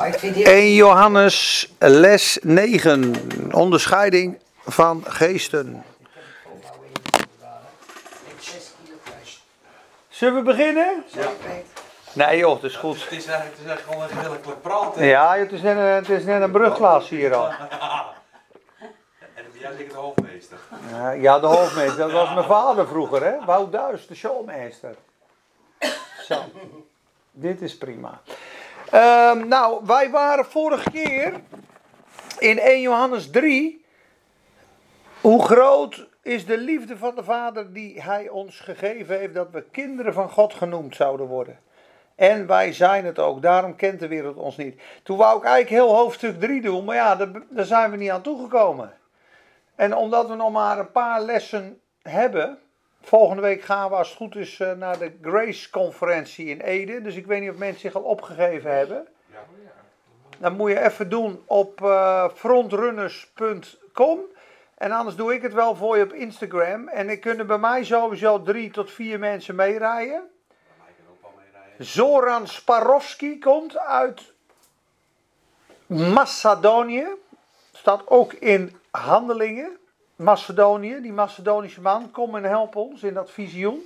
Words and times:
1 0.00 0.74
Johannes 0.74 1.68
les 1.78 2.38
9. 2.42 3.14
Onderscheiding 3.52 4.38
van 4.66 5.04
geesten. 5.06 5.84
Zullen 10.08 10.34
we 10.34 10.42
beginnen? 10.42 11.04
Nee 12.12 12.38
joh, 12.38 12.54
het 12.54 12.62
is 12.62 12.76
goed. 12.76 13.02
Het 13.02 13.12
is 13.12 13.26
eigenlijk, 13.26 13.58
het 13.58 13.66
is 13.66 13.70
eigenlijk 13.70 14.10
gewoon 14.10 14.24
een 14.24 14.32
redelijk 14.32 14.62
praat. 14.62 14.94
hè? 14.94 15.04
Ja, 15.04 15.36
het 15.36 15.52
is 15.52 15.60
net 15.62 15.76
een, 15.76 15.82
het 15.82 16.08
is 16.08 16.24
net 16.24 16.42
een 16.42 16.50
brugglas 16.50 17.08
hier 17.08 17.34
al. 17.34 17.48
En 19.34 19.44
jij 19.58 19.70
zeker 19.76 19.92
de 19.92 19.98
hoofdmeester. 19.98 20.58
Ja, 20.90 21.10
Ja, 21.10 21.38
de 21.38 21.46
hoofdmeester. 21.46 21.96
Dat 21.98 22.12
was 22.12 22.34
mijn 22.34 22.46
vader 22.46 22.86
vroeger, 22.86 23.24
hè? 23.24 23.44
Wout 23.44 23.72
Duis, 23.72 24.06
de 24.06 24.14
showmeester. 24.14 24.94
Zo. 26.26 26.42
Dit 27.30 27.60
is 27.62 27.76
prima. 27.78 28.20
Ehm, 28.90 29.48
nou, 29.48 29.80
wij 29.86 30.10
waren 30.10 30.44
vorige 30.44 30.90
keer 30.90 31.32
in 32.38 32.58
1 32.58 32.80
Johannes 32.80 33.30
3. 33.30 33.84
Hoe 35.20 35.42
groot 35.42 36.08
is 36.22 36.46
de 36.46 36.58
liefde 36.58 36.96
van 36.96 37.14
de 37.14 37.24
Vader 37.24 37.72
die 37.72 38.02
Hij 38.02 38.28
ons 38.28 38.60
gegeven 38.60 39.18
heeft 39.18 39.34
dat 39.34 39.50
we 39.50 39.64
kinderen 39.70 40.12
van 40.12 40.30
God 40.30 40.54
genoemd 40.54 40.96
zouden 40.96 41.26
worden? 41.26 41.58
En 42.14 42.46
wij 42.46 42.72
zijn 42.72 43.04
het 43.04 43.18
ook, 43.18 43.42
daarom 43.42 43.76
kent 43.76 44.00
de 44.00 44.08
wereld 44.08 44.36
ons 44.36 44.56
niet. 44.56 44.80
Toen 45.02 45.16
wou 45.16 45.38
ik 45.38 45.44
eigenlijk 45.44 45.84
heel 45.84 45.94
hoofdstuk 45.96 46.40
3 46.40 46.60
doen, 46.60 46.84
maar 46.84 46.96
ja, 46.96 47.16
daar, 47.16 47.30
daar 47.48 47.64
zijn 47.64 47.90
we 47.90 47.96
niet 47.96 48.10
aan 48.10 48.22
toegekomen. 48.22 48.92
En 49.74 49.94
omdat 49.94 50.28
we 50.28 50.34
nog 50.34 50.52
maar 50.52 50.78
een 50.78 50.90
paar 50.90 51.20
lessen 51.20 51.80
hebben. 52.02 52.58
Volgende 53.02 53.42
week 53.42 53.62
gaan 53.62 53.90
we, 53.90 53.96
als 53.96 54.08
het 54.08 54.16
goed 54.16 54.36
is, 54.36 54.60
eh, 54.60 54.72
naar 54.72 54.98
de 54.98 55.12
Grace-conferentie 55.22 56.46
in 56.46 56.60
Ede. 56.60 57.02
Dus 57.02 57.16
ik 57.16 57.26
weet 57.26 57.40
niet 57.40 57.50
of 57.50 57.56
mensen 57.56 57.80
zich 57.80 57.94
al 57.94 58.02
opgegeven 58.02 58.76
hebben. 58.76 59.06
Dan 60.38 60.56
moet 60.56 60.70
je 60.70 60.80
even 60.80 61.08
doen 61.08 61.42
op 61.46 61.82
eh, 61.82 62.28
frontrunners.com. 62.34 64.20
En 64.74 64.92
anders 64.92 65.16
doe 65.16 65.34
ik 65.34 65.42
het 65.42 65.52
wel 65.52 65.76
voor 65.76 65.96
je 65.96 66.04
op 66.04 66.12
Instagram. 66.12 66.88
En 66.88 67.08
er 67.08 67.18
kunnen 67.18 67.46
bij 67.46 67.58
mij 67.58 67.84
sowieso 67.84 68.42
drie 68.42 68.70
tot 68.70 68.90
vier 68.90 69.18
mensen 69.18 69.54
meerijden. 69.54 70.30
Zoran 71.78 72.48
Sparovski 72.48 73.38
komt 73.38 73.78
uit 73.78 74.32
Macedonië. 75.86 77.06
Staat 77.72 78.08
ook 78.08 78.32
in 78.32 78.76
Handelingen. 78.90 79.79
Macedonië, 80.20 81.00
die 81.00 81.12
Macedonische 81.12 81.80
man, 81.80 82.10
kom 82.10 82.36
en 82.36 82.44
help 82.44 82.76
ons 82.76 83.02
in 83.02 83.14
dat 83.14 83.30
visioen. 83.30 83.82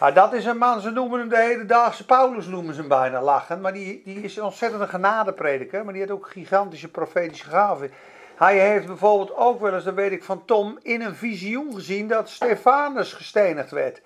Maar 0.00 0.14
dat 0.14 0.32
is 0.32 0.44
een 0.44 0.58
man, 0.58 0.80
ze 0.80 0.90
noemen 0.90 1.18
hem 1.18 1.28
de 1.28 1.36
hedendaagse 1.36 2.04
Paulus, 2.04 2.46
noemen 2.46 2.74
ze 2.74 2.80
hem 2.80 2.88
bijna 2.88 3.22
lachen. 3.22 3.60
Maar 3.60 3.72
die, 3.72 4.02
die 4.04 4.22
is 4.22 4.36
een 4.36 4.42
ontzettende 4.42 4.86
genadeprediker, 4.86 5.84
maar 5.84 5.92
die 5.92 6.02
heeft 6.02 6.14
ook 6.14 6.30
gigantische 6.30 6.88
profetische 6.88 7.48
gaven. 7.48 7.90
Hij 8.36 8.58
heeft 8.58 8.86
bijvoorbeeld 8.86 9.36
ook 9.36 9.60
wel 9.60 9.74
eens, 9.74 9.84
dat 9.84 9.94
weet 9.94 10.12
ik 10.12 10.24
van 10.24 10.44
Tom, 10.44 10.78
in 10.82 11.00
een 11.00 11.14
visioen 11.14 11.74
gezien 11.74 12.08
dat 12.08 12.28
Stefanus 12.28 13.12
gestenigd 13.12 13.70
werd. 13.70 14.02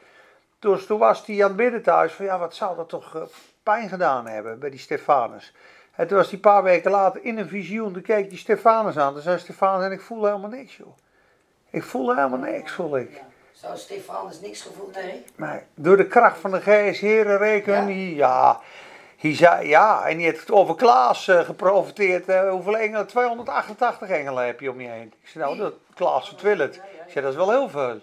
Dus 0.59 0.87
toen 0.87 0.99
was 0.99 1.27
hij 1.27 1.43
aan 1.43 1.49
het 1.49 1.57
bidden 1.57 1.83
thuis 1.83 2.13
van 2.13 2.25
ja, 2.25 2.39
wat 2.39 2.55
zou 2.55 2.77
dat 2.77 2.89
toch 2.89 3.17
eh, 3.17 3.23
pijn 3.63 3.89
gedaan 3.89 4.27
hebben 4.27 4.59
bij 4.59 4.71
die 4.71 4.79
Stefanus. 4.79 5.55
En 5.95 6.07
toen 6.07 6.17
was 6.17 6.27
hij 6.27 6.35
een 6.35 6.41
paar 6.41 6.63
weken 6.63 6.91
later 6.91 7.25
in 7.25 7.39
een 7.39 7.49
visioen, 7.49 7.93
toen 7.93 8.03
keek 8.03 8.29
die 8.29 8.39
Stefanus 8.39 8.99
aan. 8.99 9.13
Toen 9.13 9.23
zei 9.23 9.39
Stefanus, 9.39 9.85
en 9.85 9.93
ik 9.93 10.01
voel 10.01 10.25
helemaal 10.25 10.51
niks 10.51 10.77
joh. 10.77 10.97
Ik 11.73 11.83
voel 11.83 12.15
helemaal 12.15 12.39
niks, 12.39 12.73
voel 12.73 12.97
ik. 12.97 13.23
Zou 13.53 13.77
Stefanus 13.77 14.41
niks 14.41 14.63
gevoeld 14.63 14.95
hebben? 14.95 15.23
Maar 15.37 15.65
door 15.75 15.97
de 15.97 16.07
kracht 16.07 16.39
van 16.39 16.51
de 16.51 16.61
geest, 16.61 17.01
heren 17.01 17.39
reken, 17.39 18.15
Ja? 18.15 18.61
Hij 19.17 19.35
zei, 19.35 19.69
ja, 19.69 20.07
en 20.07 20.17
die 20.17 20.27
heeft 20.27 20.51
over 20.51 20.75
Klaas 20.75 21.29
eh, 21.29 21.41
geprofiteerd. 21.41 22.29
eh, 22.29 22.51
hoeveel 22.51 22.77
engelen? 22.77 23.07
288 23.07 24.09
engelen 24.09 24.47
heb 24.47 24.61
je 24.61 24.71
om 24.71 24.81
je 24.81 24.89
heen. 24.89 25.13
Ik 25.23 25.29
zei, 25.29 25.45
nou, 25.45 25.57
dat 25.57 25.75
Klaas 25.95 26.29
vertwillet. 26.29 26.75
Ik 26.75 27.13
zei, 27.13 27.25
dat 27.25 27.33
is 27.33 27.39
wel 27.39 27.51
heel 27.51 27.69
veel. 27.69 28.01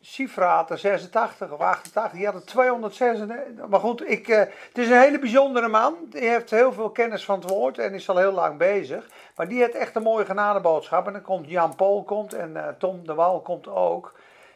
Sifra 0.00 0.56
had 0.56 0.70
er 0.70 0.78
86 0.78 1.50
of 1.50 1.60
88, 1.60 2.12
die 2.18 2.26
had 2.26 2.34
er 2.34 2.44
236. 2.44 3.66
Maar 3.66 3.80
goed, 3.80 4.10
ik, 4.10 4.28
eh, 4.28 4.38
het 4.38 4.78
is 4.78 4.88
een 4.88 5.00
hele 5.00 5.18
bijzondere 5.18 5.68
man. 5.68 5.94
Die 6.10 6.28
heeft 6.28 6.50
heel 6.50 6.72
veel 6.72 6.90
kennis 6.90 7.24
van 7.24 7.40
het 7.40 7.50
woord 7.50 7.78
en 7.78 7.94
is 7.94 8.08
al 8.08 8.16
heel 8.16 8.32
lang 8.32 8.58
bezig. 8.58 9.08
Maar 9.36 9.48
die 9.48 9.60
heeft 9.60 9.74
echt 9.74 9.96
een 9.96 10.02
mooie 10.02 10.24
genadeboodschap. 10.24 11.06
En 11.06 11.12
dan 11.12 11.22
komt 11.22 11.48
Jan 11.48 11.76
Paul 11.76 12.02
komt 12.02 12.32
en 12.32 12.56
eh, 12.56 12.68
Tom 12.78 13.06
de 13.06 13.14
Wal 13.14 13.40
komt 13.40 13.68
ook. 13.68 14.14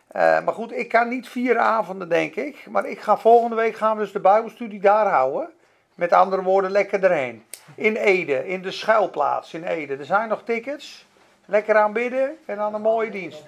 Eh, 0.09 0.45
maar 0.45 0.55
goed, 0.55 0.73
ik 0.73 0.89
kan 0.89 1.09
niet 1.09 1.29
vier 1.29 1.59
avonden, 1.59 2.09
denk 2.09 2.35
ik. 2.35 2.67
Maar 2.71 2.87
ik 2.87 3.01
ga 3.01 3.19
volgende 3.19 3.57
week 3.57 3.77
gaan 3.77 3.97
we 3.97 4.03
dus 4.03 4.13
de 4.13 4.21
Bijbelstudie 4.21 4.81
daar 4.81 5.07
houden. 5.07 5.51
Met 5.95 6.13
andere 6.13 6.43
woorden, 6.43 6.71
lekker 6.71 7.05
erheen. 7.05 7.45
In 7.75 7.97
Ede, 7.97 8.49
in 8.49 8.63
de 8.63 8.71
schuilplaats 8.71 9.55
in 9.55 9.65
Ede. 9.65 9.97
Er 9.97 10.05
zijn 10.05 10.29
nog 10.29 10.43
tickets. 10.45 11.07
Lekker 11.51 11.77
aanbidden 11.77 12.39
en 12.45 12.57
dan 12.57 12.75
een 12.75 12.81
mooie 12.81 13.11
dienst. 13.11 13.45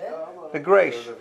De 0.53 0.63
Grace. 0.63 1.15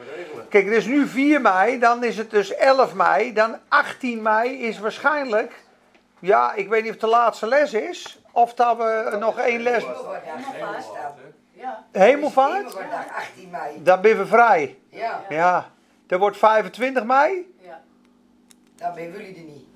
Kijk, 0.50 0.66
het 0.66 0.74
is 0.74 0.86
nu 0.86 1.08
4 1.08 1.42
mei, 1.42 1.80
dan 1.80 2.04
is 2.04 2.18
het 2.18 2.32
dus 2.32 2.56
11 2.56 2.94
mei. 2.94 3.34
Dan 3.34 3.56
18 3.68 4.22
mei 4.22 4.62
is 4.62 4.80
waarschijnlijk, 4.80 5.64
ja, 6.20 6.54
ik 6.54 6.70
weet 6.70 6.82
niet 6.84 6.92
of 6.92 7.02
het 7.02 7.10
de 7.10 7.16
laatste 7.16 7.48
les 7.48 7.74
is. 7.74 8.22
Of 8.32 8.54
dat 8.54 8.78
we 8.78 9.16
nog 9.20 9.40
één 9.40 9.62
les. 9.62 9.84
Ja. 11.52 11.86
Hemelvaart? 11.92 12.54
Hemelvaartdag, 12.54 13.06
18 13.16 13.50
mei. 13.50 13.84
Dan 13.84 14.02
ben 14.02 14.18
we 14.18 14.26
vrij. 14.26 14.80
Ja, 14.90 15.26
Ja. 15.30 15.72
Er 16.08 16.20
wordt 16.20 16.38
25 16.38 17.04
mei? 17.04 17.54
dan 18.76 18.94
ben 18.94 19.12
jullie 19.12 19.36
er 19.36 19.42
niet. 19.42 19.68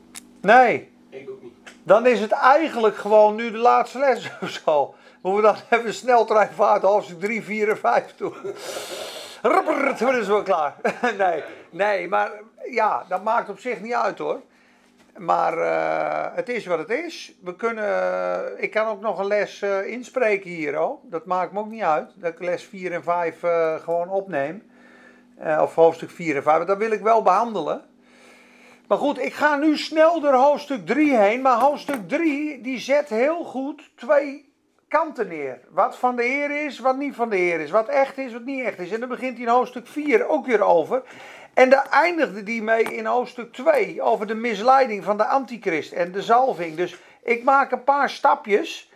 Nee. 0.42 0.92
Ik 1.10 1.30
ook 1.30 1.42
niet. 1.42 1.54
Dan 1.84 2.06
is 2.06 2.20
het 2.20 2.32
eigenlijk 2.32 2.98
gewoon 2.98 3.36
nu 3.36 3.52
de 3.52 3.58
laatste 3.58 4.00
les 4.00 4.32
of 4.42 4.50
zo. 4.50 4.96
Hoe 5.22 5.36
we 5.36 5.42
dan 5.42 5.56
hebben 5.68 5.94
sneltreinvaart 5.94 6.82
hoofdstuk 6.82 7.20
3, 7.20 7.44
4 7.44 7.70
en 7.70 7.78
5 7.78 8.16
toe. 8.16 8.34
Rupper, 9.42 9.96
toen 9.96 10.16
is 10.16 10.28
wel 10.28 10.44
klaar. 10.44 10.76
Nee, 11.18 11.44
nee, 11.70 12.08
maar 12.08 12.32
ja, 12.72 13.06
dat 13.08 13.24
maakt 13.24 13.50
op 13.50 13.60
zich 13.60 13.80
niet 13.82 13.94
uit 13.94 14.18
hoor. 14.18 14.42
Maar 15.18 15.58
eh, 15.58 16.36
het 16.36 16.50
is 16.50 16.66
wat 16.66 16.80
het 16.80 16.90
is. 16.90 17.34
We 17.42 17.56
kunnen, 17.56 18.62
ik 18.62 18.72
kan 18.72 18.88
ook 18.88 19.02
nog 19.02 19.20
een 19.20 19.28
les 19.28 19.62
eh, 19.62 19.86
inspreken 19.86 20.50
hier 20.50 20.76
hoor. 20.76 21.00
Dat 21.04 21.26
maakt 21.26 21.52
me 21.52 21.60
ook 21.60 21.70
niet 21.70 21.82
uit. 21.82 22.12
Dat 22.16 22.32
ik 22.32 22.40
les 22.40 22.64
4 22.64 22.92
en 22.92 23.04
5 23.04 23.44
eh, 23.44 23.76
gewoon 23.76 24.10
opneem. 24.10 24.64
Eh, 25.38 25.60
of 25.62 25.76
hoofdstuk 25.76 26.10
4 26.10 26.36
en 26.36 26.44
5. 26.44 26.66
Dat 26.66 26.78
wil 26.78 26.92
ik 26.92 27.02
wel 27.02 27.22
behandelen. 27.22 27.82
Maar 28.88 28.98
goed, 28.98 29.20
ik 29.20 29.34
ga 29.34 29.56
nu 29.56 29.78
snel 29.78 30.20
door 30.20 30.34
hoofdstuk 30.34 30.86
3 30.86 31.18
heen. 31.18 31.42
Maar 31.42 31.58
hoofdstuk 31.58 32.08
3 32.08 32.62
die 32.62 32.80
zet 32.80 33.10
heel 33.10 33.44
goed 33.44 33.92
twee 33.96 34.54
kanten 34.88 35.28
neer. 35.28 35.60
Wat 35.70 35.98
van 35.98 36.16
de 36.16 36.24
Heer 36.24 36.66
is, 36.66 36.80
wat 36.80 36.98
niet 36.98 37.16
van 37.16 37.30
de 37.30 37.36
Heer 37.36 37.60
is. 37.60 37.72
Wat 37.72 37.88
echt 37.88 38.18
is, 38.18 38.34
wat 38.34 38.44
niet 38.44 38.66
echt 38.66 38.80
is. 38.80 38.92
En 38.92 39.00
dan 39.00 39.10
begint 39.10 39.38
hij 39.38 39.46
in 39.46 39.52
hoofdstuk 39.52 39.88
4 39.88 40.28
ook 40.28 40.46
weer 40.46 40.64
over. 40.64 41.04
En 41.54 41.70
daar 41.70 41.88
eindigde 41.90 42.44
die 42.44 42.62
mee 42.62 42.84
in 42.84 43.06
hoofdstuk 43.06 43.54
2 43.54 44.02
over 44.02 44.28
de 44.28 44.36
misleiding 44.36 45.04
van 45.04 45.18
de 45.18 45.26
antichrist 45.26 45.92
en 45.92 46.12
de 46.12 46.22
zalving. 46.22 46.76
Dus 46.76 46.98
ik 47.24 47.44
maak 47.44 47.72
een 47.72 47.84
paar 47.84 48.10
stapjes. 48.10 48.92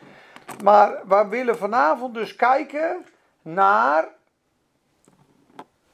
Maar 0.63 1.07
we 1.07 1.28
willen 1.29 1.57
vanavond 1.57 2.13
dus 2.13 2.35
kijken 2.35 3.06
naar 3.41 4.07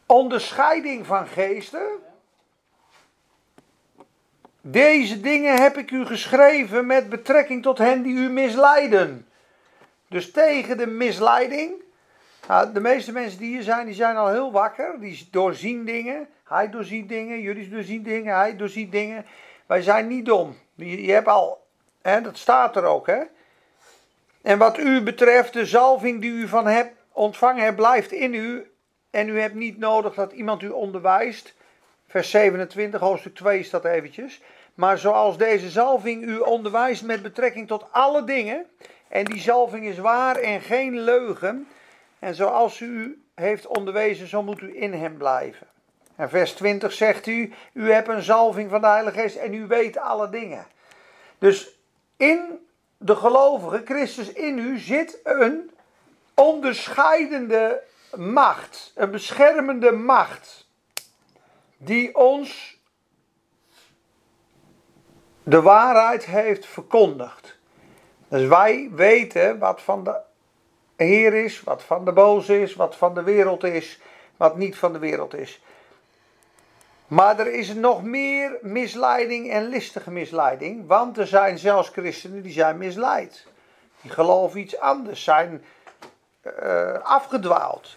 onderscheiding 0.06 1.06
van 1.06 1.28
geesten. 1.28 1.88
Deze 4.62 5.22
dingen 5.22 5.62
heb 5.62 5.78
ik 5.78 5.91
u 5.91 6.06
geschreven 6.06 6.85
met 6.85 7.09
betrekking 7.09 7.63
tot 7.63 7.78
hen 7.78 8.02
die 8.02 8.16
u 8.16 8.29
misleiden. 8.29 9.28
Dus 10.07 10.31
tegen 10.31 10.78
de 10.78 10.88
misleiding. 10.88 11.73
Nou, 12.47 12.73
de 12.73 12.79
meeste 12.79 13.12
mensen 13.12 13.40
die 13.40 13.53
hier 13.53 13.63
zijn, 13.63 13.85
die 13.85 13.96
zijn 13.96 14.18
al 14.18 14.29
heel 14.29 14.52
wakker. 14.52 15.00
Die 15.00 15.28
doorzien 15.31 15.85
dingen. 15.85 16.28
Hij 16.43 16.69
doorziet 16.69 17.09
dingen, 17.09 17.41
jullie 17.41 17.69
doorzien 17.69 18.03
dingen, 18.03 18.35
hij 18.35 18.55
doorziet 18.55 18.91
dingen. 18.91 19.25
Wij 19.65 19.81
zijn 19.81 20.07
niet 20.07 20.25
dom. 20.25 20.57
Je, 20.75 21.03
je 21.05 21.11
hebt 21.11 21.27
al, 21.27 21.67
hè, 22.01 22.21
dat 22.21 22.37
staat 22.37 22.75
er 22.75 22.83
ook. 22.83 23.07
Hè? 23.07 23.21
En 24.41 24.57
wat 24.57 24.78
u 24.78 25.01
betreft, 25.01 25.53
de 25.53 25.66
zalving 25.66 26.22
die 26.22 26.31
u 26.31 26.47
van 26.47 26.67
hebt 26.67 26.93
ontvangen 27.11 27.63
hebt, 27.63 27.75
blijft 27.75 28.11
in 28.11 28.34
u. 28.34 28.72
En 29.11 29.29
u 29.29 29.40
hebt 29.40 29.55
niet 29.55 29.78
nodig 29.78 30.13
dat 30.13 30.31
iemand 30.31 30.61
u 30.61 30.69
onderwijst. 30.69 31.53
Vers 32.07 32.29
27, 32.29 32.99
hoofdstuk 32.99 33.35
2 33.35 33.63
staat 33.63 33.85
eventjes. 33.85 34.41
Maar 34.73 34.97
zoals 34.97 35.37
deze 35.37 35.69
zalving 35.69 36.23
u 36.23 36.37
onderwijst 36.37 37.03
met 37.03 37.22
betrekking 37.22 37.67
tot 37.67 37.85
alle 37.91 38.23
dingen. 38.23 38.66
En 39.07 39.25
die 39.25 39.39
zalving 39.39 39.85
is 39.85 39.97
waar 39.97 40.35
en 40.35 40.61
geen 40.61 40.99
leugen. 40.99 41.67
En 42.19 42.35
zoals 42.35 42.79
u 42.79 43.23
heeft 43.35 43.67
onderwezen, 43.67 44.28
zo 44.28 44.43
moet 44.43 44.61
u 44.61 44.81
in 44.81 44.93
hem 44.93 45.17
blijven. 45.17 45.67
En 46.15 46.29
vers 46.29 46.53
20 46.53 46.93
zegt 46.93 47.27
u, 47.27 47.53
u 47.73 47.91
hebt 47.91 48.07
een 48.07 48.21
zalving 48.21 48.69
van 48.69 48.81
de 48.81 48.87
Heilige 48.87 49.19
Geest 49.19 49.35
en 49.35 49.53
u 49.53 49.67
weet 49.67 49.97
alle 49.97 50.29
dingen. 50.29 50.67
Dus 51.37 51.79
in 52.17 52.67
de 52.97 53.15
gelovige, 53.15 53.81
Christus 53.85 54.31
in 54.31 54.57
u, 54.57 54.77
zit 54.77 55.19
een 55.23 55.71
onderscheidende 56.33 57.83
macht, 58.15 58.91
een 58.95 59.11
beschermende 59.11 59.91
macht, 59.91 60.67
die 61.77 62.15
ons 62.15 62.77
de 65.43 65.61
waarheid 65.61 66.25
heeft 66.25 66.65
verkondigd. 66.65 67.57
Dus 68.27 68.47
wij 68.47 68.89
weten 68.91 69.59
wat 69.59 69.81
van 69.81 70.03
de 70.03 70.15
Heer 70.95 71.33
is, 71.33 71.63
wat 71.63 71.83
van 71.83 72.05
de 72.05 72.11
boze 72.11 72.61
is, 72.61 72.75
wat 72.75 72.95
van 72.95 73.13
de 73.13 73.23
wereld 73.23 73.63
is, 73.63 73.99
wat 74.37 74.57
niet 74.57 74.77
van 74.77 74.93
de 74.93 74.99
wereld 74.99 75.33
is. 75.33 75.61
Maar 77.13 77.39
er 77.39 77.53
is 77.53 77.73
nog 77.73 78.03
meer 78.03 78.57
misleiding 78.61 79.51
en 79.51 79.67
listige 79.67 80.11
misleiding, 80.11 80.87
want 80.87 81.17
er 81.17 81.27
zijn 81.27 81.57
zelfs 81.57 81.89
christenen 81.89 82.41
die 82.41 82.51
zijn 82.51 82.77
misleid. 82.77 83.47
Die 84.01 84.11
geloven 84.11 84.59
iets 84.59 84.79
anders, 84.79 85.23
zijn 85.23 85.63
uh, 86.63 86.93
afgedwaald. 86.93 87.95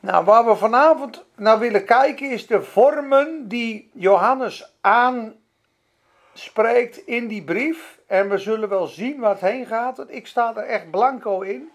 Nou, 0.00 0.24
waar 0.24 0.44
we 0.44 0.56
vanavond 0.56 1.24
naar 1.36 1.58
willen 1.58 1.84
kijken 1.84 2.30
is 2.30 2.46
de 2.46 2.62
vormen 2.62 3.48
die 3.48 3.90
Johannes 3.92 4.72
aanspreekt 4.80 6.96
in 6.96 7.28
die 7.28 7.44
brief. 7.44 7.98
En 8.06 8.28
we 8.28 8.38
zullen 8.38 8.68
wel 8.68 8.86
zien 8.86 9.20
waar 9.20 9.30
het 9.30 9.40
heen 9.40 9.66
gaat. 9.66 9.96
Want 9.96 10.10
ik 10.10 10.26
sta 10.26 10.56
er 10.56 10.64
echt 10.64 10.90
blanco 10.90 11.40
in. 11.40 11.70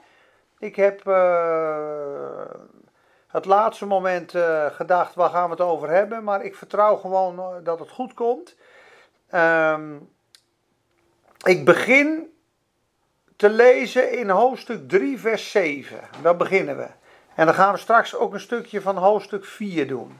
Ik 0.59 0.75
heb 0.75 1.07
uh, 1.07 2.41
het 3.37 3.45
laatste 3.45 3.85
moment 3.85 4.33
uh, 4.33 4.65
gedacht, 4.65 5.15
waar 5.15 5.29
gaan 5.29 5.43
we 5.43 5.49
het 5.49 5.61
over 5.61 5.89
hebben? 5.89 6.23
Maar 6.23 6.43
ik 6.43 6.55
vertrouw 6.55 6.95
gewoon 6.95 7.63
dat 7.63 7.79
het 7.79 7.89
goed 7.89 8.13
komt. 8.13 8.55
Um, 9.33 10.09
ik 11.43 11.65
begin 11.65 12.33
te 13.35 13.49
lezen 13.49 14.11
in 14.11 14.29
hoofdstuk 14.29 14.89
3, 14.89 15.19
vers 15.19 15.51
7. 15.51 15.99
Daar 16.21 16.35
beginnen 16.35 16.77
we. 16.77 16.87
En 17.35 17.45
dan 17.45 17.55
gaan 17.55 17.73
we 17.73 17.79
straks 17.79 18.15
ook 18.15 18.33
een 18.33 18.39
stukje 18.39 18.81
van 18.81 18.97
hoofdstuk 18.97 19.45
4 19.45 19.87
doen. 19.87 20.19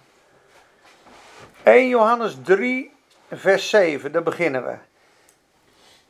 1 1.64 1.88
Johannes 1.88 2.38
3, 2.44 2.92
vers 3.32 3.70
7, 3.70 4.12
daar 4.12 4.24
beginnen 4.24 4.66
we. 4.66 4.76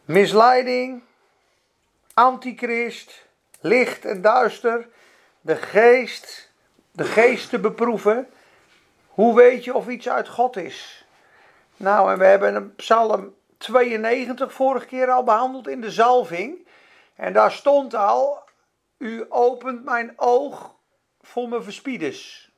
Misleiding, 0.06 1.04
antichrist, 2.13 3.25
licht 3.59 4.06
en 4.06 4.21
duister, 4.21 4.88
de 5.42 5.56
geest, 5.56 6.47
de 6.98 7.04
geest 7.04 7.50
te 7.50 7.60
beproeven. 7.60 8.28
Hoe 9.08 9.36
weet 9.36 9.64
je 9.64 9.74
of 9.74 9.88
iets 9.88 10.10
uit 10.10 10.28
God 10.28 10.56
is? 10.56 11.06
Nou, 11.78 12.12
en 12.12 12.18
we 12.18 12.26
hebben 12.26 12.56
een 12.56 12.76
Psalm 12.76 13.34
92 13.58 14.54
vorige 14.54 14.86
keer 14.86 15.10
al 15.10 15.24
behandeld 15.24 15.68
in 15.68 15.82
de 15.82 15.92
zalving. 15.92 16.68
En 17.16 17.34
daar 17.34 17.52
stond 17.52 17.96
al: 17.96 18.44
U 18.98 19.26
opent 19.30 19.84
mijn 19.84 20.14
oog 20.16 20.76
voor 21.22 21.50
mijn 21.50 21.64
verspieders. 21.64 22.52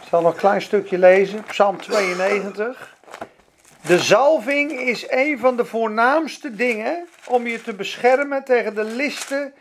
Ik 0.00 0.08
zal 0.08 0.22
nog 0.22 0.32
een 0.32 0.38
klein 0.38 0.62
stukje 0.62 0.98
lezen, 0.98 1.42
Psalm 1.44 1.76
92. 1.80 2.96
De 3.86 3.98
zalving 3.98 4.72
is 4.72 5.10
een 5.10 5.38
van 5.38 5.56
de 5.56 5.64
voornaamste 5.64 6.54
dingen 6.54 7.08
om 7.26 7.46
je 7.46 7.62
te 7.62 7.74
beschermen 7.74 8.44
tegen 8.44 8.74
de 8.74 8.84
listen 8.84 9.54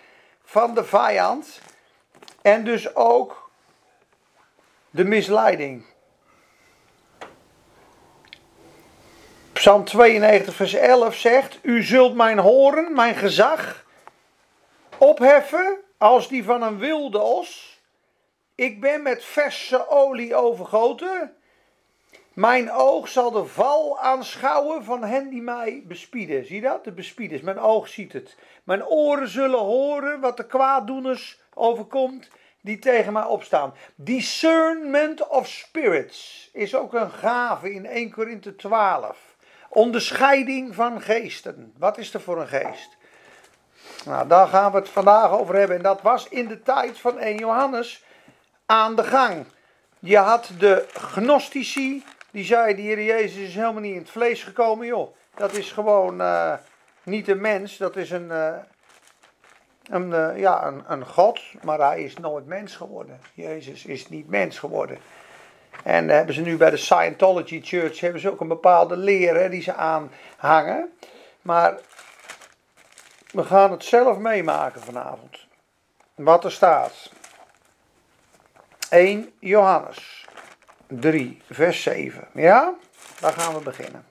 van 0.43 0.73
de 0.73 0.83
vijand. 0.83 1.61
En 2.41 2.63
dus 2.63 2.95
ook 2.95 3.51
de 4.89 5.03
misleiding. 5.03 5.85
Psalm 9.53 9.83
92, 9.83 10.55
vers 10.55 10.73
11 10.73 11.15
zegt: 11.15 11.59
U 11.61 11.83
zult 11.83 12.15
mijn 12.15 12.39
horen, 12.39 12.93
mijn 12.93 13.15
gezag, 13.15 13.85
opheffen 14.97 15.77
als 15.97 16.27
die 16.27 16.43
van 16.43 16.61
een 16.61 16.77
wilde 16.77 17.19
os. 17.19 17.79
Ik 18.55 18.81
ben 18.81 19.01
met 19.01 19.23
verse 19.23 19.89
olie 19.89 20.35
overgoten. 20.35 21.35
Mijn 22.33 22.71
oog 22.71 23.07
zal 23.07 23.31
de 23.31 23.45
val 23.45 23.99
aanschouwen 23.99 24.83
van 24.83 25.03
hen 25.03 25.29
die 25.29 25.41
mij 25.41 25.83
bespieden. 25.85 26.45
Zie 26.45 26.61
dat? 26.61 26.83
De 26.83 26.91
bespieders. 26.91 27.41
Mijn 27.41 27.59
oog 27.59 27.87
ziet 27.87 28.13
het. 28.13 28.37
Mijn 28.63 28.85
oren 28.85 29.27
zullen 29.27 29.59
horen 29.59 30.19
wat 30.19 30.37
de 30.37 30.45
kwaaddoeners 30.45 31.40
overkomt 31.53 32.29
die 32.61 32.79
tegen 32.79 33.13
mij 33.13 33.23
opstaan. 33.23 33.73
Discernment 33.95 35.27
of 35.27 35.47
spirits 35.47 36.49
is 36.53 36.75
ook 36.75 36.93
een 36.93 37.11
gave 37.11 37.73
in 37.73 37.85
1 37.85 38.11
Korinthe 38.11 38.55
12. 38.55 39.35
Onderscheiding 39.69 40.75
van 40.75 41.01
geesten. 41.01 41.73
Wat 41.77 41.97
is 41.97 42.13
er 42.13 42.21
voor 42.21 42.41
een 42.41 42.47
geest? 42.47 42.97
Nou, 44.05 44.27
daar 44.27 44.47
gaan 44.47 44.71
we 44.71 44.77
het 44.77 44.89
vandaag 44.89 45.31
over 45.31 45.55
hebben. 45.55 45.77
En 45.77 45.83
dat 45.83 46.01
was 46.01 46.27
in 46.27 46.47
de 46.47 46.61
tijd 46.61 46.99
van 46.99 47.19
1 47.19 47.37
Johannes 47.37 48.03
aan 48.65 48.95
de 48.95 49.03
gang. 49.03 49.45
Je 49.99 50.17
had 50.17 50.49
de 50.59 50.85
gnostici, 50.93 52.03
die 52.31 52.45
zeiden, 52.45 52.75
de 52.75 52.81
Heer 52.81 53.03
Jezus 53.03 53.47
is 53.47 53.55
helemaal 53.55 53.81
niet 53.81 53.93
in 53.93 53.99
het 53.99 54.09
vlees 54.09 54.43
gekomen, 54.43 54.87
joh. 54.87 55.15
Dat 55.35 55.53
is 55.53 55.71
gewoon 55.71 56.21
uh, 56.21 56.53
niet 57.03 57.27
een 57.27 57.41
mens, 57.41 57.77
dat 57.77 57.95
is 57.95 58.11
een, 58.11 58.27
uh, 58.31 58.55
een, 59.91 60.09
uh, 60.09 60.39
ja, 60.39 60.65
een, 60.65 60.83
een 60.87 61.05
God, 61.05 61.39
maar 61.63 61.79
hij 61.79 62.03
is 62.03 62.17
nooit 62.17 62.45
mens 62.45 62.75
geworden. 62.75 63.19
Jezus 63.33 63.85
is 63.85 64.09
niet 64.09 64.29
mens 64.29 64.59
geworden. 64.59 64.97
En 65.83 66.09
hebben 66.09 66.35
ze 66.35 66.41
nu 66.41 66.57
bij 66.57 66.69
de 66.69 66.77
Scientology 66.77 67.61
Church 67.63 67.99
hebben 67.99 68.21
ze 68.21 68.31
ook 68.31 68.39
een 68.39 68.47
bepaalde 68.47 68.97
leer 68.97 69.49
die 69.49 69.61
ze 69.61 69.73
aanhangen. 69.73 70.93
Maar 71.41 71.79
we 73.31 73.43
gaan 73.43 73.71
het 73.71 73.83
zelf 73.83 74.17
meemaken 74.17 74.81
vanavond. 74.81 75.45
Wat 76.15 76.43
er 76.43 76.51
staat. 76.51 77.11
1 78.89 79.31
Johannes 79.39 80.25
3, 80.87 81.41
vers 81.49 81.83
7. 81.83 82.27
Ja, 82.33 82.73
daar 83.19 83.33
gaan 83.33 83.53
we 83.53 83.59
beginnen. 83.59 84.05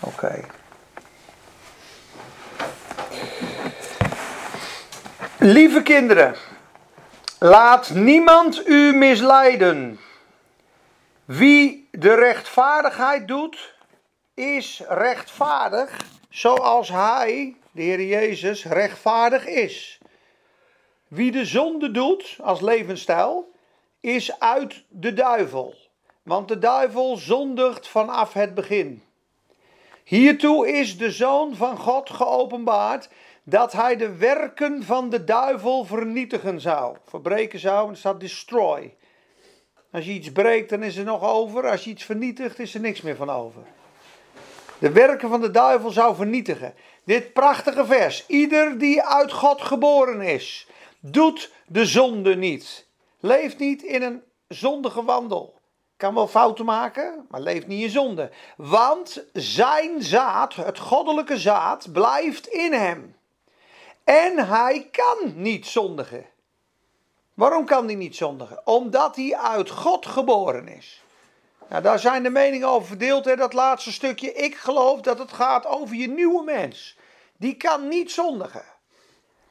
Oké. 0.00 0.44
Lieve 5.38 5.82
kinderen, 5.82 6.34
laat 7.38 7.90
niemand 7.94 8.66
u 8.66 8.92
misleiden. 8.92 10.00
Wie 11.24 11.88
de 11.90 12.14
rechtvaardigheid 12.14 13.28
doet, 13.28 13.74
is 14.34 14.82
rechtvaardig 14.88 16.00
zoals 16.28 16.88
hij, 16.88 17.56
de 17.72 17.82
Heer 17.82 18.02
Jezus, 18.02 18.64
rechtvaardig 18.64 19.46
is. 19.46 19.98
Wie 21.08 21.32
de 21.32 21.44
zonde 21.44 21.90
doet 21.90 22.36
als 22.42 22.60
levensstijl, 22.60 23.52
is 24.00 24.40
uit 24.40 24.84
de 24.88 25.12
duivel. 25.12 25.74
Want 26.22 26.48
de 26.48 26.58
duivel 26.58 27.16
zondigt 27.16 27.88
vanaf 27.88 28.32
het 28.32 28.54
begin. 28.54 29.02
Hiertoe 30.04 30.68
is 30.72 30.98
de 30.98 31.10
Zoon 31.10 31.56
van 31.56 31.76
God 31.76 32.10
geopenbaard 32.10 33.08
dat 33.48 33.72
hij 33.72 33.96
de 33.96 34.16
werken 34.16 34.82
van 34.82 35.10
de 35.10 35.24
duivel 35.24 35.84
vernietigen 35.84 36.60
zou. 36.60 36.96
Verbreken 37.08 37.58
zou, 37.58 37.88
en 37.88 37.96
staat 37.96 38.20
destroy. 38.20 38.96
Als 39.92 40.04
je 40.04 40.12
iets 40.12 40.32
breekt, 40.32 40.70
dan 40.70 40.82
is 40.82 40.96
er 40.96 41.04
nog 41.04 41.22
over. 41.22 41.70
Als 41.70 41.84
je 41.84 41.90
iets 41.90 42.04
vernietigt, 42.04 42.58
is 42.58 42.74
er 42.74 42.80
niks 42.80 43.00
meer 43.00 43.16
van 43.16 43.30
over. 43.30 43.62
De 44.78 44.92
werken 44.92 45.28
van 45.28 45.40
de 45.40 45.50
duivel 45.50 45.90
zou 45.90 46.14
vernietigen. 46.14 46.74
Dit 47.04 47.32
prachtige 47.32 47.86
vers. 47.86 48.26
Ieder 48.26 48.78
die 48.78 49.02
uit 49.02 49.32
God 49.32 49.62
geboren 49.62 50.20
is, 50.20 50.68
doet 51.00 51.52
de 51.66 51.86
zonde 51.86 52.36
niet. 52.36 52.88
Leeft 53.20 53.58
niet 53.58 53.82
in 53.82 54.02
een 54.02 54.22
zondige 54.48 55.04
wandel. 55.04 55.58
Kan 55.96 56.14
wel 56.14 56.28
fouten 56.28 56.64
maken, 56.64 57.26
maar 57.28 57.40
leeft 57.40 57.66
niet 57.66 57.82
in 57.82 57.90
zonde. 57.90 58.30
Want 58.56 59.24
zijn 59.32 60.02
zaad, 60.02 60.54
het 60.54 60.78
goddelijke 60.78 61.38
zaad, 61.38 61.92
blijft 61.92 62.46
in 62.46 62.72
hem. 62.72 63.16
En 64.06 64.48
hij 64.48 64.88
kan 64.90 65.32
niet 65.34 65.66
zondigen. 65.66 66.26
Waarom 67.34 67.64
kan 67.64 67.86
hij 67.86 67.94
niet 67.94 68.16
zondigen? 68.16 68.66
Omdat 68.66 69.16
hij 69.16 69.36
uit 69.36 69.70
God 69.70 70.06
geboren 70.06 70.68
is. 70.68 71.02
Nou, 71.68 71.82
daar 71.82 71.98
zijn 71.98 72.22
de 72.22 72.30
meningen 72.30 72.68
over 72.68 72.86
verdeeld, 72.86 73.24
hè, 73.24 73.36
dat 73.36 73.52
laatste 73.52 73.92
stukje. 73.92 74.32
Ik 74.32 74.54
geloof 74.54 75.00
dat 75.00 75.18
het 75.18 75.32
gaat 75.32 75.66
over 75.66 75.96
je 75.96 76.08
nieuwe 76.08 76.44
mens. 76.44 76.96
Die 77.36 77.54
kan 77.54 77.88
niet 77.88 78.10
zondigen. 78.10 78.64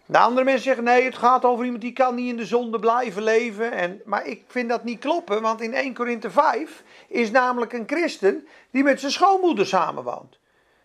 De 0.05 0.17
andere 0.17 0.45
mensen 0.45 0.63
zeggen 0.63 0.83
nee, 0.83 1.03
het 1.03 1.17
gaat 1.17 1.45
over 1.45 1.63
iemand 1.63 1.81
die 1.81 1.93
kan 1.93 2.15
niet 2.15 2.29
in 2.29 2.37
de 2.37 2.45
zonde 2.45 2.79
blijven 2.79 3.23
leven. 3.23 3.71
En, 3.71 4.01
maar 4.05 4.27
ik 4.27 4.43
vind 4.47 4.69
dat 4.69 4.83
niet 4.83 4.99
kloppen, 4.99 5.41
want 5.41 5.61
in 5.61 5.73
1 5.73 5.93
Korinthe 5.93 6.31
5 6.31 6.83
is 7.07 7.31
namelijk 7.31 7.73
een 7.73 7.87
christen 7.87 8.47
die 8.71 8.83
met 8.83 8.99
zijn 8.99 9.11
schoonmoeder 9.11 9.65
samenwoont. 9.65 10.37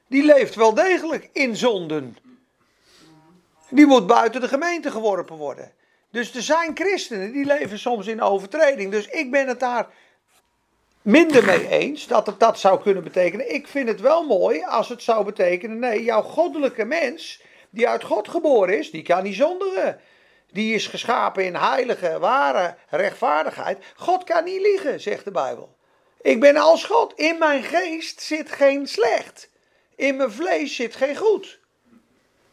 Die 0.06 0.24
leeft 0.24 0.54
wel 0.54 0.74
degelijk 0.74 1.30
in 1.32 1.56
zonden. 1.56 2.16
Die 3.70 3.86
moet 3.86 4.06
buiten 4.06 4.40
de 4.40 4.48
gemeente 4.48 4.90
geworpen 4.90 5.36
worden. 5.36 5.72
Dus 6.10 6.34
er 6.34 6.42
zijn 6.42 6.70
christenen 6.74 7.32
die 7.32 7.44
leven 7.44 7.78
soms 7.78 8.06
in 8.06 8.22
overtreding. 8.22 8.90
Dus 8.90 9.06
ik 9.06 9.30
ben 9.30 9.48
het 9.48 9.60
daar 9.60 9.88
minder 11.02 11.44
mee 11.44 11.68
eens 11.68 12.06
dat 12.06 12.26
het 12.26 12.40
dat 12.40 12.58
zou 12.58 12.80
kunnen 12.80 13.02
betekenen. 13.02 13.54
Ik 13.54 13.66
vind 13.66 13.88
het 13.88 14.00
wel 14.00 14.26
mooi 14.26 14.64
als 14.64 14.88
het 14.88 15.02
zou 15.02 15.24
betekenen: 15.24 15.78
nee, 15.78 16.02
jouw 16.02 16.22
goddelijke 16.22 16.84
mens, 16.84 17.42
die 17.70 17.88
uit 17.88 18.04
God 18.04 18.28
geboren 18.28 18.78
is, 18.78 18.90
die 18.90 19.02
kan 19.02 19.22
niet 19.22 19.34
zondigen. 19.34 20.00
Die 20.52 20.74
is 20.74 20.86
geschapen 20.86 21.44
in 21.44 21.54
heilige, 21.54 22.18
ware 22.18 22.76
rechtvaardigheid. 22.88 23.84
God 23.96 24.24
kan 24.24 24.44
niet 24.44 24.60
liegen, 24.60 25.00
zegt 25.00 25.24
de 25.24 25.30
Bijbel. 25.30 25.76
Ik 26.20 26.40
ben 26.40 26.56
als 26.56 26.84
God. 26.84 27.12
In 27.14 27.38
mijn 27.38 27.62
geest 27.62 28.20
zit 28.20 28.52
geen 28.52 28.86
slecht. 28.86 29.48
in 29.96 30.16
mijn 30.16 30.32
vlees 30.32 30.76
zit 30.76 30.96
geen 30.96 31.16
goed. 31.16 31.59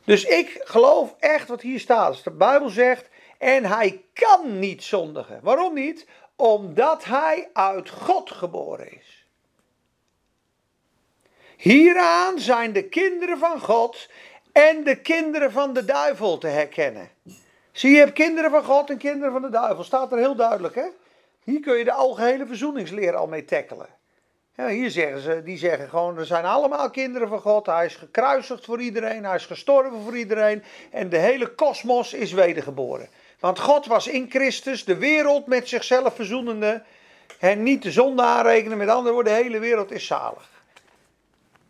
Dus 0.07 0.23
ik 0.23 0.61
geloof 0.63 1.15
echt 1.19 1.47
wat 1.47 1.61
hier 1.61 1.79
staat. 1.79 2.23
De 2.23 2.31
Bijbel 2.31 2.69
zegt, 2.69 3.09
en 3.37 3.65
hij 3.65 4.03
kan 4.13 4.59
niet 4.59 4.83
zondigen. 4.83 5.39
Waarom 5.43 5.73
niet? 5.73 6.07
Omdat 6.35 7.03
hij 7.03 7.49
uit 7.53 7.89
God 7.89 8.31
geboren 8.31 8.91
is. 8.91 9.25
Hieraan 11.57 12.39
zijn 12.39 12.73
de 12.73 12.83
kinderen 12.83 13.37
van 13.37 13.59
God 13.59 14.09
en 14.51 14.83
de 14.83 15.01
kinderen 15.01 15.51
van 15.51 15.73
de 15.73 15.85
duivel 15.85 16.37
te 16.37 16.47
herkennen. 16.47 17.09
Zie 17.71 17.91
je, 17.91 17.97
hebt 17.97 18.13
kinderen 18.13 18.51
van 18.51 18.63
God 18.63 18.89
en 18.89 18.97
kinderen 18.97 19.31
van 19.31 19.41
de 19.41 19.49
duivel. 19.49 19.83
Staat 19.83 20.11
er 20.11 20.17
heel 20.17 20.35
duidelijk, 20.35 20.75
hè? 20.75 20.87
Hier 21.43 21.59
kun 21.59 21.77
je 21.77 21.83
de 21.83 21.91
algehele 21.91 22.45
verzoeningsleer 22.45 23.15
al 23.15 23.27
mee 23.27 23.45
tackelen. 23.45 23.96
Hier 24.65 24.91
zeggen 24.91 25.19
ze, 25.19 25.41
die 25.43 25.57
zeggen 25.57 25.89
gewoon, 25.89 26.17
er 26.17 26.25
zijn 26.25 26.45
allemaal 26.45 26.89
kinderen 26.89 27.27
van 27.27 27.39
God. 27.39 27.65
Hij 27.65 27.85
is 27.85 27.95
gekruisigd 27.95 28.65
voor 28.65 28.81
iedereen, 28.81 29.25
hij 29.25 29.35
is 29.35 29.45
gestorven 29.45 30.01
voor 30.01 30.17
iedereen. 30.17 30.63
En 30.91 31.09
de 31.09 31.17
hele 31.17 31.47
kosmos 31.47 32.13
is 32.13 32.31
wedergeboren. 32.31 33.09
Want 33.39 33.59
God 33.59 33.85
was 33.85 34.07
in 34.07 34.29
Christus 34.29 34.85
de 34.85 34.97
wereld 34.97 35.47
met 35.47 35.67
zichzelf 35.67 36.15
verzoenende. 36.15 36.83
En 37.39 37.63
niet 37.63 37.83
de 37.83 37.91
zonde 37.91 38.21
aanrekenen, 38.21 38.77
met 38.77 38.89
andere 38.89 39.13
woorden, 39.13 39.33
de 39.33 39.43
hele 39.43 39.59
wereld 39.59 39.91
is 39.91 40.05
zalig. 40.05 40.49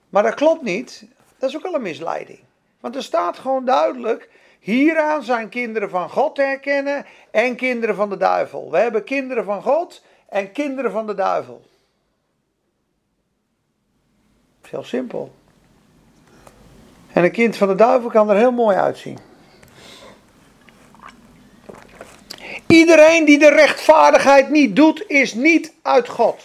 Maar 0.09 0.23
dat 0.23 0.33
klopt 0.33 0.61
niet. 0.61 1.03
Dat 1.37 1.49
is 1.49 1.55
ook 1.55 1.65
al 1.65 1.73
een 1.73 1.81
misleiding. 1.81 2.39
Want 2.79 2.95
er 2.95 3.03
staat 3.03 3.37
gewoon 3.37 3.65
duidelijk, 3.65 4.29
hieraan 4.59 5.23
zijn 5.23 5.49
kinderen 5.49 5.89
van 5.89 6.09
God 6.09 6.35
te 6.35 6.41
herkennen 6.41 7.05
en 7.31 7.55
kinderen 7.55 7.95
van 7.95 8.09
de 8.09 8.17
duivel. 8.17 8.71
We 8.71 8.77
hebben 8.77 9.03
kinderen 9.03 9.43
van 9.43 9.61
God 9.61 10.03
en 10.29 10.51
kinderen 10.51 10.91
van 10.91 11.07
de 11.07 11.15
duivel. 11.15 11.65
Heel 14.69 14.83
simpel. 14.83 15.31
En 17.13 17.23
een 17.23 17.31
kind 17.31 17.57
van 17.57 17.67
de 17.67 17.75
duivel 17.75 18.09
kan 18.09 18.29
er 18.29 18.37
heel 18.37 18.51
mooi 18.51 18.77
uitzien. 18.77 19.17
Iedereen 22.67 23.25
die 23.25 23.39
de 23.39 23.49
rechtvaardigheid 23.49 24.49
niet 24.49 24.75
doet, 24.75 25.03
is 25.07 25.33
niet 25.33 25.73
uit 25.81 26.07
God. 26.07 26.43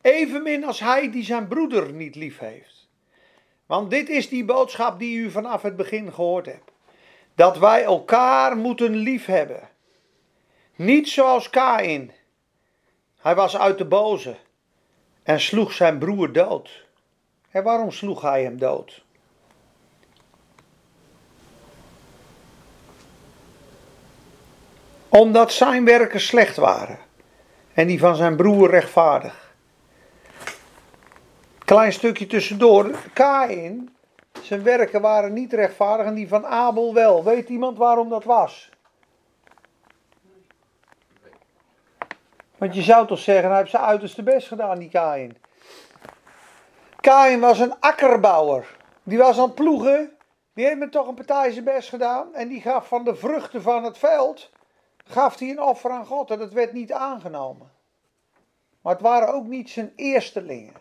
Evenmin 0.00 0.64
als 0.64 0.80
hij 0.80 1.10
die 1.10 1.24
zijn 1.24 1.48
broeder 1.48 1.92
niet 1.92 2.14
lief 2.14 2.38
heeft. 2.38 2.88
Want 3.66 3.90
dit 3.90 4.08
is 4.08 4.28
die 4.28 4.44
boodschap 4.44 4.98
die 4.98 5.18
u 5.18 5.30
vanaf 5.30 5.62
het 5.62 5.76
begin 5.76 6.12
gehoord 6.12 6.46
hebt. 6.46 6.70
Dat 7.34 7.58
wij 7.58 7.84
elkaar 7.84 8.56
moeten 8.56 8.96
lief 8.96 9.26
hebben. 9.26 9.68
Niet 10.76 11.08
zoals 11.08 11.50
Kain. 11.50 12.12
Hij 13.18 13.34
was 13.34 13.56
uit 13.56 13.78
de 13.78 13.84
boze 13.84 14.36
en 15.28 15.40
sloeg 15.40 15.72
zijn 15.72 15.98
broer 15.98 16.32
dood. 16.32 16.86
En 17.50 17.62
waarom 17.62 17.90
sloeg 17.90 18.22
hij 18.22 18.42
hem 18.42 18.58
dood? 18.58 19.04
Omdat 25.08 25.52
zijn 25.52 25.84
werken 25.84 26.20
slecht 26.20 26.56
waren 26.56 26.98
en 27.74 27.86
die 27.86 27.98
van 27.98 28.16
zijn 28.16 28.36
broer 28.36 28.70
rechtvaardig. 28.70 29.54
Klein 31.64 31.92
stukje 31.92 32.26
tussendoor. 32.26 32.90
Kain, 33.12 33.96
zijn 34.42 34.62
werken 34.62 35.00
waren 35.00 35.32
niet 35.32 35.52
rechtvaardig 35.52 36.06
en 36.06 36.14
die 36.14 36.28
van 36.28 36.46
Abel 36.46 36.94
wel. 36.94 37.24
Weet 37.24 37.48
iemand 37.48 37.78
waarom 37.78 38.08
dat 38.08 38.24
was? 38.24 38.70
Want 42.58 42.74
je 42.74 42.82
zou 42.82 43.06
toch 43.06 43.18
zeggen, 43.18 43.48
hij 43.48 43.58
heeft 43.58 43.70
zijn 43.70 43.82
uiterste 43.82 44.22
best 44.22 44.48
gedaan, 44.48 44.78
die 44.78 44.88
Kain. 44.88 45.36
Kain 47.00 47.40
was 47.40 47.58
een 47.58 47.80
akkerbouwer. 47.80 48.76
Die 49.02 49.18
was 49.18 49.38
aan 49.38 49.44
het 49.44 49.54
ploegen. 49.54 50.16
Die 50.54 50.64
heeft 50.64 50.78
me 50.78 50.88
toch 50.88 51.08
een 51.08 51.14
partij 51.14 51.50
zijn 51.50 51.64
best 51.64 51.88
gedaan. 51.88 52.34
En 52.34 52.48
die 52.48 52.60
gaf 52.60 52.88
van 52.88 53.04
de 53.04 53.16
vruchten 53.16 53.62
van 53.62 53.84
het 53.84 53.98
veld, 53.98 54.50
gaf 55.04 55.38
hij 55.38 55.50
een 55.50 55.62
offer 55.62 55.90
aan 55.90 56.06
God. 56.06 56.30
En 56.30 56.38
dat 56.38 56.52
werd 56.52 56.72
niet 56.72 56.92
aangenomen. 56.92 57.70
Maar 58.82 58.92
het 58.92 59.02
waren 59.02 59.34
ook 59.34 59.46
niet 59.46 59.70
zijn 59.70 59.92
eerstelingen. 59.96 60.72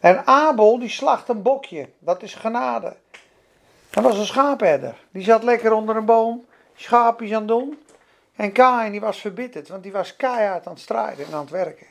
En 0.00 0.26
Abel, 0.26 0.78
die 0.78 0.88
slacht 0.88 1.28
een 1.28 1.42
bokje. 1.42 1.88
Dat 1.98 2.22
is 2.22 2.34
genade. 2.34 2.96
Dat 3.90 4.04
was 4.04 4.18
een 4.18 4.26
schaapherder. 4.26 4.94
Die 5.10 5.24
zat 5.24 5.42
lekker 5.42 5.72
onder 5.72 5.96
een 5.96 6.04
boom, 6.04 6.44
schaapjes 6.74 7.32
aan 7.32 7.38
het 7.38 7.48
doen. 7.48 7.78
En 8.36 8.52
Kain 8.52 8.90
die 8.90 9.00
was 9.00 9.20
verbitterd, 9.20 9.68
want 9.68 9.82
die 9.82 9.92
was 9.92 10.16
keihard 10.16 10.66
aan 10.66 10.72
het 10.72 10.82
strijden 10.82 11.26
en 11.26 11.32
aan 11.32 11.40
het 11.40 11.50
werken. 11.50 11.86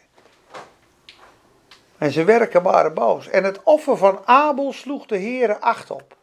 En 1.98 2.12
zijn 2.12 2.26
werken 2.26 2.64
waren 2.64 2.94
boos. 2.94 3.28
En 3.28 3.44
het 3.44 3.64
offer 3.64 3.98
van 3.98 4.22
Abel 4.26 4.74
sloeg 4.74 5.06
de 5.06 5.18
Heere 5.18 5.60
acht 5.60 5.92
op. 5.92 6.16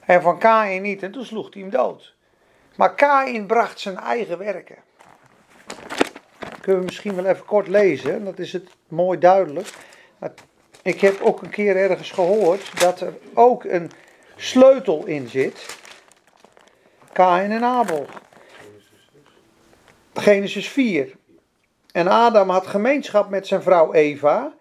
En 0.00 0.22
van 0.22 0.38
Kain 0.38 0.82
niet, 0.82 1.02
en 1.02 1.12
toen 1.12 1.24
sloeg 1.24 1.52
hij 1.52 1.62
hem 1.62 1.70
dood. 1.70 2.14
Maar 2.76 2.94
Kain 2.94 3.46
bracht 3.46 3.80
zijn 3.80 3.96
eigen 3.96 4.38
werken. 4.38 4.76
Kunnen 6.60 6.80
we 6.80 6.86
misschien 6.86 7.14
wel 7.14 7.24
even 7.24 7.44
kort 7.44 7.68
lezen, 7.68 8.24
dat 8.24 8.38
is 8.38 8.52
het 8.52 8.68
mooi 8.88 9.18
duidelijk. 9.18 9.68
Ik 10.82 11.00
heb 11.00 11.20
ook 11.20 11.42
een 11.42 11.50
keer 11.50 11.76
ergens 11.76 12.10
gehoord 12.10 12.80
dat 12.80 13.00
er 13.00 13.14
ook 13.34 13.64
een 13.64 13.90
sleutel 14.36 15.06
in 15.06 15.28
zit. 15.28 15.78
Kain 17.12 17.50
en 17.50 17.64
Abel. 17.64 18.06
Genesis 20.14 20.68
4. 20.68 21.16
En 21.92 22.08
Adam 22.08 22.48
had 22.48 22.66
gemeenschap 22.66 23.28
met 23.28 23.46
zijn 23.46 23.62
vrouw 23.62 23.92
Eva. 23.92 24.54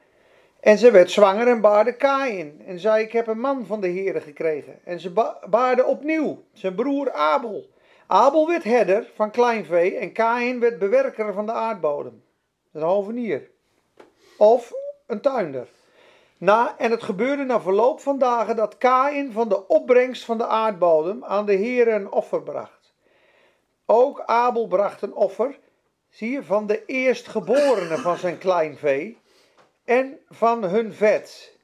En 0.59 0.77
ze 0.77 0.91
werd 0.91 1.11
zwanger 1.11 1.47
en 1.47 1.61
baarde 1.61 1.95
Kain. 1.95 2.61
En 2.65 2.79
zei: 2.79 3.03
Ik 3.03 3.11
heb 3.11 3.27
een 3.27 3.39
man 3.39 3.65
van 3.65 3.81
de 3.81 3.87
Heere 3.87 4.21
gekregen. 4.21 4.79
En 4.83 4.99
ze 4.99 5.11
baarde 5.49 5.85
opnieuw 5.85 6.43
zijn 6.53 6.75
broer 6.75 7.11
Abel. 7.11 7.69
Abel 8.07 8.47
werd 8.47 8.63
herder 8.63 9.11
van 9.15 9.31
kleinvee 9.31 9.95
en 9.95 10.11
Kain 10.11 10.59
werd 10.59 10.79
bewerker 10.79 11.33
van 11.33 11.45
de 11.45 11.51
aardbodem. 11.51 12.23
Een 12.73 12.81
hovenier. 12.81 13.49
Of 14.37 14.73
een 15.07 15.21
tuinder. 15.21 15.67
Na, 16.37 16.75
en 16.77 16.91
het 16.91 17.03
gebeurde 17.03 17.43
na 17.43 17.61
verloop 17.61 17.99
van 17.99 18.17
dagen 18.17 18.55
dat 18.55 18.77
Kain 18.77 19.31
van 19.31 19.49
de 19.49 19.67
opbrengst 19.67 20.25
van 20.25 20.37
de 20.37 20.47
aardbodem 20.47 21.25
aan 21.25 21.45
de 21.45 21.55
Heere 21.55 21.91
een 21.91 22.11
offer 22.11 22.41
bracht. 22.43 22.78
Ook 23.91 24.21
Abel 24.25 24.67
bracht 24.67 25.01
een 25.01 25.13
offer, 25.13 25.59
zie 26.09 26.31
je, 26.31 26.43
van 26.43 26.67
de 26.67 26.85
eerstgeborene 26.85 27.97
van 27.97 28.17
zijn 28.17 28.37
kleinvee 28.37 29.17
en 29.85 30.19
van 30.27 30.63
hun 30.63 30.93
vet. 30.93 31.57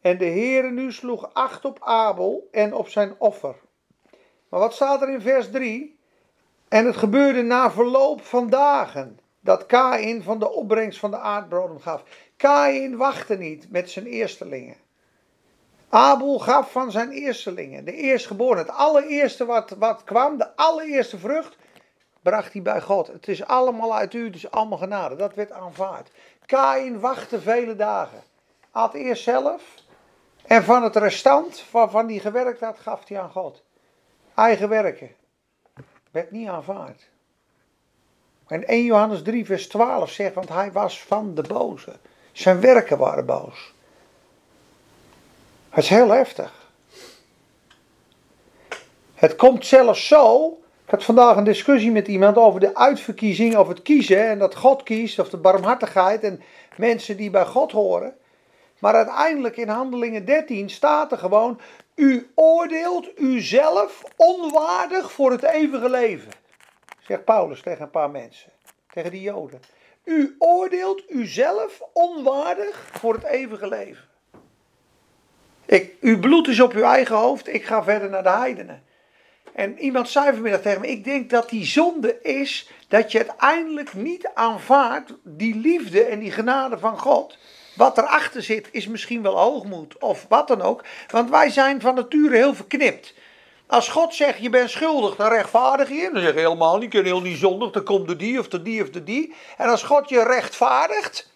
En 0.00 0.18
de 0.18 0.24
Heere 0.24 0.70
nu 0.70 0.92
sloeg 0.92 1.34
acht 1.34 1.64
op 1.64 1.78
Abel 1.80 2.48
en 2.50 2.74
op 2.74 2.88
zijn 2.88 3.14
offer. 3.18 3.56
Maar 4.48 4.60
wat 4.60 4.74
staat 4.74 5.02
er 5.02 5.08
in 5.08 5.20
vers 5.20 5.50
3? 5.50 5.98
En 6.68 6.86
het 6.86 6.96
gebeurde 6.96 7.42
na 7.42 7.70
verloop 7.70 8.24
van 8.24 8.50
dagen 8.50 9.18
dat 9.40 9.66
Kain 9.66 10.22
van 10.22 10.38
de 10.38 10.52
opbrengst 10.52 10.98
van 10.98 11.10
de 11.10 11.18
aardbodem 11.18 11.80
gaf. 11.80 12.04
Kain 12.36 12.96
wachtte 12.96 13.36
niet 13.36 13.70
met 13.70 13.90
zijn 13.90 14.06
eerstelingen. 14.06 14.76
Abel 15.90 16.38
gaf 16.38 16.72
van 16.72 16.90
zijn 16.90 17.10
eerstelingen, 17.10 17.84
de 17.84 17.92
eerstgeboren, 17.92 18.58
het 18.58 18.70
allereerste 18.70 19.44
wat, 19.44 19.70
wat 19.70 20.04
kwam, 20.04 20.38
de 20.38 20.56
allereerste 20.56 21.18
vrucht, 21.18 21.56
bracht 22.22 22.52
hij 22.52 22.62
bij 22.62 22.80
God. 22.80 23.06
Het 23.06 23.28
is 23.28 23.44
allemaal 23.44 23.94
uit 23.96 24.14
u, 24.14 24.24
het 24.24 24.34
is 24.34 24.50
allemaal 24.50 24.78
genade. 24.78 25.16
Dat 25.16 25.34
werd 25.34 25.52
aanvaard. 25.52 26.10
Kain 26.46 27.00
wachtte 27.00 27.40
vele 27.40 27.76
dagen. 27.76 28.22
Had 28.70 28.94
eerst 28.94 29.22
zelf 29.22 29.74
en 30.46 30.64
van 30.64 30.82
het 30.82 30.96
restant 30.96 31.64
waarvan 31.70 32.08
hij 32.08 32.18
gewerkt 32.18 32.60
had, 32.60 32.78
gaf 32.78 33.08
hij 33.08 33.20
aan 33.20 33.30
God. 33.30 33.62
Eigen 34.34 34.68
werken. 34.68 35.10
Werd 36.10 36.30
niet 36.30 36.48
aanvaard. 36.48 37.08
En 38.46 38.66
1 38.66 38.84
Johannes 38.84 39.22
3 39.22 39.44
vers 39.46 39.68
12 39.68 40.10
zegt, 40.10 40.34
want 40.34 40.48
hij 40.48 40.72
was 40.72 41.02
van 41.02 41.34
de 41.34 41.42
boze. 41.42 41.92
Zijn 42.32 42.60
werken 42.60 42.98
waren 42.98 43.26
boos. 43.26 43.74
Het 45.70 45.84
is 45.84 45.90
heel 45.90 46.10
heftig. 46.10 46.52
Het 49.14 49.36
komt 49.36 49.66
zelfs 49.66 50.06
zo. 50.06 50.58
Ik 50.84 50.90
had 50.90 51.04
vandaag 51.04 51.36
een 51.36 51.44
discussie 51.44 51.90
met 51.90 52.08
iemand 52.08 52.36
over 52.36 52.60
de 52.60 52.74
uitverkiezing, 52.74 53.56
over 53.56 53.74
het 53.74 53.82
kiezen 53.82 54.28
en 54.28 54.38
dat 54.38 54.54
God 54.54 54.82
kiest, 54.82 55.18
of 55.18 55.28
de 55.28 55.36
barmhartigheid 55.36 56.22
en 56.22 56.42
mensen 56.76 57.16
die 57.16 57.30
bij 57.30 57.44
God 57.44 57.72
horen. 57.72 58.16
Maar 58.78 58.94
uiteindelijk 58.94 59.56
in 59.56 59.68
Handelingen 59.68 60.24
13 60.24 60.70
staat 60.70 61.12
er 61.12 61.18
gewoon: 61.18 61.60
U 61.94 62.30
oordeelt 62.34 63.20
uzelf 63.20 64.02
onwaardig 64.16 65.12
voor 65.12 65.30
het 65.30 65.42
eeuwige 65.42 65.90
leven. 65.90 66.32
Zegt 67.00 67.24
Paulus 67.24 67.62
tegen 67.62 67.82
een 67.82 67.90
paar 67.90 68.10
mensen, 68.10 68.52
tegen 68.92 69.10
die 69.10 69.22
Joden. 69.22 69.60
U 70.04 70.34
oordeelt 70.38 71.10
uzelf 71.10 71.82
onwaardig 71.92 72.88
voor 72.92 73.14
het 73.14 73.24
eeuwige 73.24 73.68
leven. 73.68 74.09
Ik, 75.66 75.92
uw 76.00 76.18
bloed 76.18 76.48
is 76.48 76.60
op 76.60 76.72
uw 76.72 76.82
eigen 76.82 77.16
hoofd, 77.16 77.48
ik 77.48 77.64
ga 77.64 77.82
verder 77.82 78.10
naar 78.10 78.22
de 78.22 78.28
heidenen. 78.28 78.82
En 79.52 79.78
iemand 79.78 80.08
zei 80.08 80.32
vanmiddag 80.32 80.60
tegen 80.60 80.80
me, 80.80 80.86
ik 80.88 81.04
denk 81.04 81.30
dat 81.30 81.48
die 81.48 81.64
zonde 81.64 82.22
is 82.22 82.70
dat 82.88 83.12
je 83.12 83.18
uiteindelijk 83.18 83.94
niet 83.94 84.30
aanvaardt 84.34 85.12
die 85.22 85.56
liefde 85.56 86.04
en 86.04 86.18
die 86.18 86.30
genade 86.30 86.78
van 86.78 86.98
God. 86.98 87.38
wat 87.76 87.98
erachter 87.98 88.42
zit 88.42 88.68
is 88.70 88.86
misschien 88.86 89.22
wel 89.22 89.38
hoogmoed 89.38 89.98
of 89.98 90.26
wat 90.28 90.48
dan 90.48 90.62
ook. 90.62 90.84
Want 91.08 91.30
wij 91.30 91.50
zijn 91.50 91.80
van 91.80 91.94
nature 91.94 92.36
heel 92.36 92.54
verknipt. 92.54 93.14
Als 93.66 93.88
God 93.88 94.14
zegt 94.14 94.38
je 94.38 94.50
bent 94.50 94.70
schuldig, 94.70 95.16
dan 95.16 95.28
rechtvaardig 95.28 95.88
je. 95.88 96.10
Dan 96.12 96.22
zeg 96.22 96.34
je 96.34 96.40
helemaal 96.40 96.74
niet, 96.74 96.82
ik 96.82 96.90
ben 96.90 97.04
heel 97.04 97.20
niet 97.20 97.38
zondig, 97.38 97.70
dan 97.70 97.82
komt 97.82 98.08
de 98.08 98.16
die 98.16 98.38
of 98.38 98.48
de 98.48 98.62
die 98.62 98.82
of 98.82 98.90
de 98.90 99.04
die. 99.04 99.34
En 99.56 99.68
als 99.68 99.82
God 99.82 100.08
je 100.08 100.22
rechtvaardigt, 100.22 101.29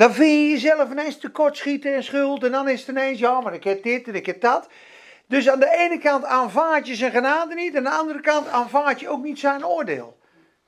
dan 0.00 0.14
vind 0.14 0.30
je 0.30 0.48
jezelf 0.48 0.90
ineens 0.90 1.18
tekortschieten 1.18 1.94
en 1.94 2.04
schuld. 2.04 2.44
En 2.44 2.52
dan 2.52 2.68
is 2.68 2.80
het 2.80 2.88
ineens, 2.88 3.18
ja 3.18 3.40
maar 3.40 3.54
ik 3.54 3.64
heb 3.64 3.82
dit 3.82 4.08
en 4.08 4.14
ik 4.14 4.26
heb 4.26 4.40
dat. 4.40 4.68
Dus 5.26 5.48
aan 5.48 5.58
de 5.58 5.76
ene 5.76 5.98
kant 5.98 6.24
aanvaard 6.24 6.86
je 6.86 6.94
zijn 6.94 7.10
genade 7.10 7.54
niet, 7.54 7.76
aan 7.76 7.82
de 7.82 7.90
andere 7.90 8.20
kant 8.20 8.48
aanvaard 8.48 9.00
je 9.00 9.08
ook 9.08 9.22
niet 9.22 9.38
zijn 9.38 9.66
oordeel. 9.66 10.18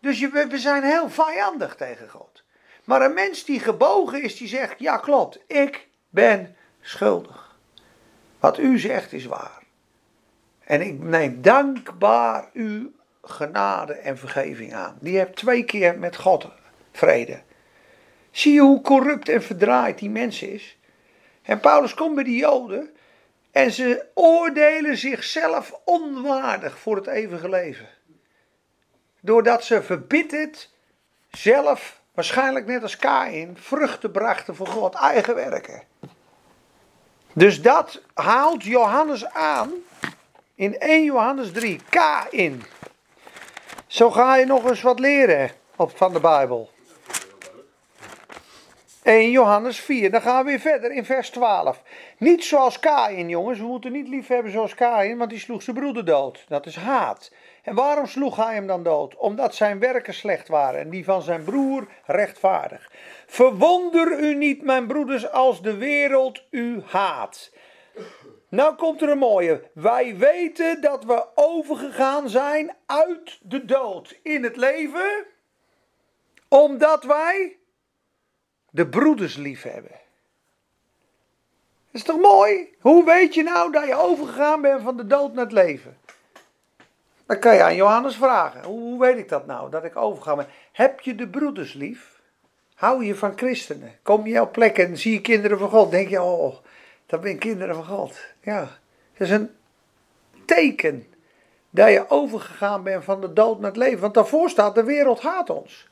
Dus 0.01 0.21
we 0.21 0.59
zijn 0.59 0.83
heel 0.83 1.11
vijandig 1.11 1.75
tegen 1.75 2.09
God. 2.09 2.45
Maar 2.85 3.03
een 3.03 3.15
mens 3.15 3.45
die 3.45 3.61
gebogen 3.61 4.23
is, 4.23 4.37
die 4.37 4.49
zegt, 4.49 4.79
ja 4.79 4.97
klopt, 4.97 5.39
ik 5.47 5.89
ben 6.09 6.57
schuldig. 6.81 7.57
Wat 8.41 8.59
u 8.59 8.79
zegt 8.79 9.13
is 9.13 9.25
waar. 9.25 9.63
En 10.65 10.81
ik 10.81 10.99
neem 10.99 11.43
dankbaar 11.43 12.51
uw 12.53 12.91
genade 13.23 13.93
en 13.93 14.19
vergeving 14.19 14.75
aan. 14.75 14.97
Die 15.01 15.19
hebt 15.19 15.37
twee 15.37 15.65
keer 15.65 15.99
met 15.99 16.17
God 16.17 16.49
vrede. 16.93 17.43
Zie 18.33 18.53
je 18.53 18.61
hoe 18.61 18.81
corrupt 18.81 19.29
en 19.29 19.43
verdraaid 19.43 19.99
die 19.99 20.11
mens 20.11 20.43
is? 20.43 20.77
En 21.43 21.61
Paulus 21.61 21.95
komt 21.95 22.15
bij 22.15 22.25
die 22.25 22.37
Joden 22.37 22.91
en 23.51 23.73
ze 23.73 24.07
oordelen 24.15 24.97
zichzelf 24.97 25.81
onwaardig 25.85 26.79
voor 26.79 26.97
het 26.97 27.07
eeuwige 27.07 27.49
leven. 27.49 27.89
Doordat 29.21 29.65
ze 29.65 29.83
verbitterd 29.83 30.71
zelf, 31.31 32.01
waarschijnlijk 32.15 32.67
net 32.67 32.83
als 32.83 32.97
Kain, 32.97 33.57
vruchten 33.61 34.11
brachten 34.11 34.57
voor 34.57 34.67
God, 34.67 34.95
eigen 34.95 35.35
werken. 35.35 35.83
Dus 37.33 37.63
dat 37.63 38.03
haalt 38.15 38.65
Johannes 38.65 39.27
aan 39.27 39.73
in 40.55 40.79
1 40.79 41.05
Johannes 41.05 41.53
3, 41.53 41.81
Kain. 41.89 42.63
Zo 43.87 44.11
ga 44.11 44.37
je 44.37 44.47
nog 44.47 44.69
eens 44.69 44.83
wat 44.83 44.99
leren 44.99 45.51
op, 45.77 45.97
van 45.97 46.13
de 46.13 46.21
Bijbel. 46.21 46.71
1 49.03 49.31
Johannes 49.31 49.81
4, 49.81 50.11
dan 50.11 50.21
gaan 50.21 50.45
we 50.45 50.51
weer 50.51 50.61
verder 50.61 50.93
in 50.93 51.05
vers 51.05 51.31
12. 51.31 51.83
Niet 52.19 52.45
zoals 52.45 52.79
Kain, 52.79 53.29
jongens, 53.29 53.59
we 53.59 53.65
moeten 53.65 53.93
niet 53.93 54.09
lief 54.09 54.27
hebben 54.27 54.53
zoals 54.53 54.75
Kain, 54.75 55.19
want 55.19 55.31
die 55.31 55.39
sloeg 55.39 55.63
zijn 55.63 55.77
broeder 55.77 56.05
dood. 56.05 56.45
Dat 56.49 56.67
is 56.67 56.77
haat. 56.77 57.33
En 57.63 57.75
waarom 57.75 58.07
sloeg 58.07 58.37
hij 58.37 58.55
hem 58.55 58.67
dan 58.67 58.83
dood? 58.83 59.17
Omdat 59.17 59.55
zijn 59.55 59.79
werken 59.79 60.15
slecht 60.15 60.49
waren 60.49 60.81
en 60.81 60.91
die 60.91 61.05
van 61.05 61.23
zijn 61.23 61.45
broer 61.45 61.87
rechtvaardig. 62.05 62.91
Verwonder 63.27 64.19
u 64.19 64.35
niet, 64.35 64.63
mijn 64.63 64.87
broeders, 64.87 65.31
als 65.31 65.63
de 65.63 65.77
wereld 65.77 66.45
u 66.51 66.83
haat. 66.87 67.53
Nou 68.49 68.75
komt 68.75 69.03
er 69.03 69.09
een 69.09 69.19
mooie. 69.19 69.71
Wij 69.75 70.17
weten 70.17 70.81
dat 70.81 71.05
we 71.05 71.27
overgegaan 71.35 72.29
zijn 72.29 72.77
uit 72.87 73.39
de 73.43 73.65
dood 73.65 74.19
in 74.23 74.43
het 74.43 74.57
leven, 74.57 75.27
omdat 76.49 77.05
wij 77.05 77.57
de 78.73 78.87
broeders 78.87 79.37
lief 79.37 79.63
hebben. 79.63 79.91
Dat 81.91 82.01
is 82.01 82.03
toch 82.03 82.21
mooi? 82.21 82.75
Hoe 82.81 83.05
weet 83.05 83.35
je 83.35 83.43
nou 83.43 83.73
dat 83.73 83.87
je 83.87 83.95
overgegaan 83.95 84.61
bent 84.61 84.83
van 84.83 84.97
de 84.97 85.07
dood 85.07 85.35
naar 85.35 85.45
het 85.45 85.53
leven? 85.53 85.97
Dan 87.27 87.39
kan 87.39 87.55
je 87.55 87.63
aan 87.63 87.75
Johannes 87.75 88.17
vragen. 88.17 88.65
Hoe 88.65 89.01
weet 89.01 89.19
ik 89.19 89.29
dat 89.29 89.47
nou, 89.47 89.71
dat 89.71 89.85
ik 89.85 89.97
overga 89.97 90.37
ben? 90.37 90.47
Heb 90.73 91.01
je 91.01 91.15
de 91.15 91.29
broeders 91.29 91.73
lief? 91.73 92.21
Hou 92.75 93.05
je 93.05 93.15
van 93.15 93.37
christenen? 93.37 93.99
Kom 94.03 94.27
je 94.27 94.41
op 94.41 94.53
plekken 94.53 94.87
en 94.87 94.97
zie 94.97 95.13
je 95.13 95.21
kinderen 95.21 95.59
van 95.59 95.69
God? 95.69 95.91
Denk 95.91 96.09
je, 96.09 96.23
oh, 96.23 96.57
dat 97.07 97.21
ben 97.21 97.39
kinderen 97.39 97.75
van 97.75 97.85
God. 97.85 98.21
Ja, 98.41 98.61
dat 99.13 99.29
is 99.29 99.31
een 99.31 99.51
teken 100.45 101.07
dat 101.71 101.91
je 101.91 102.11
overgegaan 102.11 102.83
bent 102.83 103.05
van 103.05 103.21
de 103.21 103.33
dood 103.33 103.61
naar 103.61 103.71
het 103.71 103.79
leven. 103.79 104.01
Want 104.01 104.15
daarvoor 104.15 104.51
staat, 104.51 104.75
de 104.75 104.85
wereld 104.85 105.21
haat 105.21 105.51
ons. 105.51 105.89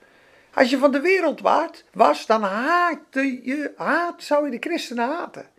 Als 0.55 0.71
je 0.71 0.79
van 0.79 0.93
de 0.93 1.01
wereld 1.01 1.41
waart, 1.41 1.85
was, 1.93 2.27
dan 2.27 2.43
haatte 2.43 3.41
je, 3.43 3.73
haat, 3.77 4.23
zou 4.23 4.45
je 4.45 4.51
de 4.51 4.69
christenen 4.69 5.09
haten. 5.09 5.51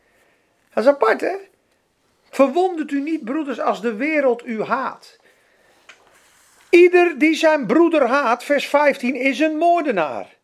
Dat 0.73 0.83
is 0.83 0.89
apart, 0.89 1.21
hè? 1.21 1.35
Verwondert 2.29 2.91
u 2.91 3.01
niet, 3.01 3.25
broeders, 3.25 3.59
als 3.59 3.81
de 3.81 3.95
wereld 3.95 4.45
u 4.45 4.63
haat. 4.63 5.19
Ieder 6.69 7.17
die 7.17 7.35
zijn 7.35 7.65
broeder 7.65 8.07
haat, 8.07 8.43
vers 8.43 8.67
15, 8.67 9.15
is 9.15 9.39
een 9.39 9.57
moordenaar. 9.57 10.37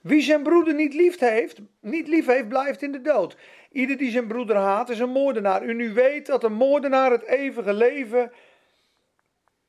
Wie 0.00 0.20
zijn 0.20 0.42
broeder 0.42 0.74
niet 0.74 0.94
lief 0.94 1.18
heeft, 1.18 1.58
niet 1.80 2.08
lief 2.08 2.26
heeft, 2.26 2.48
blijft 2.48 2.82
in 2.82 2.92
de 2.92 3.02
dood. 3.02 3.36
Ieder 3.72 3.96
die 3.96 4.10
zijn 4.10 4.26
broeder 4.26 4.56
haat, 4.56 4.88
is 4.88 4.98
een 4.98 5.10
moordenaar. 5.10 5.64
U 5.64 5.74
nu 5.74 5.92
weet 5.92 6.26
dat 6.26 6.44
een 6.44 6.52
moordenaar 6.52 7.10
het 7.10 7.22
eeuwige 7.22 7.72
leven 7.72 8.32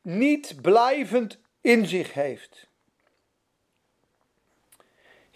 niet 0.02 0.62
blijvend 0.62 1.40
in 1.62 1.86
zich 1.86 2.14
heeft. 2.14 2.67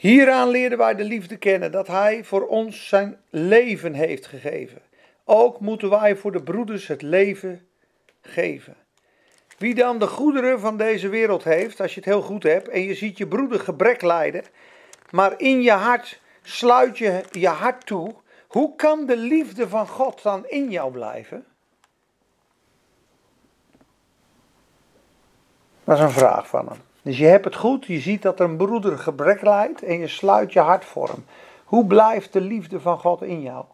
Hieraan 0.02 0.50
leerden 0.50 0.78
wij 0.78 0.96
de 0.96 1.04
liefde 1.04 1.38
kennen, 1.38 1.72
dat 1.72 1.88
Hij 1.88 2.24
voor 2.24 2.48
ons 2.48 2.88
zijn 2.88 3.18
leven 3.30 3.94
heeft 3.94 4.26
gegeven. 4.26 4.82
Ook 5.24 5.60
moeten 5.60 5.90
wij 5.90 6.16
voor 6.16 6.32
de 6.32 6.44
broeders 6.44 6.88
het 6.88 7.02
leven 7.02 7.68
geven. 8.22 8.76
Wie 9.58 9.76
dan 9.76 10.00
de 10.00 10.08
goederen 10.08 10.60
van 10.60 10.78
deze 10.78 11.10
wereld 11.10 11.44
heeft, 11.44 11.82
als 11.82 11.94
je 11.94 12.00
het 12.00 12.10
heel 12.10 12.22
goed 12.22 12.44
hebt, 12.44 12.68
en 12.68 12.82
je 12.82 12.96
ziet 12.96 13.18
je 13.18 13.28
broeder 13.28 13.60
gebrek 13.60 14.02
lijden, 14.02 14.44
maar 15.12 15.34
in 15.40 15.62
je 15.62 15.72
hart 15.72 16.22
sluit 16.42 16.98
je 16.98 17.24
je 17.32 17.48
hart 17.48 17.86
toe, 17.86 18.16
hoe 18.48 18.76
kan 18.76 19.06
de 19.06 19.18
liefde 19.18 19.70
van 19.70 19.88
God 19.88 20.24
dan 20.24 20.48
in 20.48 20.70
jou 20.70 20.92
blijven? 20.92 21.46
Dat 25.84 25.98
is 25.98 26.04
een 26.04 26.12
vraag 26.12 26.48
van 26.48 26.68
hem. 26.68 26.91
Dus 27.02 27.18
je 27.18 27.26
hebt 27.26 27.46
het 27.46 27.56
goed, 27.56 27.86
je 27.86 28.00
ziet 28.00 28.22
dat 28.22 28.40
er 28.40 28.46
een 28.46 28.58
broeder 28.58 28.98
gebrek 28.98 29.42
lijdt 29.42 29.84
en 29.84 30.00
je 30.00 30.08
sluit 30.08 30.54
je 30.54 30.60
hart 30.60 30.86
voor 30.86 31.08
hem. 31.08 31.26
Hoe 31.64 31.86
blijft 31.86 32.34
de 32.34 32.42
liefde 32.42 32.80
van 32.80 33.00
God 33.00 33.22
in 33.22 33.42
jou? 33.42 33.66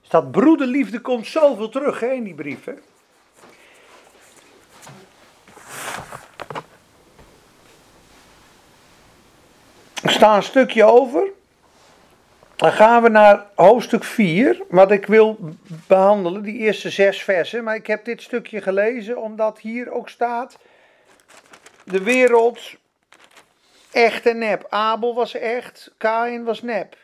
Dus 0.00 0.08
dat 0.08 0.30
broederliefde 0.30 1.00
komt 1.00 1.26
zoveel 1.26 1.68
terug 1.68 2.02
in 2.02 2.24
die 2.24 2.34
brieven. 2.34 2.78
Er 10.02 10.10
staat 10.10 10.36
een 10.36 10.42
stukje 10.42 10.84
over. 10.84 11.30
Dan 12.56 12.72
gaan 12.72 13.02
we 13.02 13.08
naar 13.08 13.46
hoofdstuk 13.54 14.04
4, 14.04 14.62
wat 14.68 14.90
ik 14.90 15.06
wil 15.06 15.38
behandelen, 15.86 16.42
die 16.42 16.56
eerste 16.56 16.90
zes 16.90 17.22
versen. 17.22 17.64
Maar 17.64 17.74
ik 17.74 17.86
heb 17.86 18.04
dit 18.04 18.22
stukje 18.22 18.60
gelezen 18.60 19.22
omdat 19.22 19.58
hier 19.58 19.90
ook 19.90 20.08
staat: 20.08 20.58
de 21.84 22.02
wereld 22.02 22.60
echt 23.90 24.26
en 24.26 24.38
nep. 24.38 24.66
Abel 24.68 25.14
was 25.14 25.34
echt, 25.34 25.94
Kain 25.96 26.44
was 26.44 26.62
nep. 26.62 26.96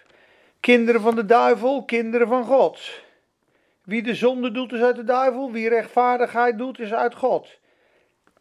Kinderen 0.61 1.01
van 1.01 1.15
de 1.15 1.25
duivel, 1.25 1.85
kinderen 1.85 2.29
van 2.29 2.45
God. 2.45 2.81
Wie 3.83 4.03
de 4.03 4.15
zonde 4.15 4.51
doet 4.51 4.73
is 4.73 4.81
uit 4.81 4.97
de 4.97 5.05
duivel, 5.05 5.53
wie 5.53 5.69
rechtvaardigheid 5.69 6.59
doet 6.59 6.79
is 6.79 6.93
uit 6.93 7.15
God. 7.15 7.49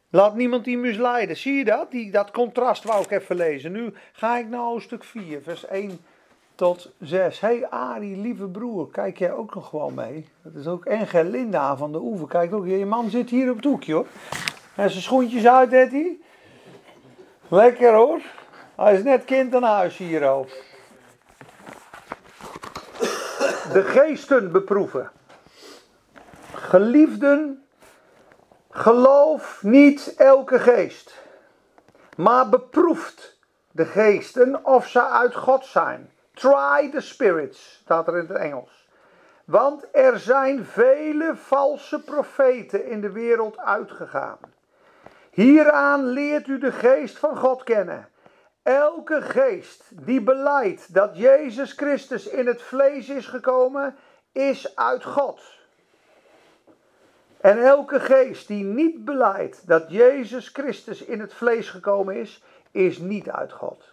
Laat 0.09 0.35
niemand 0.35 0.63
die 0.65 0.77
misleiden. 0.77 1.37
Zie 1.37 1.53
je 1.53 1.65
dat? 1.65 1.91
Die, 1.91 2.11
dat 2.11 2.31
contrast 2.31 2.83
wou 2.83 3.03
ik 3.03 3.11
even 3.11 3.35
lezen. 3.35 3.71
Nu 3.71 3.93
ga 4.13 4.37
ik 4.37 4.47
naar 4.47 4.59
hoofdstuk 4.59 5.03
4, 5.03 5.41
vers 5.41 5.65
1 5.65 5.99
tot 6.55 6.91
6. 6.99 7.39
Hé 7.39 7.47
hey 7.47 7.67
Arie, 7.69 8.17
lieve 8.17 8.47
broer, 8.47 8.89
kijk 8.89 9.17
jij 9.17 9.31
ook 9.31 9.55
nog 9.55 9.69
gewoon 9.69 9.93
mee? 9.93 10.25
Dat 10.43 10.55
is 10.55 10.67
ook 10.67 10.85
Engel 10.85 11.23
Linda 11.23 11.77
van 11.77 11.91
de 11.91 11.99
Oever. 12.01 12.27
Kijk 12.27 12.53
ook, 12.53 12.67
je 12.67 12.85
man 12.85 13.09
zit 13.09 13.29
hier 13.29 13.49
op 13.49 13.55
het 13.55 13.65
hoekje 13.65 13.93
hoor. 13.93 14.07
En 14.75 14.89
zijn 14.89 15.03
schoentjes 15.03 15.47
uit, 15.47 15.71
heeft 15.71 15.91
hij. 15.91 16.17
Lekker 17.49 17.93
hoor. 17.93 18.21
Hij 18.75 18.93
is 18.93 19.03
net 19.03 19.25
kind 19.25 19.55
aan 19.55 19.63
huis 19.63 19.97
hier 19.97 20.29
ook. 20.29 20.49
De 23.71 23.83
geesten 23.83 24.51
beproeven. 24.51 25.11
Geliefden 26.53 27.67
Geloof 28.77 29.63
niet 29.63 30.13
elke 30.17 30.59
geest, 30.59 31.23
maar 32.17 32.49
beproeft 32.49 33.39
de 33.71 33.85
geesten 33.85 34.65
of 34.65 34.87
ze 34.87 35.07
uit 35.07 35.35
God 35.35 35.65
zijn. 35.65 36.11
Try 36.33 36.89
the 36.91 37.01
spirits, 37.01 37.79
staat 37.81 38.07
er 38.07 38.17
in 38.17 38.27
het 38.27 38.37
Engels. 38.37 38.87
Want 39.45 39.87
er 39.91 40.19
zijn 40.19 40.65
vele 40.65 41.35
valse 41.35 42.03
profeten 42.03 42.85
in 42.85 43.01
de 43.01 43.11
wereld 43.11 43.57
uitgegaan. 43.57 44.37
Hieraan 45.37 46.05
leert 46.05 46.47
u 46.47 46.57
de 46.57 46.71
geest 46.71 47.17
van 47.17 47.37
God 47.37 47.63
kennen. 47.63 48.09
Elke 48.63 49.21
geest 49.21 49.83
die 49.91 50.21
beleidt 50.21 50.93
dat 50.93 51.17
Jezus 51.17 51.71
Christus 51.71 52.27
in 52.27 52.47
het 52.47 52.61
vlees 52.61 53.09
is 53.09 53.25
gekomen, 53.25 53.95
is 54.31 54.75
uit 54.75 55.03
God. 55.03 55.41
En 57.41 57.63
elke 57.65 57.99
geest 57.99 58.47
die 58.47 58.63
niet 58.63 59.05
beleidt 59.05 59.67
dat 59.67 59.91
Jezus 59.91 60.49
Christus 60.49 61.01
in 61.01 61.19
het 61.19 61.33
vlees 61.33 61.69
gekomen 61.69 62.15
is, 62.15 62.43
is 62.71 62.97
niet 62.97 63.29
uit 63.29 63.51
God. 63.51 63.83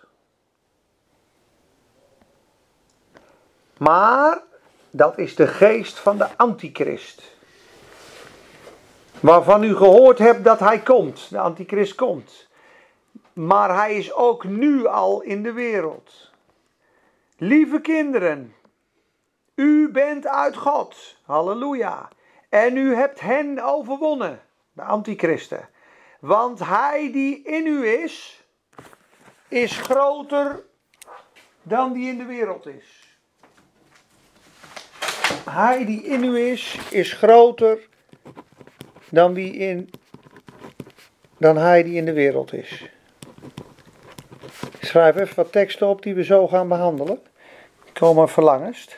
Maar 3.78 4.42
dat 4.90 5.18
is 5.18 5.36
de 5.36 5.46
geest 5.46 5.98
van 5.98 6.18
de 6.18 6.28
antichrist. 6.36 7.33
Waarvan 9.24 9.62
u 9.62 9.76
gehoord 9.76 10.18
hebt 10.18 10.44
dat 10.44 10.60
hij 10.60 10.78
komt. 10.78 11.30
De 11.30 11.38
antichrist 11.38 11.94
komt. 11.94 12.48
Maar 13.32 13.74
hij 13.74 13.96
is 13.96 14.12
ook 14.12 14.44
nu 14.44 14.86
al 14.86 15.22
in 15.22 15.42
de 15.42 15.52
wereld. 15.52 16.30
Lieve 17.36 17.80
kinderen, 17.80 18.54
u 19.54 19.88
bent 19.88 20.26
uit 20.26 20.56
God. 20.56 21.16
Halleluja. 21.22 22.08
En 22.48 22.76
u 22.76 22.94
hebt 22.94 23.20
hen 23.20 23.64
overwonnen, 23.64 24.40
de 24.72 24.82
antichristen. 24.82 25.68
Want 26.20 26.58
hij 26.58 27.12
die 27.12 27.42
in 27.42 27.66
u 27.66 27.86
is, 27.86 28.44
is 29.48 29.76
groter 29.76 30.64
dan 31.62 31.92
die 31.92 32.08
in 32.08 32.18
de 32.18 32.24
wereld 32.24 32.66
is. 32.66 33.18
Hij 35.50 35.84
die 35.84 36.02
in 36.02 36.24
u 36.24 36.38
is, 36.38 36.78
is 36.90 37.12
groter 37.12 37.92
dan, 39.10 39.34
wie 39.34 39.52
in, 39.52 39.90
dan 41.38 41.56
hij 41.56 41.82
die 41.82 41.94
in 41.94 42.04
de 42.04 42.12
wereld 42.12 42.52
is. 42.52 42.88
Ik 44.78 44.84
schrijf 44.90 45.16
even 45.16 45.36
wat 45.36 45.52
teksten 45.52 45.86
op 45.86 46.02
die 46.02 46.14
we 46.14 46.24
zo 46.24 46.48
gaan 46.48 46.68
behandelen. 46.68 47.20
Komen 47.92 48.28
verlangest. 48.28 48.96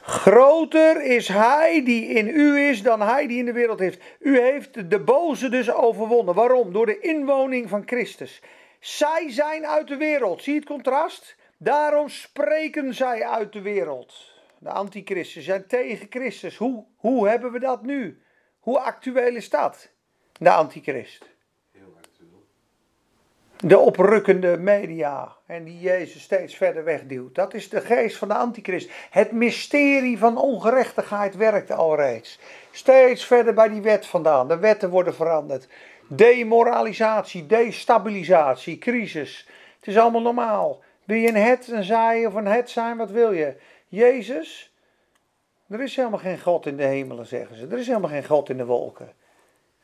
Groter 0.00 1.02
is 1.02 1.28
hij 1.28 1.84
die 1.84 2.06
in 2.06 2.28
u 2.28 2.58
is 2.58 2.82
dan 2.82 3.00
hij 3.00 3.26
die 3.26 3.38
in 3.38 3.44
de 3.44 3.52
wereld 3.52 3.78
heeft. 3.78 4.02
U 4.18 4.40
heeft 4.40 4.90
de 4.90 5.00
boze 5.00 5.48
dus 5.48 5.72
overwonnen. 5.72 6.34
Waarom? 6.34 6.72
Door 6.72 6.86
de 6.86 7.00
inwoning 7.00 7.68
van 7.68 7.82
Christus. 7.86 8.40
Zij 8.80 9.24
zijn 9.28 9.66
uit 9.66 9.88
de 9.88 9.96
wereld. 9.96 10.42
Zie 10.42 10.54
het 10.54 10.64
contrast? 10.64 11.36
Daarom 11.56 12.08
spreken 12.08 12.94
zij 12.94 13.26
uit 13.26 13.52
de 13.52 13.60
wereld. 13.60 14.33
De 14.64 14.70
antichristen 14.70 15.42
zijn 15.42 15.66
tegen 15.66 16.06
Christus. 16.10 16.56
Hoe, 16.56 16.84
hoe 16.96 17.28
hebben 17.28 17.52
we 17.52 17.58
dat 17.58 17.82
nu? 17.82 18.22
Hoe 18.58 18.80
actueel 18.80 19.36
is 19.36 19.50
dat? 19.50 19.90
De 20.38 20.50
antichrist 20.50 21.34
de 23.66 23.78
oprukkende 23.78 24.58
media 24.58 25.36
en 25.46 25.64
die 25.64 25.80
Jezus 25.80 26.22
steeds 26.22 26.56
verder 26.56 26.84
wegduwt. 26.84 27.34
Dat 27.34 27.54
is 27.54 27.68
de 27.68 27.80
geest 27.80 28.16
van 28.16 28.28
de 28.28 28.34
antichrist. 28.34 28.90
Het 29.10 29.32
mysterie 29.32 30.18
van 30.18 30.36
ongerechtigheid 30.36 31.36
werkt 31.36 31.70
al 31.70 31.96
reeds. 31.96 32.38
Steeds 32.70 33.24
verder 33.24 33.54
bij 33.54 33.68
die 33.68 33.82
wet 33.82 34.06
vandaan. 34.06 34.48
De 34.48 34.58
wetten 34.58 34.90
worden 34.90 35.14
veranderd. 35.14 35.68
Demoralisatie, 36.08 37.46
destabilisatie, 37.46 38.78
crisis. 38.78 39.48
Het 39.76 39.88
is 39.88 39.98
allemaal 39.98 40.22
normaal. 40.22 40.82
Wil 41.04 41.16
je 41.16 41.28
een 41.28 41.34
het, 41.34 41.68
een 41.68 41.84
zij 41.84 42.26
of 42.26 42.34
een 42.34 42.46
het 42.46 42.70
zijn, 42.70 42.96
wat 42.96 43.10
wil 43.10 43.32
je? 43.32 43.56
Jezus? 43.94 44.72
Er 45.68 45.80
is 45.80 45.96
helemaal 45.96 46.18
geen 46.18 46.40
God 46.40 46.66
in 46.66 46.76
de 46.76 46.82
hemelen, 46.82 47.26
zeggen 47.26 47.56
ze. 47.56 47.66
Er 47.66 47.78
is 47.78 47.86
helemaal 47.86 48.10
geen 48.10 48.24
God 48.24 48.48
in 48.48 48.56
de 48.56 48.64
wolken. 48.64 49.12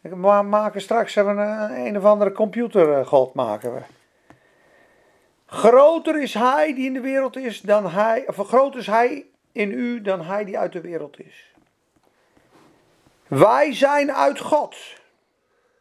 We 0.01 0.17
maken 0.17 0.81
straks 0.81 1.17
een, 1.17 1.39
een 1.87 1.97
of 1.97 2.05
andere 2.05 2.33
computergod 2.33 3.35
maken 3.35 3.75
we. 3.75 3.81
Groter 5.47 6.23
is 6.23 6.35
hij 6.35 6.75
die 6.75 6.87
in 6.87 6.93
de 6.93 7.01
wereld 7.01 7.37
is 7.37 7.61
dan 7.61 7.91
hij, 7.91 8.25
of 8.27 8.37
groter 8.37 8.81
is 8.81 8.87
hij 8.87 9.27
in 9.53 9.73
u 9.73 10.01
dan 10.01 10.23
hij 10.23 10.45
die 10.45 10.59
uit 10.59 10.73
de 10.73 10.81
wereld 10.81 11.21
is. 11.21 11.55
Wij 13.27 13.75
zijn 13.75 14.13
uit 14.13 14.39
God. 14.39 14.77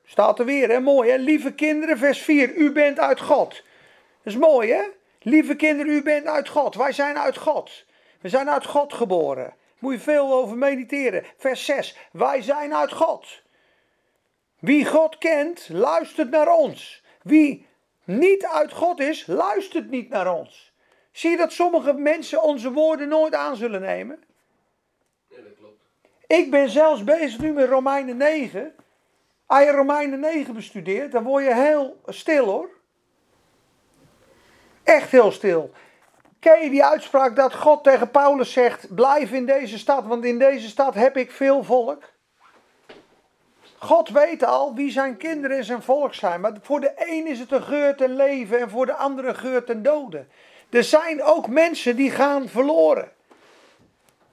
Staat 0.05 0.39
er 0.39 0.45
weer, 0.45 0.69
hè? 0.69 0.79
Mooi, 0.79 1.09
hè? 1.09 1.17
Lieve 1.17 1.53
kinderen, 1.53 1.97
vers 1.97 2.21
4. 2.21 2.55
U 2.55 2.71
bent 2.71 2.99
uit 2.99 3.19
God. 3.19 3.49
Dat 3.49 4.33
is 4.33 4.35
mooi, 4.35 4.71
hè? 4.71 4.83
Lieve 5.21 5.55
kinderen, 5.55 5.93
u 5.93 6.03
bent 6.03 6.25
uit 6.25 6.49
God. 6.49 6.75
Wij 6.75 6.91
zijn 6.91 7.17
uit 7.17 7.37
God. 7.37 7.85
We 8.21 8.29
zijn 8.29 8.49
uit 8.49 8.65
God 8.65 8.93
geboren. 8.93 9.53
Moet 9.79 9.93
je 9.93 9.99
veel 9.99 10.33
over 10.33 10.57
mediteren. 10.57 11.25
Vers 11.37 11.65
6. 11.65 11.97
Wij 12.11 12.41
zijn 12.41 12.73
uit 12.73 12.91
God. 12.91 13.41
Wie 14.59 14.85
God 14.85 15.17
kent, 15.17 15.69
luistert 15.69 16.29
naar 16.29 16.55
ons. 16.55 17.03
Wie 17.21 17.67
niet 18.03 18.45
uit 18.45 18.71
God 18.71 18.99
is, 18.99 19.27
luistert 19.27 19.89
niet 19.89 20.09
naar 20.09 20.35
ons. 20.35 20.73
Zie 21.11 21.29
je 21.29 21.37
dat 21.37 21.51
sommige 21.51 21.93
mensen 21.93 22.43
onze 22.43 22.71
woorden 22.71 23.07
nooit 23.07 23.33
aan 23.33 23.55
zullen 23.55 23.81
nemen? 23.81 24.23
Ja, 25.27 25.35
dat 25.35 25.55
klopt. 25.57 25.83
Ik 26.27 26.51
ben 26.51 26.69
zelfs 26.69 27.03
bezig 27.03 27.39
nu 27.39 27.51
met 27.51 27.69
Romeinen 27.69 28.17
9. 28.17 28.75
Als 29.45 29.63
je 29.63 29.71
Romeinen 29.71 30.19
9 30.19 30.53
bestudeert, 30.53 31.11
dan 31.11 31.23
word 31.23 31.43
je 31.43 31.53
heel 31.53 32.01
stil 32.05 32.45
hoor. 32.45 32.69
Echt 34.83 35.11
heel 35.11 35.31
stil. 35.31 35.71
Ken 36.39 36.63
je 36.63 36.69
die 36.69 36.85
uitspraak 36.85 37.35
dat 37.35 37.53
God 37.53 37.83
tegen 37.83 38.11
Paulus 38.11 38.51
zegt: 38.51 38.95
Blijf 38.95 39.31
in 39.31 39.45
deze 39.45 39.77
stad, 39.77 40.05
want 40.05 40.25
in 40.25 40.39
deze 40.39 40.67
stad 40.67 40.93
heb 40.93 41.17
ik 41.17 41.31
veel 41.31 41.63
volk? 41.63 42.03
God 43.77 44.09
weet 44.09 44.43
al 44.43 44.73
wie 44.75 44.91
zijn 44.91 45.17
kinderen 45.17 45.57
en 45.57 45.63
zijn 45.63 45.81
volk 45.81 46.13
zijn. 46.13 46.41
Maar 46.41 46.53
voor 46.61 46.79
de 46.79 46.91
een 46.95 47.27
is 47.27 47.39
het 47.39 47.51
een 47.51 47.63
geur 47.63 47.95
ten 47.95 48.15
leven 48.15 48.59
en 48.59 48.69
voor 48.69 48.85
de 48.85 48.93
andere 48.93 49.33
geur 49.33 49.63
ten 49.63 49.83
doden. 49.83 50.29
Er 50.69 50.83
zijn 50.83 51.23
ook 51.23 51.47
mensen 51.47 51.95
die 51.95 52.11
gaan 52.11 52.47
verloren. 52.47 53.11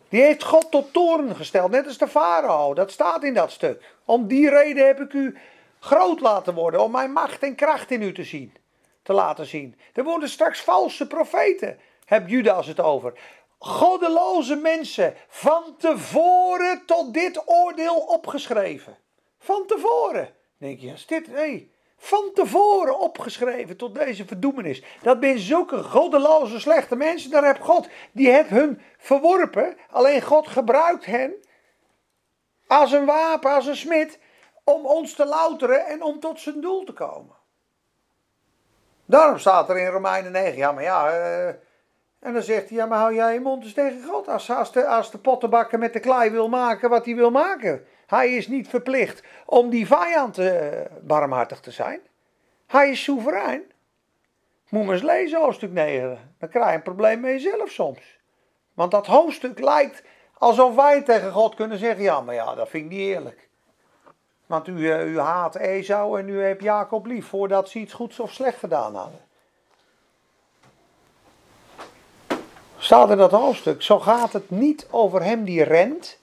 Die 0.09 0.23
heeft 0.23 0.43
God 0.43 0.71
tot 0.71 0.93
toren 0.93 1.37
gesteld, 1.37 1.71
net 1.71 1.87
als 1.87 1.99
de 1.99 2.09
farao. 2.09 2.75
Dat 2.75 2.91
staat 2.91 3.23
in 3.23 3.35
dat 3.35 3.51
stuk. 3.51 3.95
Om 4.05 4.27
die 4.27 4.51
reden 4.51 4.87
heb 4.87 5.01
ik 5.01 5.13
u 5.13 5.37
groot 5.81 6.21
laten 6.21 6.55
worden, 6.55 6.83
om 6.83 6.91
mijn 6.91 7.13
macht 7.13 7.43
en 7.43 7.55
kracht 7.55 7.91
in 7.91 8.03
u 8.03 8.13
te 8.13 8.25
zien, 8.25 8.55
te 9.03 9.13
laten 9.13 9.47
zien. 9.47 9.79
Er 9.93 10.05
worden 10.05 10.29
straks 10.29 10.61
valse 10.61 11.07
profeten, 11.07 11.79
heb 12.07 12.29
Judas 12.29 12.67
het 12.67 12.81
over. 12.81 13.13
Goddeloze 13.59 14.57
mensen, 14.57 15.15
van 15.29 15.75
tevoren 15.79 16.83
tot 16.87 17.15
dit 17.15 17.43
oordeel 17.47 17.97
opgeschreven. 17.97 18.99
Van 19.39 19.67
tevoren. 19.67 20.35
denk 20.59 20.81
je, 20.81 20.93
is 20.93 21.07
dit, 21.07 21.27
hey, 21.27 21.71
van 21.97 22.31
tevoren 22.35 22.99
opgeschreven 22.99 23.77
tot 23.77 23.95
deze 23.95 24.27
verdoemenis. 24.27 24.83
Dat 25.03 25.21
ben 25.21 25.39
zulke 25.39 25.83
goddeloze, 25.83 26.61
slechte 26.61 26.97
mensen. 26.97 27.31
Daar 27.31 27.45
heb 27.45 27.61
God, 27.61 27.89
die 28.13 28.31
heeft 28.31 28.49
hun 28.49 28.81
verworpen. 28.99 29.77
Alleen 29.91 30.23
God 30.23 30.47
gebruikt 30.47 31.07
hen 31.07 31.35
als 32.67 32.93
een 32.93 33.07
wapen, 33.07 33.51
als 33.51 33.67
een 33.67 33.77
smid, 33.77 34.19
om 34.65 34.87
ons 34.87 35.15
te 35.15 35.27
louteren 35.27 35.87
en 35.87 36.03
om 36.03 36.21
tot 36.21 36.41
zijn 36.41 36.61
doel 36.61 36.85
te 36.85 36.93
komen. 36.93 37.35
Daarom 39.05 39.39
staat 39.39 39.69
er 39.69 39.79
in 39.79 39.87
Romeinen 39.87 40.33
9, 40.33 40.57
ja 40.57 40.73
maar 40.73 40.83
ja, 40.83 41.19
uh, 41.47 41.55
en 42.27 42.33
dan 42.33 42.43
zegt 42.43 42.69
hij, 42.69 42.79
ja 42.79 42.87
maar 42.87 42.99
hou 42.99 43.15
jij 43.15 43.33
je 43.33 43.41
mond 43.41 43.65
eens 43.65 43.73
tegen 43.73 44.05
God. 44.05 44.29
Als, 44.29 44.51
als, 44.51 44.73
de, 44.73 44.87
als 44.87 45.11
pottenbakker 45.23 45.79
met 45.79 45.93
de 45.93 46.01
klei 46.01 46.31
wil 46.31 46.49
maken 46.49 46.91
wat 46.91 47.05
hij 47.05 47.15
wil 47.15 47.31
maken. 47.31 47.87
Hij 48.07 48.35
is 48.35 48.49
niet 48.49 48.69
verplicht 48.69 49.23
om 49.45 49.71
die 49.71 49.87
vijand 49.87 50.39
uh, 50.39 50.53
barmhartig 51.03 51.61
te 51.61 51.71
zijn. 51.71 52.01
Hij 52.67 52.91
is 52.91 53.03
soeverein. 53.03 53.63
Moet 54.69 54.85
maar 54.85 54.95
eens 54.95 55.03
lezen, 55.03 55.41
hoofdstuk 55.41 55.71
9. 55.71 56.35
Dan 56.39 56.49
krijg 56.49 56.69
je 56.69 56.75
een 56.75 56.83
probleem 56.83 57.21
met 57.21 57.31
jezelf 57.31 57.71
soms. 57.71 58.19
Want 58.75 58.91
dat 58.91 59.07
hoofdstuk 59.07 59.59
lijkt 59.59 60.03
alsof 60.39 60.75
wij 60.75 61.03
tegen 61.03 61.33
God 61.33 61.55
kunnen 61.55 61.79
zeggen: 61.79 62.03
Ja, 62.03 62.21
maar 62.21 62.35
ja, 62.35 62.55
dat 62.55 62.69
vind 62.69 62.85
ik 62.85 62.91
niet 62.91 63.09
eerlijk. 63.09 63.49
Want 64.47 64.69
u, 64.69 64.73
uh, 64.73 65.13
u 65.13 65.19
haat 65.19 65.55
Esau 65.55 66.19
en 66.19 66.29
u 66.29 66.43
hebt 66.43 66.63
Jacob 66.63 67.07
lief 67.07 67.27
voordat 67.27 67.69
ze 67.69 67.79
iets 67.79 67.93
goeds 67.93 68.21
of 68.21 68.33
slecht 68.33 68.59
gedaan 68.59 68.95
hadden. 68.95 69.21
Staat 72.87 73.11
in 73.11 73.17
dat 73.17 73.31
hoofdstuk. 73.31 73.83
Zo 73.83 73.99
gaat 73.99 74.33
het 74.33 74.51
niet 74.51 74.87
over 74.91 75.23
hem 75.23 75.45
die 75.45 75.63
rent, 75.63 76.19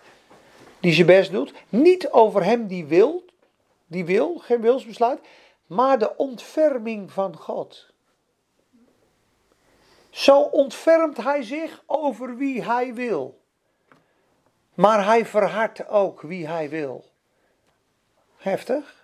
die 0.79 0.93
zijn 0.93 1.07
best 1.07 1.31
doet. 1.31 1.53
Niet 1.69 2.09
over 2.09 2.43
hem 2.43 2.67
die 2.67 2.85
wil, 2.85 3.25
die 3.87 4.05
wil, 4.05 4.37
geen 4.37 4.61
wilsbesluit. 4.61 5.19
Maar 5.67 5.99
de 5.99 6.17
ontferming 6.17 7.11
van 7.11 7.37
God. 7.37 7.87
Zo 10.09 10.41
ontfermt 10.41 11.17
hij 11.17 11.41
zich 11.41 11.83
over 11.85 12.37
wie 12.37 12.63
hij 12.63 12.93
wil. 12.93 13.39
Maar 14.73 15.05
hij 15.05 15.25
verhardt 15.25 15.87
ook 15.87 16.21
wie 16.21 16.47
hij 16.47 16.69
wil. 16.69 17.05
Heftig. 18.37 19.02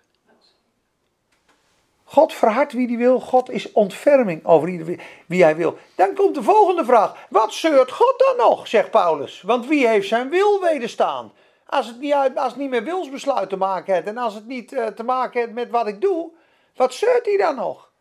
God 2.10 2.34
verhardt 2.34 2.74
wie 2.74 2.88
hij 2.88 2.98
wil. 2.98 3.20
God 3.20 3.50
is 3.50 3.72
ontferming 3.72 4.46
over 4.46 4.98
wie 5.26 5.44
hij 5.44 5.56
wil. 5.56 5.78
Dan 5.96 6.16
komt 6.16 6.36
de 6.36 6.44
volgende 6.44 6.86
vraag. 6.86 7.16
Wat 7.30 7.54
zeurt 7.54 7.92
God 7.92 8.14
dan 8.18 8.48
nog, 8.48 8.68
zegt 8.68 8.92
Paulus. 8.92 9.42
Want 9.42 9.68
wie 9.68 9.88
heeft 9.88 10.08
zijn 10.08 10.30
wil 10.30 10.62
wederstaan? 10.62 11.32
Als 11.66 11.88
het 11.88 12.00
niet, 12.00 12.16
als 12.36 12.56
niet 12.56 12.70
met 12.70 12.84
wilsbesluit 12.84 13.50
te 13.50 13.58
maken 13.58 13.94
heeft 13.94 14.08
en 14.08 14.18
als 14.18 14.34
het 14.34 14.48
niet 14.48 14.72
uh, 14.72 14.86
te 14.86 15.04
maken 15.04 15.40
heeft 15.40 15.54
met 15.54 15.70
wat 15.70 15.88
ik 15.88 16.02
doe, 16.02 16.32
wat 16.76 16.94
zeurt 16.94 17.26
hij 17.26 17.38
dan 17.38 17.56
nog? 17.56 17.92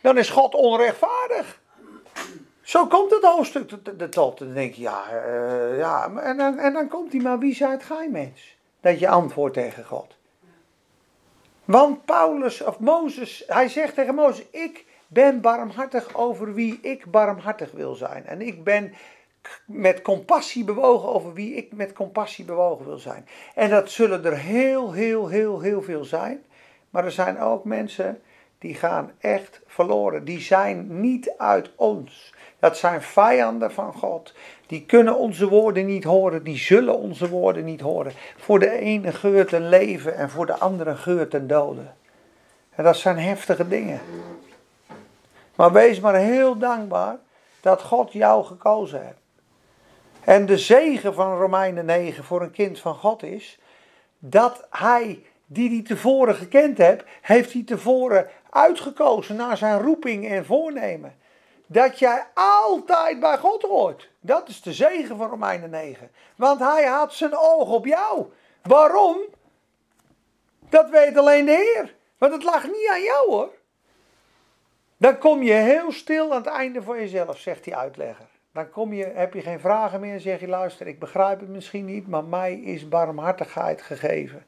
Dan 0.00 0.18
is 0.18 0.30
God 0.30 0.54
onrechtvaardig. 0.54 1.60
Zo 2.62 2.86
komt 2.86 3.10
het 3.10 3.24
hoofdstuk 3.24 3.68
tot. 4.10 4.38
Dan 4.38 4.52
denk 4.52 4.74
je, 4.74 4.82
ja, 4.82 5.04
uh, 5.12 5.78
ja 5.78 6.10
en 6.16 6.36
dan, 6.36 6.58
en 6.58 6.72
dan 6.72 6.88
komt 6.88 7.12
hij, 7.12 7.20
maar 7.20 7.38
wie 7.38 7.54
zijt 7.54 7.82
gij 7.82 8.08
mens? 8.10 8.56
Dat 8.80 8.98
je 8.98 9.08
antwoordt 9.08 9.54
tegen 9.54 9.84
God. 9.84 10.18
Want 11.70 12.04
Paulus, 12.04 12.62
of 12.62 12.78
Mozes, 12.78 13.44
hij 13.46 13.68
zegt 13.68 13.94
tegen 13.94 14.14
Mozes, 14.14 14.44
ik 14.50 14.84
ben 15.06 15.40
barmhartig 15.40 16.14
over 16.14 16.54
wie 16.54 16.78
ik 16.82 17.10
barmhartig 17.10 17.72
wil 17.72 17.94
zijn. 17.94 18.26
En 18.26 18.40
ik 18.40 18.64
ben 18.64 18.94
met 19.66 20.02
compassie 20.02 20.64
bewogen 20.64 21.08
over 21.08 21.32
wie 21.32 21.54
ik 21.54 21.72
met 21.72 21.92
compassie 21.92 22.44
bewogen 22.44 22.86
wil 22.86 22.98
zijn. 22.98 23.28
En 23.54 23.70
dat 23.70 23.90
zullen 23.90 24.24
er 24.24 24.36
heel, 24.36 24.92
heel, 24.92 25.28
heel, 25.28 25.60
heel 25.60 25.82
veel 25.82 26.04
zijn. 26.04 26.44
Maar 26.90 27.04
er 27.04 27.12
zijn 27.12 27.40
ook 27.40 27.64
mensen 27.64 28.22
die 28.58 28.74
gaan 28.74 29.12
echt 29.18 29.60
verloren. 29.66 30.24
Die 30.24 30.40
zijn 30.40 31.00
niet 31.00 31.34
uit 31.36 31.70
ons. 31.76 32.34
Dat 32.58 32.76
zijn 32.76 33.02
vijanden 33.02 33.72
van 33.72 33.92
God. 33.92 34.34
Die 34.70 34.84
kunnen 34.86 35.16
onze 35.16 35.48
woorden 35.48 35.86
niet 35.86 36.04
horen. 36.04 36.42
Die 36.42 36.56
zullen 36.56 36.98
onze 36.98 37.28
woorden 37.28 37.64
niet 37.64 37.80
horen. 37.80 38.12
Voor 38.36 38.58
de 38.58 38.70
ene 38.70 39.12
geurt 39.12 39.52
een 39.52 39.68
leven 39.68 40.16
en 40.16 40.30
voor 40.30 40.46
de 40.46 40.58
andere 40.58 40.94
geurt 40.94 41.34
een 41.34 41.46
doden. 41.46 41.94
En 42.70 42.84
dat 42.84 42.96
zijn 42.96 43.18
heftige 43.18 43.68
dingen. 43.68 44.00
Maar 45.54 45.72
wees 45.72 46.00
maar 46.00 46.14
heel 46.14 46.58
dankbaar 46.58 47.16
dat 47.60 47.82
God 47.82 48.12
jou 48.12 48.44
gekozen 48.44 49.04
heeft. 49.04 49.20
En 50.20 50.46
de 50.46 50.58
zegen 50.58 51.14
van 51.14 51.38
Romeinen 51.38 51.84
9 51.84 52.24
voor 52.24 52.42
een 52.42 52.50
kind 52.50 52.78
van 52.78 52.94
God 52.94 53.22
is 53.22 53.58
dat 54.18 54.66
hij, 54.70 55.22
die 55.46 55.70
hij 55.70 55.82
tevoren 55.82 56.34
gekend 56.34 56.78
hebt, 56.78 57.04
heeft 57.20 57.52
hij 57.52 57.62
tevoren 57.64 58.26
uitgekozen 58.50 59.36
naar 59.36 59.56
zijn 59.56 59.80
roeping 59.80 60.28
en 60.28 60.44
voornemen. 60.44 61.14
Dat 61.72 61.98
jij 61.98 62.26
altijd 62.34 63.20
bij 63.20 63.38
God 63.38 63.62
hoort. 63.62 64.10
Dat 64.20 64.48
is 64.48 64.62
de 64.62 64.72
zegen 64.72 65.16
van 65.16 65.28
Romeinen 65.28 65.70
9. 65.70 66.10
Want 66.36 66.60
hij 66.60 66.84
had 66.84 67.12
zijn 67.12 67.36
oog 67.36 67.68
op 67.68 67.86
jou. 67.86 68.26
Waarom? 68.62 69.18
Dat 70.68 70.90
weet 70.90 71.16
alleen 71.16 71.44
de 71.44 71.52
Heer. 71.52 71.94
Want 72.18 72.32
het 72.32 72.42
lag 72.42 72.66
niet 72.66 72.88
aan 72.90 73.02
jou 73.02 73.30
hoor. 73.30 73.50
Dan 74.96 75.18
kom 75.18 75.42
je 75.42 75.52
heel 75.52 75.92
stil 75.92 76.30
aan 76.30 76.42
het 76.42 76.46
einde 76.46 76.82
van 76.82 76.98
jezelf, 76.98 77.38
zegt 77.38 77.64
die 77.64 77.76
uitlegger. 77.76 78.28
Dan 78.52 78.70
kom 78.70 78.92
je, 78.92 79.04
heb 79.04 79.34
je 79.34 79.40
geen 79.40 79.60
vragen 79.60 80.00
meer 80.00 80.12
en 80.12 80.20
zeg 80.20 80.40
je: 80.40 80.48
luister, 80.48 80.86
ik 80.86 80.98
begrijp 80.98 81.40
het 81.40 81.48
misschien 81.48 81.84
niet, 81.84 82.08
maar 82.08 82.24
mij 82.24 82.54
is 82.54 82.88
barmhartigheid 82.88 83.82
gegeven. 83.82 84.44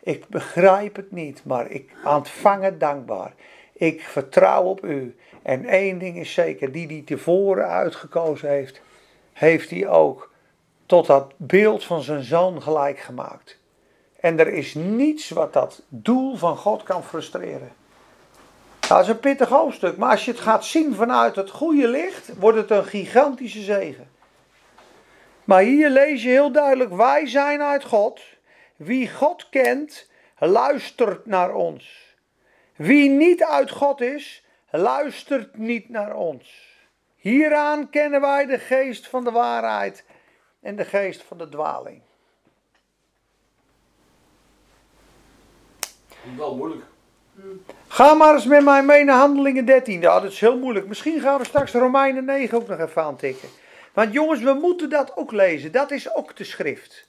Ik 0.00 0.28
begrijp 0.28 0.96
het 0.96 1.12
niet, 1.12 1.44
maar 1.44 1.70
ik 1.70 1.92
ontvang 2.04 2.62
het 2.62 2.80
dankbaar. 2.80 3.34
Ik 3.76 4.00
vertrouw 4.00 4.62
op 4.62 4.84
u. 4.84 5.16
En 5.42 5.64
één 5.64 5.98
ding 5.98 6.18
is 6.18 6.32
zeker: 6.32 6.72
die 6.72 6.86
die 6.86 7.04
tevoren 7.04 7.68
uitgekozen 7.68 8.48
heeft, 8.48 8.80
heeft 9.32 9.70
hij 9.70 9.88
ook 9.88 10.30
tot 10.86 11.06
dat 11.06 11.32
beeld 11.36 11.84
van 11.84 12.02
zijn 12.02 12.22
zoon 12.22 12.62
gelijk 12.62 12.98
gemaakt. 12.98 13.58
En 14.20 14.38
er 14.38 14.48
is 14.48 14.74
niets 14.74 15.28
wat 15.28 15.52
dat 15.52 15.82
doel 15.88 16.36
van 16.36 16.56
God 16.56 16.82
kan 16.82 17.04
frustreren. 17.04 17.72
Dat 18.88 19.00
is 19.00 19.08
een 19.08 19.20
pittig 19.20 19.48
hoofdstuk, 19.48 19.96
maar 19.96 20.10
als 20.10 20.24
je 20.24 20.30
het 20.30 20.40
gaat 20.40 20.64
zien 20.64 20.94
vanuit 20.94 21.36
het 21.36 21.50
goede 21.50 21.88
licht, 21.88 22.38
wordt 22.38 22.58
het 22.58 22.70
een 22.70 22.84
gigantische 22.84 23.62
zegen. 23.62 24.08
Maar 25.44 25.62
hier 25.62 25.90
lees 25.90 26.22
je 26.22 26.28
heel 26.28 26.52
duidelijk: 26.52 26.94
wij 26.94 27.26
zijn 27.26 27.62
uit 27.62 27.84
God. 27.84 28.20
Wie 28.76 29.10
God 29.10 29.48
kent, 29.48 30.10
luistert 30.38 31.26
naar 31.26 31.54
ons. 31.54 32.14
Wie 32.76 33.10
niet 33.10 33.44
uit 33.44 33.70
God 33.70 34.00
is, 34.00 34.44
luistert 34.70 35.56
niet 35.56 35.88
naar 35.88 36.14
ons. 36.14 36.74
Hieraan 37.16 37.90
kennen 37.90 38.20
wij 38.20 38.46
de 38.46 38.58
geest 38.58 39.08
van 39.08 39.24
de 39.24 39.30
waarheid 39.30 40.04
en 40.60 40.76
de 40.76 40.84
geest 40.84 41.22
van 41.22 41.38
de 41.38 41.48
dwaling. 41.48 42.00
Wel 46.36 46.56
moeilijk. 46.56 46.84
Ga 47.88 48.14
maar 48.14 48.34
eens 48.34 48.44
met 48.44 48.64
mij 48.64 48.82
mee 48.82 49.04
naar 49.04 49.18
Handelingen 49.18 49.64
13. 49.64 50.00
Ja, 50.00 50.20
dat 50.20 50.32
is 50.32 50.40
heel 50.40 50.58
moeilijk. 50.58 50.86
Misschien 50.86 51.20
gaan 51.20 51.38
we 51.38 51.44
straks 51.44 51.72
Romeinen 51.72 52.24
9 52.24 52.58
ook 52.58 52.68
nog 52.68 52.78
even 52.78 53.02
aantikken. 53.02 53.48
Want 53.92 54.12
jongens, 54.12 54.40
we 54.40 54.52
moeten 54.52 54.90
dat 54.90 55.16
ook 55.16 55.32
lezen. 55.32 55.72
Dat 55.72 55.90
is 55.90 56.14
ook 56.14 56.36
de 56.36 56.44
schrift. 56.44 57.06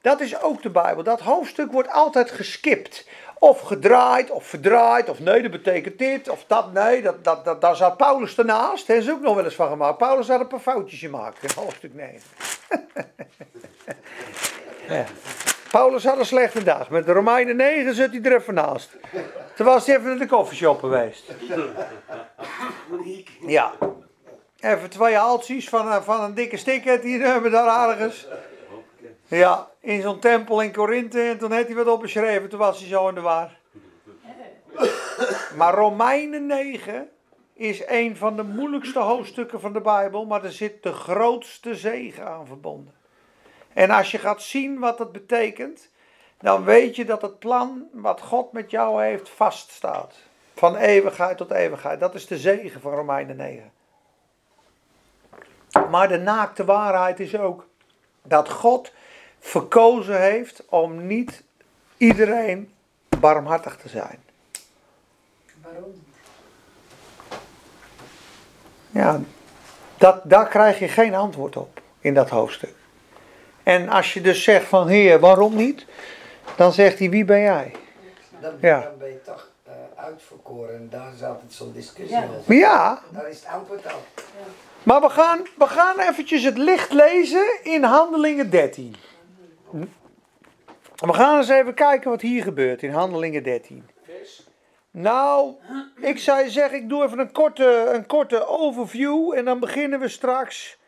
Dat 0.00 0.20
is 0.20 0.40
ook 0.40 0.62
de 0.62 0.70
Bijbel. 0.70 1.02
Dat 1.02 1.20
hoofdstuk 1.20 1.72
wordt 1.72 1.90
altijd 1.90 2.30
geskipt. 2.30 3.08
Of 3.42 3.60
gedraaid, 3.60 4.30
of 4.30 4.46
verdraaid, 4.46 5.08
of 5.08 5.20
nee, 5.20 5.42
dat 5.42 5.50
betekent 5.50 5.98
dit, 5.98 6.28
of 6.28 6.44
dat. 6.46 6.72
Nee, 6.72 7.02
dat, 7.02 7.24
dat, 7.24 7.44
dat, 7.44 7.60
daar 7.60 7.76
zat 7.76 7.96
Paulus 7.96 8.38
ernaast. 8.38 8.86
Daar 8.86 8.96
is 8.96 9.10
ook 9.10 9.20
nog 9.20 9.34
wel 9.34 9.44
eens 9.44 9.54
van 9.54 9.68
gemaakt. 9.68 9.98
Paulus 9.98 10.28
had 10.28 10.40
een 10.40 10.46
paar 10.46 10.60
foutjes 10.60 10.98
gemaakt 11.00 11.42
in 11.42 11.62
hoofdstuk 11.62 11.94
9. 11.94 12.20
ja. 14.88 15.04
Paulus 15.70 16.04
had 16.04 16.18
een 16.18 16.26
slechte 16.26 16.62
dag. 16.62 16.90
Met 16.90 17.06
de 17.06 17.12
Romeinen 17.12 17.56
9 17.56 17.94
zit 17.94 18.10
hij 18.10 18.22
er 18.22 18.34
even 18.36 18.54
naast. 18.54 18.90
Toen 19.56 19.66
was 19.66 19.86
hij 19.86 19.96
even 19.96 20.08
naar 20.08 20.18
de 20.18 20.26
koffieshop 20.26 20.80
geweest. 20.80 21.32
Ja. 23.46 23.72
Even 24.60 24.90
twee 24.90 25.14
haltjes 25.16 25.68
van, 25.68 25.92
een- 25.92 26.02
van 26.02 26.20
een 26.22 26.34
dikke 26.34 26.56
sticker 26.56 27.00
die 27.00 27.22
hebben 27.22 27.50
daar 27.50 27.88
ergens. 27.88 28.26
Ja, 29.26 29.69
in 29.80 30.02
zo'n 30.02 30.18
tempel 30.18 30.60
in 30.60 30.72
Korinthe. 30.72 31.20
En 31.20 31.38
toen 31.38 31.52
heeft 31.52 31.66
hij 31.66 31.76
wat 31.76 31.86
opgeschreven. 31.86 32.48
Toen 32.48 32.58
was 32.58 32.78
hij 32.78 32.88
zo 32.88 33.08
in 33.08 33.14
de 33.14 33.20
war. 33.20 33.58
Maar 35.56 35.74
Romeinen 35.74 36.46
9 36.46 37.08
is 37.54 37.82
een 37.86 38.16
van 38.16 38.36
de 38.36 38.42
moeilijkste 38.42 38.98
hoofdstukken 38.98 39.60
van 39.60 39.72
de 39.72 39.80
Bijbel. 39.80 40.26
Maar 40.26 40.44
er 40.44 40.52
zit 40.52 40.82
de 40.82 40.92
grootste 40.92 41.74
zegen 41.74 42.26
aan 42.26 42.46
verbonden. 42.46 42.94
En 43.72 43.90
als 43.90 44.10
je 44.10 44.18
gaat 44.18 44.42
zien 44.42 44.78
wat 44.78 44.98
dat 44.98 45.12
betekent, 45.12 45.90
dan 46.38 46.64
weet 46.64 46.96
je 46.96 47.04
dat 47.04 47.22
het 47.22 47.38
plan 47.38 47.88
wat 47.92 48.20
God 48.20 48.52
met 48.52 48.70
jou 48.70 49.02
heeft 49.02 49.28
vaststaat. 49.28 50.14
Van 50.54 50.76
eeuwigheid 50.76 51.36
tot 51.36 51.50
eeuwigheid. 51.50 52.00
Dat 52.00 52.14
is 52.14 52.26
de 52.26 52.38
zegen 52.38 52.80
van 52.80 52.92
Romeinen 52.92 53.36
9. 53.36 53.72
Maar 55.90 56.08
de 56.08 56.18
naakte 56.18 56.64
waarheid 56.64 57.20
is 57.20 57.36
ook 57.36 57.66
dat 58.22 58.50
God 58.50 58.92
verkozen 59.40 60.20
heeft 60.20 60.62
om 60.68 61.06
niet 61.06 61.42
iedereen 61.96 62.72
barmhartig 63.20 63.76
te 63.76 63.88
zijn. 63.88 64.18
Waarom? 65.62 66.02
Ja, 68.90 69.20
dat, 69.98 70.20
daar 70.24 70.48
krijg 70.48 70.78
je 70.78 70.88
geen 70.88 71.14
antwoord 71.14 71.56
op 71.56 71.80
in 72.00 72.14
dat 72.14 72.28
hoofdstuk. 72.28 72.74
En 73.62 73.88
als 73.88 74.14
je 74.14 74.20
dus 74.20 74.42
zegt 74.42 74.66
van 74.66 74.88
heer, 74.88 75.20
waarom 75.20 75.54
niet? 75.56 75.86
Dan 76.56 76.72
zegt 76.72 76.98
hij, 76.98 77.10
wie 77.10 77.24
ben 77.24 77.40
jij? 77.40 77.72
Dan, 78.40 78.52
Ja. 78.60 78.80
dan 78.80 78.98
ben 78.98 79.08
je 79.08 79.22
toch 79.22 79.48
eh, 79.64 79.72
uitverkoren. 79.96 80.74
En 80.74 80.88
daar 80.90 81.12
is 81.14 81.22
altijd 81.22 81.52
zo'n 81.52 81.72
discussie 81.72 82.16
Ja. 82.16 82.22
over. 82.24 82.42
Maar 82.46 82.56
ja, 82.56 83.02
Daar 83.10 83.28
is 83.28 83.36
het 83.36 83.46
antwoord 83.54 83.84
op. 83.84 84.22
maar 84.82 85.00
we 85.00 85.08
gaan, 85.08 85.38
we 85.58 85.66
gaan 85.66 85.98
eventjes 85.98 86.42
het 86.42 86.58
licht 86.58 86.92
lezen 86.92 87.46
in 87.62 87.82
Handelingen 87.82 88.50
13. 88.50 88.94
We 90.96 91.12
gaan 91.12 91.36
eens 91.36 91.48
even 91.48 91.74
kijken 91.74 92.10
wat 92.10 92.20
hier 92.20 92.42
gebeurt 92.42 92.82
in 92.82 92.90
Handelingen 92.90 93.42
13. 93.42 93.88
Vers. 94.02 94.48
Nou, 94.90 95.54
ik 96.00 96.18
zou 96.18 96.42
je 96.42 96.50
zeggen, 96.50 96.78
ik 96.78 96.88
doe 96.88 97.04
even 97.04 97.18
een 97.18 97.32
korte, 97.32 97.90
een 97.94 98.06
korte 98.06 98.46
overview 98.46 99.32
en 99.34 99.44
dan 99.44 99.60
beginnen 99.60 100.00
we 100.00 100.08
straks 100.08 100.78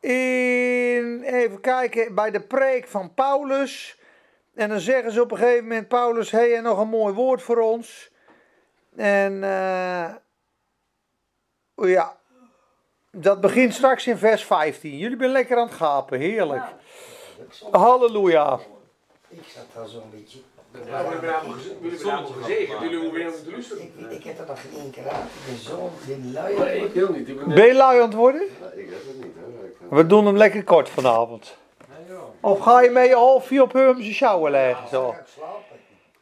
in, 0.00 1.22
even 1.22 1.60
kijken, 1.60 2.14
bij 2.14 2.30
de 2.30 2.40
preek 2.40 2.88
van 2.88 3.14
Paulus. 3.14 3.98
En 4.54 4.68
dan 4.68 4.80
zeggen 4.80 5.12
ze 5.12 5.20
op 5.22 5.30
een 5.30 5.36
gegeven 5.38 5.62
moment, 5.62 5.88
Paulus, 5.88 6.30
hé, 6.30 6.38
hey, 6.38 6.56
en 6.56 6.62
nog 6.62 6.78
een 6.78 6.88
mooi 6.88 7.14
woord 7.14 7.42
voor 7.42 7.58
ons. 7.58 8.10
En 8.96 9.44
eh, 9.44 10.14
oh 11.74 11.88
ja, 11.88 12.16
dat 13.10 13.40
begint 13.40 13.74
straks 13.74 14.06
in 14.06 14.16
vers 14.16 14.44
15. 14.44 14.96
Jullie 14.98 15.18
zijn 15.18 15.30
lekker 15.30 15.56
aan 15.56 15.66
het 15.66 15.74
gapen, 15.76 16.18
heerlijk. 16.18 16.62
Is 16.62 16.68
zo- 16.68 17.13
Halleluja. 17.70 18.58
Ik 19.28 19.38
zat 19.54 19.64
daar 19.74 19.88
zo'n 19.88 20.02
beetje. 20.10 20.38
Ja, 20.86 21.02
jullie 21.82 22.04
allemaal 22.04 22.26
gezegend. 22.26 22.78
Hoeven 22.78 23.12
weer 23.12 23.32
te 23.32 23.50
luisteren. 23.50 23.82
Ik, 23.82 24.10
ik 24.10 24.24
heb 24.24 24.38
er 24.38 24.46
nog 24.46 24.60
geen 24.60 24.80
één 24.80 24.90
keer 24.90 25.08
uit. 25.08 25.22
Ik 25.24 25.46
ben 25.46 25.56
zo 25.58 25.90
ben 26.06 26.32
lui. 26.32 26.54
Je 27.66 27.74
lui 27.74 27.98
aan 28.00 28.06
het 28.08 28.14
worden? 28.14 28.42
Ik 28.42 28.48
heb 28.90 29.02
het 29.06 29.16
niet, 29.16 29.34
hè. 29.36 29.66
Ik- 29.66 29.74
We 29.90 30.06
doen 30.06 30.26
hem 30.26 30.36
lekker 30.36 30.64
kort 30.64 30.88
vanavond. 30.88 31.56
Of 32.40 32.58
ga 32.60 32.80
je 32.80 32.90
met 32.90 33.06
je 33.08 33.14
halfje 33.14 33.62
op 33.62 33.72
Hurmse 33.72 34.12
sjouwen 34.14 34.50
leggen? 34.50 34.88
Zo. 34.88 35.14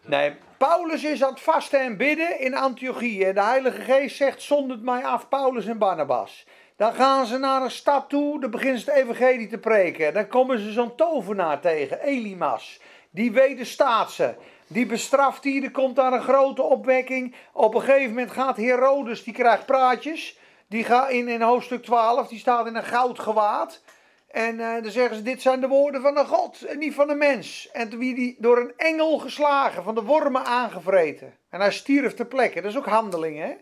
Nee, 0.06 0.34
Paulus 0.58 1.04
is 1.04 1.24
aan 1.24 1.30
het 1.30 1.40
vasten 1.40 1.80
en 1.80 1.96
bidden 1.96 2.40
in 2.40 2.54
Antiochië. 2.56 3.24
En 3.24 3.34
de 3.34 3.42
Heilige 3.42 3.80
Geest 3.80 4.16
zegt, 4.16 4.42
zondert 4.42 4.82
mij 4.82 5.04
af 5.04 5.28
Paulus 5.28 5.66
en 5.66 5.78
Barnabas. 5.78 6.46
Dan 6.82 6.94
gaan 6.94 7.26
ze 7.26 7.38
naar 7.38 7.62
een 7.62 7.70
stad 7.70 8.08
toe, 8.08 8.40
dan 8.40 8.50
beginnen 8.50 8.80
ze 8.80 8.90
het 8.90 8.98
evangelie 8.98 9.48
te 9.48 9.58
preken. 9.58 10.14
Dan 10.14 10.28
komen 10.28 10.58
ze 10.58 10.72
zo'n 10.72 10.94
tovenaar 10.94 11.60
tegen, 11.60 12.00
Elimas. 12.00 12.80
Die 13.10 13.32
wederstaat 13.32 14.12
ze. 14.12 14.34
Die 14.66 14.86
bestraft 14.86 15.42
die, 15.42 15.62
er 15.62 15.70
komt 15.70 15.96
daar 15.96 16.12
een 16.12 16.22
grote 16.22 16.62
opwekking. 16.62 17.34
Op 17.52 17.74
een 17.74 17.80
gegeven 17.80 18.08
moment 18.08 18.30
gaat 18.30 18.56
Herodes, 18.56 19.24
die 19.24 19.32
krijgt 19.32 19.66
praatjes. 19.66 20.38
Die 20.68 20.84
gaat 20.84 21.10
in, 21.10 21.28
in 21.28 21.42
hoofdstuk 21.42 21.82
12, 21.82 22.28
die 22.28 22.38
staat 22.38 22.66
in 22.66 22.76
een 22.76 22.84
goud 22.84 23.18
gewaad. 23.18 23.82
En 24.30 24.60
eh, 24.60 24.82
dan 24.82 24.92
zeggen 24.92 25.16
ze, 25.16 25.22
dit 25.22 25.42
zijn 25.42 25.60
de 25.60 25.68
woorden 25.68 26.02
van 26.02 26.18
een 26.18 26.26
God 26.26 26.62
en 26.62 26.78
niet 26.78 26.94
van 26.94 27.10
een 27.10 27.18
mens. 27.18 27.70
En 27.72 27.98
werd 27.98 28.16
hij 28.16 28.34
door 28.38 28.58
een 28.58 28.72
engel 28.76 29.18
geslagen, 29.18 29.82
van 29.82 29.94
de 29.94 30.02
wormen 30.02 30.44
aangevreten. 30.44 31.34
En 31.50 31.60
hij 31.60 31.72
stierf 31.72 32.14
ter 32.14 32.26
plekke. 32.26 32.60
Dat 32.60 32.70
is 32.70 32.78
ook 32.78 32.86
handelingen, 32.86 33.46
hè? 33.46 33.54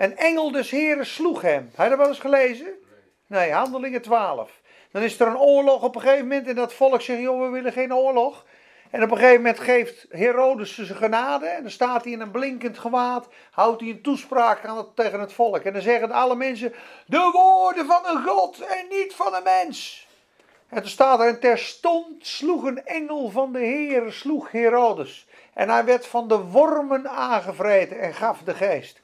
Een 0.00 0.16
engel 0.16 0.50
des 0.50 0.70
heren 0.70 1.06
sloeg 1.06 1.42
hem. 1.42 1.70
Heb 1.74 1.84
je 1.84 1.88
dat 1.88 1.98
wel 1.98 2.08
eens 2.08 2.18
gelezen? 2.18 2.74
Nee, 3.26 3.52
handelingen 3.52 4.02
12. 4.02 4.60
Dan 4.92 5.02
is 5.02 5.20
er 5.20 5.26
een 5.26 5.38
oorlog 5.38 5.82
op 5.82 5.94
een 5.94 6.00
gegeven 6.00 6.28
moment 6.28 6.46
en 6.46 6.54
dat 6.54 6.72
volk 6.72 7.00
zegt, 7.00 7.20
joh, 7.20 7.40
we 7.40 7.48
willen 7.48 7.72
geen 7.72 7.94
oorlog. 7.94 8.46
En 8.90 9.02
op 9.02 9.10
een 9.10 9.16
gegeven 9.16 9.36
moment 9.36 9.60
geeft 9.60 10.06
Herodes 10.08 10.74
zijn 10.74 10.98
genade. 10.98 11.46
En 11.46 11.62
dan 11.62 11.70
staat 11.70 12.04
hij 12.04 12.12
in 12.12 12.20
een 12.20 12.30
blinkend 12.30 12.78
gewaad. 12.78 13.28
Houdt 13.50 13.80
hij 13.80 13.90
een 13.90 14.02
toespraak 14.02 14.64
aan 14.64 14.76
het, 14.76 14.96
tegen 14.96 15.20
het 15.20 15.32
volk. 15.32 15.62
En 15.62 15.72
dan 15.72 15.82
zeggen 15.82 16.10
alle 16.10 16.36
mensen: 16.36 16.74
De 17.06 17.30
woorden 17.32 17.86
van 17.86 18.02
een 18.06 18.24
God 18.26 18.60
en 18.60 18.86
niet 18.88 19.14
van 19.14 19.34
een 19.34 19.42
mens. 19.42 20.08
En 20.68 20.80
toen 20.80 20.90
staat 20.90 21.20
er: 21.20 21.26
En 21.26 21.40
terstond 21.40 22.26
sloeg 22.26 22.64
een 22.64 22.84
engel 22.84 23.30
van 23.30 23.52
de 23.52 23.58
Heer, 23.58 24.12
sloeg 24.12 24.50
Herodes. 24.50 25.26
En 25.54 25.68
hij 25.68 25.84
werd 25.84 26.06
van 26.06 26.28
de 26.28 26.38
wormen 26.38 27.08
aangevreten 27.08 28.00
en 28.00 28.14
gaf 28.14 28.42
de 28.42 28.54
geest. 28.54 29.00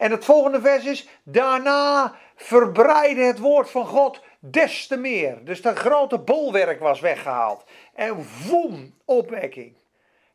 En 0.00 0.10
het 0.10 0.24
volgende 0.24 0.60
vers 0.60 0.84
is: 0.84 1.08
Daarna 1.22 2.14
verbreidde 2.36 3.22
het 3.22 3.38
woord 3.38 3.70
van 3.70 3.86
God 3.86 4.20
des 4.38 4.86
te 4.86 4.96
meer. 4.96 5.44
Dus 5.44 5.62
dat 5.62 5.78
grote 5.78 6.18
bolwerk 6.18 6.80
was 6.80 7.00
weggehaald. 7.00 7.64
En 7.94 8.24
voem, 8.24 8.94
opwekking. 9.04 9.74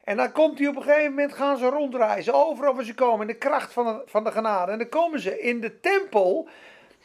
En 0.04 0.18
dan 0.18 0.32
komt 0.32 0.60
hij 0.60 0.68
op 0.68 0.76
een 0.76 0.82
gegeven 0.82 1.10
moment, 1.10 1.34
gaan 1.34 1.58
ze 1.58 1.70
rondreizen, 1.70 2.34
overal 2.34 2.76
waar 2.76 2.84
ze 2.84 2.94
komen, 2.94 3.22
in 3.22 3.34
de 3.34 3.40
kracht 3.40 3.74
van 3.74 3.86
de, 3.86 4.02
van 4.06 4.24
de 4.24 4.32
genade. 4.32 4.72
En 4.72 4.78
dan 4.78 4.90
komen 4.90 5.20
ze 5.20 5.40
in 5.40 5.62
de 5.62 5.80
tempel, 5.80 6.48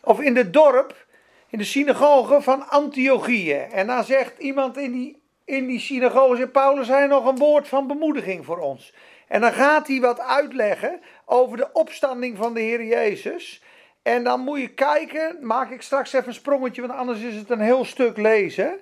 of 0.02 0.20
in 0.20 0.36
het 0.36 0.52
dorp, 0.52 1.06
in 1.48 1.58
de 1.58 1.64
synagoge 1.64 2.42
van 2.42 2.68
Antiochieën. 2.68 3.70
En 3.72 3.86
dan 3.86 4.04
zegt 4.04 4.38
iemand 4.38 4.76
in 4.76 4.92
die, 4.92 5.22
in 5.44 5.66
die 5.66 5.80
synagoge, 5.80 6.48
Paulus, 6.48 6.88
hij 6.88 7.06
nog 7.06 7.26
een 7.26 7.38
woord 7.38 7.68
van 7.68 7.86
bemoediging 7.86 8.44
voor 8.44 8.58
ons. 8.58 8.92
En 9.30 9.40
dan 9.40 9.52
gaat 9.52 9.86
hij 9.86 10.00
wat 10.00 10.20
uitleggen 10.20 11.00
over 11.30 11.56
de 11.56 11.72
opstanding 11.72 12.36
van 12.36 12.54
de 12.54 12.60
Heer 12.60 12.84
Jezus. 12.84 13.62
En 14.02 14.24
dan 14.24 14.40
moet 14.40 14.60
je 14.60 14.74
kijken, 14.74 15.36
maak 15.40 15.70
ik 15.70 15.82
straks 15.82 16.12
even 16.12 16.28
een 16.28 16.34
sprongetje, 16.34 16.80
want 16.80 16.92
anders 16.92 17.20
is 17.20 17.34
het 17.34 17.50
een 17.50 17.60
heel 17.60 17.84
stuk 17.84 18.16
lezen. 18.16 18.80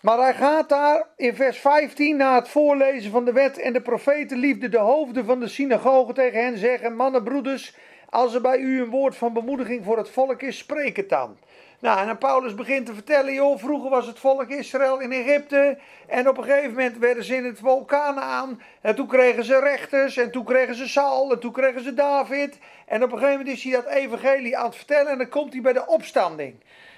Maar 0.00 0.18
hij 0.18 0.34
gaat 0.34 0.68
daar 0.68 1.06
in 1.16 1.34
vers 1.34 1.58
15 1.58 2.16
na 2.16 2.34
het 2.34 2.48
voorlezen 2.48 3.10
van 3.10 3.24
de 3.24 3.32
wet 3.32 3.58
en 3.58 3.72
de 3.72 3.80
profetenliefde 3.80 4.68
de 4.68 4.78
hoofden 4.78 5.24
van 5.24 5.40
de 5.40 5.48
synagoge 5.48 6.12
tegen 6.12 6.44
hen 6.44 6.58
zeggen: 6.58 6.96
Mannen, 6.96 7.24
broeders, 7.24 7.76
als 8.10 8.34
er 8.34 8.40
bij 8.40 8.58
u 8.58 8.80
een 8.80 8.90
woord 8.90 9.16
van 9.16 9.32
bemoediging 9.32 9.84
voor 9.84 9.96
het 9.96 10.10
volk 10.10 10.42
is, 10.42 10.58
spreek 10.58 10.96
het 10.96 11.08
dan. 11.08 11.38
Nou, 11.86 11.98
en 11.98 12.06
dan 12.06 12.18
Paulus 12.18 12.54
begint 12.54 12.86
te 12.86 12.94
vertellen, 12.94 13.32
joh, 13.32 13.58
vroeger 13.58 13.90
was 13.90 14.06
het 14.06 14.18
volk 14.18 14.48
Israël 14.48 15.00
in 15.00 15.12
Egypte. 15.12 15.78
En 16.06 16.28
op 16.28 16.38
een 16.38 16.44
gegeven 16.44 16.70
moment 16.70 16.98
werden 16.98 17.24
ze 17.24 17.36
in 17.36 17.44
het 17.44 17.58
vulkaan 17.58 18.20
aan. 18.20 18.62
En 18.80 18.94
toen 18.94 19.06
kregen 19.06 19.44
ze 19.44 19.58
rechters. 19.58 20.16
En 20.16 20.30
toen 20.30 20.44
kregen 20.44 20.74
ze 20.74 20.88
Saul. 20.88 21.32
En 21.32 21.38
toen 21.38 21.52
kregen 21.52 21.82
ze 21.82 21.94
David. 21.94 22.58
En 22.86 23.02
op 23.02 23.12
een 23.12 23.18
gegeven 23.18 23.38
moment 23.38 23.56
is 23.56 23.62
hij 23.62 23.72
dat 23.72 23.86
evangelie 23.86 24.56
aan 24.56 24.66
het 24.66 24.76
vertellen. 24.76 25.12
En 25.12 25.18
dan 25.18 25.28
komt 25.28 25.52
hij 25.52 25.62
bij 25.62 25.72
de 25.72 25.86
opstanding. 25.86 26.54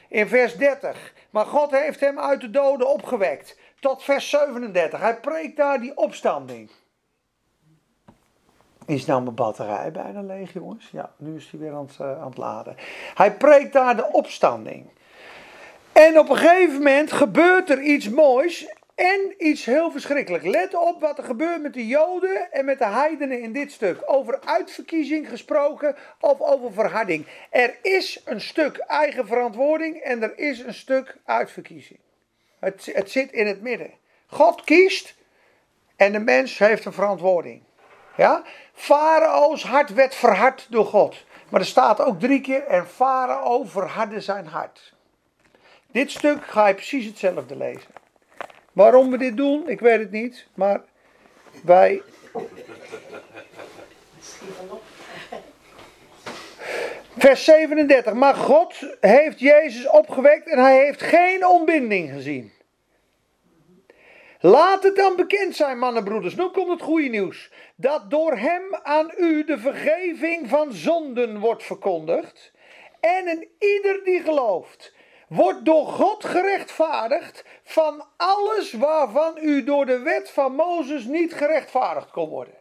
In 0.08 0.28
vers 0.28 0.56
30. 0.56 1.12
Maar 1.30 1.46
God 1.46 1.70
heeft 1.70 2.00
hem 2.00 2.18
uit 2.18 2.40
de 2.40 2.50
doden 2.50 2.88
opgewekt. 2.88 3.58
Tot 3.80 4.02
vers 4.02 4.30
37. 4.30 5.00
Hij 5.00 5.16
preekt 5.16 5.56
daar 5.56 5.80
die 5.80 5.96
opstanding. 5.96 6.70
Is 8.88 9.06
nou 9.06 9.22
mijn 9.22 9.34
batterij 9.34 9.90
bijna 9.90 10.22
leeg, 10.22 10.52
jongens? 10.52 10.88
Ja, 10.92 11.12
nu 11.16 11.36
is 11.36 11.48
hij 11.50 11.60
weer 11.60 11.72
aan 11.72 11.86
het, 11.86 11.98
uh, 12.00 12.20
aan 12.20 12.28
het 12.28 12.36
laden. 12.36 12.76
Hij 13.14 13.32
preekt 13.32 13.72
daar 13.72 13.96
de 13.96 14.12
opstanding. 14.12 14.86
En 15.92 16.18
op 16.18 16.28
een 16.28 16.36
gegeven 16.36 16.76
moment 16.76 17.12
gebeurt 17.12 17.70
er 17.70 17.82
iets 17.82 18.08
moois 18.08 18.74
en 18.94 19.34
iets 19.38 19.64
heel 19.64 19.90
verschrikkelijks. 19.90 20.46
Let 20.46 20.74
op 20.74 21.00
wat 21.00 21.18
er 21.18 21.24
gebeurt 21.24 21.62
met 21.62 21.74
de 21.74 21.86
Joden 21.86 22.52
en 22.52 22.64
met 22.64 22.78
de 22.78 22.86
heidenen 22.86 23.40
in 23.40 23.52
dit 23.52 23.72
stuk. 23.72 24.02
Over 24.06 24.40
uitverkiezing 24.40 25.28
gesproken 25.28 25.96
of 26.20 26.40
over 26.40 26.72
verharding. 26.72 27.26
Er 27.50 27.78
is 27.82 28.22
een 28.24 28.40
stuk 28.40 28.76
eigen 28.76 29.26
verantwoording 29.26 29.96
en 29.96 30.22
er 30.22 30.38
is 30.38 30.58
een 30.58 30.74
stuk 30.74 31.16
uitverkiezing. 31.24 31.98
Het, 32.58 32.90
het 32.92 33.10
zit 33.10 33.32
in 33.32 33.46
het 33.46 33.62
midden. 33.62 33.90
God 34.26 34.64
kiest 34.64 35.14
en 35.96 36.12
de 36.12 36.18
mens 36.18 36.58
heeft 36.58 36.84
een 36.84 36.92
verantwoording. 36.92 37.66
Ja? 38.18 38.42
Farao's 38.72 39.62
hart 39.62 39.94
werd 39.94 40.14
verhard 40.14 40.66
door 40.70 40.84
God. 40.84 41.24
Maar 41.48 41.60
er 41.60 41.66
staat 41.66 42.00
ook 42.00 42.20
drie 42.20 42.40
keer: 42.40 42.66
en 42.66 42.86
Farao 42.86 43.64
verhardde 43.64 44.20
zijn 44.20 44.46
hart. 44.46 44.94
Dit 45.92 46.10
stuk 46.10 46.44
ga 46.44 46.66
je 46.66 46.74
precies 46.74 47.06
hetzelfde 47.06 47.56
lezen. 47.56 47.90
Waarom 48.72 49.10
we 49.10 49.18
dit 49.18 49.36
doen, 49.36 49.68
ik 49.68 49.80
weet 49.80 49.98
het 49.98 50.10
niet. 50.10 50.46
Maar 50.54 50.80
wij. 51.64 52.02
Vers 57.18 57.44
37. 57.44 58.12
Maar 58.12 58.34
God 58.34 58.96
heeft 59.00 59.40
Jezus 59.40 59.88
opgewekt 59.88 60.48
en 60.48 60.58
hij 60.58 60.84
heeft 60.84 61.02
geen 61.02 61.46
ontbinding 61.46 62.10
gezien. 62.10 62.52
Laat 64.40 64.82
het 64.82 64.96
dan 64.96 65.16
bekend 65.16 65.56
zijn, 65.56 65.78
mannenbroeders. 65.78 66.34
Nu 66.34 66.48
komt 66.48 66.70
het 66.70 66.82
goede 66.82 67.08
nieuws. 67.08 67.50
Dat 67.76 68.10
door 68.10 68.36
hem 68.36 68.74
aan 68.82 69.12
u 69.16 69.44
de 69.44 69.58
vergeving 69.58 70.48
van 70.48 70.72
zonden 70.72 71.38
wordt 71.40 71.62
verkondigd. 71.62 72.52
En 73.00 73.28
een 73.28 73.48
ieder 73.58 74.04
die 74.04 74.20
gelooft, 74.20 74.94
wordt 75.28 75.64
door 75.64 75.86
God 75.86 76.24
gerechtvaardigd 76.24 77.44
van 77.62 78.04
alles 78.16 78.72
waarvan 78.72 79.38
u 79.40 79.64
door 79.64 79.86
de 79.86 79.98
wet 79.98 80.30
van 80.30 80.54
Mozes 80.54 81.04
niet 81.04 81.34
gerechtvaardigd 81.34 82.10
kon 82.10 82.28
worden. 82.28 82.57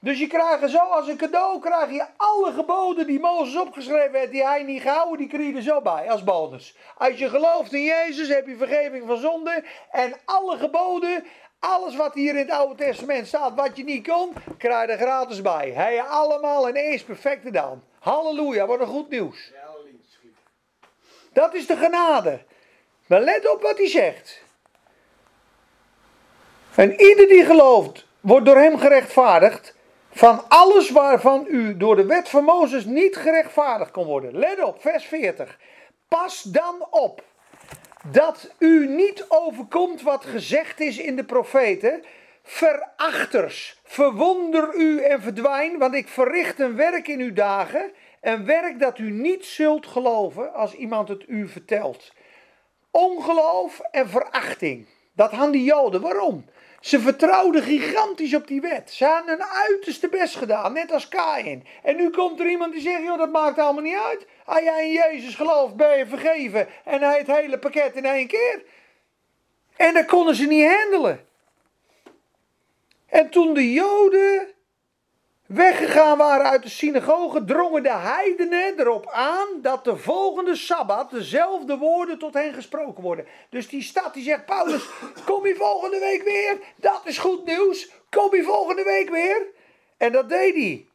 Dus 0.00 0.18
je 0.18 0.26
krijgt 0.26 0.70
zo 0.70 0.78
als 0.78 1.08
een 1.08 1.16
cadeau, 1.16 1.60
krijg 1.60 1.90
je 1.90 2.06
alle 2.16 2.52
geboden 2.52 3.06
die 3.06 3.20
Mozes 3.20 3.60
opgeschreven 3.60 4.18
heeft, 4.18 4.30
die 4.30 4.44
hij 4.44 4.62
niet 4.62 4.82
gehouden, 4.82 5.18
die 5.18 5.26
krijg 5.26 5.46
je 5.46 5.56
er 5.56 5.62
zo 5.62 5.80
bij 5.80 6.10
als 6.10 6.24
bonus. 6.24 6.76
Als 6.96 7.18
je 7.18 7.28
gelooft 7.28 7.72
in 7.72 7.82
Jezus, 7.82 8.28
heb 8.28 8.46
je 8.46 8.56
vergeving 8.56 9.06
van 9.06 9.16
zonde 9.16 9.64
en 9.90 10.14
alle 10.24 10.56
geboden, 10.56 11.24
alles 11.58 11.96
wat 11.96 12.14
hier 12.14 12.30
in 12.30 12.36
het 12.36 12.50
Oude 12.50 12.74
Testament 12.74 13.26
staat, 13.26 13.54
wat 13.54 13.76
je 13.76 13.84
niet 13.84 14.08
kon, 14.08 14.32
krijg 14.58 14.86
je 14.86 14.92
er 14.92 14.98
gratis 14.98 15.42
bij. 15.42 15.70
Hij 15.70 16.02
allemaal 16.02 16.68
in 16.68 16.74
eens 16.74 17.02
perfect 17.04 17.42
gedaan. 17.42 17.84
Halleluja, 17.98 18.66
wat 18.66 18.80
een 18.80 18.86
goed 18.86 19.08
nieuws. 19.08 19.52
Dat 21.32 21.54
is 21.54 21.66
de 21.66 21.76
genade. 21.76 22.40
Maar 23.06 23.20
let 23.20 23.50
op 23.52 23.62
wat 23.62 23.78
hij 23.78 23.88
zegt. 23.88 24.42
En 26.74 27.00
ieder 27.00 27.28
die 27.28 27.44
gelooft, 27.44 28.06
wordt 28.20 28.46
door 28.46 28.56
hem 28.56 28.78
gerechtvaardigd 28.78 29.76
van 30.18 30.48
alles 30.48 30.90
waarvan 30.90 31.46
u 31.48 31.76
door 31.76 31.96
de 31.96 32.06
wet 32.06 32.28
van 32.28 32.44
Mozes 32.44 32.84
niet 32.84 33.16
gerechtvaardigd 33.16 33.90
kon 33.90 34.06
worden. 34.06 34.38
Let 34.38 34.62
op, 34.62 34.80
vers 34.80 35.04
40. 35.04 35.58
Pas 36.08 36.42
dan 36.42 36.86
op 36.90 37.22
dat 38.10 38.54
u 38.58 38.88
niet 38.88 39.24
overkomt 39.28 40.02
wat 40.02 40.24
gezegd 40.24 40.80
is 40.80 40.98
in 40.98 41.16
de 41.16 41.24
profeten. 41.24 42.04
Verachters, 42.42 43.80
verwonder 43.84 44.74
u 44.74 45.02
en 45.02 45.22
verdwijn, 45.22 45.78
want 45.78 45.94
ik 45.94 46.08
verricht 46.08 46.60
een 46.60 46.76
werk 46.76 47.08
in 47.08 47.20
uw 47.20 47.32
dagen. 47.32 47.92
Een 48.20 48.44
werk 48.44 48.78
dat 48.78 48.98
u 48.98 49.10
niet 49.10 49.44
zult 49.44 49.86
geloven 49.86 50.54
als 50.54 50.74
iemand 50.74 51.08
het 51.08 51.24
u 51.28 51.48
vertelt. 51.48 52.12
Ongeloof 52.90 53.80
en 53.90 54.08
verachting. 54.08 54.86
Dat 55.12 55.30
hadden 55.30 55.52
die 55.52 55.64
Joden. 55.64 56.00
Waarom? 56.00 56.44
Ze 56.80 57.00
vertrouwden 57.00 57.62
gigantisch 57.62 58.34
op 58.34 58.46
die 58.46 58.60
wet. 58.60 58.90
Ze 58.90 59.04
hadden 59.04 59.38
hun 59.38 59.46
uiterste 59.46 60.08
best 60.08 60.36
gedaan, 60.36 60.72
net 60.72 60.92
als 60.92 61.08
Kain. 61.08 61.66
En 61.82 61.96
nu 61.96 62.10
komt 62.10 62.40
er 62.40 62.48
iemand 62.48 62.72
die 62.72 62.82
zegt, 62.82 63.02
joh, 63.02 63.18
dat 63.18 63.32
maakt 63.32 63.58
allemaal 63.58 63.82
niet 63.82 63.98
uit. 64.08 64.26
Als 64.44 64.60
jij 64.60 64.86
in 64.86 64.92
Jezus 64.92 65.34
gelooft, 65.34 65.76
ben 65.76 65.98
je 65.98 66.06
vergeven. 66.06 66.68
En 66.84 67.02
hij 67.02 67.18
het 67.18 67.26
hele 67.26 67.58
pakket 67.58 67.96
in 67.96 68.04
één 68.04 68.26
keer. 68.26 68.62
En 69.76 69.94
dat 69.94 70.06
konden 70.06 70.34
ze 70.34 70.46
niet 70.46 70.66
handelen. 70.66 71.26
En 73.06 73.30
toen 73.30 73.54
de 73.54 73.72
Joden 73.72 74.48
weggegaan 75.48 76.18
waren 76.18 76.46
uit 76.46 76.62
de 76.62 76.68
synagoge, 76.68 77.44
drongen 77.44 77.82
de 77.82 77.92
heidenen 77.92 78.80
erop 78.80 79.10
aan 79.10 79.48
dat 79.62 79.84
de 79.84 79.96
volgende 79.96 80.56
sabbat 80.56 81.10
dezelfde 81.10 81.76
woorden 81.76 82.18
tot 82.18 82.34
hen 82.34 82.54
gesproken 82.54 83.02
worden. 83.02 83.26
Dus 83.50 83.68
die 83.68 83.82
stad 83.82 84.14
die 84.14 84.24
zegt, 84.24 84.44
Paulus, 84.44 84.88
kom 85.24 85.46
je 85.46 85.54
volgende 85.54 85.98
week 85.98 86.22
weer? 86.22 86.58
Dat 86.76 87.00
is 87.04 87.18
goed 87.18 87.44
nieuws. 87.44 87.90
Kom 88.10 88.34
je 88.34 88.42
volgende 88.42 88.82
week 88.84 89.10
weer? 89.10 89.46
En 89.96 90.12
dat 90.12 90.28
deed 90.28 90.54
hij. 90.54 90.86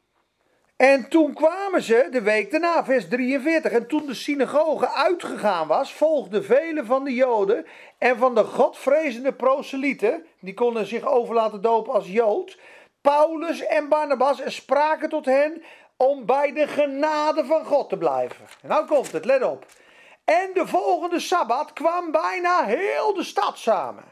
En 0.76 1.10
toen 1.10 1.34
kwamen 1.34 1.82
ze 1.82 2.08
de 2.12 2.22
week 2.22 2.52
daarna, 2.52 2.86
vers 2.86 3.08
43. 3.08 3.72
En 3.72 3.88
toen 3.88 4.06
de 4.06 4.14
synagoge 4.14 4.90
uitgegaan 4.90 5.68
was, 5.68 5.94
volgden 5.94 6.46
velen 6.46 6.86
van 6.86 7.04
de 7.04 7.14
Joden 7.14 7.66
en 7.98 8.18
van 8.18 8.36
de 8.36 8.44
godvrezende 8.44 9.34
proselieten, 9.34 10.26
die 10.40 10.54
konden 10.54 10.86
zich 10.86 11.06
over 11.06 11.36
laten 11.36 11.62
dopen 11.62 11.94
als 11.94 12.08
Jood, 12.08 12.58
Paulus 13.04 13.66
en 13.66 13.90
Barnabas 13.90 14.40
en 14.40 14.52
spraken 14.52 15.10
tot 15.10 15.26
hen 15.26 15.64
om 15.98 16.26
bij 16.26 16.54
de 16.54 16.68
genade 16.68 17.46
van 17.46 17.66
God 17.66 17.90
te 17.90 17.98
blijven. 17.98 18.46
En 18.62 18.68
nou 18.68 18.86
komt 18.86 19.12
het, 19.12 19.26
let 19.26 19.44
op. 19.44 19.66
En 20.26 20.50
de 20.54 20.68
volgende 20.68 21.20
sabbat 21.20 21.74
kwam 21.74 22.12
bijna 22.12 22.64
heel 22.64 23.14
de 23.14 23.24
stad 23.24 23.58
samen. 23.58 24.04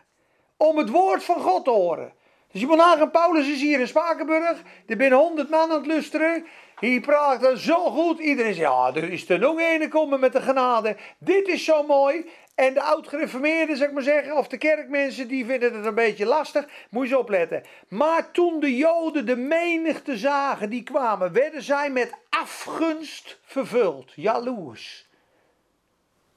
Om 0.57 0.77
het 0.77 0.89
woord 0.89 1.23
van 1.23 1.41
God 1.41 1.63
te 1.63 1.69
horen. 1.69 2.13
Dus 2.51 2.61
je 2.61 2.67
moet 2.67 2.77
nagaan, 2.77 3.11
Paulus 3.11 3.47
is 3.47 3.61
hier 3.61 3.79
in 3.79 3.87
Spakenburg. 3.87 4.61
Er 4.87 4.97
binnen 4.97 5.19
honderd 5.19 5.49
man 5.49 5.71
aan 5.71 5.77
het 5.77 5.85
lusteren. 5.85 6.45
Hier 6.79 7.01
praat 7.01 7.57
zo 7.57 7.89
goed. 7.89 8.19
Iedereen 8.19 8.53
zegt, 8.53 8.67
ja, 8.67 8.91
er 8.93 9.11
is 9.11 9.27
nog 9.27 9.59
een 9.59 9.89
komen 9.89 10.19
met 10.19 10.33
de 10.33 10.41
genade. 10.41 10.97
Dit 11.19 11.47
is 11.47 11.63
zo 11.63 11.83
mooi. 11.83 12.29
En 12.55 12.73
de 12.73 12.81
oud-gereformeerden, 12.81 13.77
zeg 13.77 13.91
maar 13.91 14.03
zeggen, 14.03 14.37
of 14.37 14.47
de 14.47 14.57
kerkmensen, 14.57 15.27
die 15.27 15.45
vinden 15.45 15.73
het 15.73 15.85
een 15.85 15.95
beetje 15.95 16.25
lastig. 16.25 16.67
Moet 16.89 17.07
je 17.07 17.09
eens 17.09 17.21
opletten. 17.21 17.63
Maar 17.87 18.31
toen 18.31 18.59
de 18.59 18.75
Joden 18.77 19.25
de 19.25 19.35
menigte 19.35 20.17
zagen 20.17 20.69
die 20.69 20.83
kwamen, 20.83 21.33
werden 21.33 21.61
zij 21.61 21.89
met 21.89 22.13
afgunst 22.29 23.39
vervuld. 23.43 24.11
Jaloers. 24.15 25.09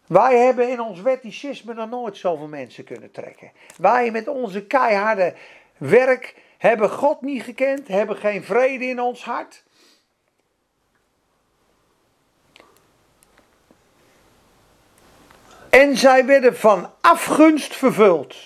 Wij 0.06 0.38
hebben 0.38 0.68
in 0.68 0.80
ons 0.80 1.00
wetticisme 1.00 1.74
nog 1.74 1.90
nooit 1.90 2.16
zoveel 2.16 2.48
mensen 2.48 2.84
kunnen 2.84 3.10
trekken. 3.10 3.52
Wij 3.76 4.10
met 4.10 4.28
onze 4.28 4.66
keiharde 4.66 5.34
werk 5.76 6.34
hebben 6.58 6.90
God 6.90 7.20
niet 7.20 7.42
gekend, 7.42 7.88
hebben 7.88 8.16
geen 8.16 8.44
vrede 8.44 8.84
in 8.84 9.00
ons 9.00 9.24
hart. 9.24 9.64
En 15.74 15.96
zij 15.96 16.24
werden 16.24 16.56
van 16.56 16.90
afgunst 17.00 17.76
vervuld. 17.76 18.36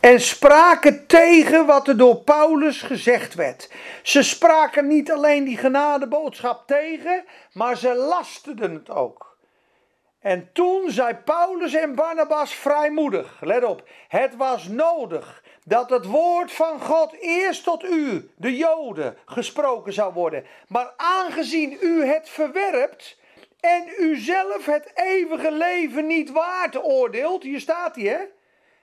En 0.00 0.20
spraken 0.20 1.06
tegen 1.06 1.66
wat 1.66 1.88
er 1.88 1.96
door 1.96 2.16
Paulus 2.16 2.82
gezegd 2.82 3.34
werd. 3.34 3.70
Ze 4.02 4.22
spraken 4.22 4.86
niet 4.86 5.12
alleen 5.12 5.44
die 5.44 5.56
genadeboodschap 5.56 6.66
tegen, 6.66 7.24
maar 7.52 7.76
ze 7.76 7.94
lasterden 7.94 8.74
het 8.74 8.90
ook. 8.90 9.36
En 10.20 10.50
toen 10.52 10.90
zei 10.90 11.14
Paulus 11.14 11.74
en 11.74 11.94
Barnabas 11.94 12.54
vrijmoedig, 12.54 13.40
let 13.40 13.64
op, 13.64 13.88
het 14.08 14.36
was 14.36 14.68
nodig 14.68 15.42
dat 15.68 15.90
het 15.90 16.06
woord 16.06 16.52
van 16.52 16.80
God 16.80 17.12
eerst 17.20 17.64
tot 17.64 17.84
u, 17.84 18.30
de 18.36 18.56
Joden, 18.56 19.16
gesproken 19.26 19.92
zou 19.92 20.12
worden. 20.12 20.44
Maar 20.68 20.92
aangezien 20.96 21.78
u 21.80 22.04
het 22.04 22.28
verwerpt 22.28 23.18
en 23.60 23.84
u 23.98 24.16
zelf 24.16 24.66
het 24.66 24.90
eeuwige 24.94 25.52
leven 25.52 26.06
niet 26.06 26.30
waard 26.30 26.84
oordeelt, 26.84 27.42
hier 27.42 27.60
staat 27.60 27.96
hij 27.96 28.04
hè, 28.04 28.18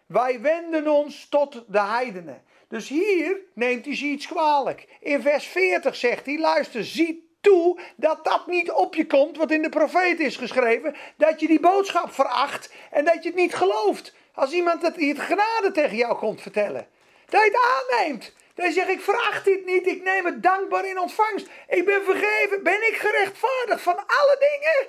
wij 0.06 0.42
wenden 0.42 0.88
ons 0.88 1.30
tot 1.30 1.64
de 1.68 1.82
heidenen. 1.82 2.44
Dus 2.68 2.88
hier 2.88 3.38
neemt 3.54 3.86
hij 3.86 3.96
ze 3.96 4.06
iets 4.06 4.28
kwalijk. 4.28 4.88
In 5.00 5.22
vers 5.22 5.46
40 5.48 5.96
zegt 5.96 6.26
hij, 6.26 6.40
luister, 6.40 6.84
zie 6.84 7.30
toe 7.42 7.80
dat 7.96 8.26
dat 8.26 8.48
niet 8.48 8.72
op 8.72 8.96
je 8.96 9.08
komt 9.08 9.38
wat 9.38 9.52
in 9.52 9.62
de 9.62 9.70
profeet 9.70 10.20
is 10.20 10.38
geschreven. 10.38 10.96
Dat 11.18 11.40
je 11.40 11.48
die 11.48 11.60
boodschap 11.60 12.12
veracht 12.12 12.74
en 12.92 13.06
dat 13.06 13.24
je 13.24 13.30
het 13.30 13.38
niet 13.38 13.56
gelooft. 13.56 14.14
Als 14.36 14.52
iemand 14.52 14.82
het, 14.82 14.96
het 14.96 15.20
genade 15.20 15.72
tegen 15.74 15.98
jou 15.98 16.16
komt 16.16 16.42
vertellen. 16.42 16.88
Dat 17.26 17.44
je 17.44 17.52
het 17.52 17.98
aanneemt. 17.98 18.34
Dat 18.54 18.66
je 18.66 18.72
zegt, 18.72 18.90
ik 18.90 19.02
veracht 19.02 19.46
dit 19.46 19.66
niet, 19.66 19.88
ik 19.88 20.04
neem 20.04 20.26
het 20.26 20.44
dankbaar 20.44 20.86
in 20.86 21.00
ontvangst. 21.00 21.50
Ik 21.68 21.86
ben 21.86 22.04
vergeven, 22.04 22.64
ben 22.64 22.88
ik 22.88 22.96
gerechtvaardigd 22.96 23.82
van 23.82 23.96
alle 23.96 24.38
dingen? 24.40 24.88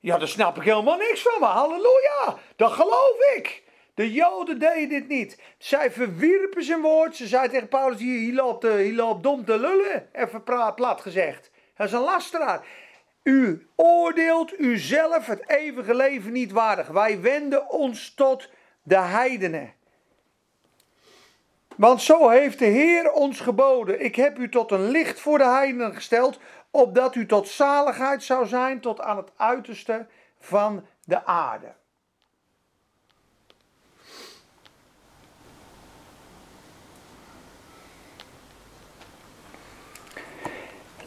Ja, 0.00 0.18
daar 0.18 0.28
snap 0.28 0.56
ik 0.56 0.62
helemaal 0.62 0.96
niks 0.96 1.22
van, 1.22 1.40
maar 1.40 1.50
halleluja, 1.50 2.38
dat 2.56 2.72
geloof 2.72 3.16
ik. 3.36 3.62
De 3.94 4.12
Joden 4.12 4.58
deden 4.58 4.88
dit 4.88 5.08
niet. 5.08 5.38
Zij 5.58 5.90
verwierpen 5.90 6.62
zijn 6.62 6.80
woord. 6.80 7.16
Ze 7.16 7.26
zei 7.26 7.48
tegen 7.48 7.68
Paulus, 7.68 7.98
hier, 7.98 8.34
loopt, 8.34 8.62
hier 8.62 8.94
loopt 8.94 9.22
dom 9.22 9.44
te 9.44 9.58
lullen. 9.58 10.08
Even 10.12 10.42
plat 10.74 11.00
gezegd. 11.00 11.50
Dat 11.76 11.86
is 11.86 11.92
een 11.92 12.00
lasteraar. 12.00 12.66
U 13.22 13.68
oordeelt 13.76 14.58
uzelf 14.58 15.26
het 15.26 15.48
eeuwige 15.48 15.94
leven 15.94 16.32
niet 16.32 16.52
waardig. 16.52 16.88
Wij 16.88 17.20
wenden 17.20 17.70
ons 17.70 18.14
tot 18.14 18.50
de 18.84 18.98
heidenen. 18.98 19.72
Want 21.76 22.02
zo 22.02 22.28
heeft 22.28 22.58
de 22.58 22.64
Heer 22.64 23.12
ons 23.12 23.40
geboden. 23.40 24.04
Ik 24.04 24.16
heb 24.16 24.38
u 24.38 24.48
tot 24.48 24.70
een 24.70 24.90
licht 24.90 25.20
voor 25.20 25.38
de 25.38 25.48
heidenen 25.48 25.94
gesteld, 25.94 26.38
opdat 26.70 27.14
u 27.14 27.26
tot 27.26 27.48
zaligheid 27.48 28.22
zou 28.22 28.46
zijn 28.46 28.80
tot 28.80 29.00
aan 29.00 29.16
het 29.16 29.30
uiterste 29.36 30.06
van 30.38 30.86
de 31.04 31.24
aarde. 31.24 31.72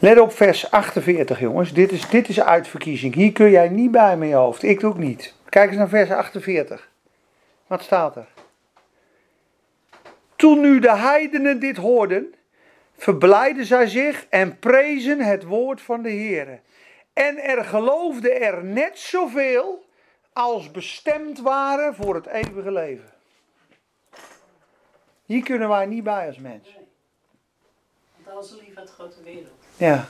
Let 0.00 0.18
op 0.18 0.32
vers 0.32 0.70
48, 0.70 1.40
jongens. 1.40 1.72
Dit 1.72 1.92
is, 1.92 2.08
dit 2.08 2.28
is 2.28 2.40
uitverkiezing. 2.40 3.14
Hier 3.14 3.32
kun 3.32 3.50
jij 3.50 3.68
niet 3.68 3.90
bij 3.90 4.16
met 4.16 4.28
je 4.28 4.34
hoofd. 4.34 4.62
Ik 4.62 4.84
ook 4.84 4.98
niet. 4.98 5.34
Kijk 5.48 5.68
eens 5.68 5.78
naar 5.78 5.88
vers 5.88 6.10
48. 6.10 6.88
Wat 7.68 7.82
staat 7.82 8.16
er? 8.16 8.28
Toen 10.36 10.60
nu 10.60 10.78
de 10.78 10.96
heidenen 10.96 11.60
dit 11.60 11.76
hoorden, 11.76 12.34
verblijden 12.96 13.64
zij 13.64 13.86
zich 13.86 14.26
en 14.28 14.58
prezen 14.58 15.20
het 15.20 15.44
woord 15.44 15.80
van 15.80 16.02
de 16.02 16.10
Heer. 16.10 16.60
En 17.12 17.38
er 17.38 17.64
geloofden 17.64 18.40
er 18.40 18.64
net 18.64 18.98
zoveel 18.98 19.86
als 20.32 20.70
bestemd 20.70 21.40
waren 21.40 21.94
voor 21.94 22.14
het 22.14 22.26
eeuwige 22.26 22.72
leven. 22.72 23.12
Hier 25.24 25.42
kunnen 25.42 25.68
wij 25.68 25.86
niet 25.86 26.04
bij 26.04 26.26
als 26.26 26.38
mens. 26.38 26.76
Want 28.16 28.36
alles 28.36 28.50
lief 28.60 28.76
uit 28.76 28.86
de 28.86 28.92
grote 28.92 29.22
wereld. 29.22 29.52
Ja. 29.76 30.08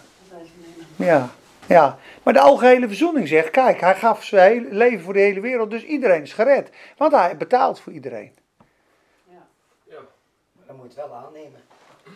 Ja. 0.96 1.30
Ja, 1.68 1.98
maar 2.22 2.32
de 2.32 2.40
algehele 2.40 2.86
verzoening 2.86 3.28
zegt, 3.28 3.50
kijk, 3.50 3.80
hij 3.80 3.94
gaf 3.94 4.24
zijn 4.24 4.68
leven 4.70 5.04
voor 5.04 5.12
de 5.12 5.20
hele 5.20 5.40
wereld, 5.40 5.70
dus 5.70 5.84
iedereen 5.84 6.22
is 6.22 6.32
gered. 6.32 6.70
Want 6.96 7.12
hij 7.12 7.36
betaalt 7.36 7.80
voor 7.80 7.92
iedereen. 7.92 8.32
Dat 10.66 10.76
moet 10.76 10.94
je 10.94 10.96
wel 10.96 11.14
aannemen. 11.14 11.60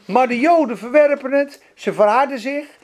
Maar 0.05 0.29
de 0.29 0.41
Joden 0.41 0.79
verwerpen 0.79 1.33
het, 1.33 1.63
ze 1.75 1.93
verharden 1.93 2.39
zich. 2.39 2.79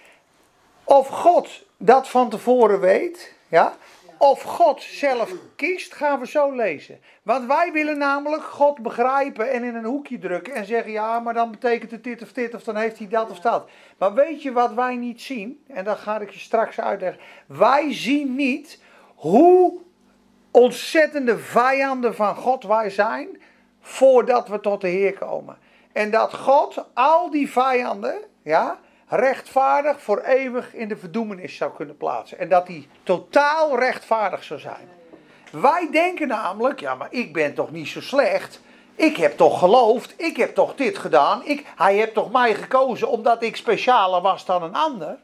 Of 0.84 1.08
God 1.08 1.64
dat 1.76 2.08
van 2.08 2.30
tevoren 2.30 2.80
weet, 2.80 3.34
ja, 3.48 3.76
of 4.18 4.42
God 4.42 4.82
zelf 4.82 5.32
kiest, 5.56 5.94
gaan 5.94 6.20
we 6.20 6.26
zo 6.26 6.52
lezen. 6.52 7.00
Want 7.22 7.46
wij 7.46 7.72
willen 7.72 7.98
namelijk 7.98 8.42
God 8.42 8.78
begrijpen 8.78 9.50
en 9.50 9.64
in 9.64 9.74
een 9.74 9.84
hoekje 9.84 10.18
drukken 10.18 10.54
en 10.54 10.64
zeggen: 10.64 10.92
ja, 10.92 11.20
maar 11.20 11.34
dan 11.34 11.50
betekent 11.50 11.90
het 11.90 12.04
dit 12.04 12.22
of 12.22 12.32
dit, 12.32 12.54
of 12.54 12.62
dan 12.62 12.76
heeft 12.76 12.98
hij 12.98 13.08
dat 13.08 13.30
of 13.30 13.40
dat. 13.40 13.68
Maar 13.98 14.14
weet 14.14 14.42
je 14.42 14.52
wat 14.52 14.72
wij 14.72 14.96
niet 14.96 15.20
zien? 15.20 15.64
En 15.66 15.84
dat 15.84 15.98
ga 15.98 16.20
ik 16.20 16.30
je 16.30 16.38
straks 16.38 16.80
uitleggen. 16.80 17.22
Wij 17.46 17.94
zien 17.94 18.34
niet 18.34 18.82
hoe 19.14 19.78
ontzettende 20.50 21.38
vijanden 21.38 22.14
van 22.14 22.36
God 22.36 22.64
wij 22.64 22.90
zijn 22.90 23.42
voordat 23.80 24.48
we 24.48 24.60
tot 24.60 24.80
de 24.80 24.88
Heer 24.88 25.18
komen. 25.18 25.58
En 25.92 26.10
dat 26.10 26.34
God 26.34 26.84
al 26.94 27.30
die 27.30 27.50
vijanden, 27.50 28.18
ja, 28.42 28.78
rechtvaardig 29.08 30.02
voor 30.02 30.20
eeuwig 30.20 30.74
in 30.74 30.88
de 30.88 30.96
verdoemenis 30.96 31.56
zou 31.56 31.72
kunnen 31.72 31.96
plaatsen. 31.96 32.38
En 32.38 32.48
dat 32.48 32.66
hij 32.66 32.88
totaal 33.02 33.78
rechtvaardig 33.78 34.44
zou 34.44 34.60
zijn. 34.60 34.88
Wij 35.52 35.88
denken 35.90 36.28
namelijk, 36.28 36.80
ja, 36.80 36.94
maar 36.94 37.08
ik 37.10 37.32
ben 37.32 37.54
toch 37.54 37.70
niet 37.70 37.88
zo 37.88 38.00
slecht. 38.00 38.60
Ik 38.94 39.16
heb 39.16 39.36
toch 39.36 39.58
geloofd, 39.58 40.14
ik 40.16 40.36
heb 40.36 40.54
toch 40.54 40.74
dit 40.74 40.98
gedaan. 40.98 41.44
Ik, 41.44 41.66
hij 41.76 41.94
heeft 41.94 42.14
toch 42.14 42.32
mij 42.32 42.54
gekozen 42.54 43.08
omdat 43.08 43.42
ik 43.42 43.56
specialer 43.56 44.20
was 44.20 44.44
dan 44.44 44.62
een 44.62 44.74
ander. 44.74 45.18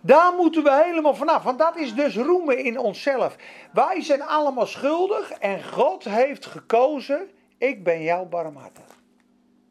Daar 0.00 0.32
moeten 0.34 0.62
we 0.62 0.82
helemaal 0.84 1.14
vanaf, 1.14 1.42
want 1.42 1.58
dat 1.58 1.76
is 1.76 1.94
dus 1.94 2.16
roemen 2.16 2.58
in 2.64 2.78
onszelf. 2.78 3.36
Wij 3.72 4.02
zijn 4.02 4.22
allemaal 4.22 4.66
schuldig 4.66 5.30
en 5.30 5.64
God 5.64 6.04
heeft 6.04 6.46
gekozen, 6.46 7.30
ik 7.58 7.84
ben 7.84 8.02
jouw 8.02 8.24
barmhartig. 8.24 8.84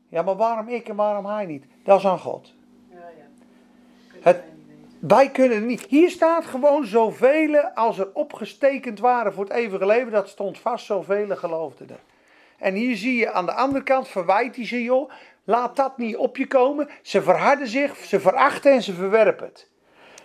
Ja, 0.10 0.22
maar 0.22 0.36
waarom 0.36 0.68
ik 0.68 0.89
en 0.89 0.95
waarom 0.95 1.26
hij 1.26 1.45
niet? 1.45 1.66
Dat 1.84 1.99
is 1.99 2.06
aan 2.06 2.20
God. 2.20 2.54
Ja, 2.89 2.97
ja. 2.97 3.26
Kun 4.08 4.11
je 4.11 4.11
Wij 4.99 5.30
kunnen 5.30 5.65
niet. 5.65 5.82
Hier 5.82 6.09
staat 6.09 6.45
gewoon 6.45 6.86
zoveel 6.86 7.57
als 7.57 7.97
er 7.97 8.09
opgestekend 8.13 8.99
waren 8.99 9.34
voor 9.34 9.43
het 9.43 9.53
eeuwige 9.53 9.86
leven. 9.86 10.11
Dat 10.11 10.30
stond 10.30 10.59
vast, 10.59 10.86
zoveel 10.86 11.36
geloofden 11.36 11.89
er. 11.89 11.99
En 12.57 12.74
hier 12.74 12.95
zie 12.95 13.15
je 13.15 13.32
aan 13.32 13.45
de 13.45 13.53
andere 13.53 13.84
kant, 13.84 14.07
verwijt 14.07 14.55
hij 14.55 14.65
ze 14.65 14.84
joh. 14.84 15.11
Laat 15.43 15.76
dat 15.76 15.97
niet 15.97 16.17
op 16.17 16.38
je 16.38 16.47
komen. 16.47 16.89
Ze 17.01 17.22
verharden 17.22 17.67
zich, 17.67 17.97
ze 17.97 18.19
verachten 18.19 18.72
en 18.72 18.82
ze 18.82 18.93
verwerpen 18.93 19.45
het. 19.45 19.69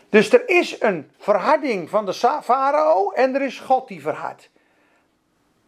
Dus 0.08 0.32
er 0.32 0.48
is 0.48 0.80
een 0.80 1.10
verharding 1.18 1.90
van 1.90 2.06
de 2.06 2.14
farao 2.42 3.10
en 3.10 3.34
er 3.34 3.42
is 3.42 3.60
God 3.60 3.88
die 3.88 4.00
verhardt. 4.00 4.50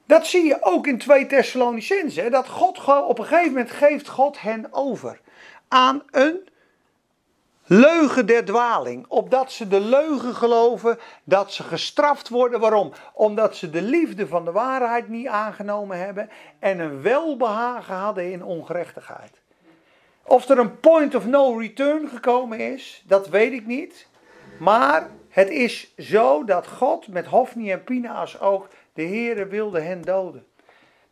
Dat 0.06 0.26
zie 0.26 0.44
je 0.44 0.58
ook 0.60 0.86
in 0.86 0.98
2 0.98 1.26
Thessalonicenzen. 1.26 2.30
Dat 2.30 2.48
God 2.48 2.84
op 3.06 3.18
een 3.18 3.24
gegeven 3.24 3.52
moment 3.52 3.70
geeft 3.70 4.08
God 4.08 4.40
hen 4.40 4.66
over 4.70 5.20
aan 5.68 6.02
een 6.10 6.48
leugen 7.68 8.26
der 8.26 8.44
dwaling. 8.44 9.04
Opdat 9.08 9.52
ze 9.52 9.68
de 9.68 9.80
leugen 9.80 10.34
geloven 10.34 10.98
dat 11.24 11.52
ze 11.52 11.62
gestraft 11.62 12.28
worden. 12.28 12.60
Waarom? 12.60 12.92
Omdat 13.12 13.56
ze 13.56 13.70
de 13.70 13.82
liefde 13.82 14.26
van 14.26 14.44
de 14.44 14.52
waarheid 14.52 15.08
niet 15.08 15.26
aangenomen 15.26 15.98
hebben 15.98 16.30
en 16.58 16.78
een 16.78 17.02
welbehagen 17.02 17.94
hadden 17.94 18.32
in 18.32 18.44
ongerechtigheid. 18.44 19.40
Of 20.22 20.48
er 20.48 20.58
een 20.58 20.80
point 20.80 21.14
of 21.14 21.26
no 21.26 21.56
return 21.56 22.08
gekomen 22.08 22.60
is, 22.60 23.02
dat 23.06 23.28
weet 23.28 23.52
ik 23.52 23.66
niet. 23.66 24.06
Maar 24.58 25.08
het 25.28 25.50
is 25.50 25.94
zo 25.96 26.44
dat 26.44 26.66
God 26.66 27.08
met 27.08 27.26
Hofni 27.26 27.72
en 27.72 27.84
Pinaas 27.84 28.40
ook, 28.40 28.68
de 28.92 29.02
Heere 29.02 29.46
wilde 29.46 29.80
hen 29.80 30.02
doden. 30.02 30.46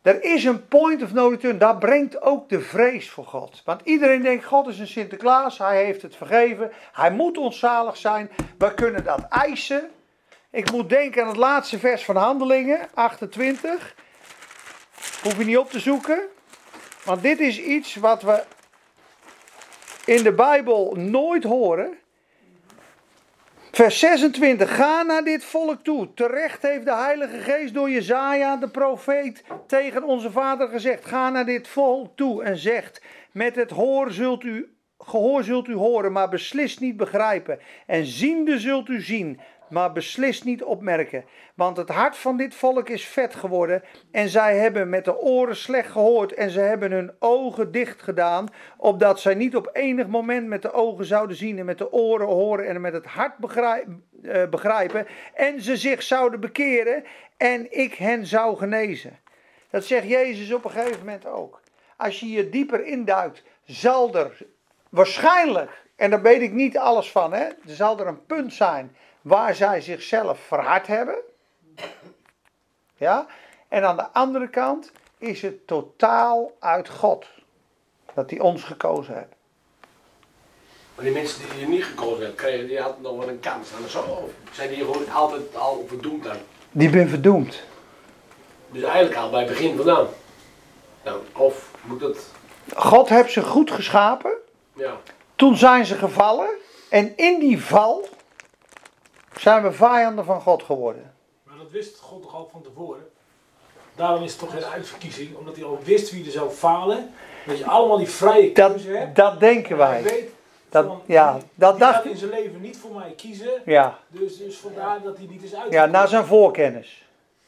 Er 0.07 0.23
is 0.23 0.43
een 0.43 0.67
point 0.67 1.01
of 1.03 1.13
no 1.13 1.27
return, 1.27 1.57
daar 1.57 1.77
brengt 1.77 2.21
ook 2.21 2.49
de 2.49 2.61
vrees 2.61 3.09
voor 3.09 3.25
God. 3.25 3.61
Want 3.65 3.81
iedereen 3.83 4.21
denkt, 4.21 4.45
God 4.45 4.67
is 4.67 4.79
een 4.79 4.87
Sinterklaas, 4.87 5.57
hij 5.57 5.83
heeft 5.83 6.01
het 6.01 6.15
vergeven, 6.15 6.71
hij 6.91 7.11
moet 7.11 7.37
ons 7.37 7.59
zalig 7.59 7.97
zijn, 7.97 8.29
we 8.57 8.73
kunnen 8.73 9.03
dat 9.03 9.25
eisen. 9.29 9.89
Ik 10.51 10.71
moet 10.71 10.89
denken 10.89 11.21
aan 11.21 11.27
het 11.27 11.37
laatste 11.37 11.79
vers 11.79 12.05
van 12.05 12.15
Handelingen, 12.15 12.87
28. 12.93 13.95
Hoef 15.23 15.37
je 15.37 15.45
niet 15.45 15.57
op 15.57 15.69
te 15.69 15.79
zoeken. 15.79 16.21
Want 17.03 17.21
dit 17.21 17.39
is 17.39 17.59
iets 17.59 17.95
wat 17.95 18.21
we 18.21 18.43
in 20.05 20.23
de 20.23 20.33
Bijbel 20.33 20.95
nooit 20.97 21.43
horen. 21.43 21.97
Vers 23.77 23.99
26. 23.99 24.75
Ga 24.75 25.03
naar 25.03 25.23
dit 25.23 25.45
volk 25.45 25.83
toe. 25.83 26.13
Terecht 26.13 26.61
heeft 26.61 26.85
de 26.85 26.95
Heilige 26.95 27.37
Geest 27.37 27.73
door 27.73 27.89
Jezaja, 27.89 28.55
de 28.55 28.69
profeet, 28.69 29.43
tegen 29.67 30.03
onze 30.03 30.31
vader 30.31 30.67
gezegd. 30.67 31.05
Ga 31.05 31.29
naar 31.29 31.45
dit 31.45 31.67
volk 31.67 32.15
toe 32.15 32.43
en 32.43 32.57
zegt. 32.57 33.01
Met 33.31 33.55
het 33.55 33.69
hoor 33.69 34.11
zult 34.11 34.43
u, 34.43 34.77
gehoor 34.99 35.43
zult 35.43 35.67
u 35.67 35.73
horen, 35.73 36.11
maar 36.11 36.29
beslist 36.29 36.79
niet 36.79 36.97
begrijpen. 36.97 37.59
En 37.85 38.05
ziende 38.05 38.59
zult 38.59 38.89
u 38.89 39.01
zien, 39.01 39.39
maar 39.69 39.91
beslist 39.91 40.43
niet 40.43 40.63
opmerken. 40.63 41.25
Want 41.55 41.77
het 41.77 41.89
hart 41.89 42.17
van 42.17 42.37
dit 42.37 42.55
volk 42.55 42.89
is 42.89 43.07
vet 43.07 43.35
geworden. 43.35 43.83
En 44.11 44.29
zij 44.29 44.57
hebben 44.57 44.89
met 44.89 45.05
de 45.05 45.19
oren 45.21 45.55
slecht 45.55 45.91
gehoord. 45.91 46.33
En 46.33 46.49
ze 46.49 46.59
hebben 46.59 46.91
hun 46.91 47.11
ogen 47.19 47.71
dicht 47.71 48.01
gedaan. 48.01 48.47
Opdat 48.77 49.19
zij 49.19 49.35
niet 49.35 49.55
op 49.55 49.69
enig 49.73 50.07
moment 50.07 50.47
met 50.47 50.61
de 50.61 50.71
ogen 50.71 51.05
zouden 51.05 51.35
zien. 51.35 51.59
En 51.59 51.65
met 51.65 51.77
de 51.77 51.91
oren 51.91 52.27
horen. 52.27 52.67
En 52.67 52.81
met 52.81 52.93
het 52.93 53.05
hart 53.05 53.33
eh, 54.23 54.49
begrijpen. 54.49 55.07
En 55.33 55.61
ze 55.61 55.77
zich 55.77 56.03
zouden 56.03 56.39
bekeren. 56.39 57.03
En 57.37 57.77
ik 57.77 57.93
hen 57.93 58.25
zou 58.25 58.57
genezen. 58.57 59.19
Dat 59.69 59.85
zegt 59.85 60.07
Jezus 60.07 60.53
op 60.53 60.65
een 60.65 60.71
gegeven 60.71 60.99
moment 60.99 61.25
ook. 61.25 61.61
Als 61.97 62.19
je 62.19 62.29
je 62.29 62.49
dieper 62.49 62.85
induikt, 62.85 63.43
zal 63.63 64.15
er 64.15 64.37
waarschijnlijk, 64.89 65.85
en 65.95 66.09
daar 66.09 66.21
weet 66.21 66.41
ik 66.41 66.53
niet 66.53 66.77
alles 66.77 67.11
van, 67.11 67.33
hè, 67.33 67.43
er 67.43 67.55
zal 67.63 67.99
er 67.99 68.07
een 68.07 68.25
punt 68.25 68.53
zijn 68.53 68.95
waar 69.27 69.55
zij 69.55 69.81
zichzelf 69.81 70.39
verhard 70.39 70.87
hebben. 70.87 71.15
Ja? 72.95 73.27
En 73.67 73.83
aan 73.83 73.95
de 73.95 74.11
andere 74.11 74.49
kant 74.49 74.91
is 75.17 75.41
het 75.41 75.67
totaal 75.67 76.51
uit 76.59 76.89
God 76.89 77.25
dat 78.13 78.29
hij 78.29 78.39
ons 78.39 78.63
gekozen 78.63 79.13
heeft. 79.13 79.35
Maar 80.95 81.05
die 81.05 81.13
mensen 81.13 81.49
die 81.49 81.59
je 81.59 81.67
niet 81.67 81.83
gekozen 81.83 82.17
hebben, 82.17 82.35
kregen, 82.35 82.67
die 82.67 82.79
hadden 82.79 83.01
nog 83.01 83.17
wel 83.17 83.29
een 83.29 83.39
kans. 83.39 83.69
En 83.83 83.89
zo 83.89 84.29
zijn 84.51 84.69
die 84.69 84.77
gewoon 84.77 85.09
altijd 85.09 85.55
al 85.55 85.85
verdoemd 85.87 86.23
dan? 86.23 86.37
Die 86.71 86.89
ben 86.89 87.09
verdoemd. 87.09 87.63
Dus 88.71 88.83
eigenlijk 88.83 89.15
al 89.15 89.29
bij 89.29 89.39
het 89.39 89.49
begin 89.49 89.75
vandaan. 89.75 90.07
Nou, 91.03 91.21
of 91.33 91.71
moet 91.83 92.01
het, 92.01 92.25
God 92.75 93.09
heeft 93.09 93.31
ze 93.31 93.41
goed 93.41 93.71
geschapen. 93.71 94.31
ja. 94.73 94.97
Toen 95.35 95.57
zijn 95.57 95.85
ze 95.85 95.95
gevallen. 95.95 96.49
En 96.89 97.17
in 97.17 97.39
die 97.39 97.61
val 97.61 98.07
zijn 99.39 99.63
we 99.63 99.71
vijanden 99.71 100.25
van 100.25 100.41
God 100.41 100.63
geworden. 100.63 101.13
Maar 101.43 101.57
dat 101.57 101.71
wist 101.71 101.99
God 101.99 102.21
toch 102.21 102.35
al 102.35 102.49
van 102.51 102.61
tevoren? 102.61 103.07
Daarom 103.95 104.23
is 104.23 104.31
het 104.31 104.39
toch 104.39 104.51
geen 104.51 104.63
uitverkiezing, 104.65 105.35
omdat 105.35 105.55
hij 105.55 105.65
al 105.65 105.79
wist 105.83 106.11
wie 106.11 106.25
er 106.25 106.31
zou 106.31 106.49
falen. 106.49 107.09
Dat 107.45 107.57
je 107.57 107.65
allemaal 107.65 107.97
die 107.97 108.09
vrije 108.09 108.51
Dat, 108.51 108.71
keuze 108.71 108.89
hebt. 108.89 109.15
dat 109.15 109.39
denken 109.39 109.77
wij. 109.77 110.03
weet 110.03 110.29
Dat, 110.69 110.85
van, 110.85 111.01
ja, 111.05 111.33
die, 111.33 111.43
dat 111.55 111.71
die 111.71 111.79
dacht 111.79 112.05
in 112.05 112.17
zijn 112.17 112.29
leven 112.31 112.61
niet 112.61 112.77
voor 112.77 112.91
mij 112.91 113.11
kiezen. 113.17 113.61
Ja, 113.65 113.99
Dus, 114.07 114.37
dus 114.37 114.57
vandaar 114.57 115.01
dat 115.01 115.17
hij 115.17 115.25
niet 115.29 115.43
is 115.43 115.55
uit. 115.55 115.71
ja, 115.73 115.85
naar 115.85 116.07
zijn 116.07 116.25
voorkennis. 116.25 117.05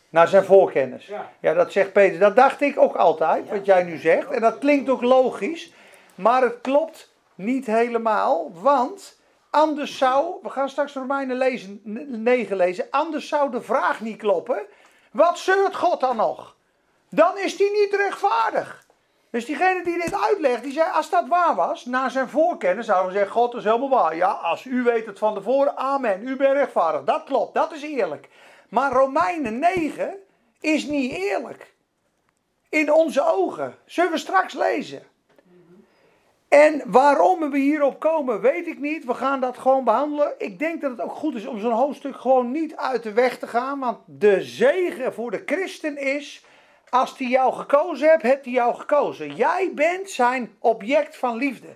Naar 0.10 0.28
zijn 0.28 0.44
voorkennis. 0.44 1.06
Ja. 1.06 1.32
Ja, 1.40 1.54
dat 1.54 1.72
zegt 1.72 1.94
Peter. 1.94 2.20
Dat 2.20 2.36
dacht 2.36 2.62
ik 2.62 2.80
ook 2.80 2.96
altijd, 2.96 3.50
wat 3.50 3.66
jij 3.66 3.84
nu 3.84 3.98
zegt. 3.98 4.30
En 4.32 4.42
dat 4.42 4.58
klinkt 4.58 4.90
ook 4.90 5.02
logisch. 5.02 5.72
Maar 6.16 6.42
het 6.42 6.62
klopt 6.62 7.12
niet 7.36 7.66
helemaal. 7.66 8.52
Want 8.54 9.19
anders 9.50 9.98
zou, 9.98 10.36
we 10.42 10.50
gaan 10.50 10.70
straks 10.70 10.94
Romeinen 10.94 11.38
lezen, 11.38 11.82
9 12.24 12.58
lezen. 12.58 12.88
Anders 12.90 13.28
zou 13.28 13.52
de 13.52 13.62
vraag 13.62 14.02
niet 14.02 14.18
kloppen. 14.18 14.62
Wat 15.12 15.40
zeurt 15.40 15.76
God 15.76 16.00
dan 16.00 16.16
nog? 16.16 16.56
Dan 17.10 17.38
is 17.38 17.58
die 17.58 17.72
niet 17.72 17.94
rechtvaardig. 17.94 18.88
Dus 19.30 19.46
diegene 19.46 19.84
die 19.84 20.02
dit 20.04 20.22
uitlegt, 20.22 20.64
die 20.64 20.72
zei, 20.72 20.92
als 20.92 21.10
dat 21.10 21.28
waar 21.28 21.56
was, 21.56 21.86
na 21.86 22.10
zijn 22.10 22.30
voorkennis, 22.30 22.86
zouden 22.86 23.08
we 23.08 23.18
zeggen, 23.18 23.32
God 23.32 23.54
is 23.54 23.64
helemaal 23.64 23.90
waar. 23.90 24.16
Ja, 24.16 24.32
als 24.32 24.66
u 24.66 24.84
weet 24.84 25.06
het 25.06 25.20
van 25.20 25.34
tevoren, 25.34 25.78
amen, 25.78 26.28
u 26.28 26.36
bent 26.36 26.54
rechtvaardig. 26.54 27.04
Dat 27.04 27.24
klopt, 27.24 27.54
dat 27.54 27.72
is 27.72 27.82
eerlijk. 27.82 28.30
Maar 28.70 28.92
Romeinen 28.92 29.60
9 29.60 30.16
is 30.60 30.86
niet 30.86 31.12
eerlijk. 31.12 31.74
In 32.70 32.94
onze 32.94 33.26
ogen. 33.26 33.78
Zullen 33.86 34.12
we 34.12 34.18
straks 34.18 34.54
lezen. 34.54 35.04
En 36.50 36.82
waarom 36.86 37.52
we 37.52 37.58
hierop 37.58 38.00
komen, 38.00 38.42
weet 38.42 38.68
ik 38.68 38.80
niet. 38.80 39.06
We 39.06 39.14
gaan 39.14 39.40
dat 39.40 39.58
gewoon 39.58 39.84
behandelen. 39.84 40.34
Ik 40.38 40.60
denk 40.60 40.82
dat 40.82 40.92
het 40.92 41.02
ook 41.02 41.16
goed 41.16 41.36
is 41.36 41.46
om 41.46 41.60
zo'n 41.60 41.72
hoofdstuk 41.72 42.16
gewoon 42.16 42.52
niet 42.52 42.76
uit 42.76 43.04
de 43.04 43.14
weg 43.14 43.38
te 43.38 43.48
gaan. 43.48 43.80
Want 43.80 43.98
de 44.06 44.42
zegen 44.42 45.14
voor 45.14 45.32
de 45.32 45.44
christen 45.46 45.98
is, 45.98 46.46
als 46.90 47.18
hij 47.18 47.28
jou 47.28 47.54
gekozen 47.54 48.10
hebt, 48.10 48.22
heeft 48.22 48.44
hij 48.44 48.54
jou 48.54 48.76
gekozen. 48.76 49.36
Jij 49.36 49.72
bent 49.76 50.10
zijn 50.10 50.56
object 50.60 51.18
van 51.18 51.38
liefde. 51.38 51.68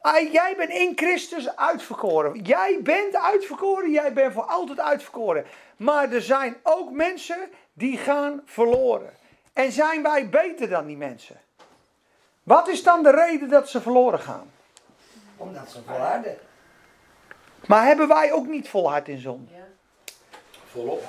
Ah, 0.00 0.32
Jij 0.32 0.54
bent 0.56 0.70
in 0.70 0.92
Christus 0.96 1.56
uitverkoren. 1.56 2.40
Jij 2.42 2.78
bent 2.82 3.16
uitverkoren, 3.16 3.90
jij 3.90 4.12
bent 4.12 4.32
voor 4.32 4.42
altijd 4.42 4.80
uitverkoren. 4.80 5.44
Maar 5.76 6.12
er 6.12 6.22
zijn 6.22 6.56
ook 6.62 6.90
mensen 6.90 7.38
die 7.72 7.96
gaan 7.96 8.42
verloren. 8.44 9.10
En 9.52 9.72
zijn 9.72 10.02
wij 10.02 10.28
beter 10.28 10.68
dan 10.68 10.86
die 10.86 10.96
mensen? 10.96 11.40
Wat 12.48 12.68
is 12.68 12.82
dan 12.82 13.02
de 13.02 13.10
reden 13.10 13.48
dat 13.48 13.68
ze 13.68 13.80
verloren 13.80 14.18
gaan? 14.20 14.50
Omdat 15.36 15.70
ze 15.70 15.78
volharden. 15.86 16.36
Maar 17.66 17.84
hebben 17.84 18.08
wij 18.08 18.32
ook 18.32 18.46
niet 18.46 18.68
volhard 18.68 19.08
in 19.08 19.18
zon? 19.18 19.48
Ja. 19.52 19.56
volop. 20.70 21.02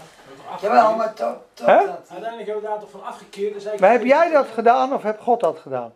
Jawel, 0.62 0.96
maar 0.96 1.14
tot, 1.14 1.36
tot 1.54 1.66
Hè? 1.68 1.78
dat. 1.86 1.88
Uiteindelijk 2.10 2.46
hebben 2.50 2.62
we 2.64 2.70
daar 2.70 2.80
toch 2.80 2.90
van 2.90 3.04
afgekeerd. 3.04 3.54
en 3.54 3.62
zei 3.62 3.74
ik, 3.76 3.80
Maar 3.80 3.92
heb 3.92 4.04
jij 4.04 4.30
dat 4.32 4.48
gedaan 4.48 4.94
of 4.94 5.04
heb 5.04 5.20
God 5.20 5.40
dat 5.40 5.60
gedaan? 5.60 5.94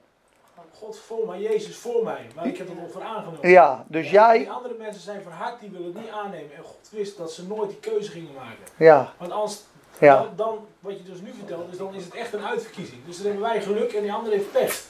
God 0.80 1.00
voor 1.00 1.28
mij, 1.28 1.40
Jezus 1.42 1.78
voor 1.78 2.04
mij. 2.04 2.28
Maar 2.36 2.46
ik 2.48 2.58
heb 2.58 2.68
het 2.68 2.78
over 2.88 3.02
aangenomen. 3.04 3.50
Ja, 3.50 3.86
dus 3.88 4.04
Die 4.04 4.12
jij. 4.12 4.50
andere 4.50 4.74
mensen 4.78 5.02
zijn 5.02 5.22
verhard, 5.22 5.60
die 5.60 5.70
willen 5.70 5.86
het 5.88 5.96
niet 5.96 6.10
aannemen. 6.12 6.56
En 6.56 6.64
God 6.64 6.90
wist 6.92 7.18
dat 7.18 7.32
ze 7.32 7.48
nooit 7.48 7.70
die 7.70 7.80
keuze 7.80 8.12
gingen 8.12 8.34
maken. 8.34 8.64
Ja, 8.78 9.14
Want 9.18 9.32
als, 9.32 9.64
Ja. 10.00 10.16
dan, 10.16 10.30
dan, 10.36 10.68
wat 10.80 10.98
je 10.98 11.04
dus 11.04 11.20
nu 11.22 11.34
vertelt, 11.34 11.72
is 11.72 11.78
dan 11.78 11.94
is 11.94 12.04
het 12.06 12.14
echt 12.14 12.34
een 12.34 12.46
uitverkiezing. 12.46 13.06
Dus 13.06 13.18
dan 13.18 13.26
hebben 13.26 13.44
wij 13.44 13.62
geluk 13.62 13.94
en 13.94 14.02
die 14.02 14.14
andere 14.14 14.36
heeft 14.36 14.52
pech. 14.52 14.84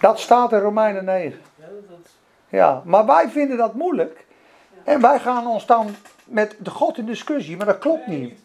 Dat 0.00 0.20
staat 0.20 0.52
in 0.52 0.58
Romeinen 0.60 1.04
9. 1.04 1.40
Ja, 1.56 1.64
dat, 1.66 1.88
dat- 1.88 2.10
Ja, 2.48 2.82
maar 2.84 3.06
wij 3.06 3.28
vinden 3.28 3.56
dat 3.56 3.74
moeilijk. 3.74 4.26
En 4.84 5.00
wij 5.00 5.18
gaan 5.18 5.46
ons 5.46 5.66
dan 5.66 5.94
met 6.24 6.56
de 6.58 6.70
God 6.70 6.98
in 6.98 7.06
discussie, 7.06 7.56
maar 7.56 7.66
dat 7.66 7.78
klopt 7.78 8.06
niet. 8.06 8.38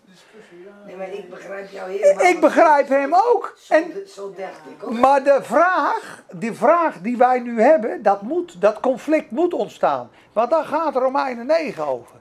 Nee, 0.85 0.95
maar 0.95 1.09
ik 1.13 1.29
begrijp 1.29 1.69
jou 1.71 1.91
helemaal. 1.91 2.25
Ik 2.25 2.39
begrijp 2.39 2.87
hem 2.87 3.13
ook. 3.13 3.53
Zo, 3.57 3.73
En, 3.73 3.91
zo 4.07 4.33
dacht 4.37 4.59
ik 4.69 4.83
ook. 4.87 4.91
maar 4.99 5.23
de 5.23 5.39
vraag, 5.41 6.23
die 6.33 6.53
vraag 6.53 7.01
die 7.01 7.17
wij 7.17 7.39
nu 7.39 7.61
hebben, 7.61 8.01
dat, 8.03 8.21
moet, 8.21 8.61
dat 8.61 8.79
conflict 8.79 9.31
moet 9.31 9.53
ontstaan. 9.53 10.09
Want 10.33 10.49
daar 10.49 10.63
gaat 10.65 10.95
Romeinen 10.95 11.45
9 11.45 11.85
over. 11.87 12.15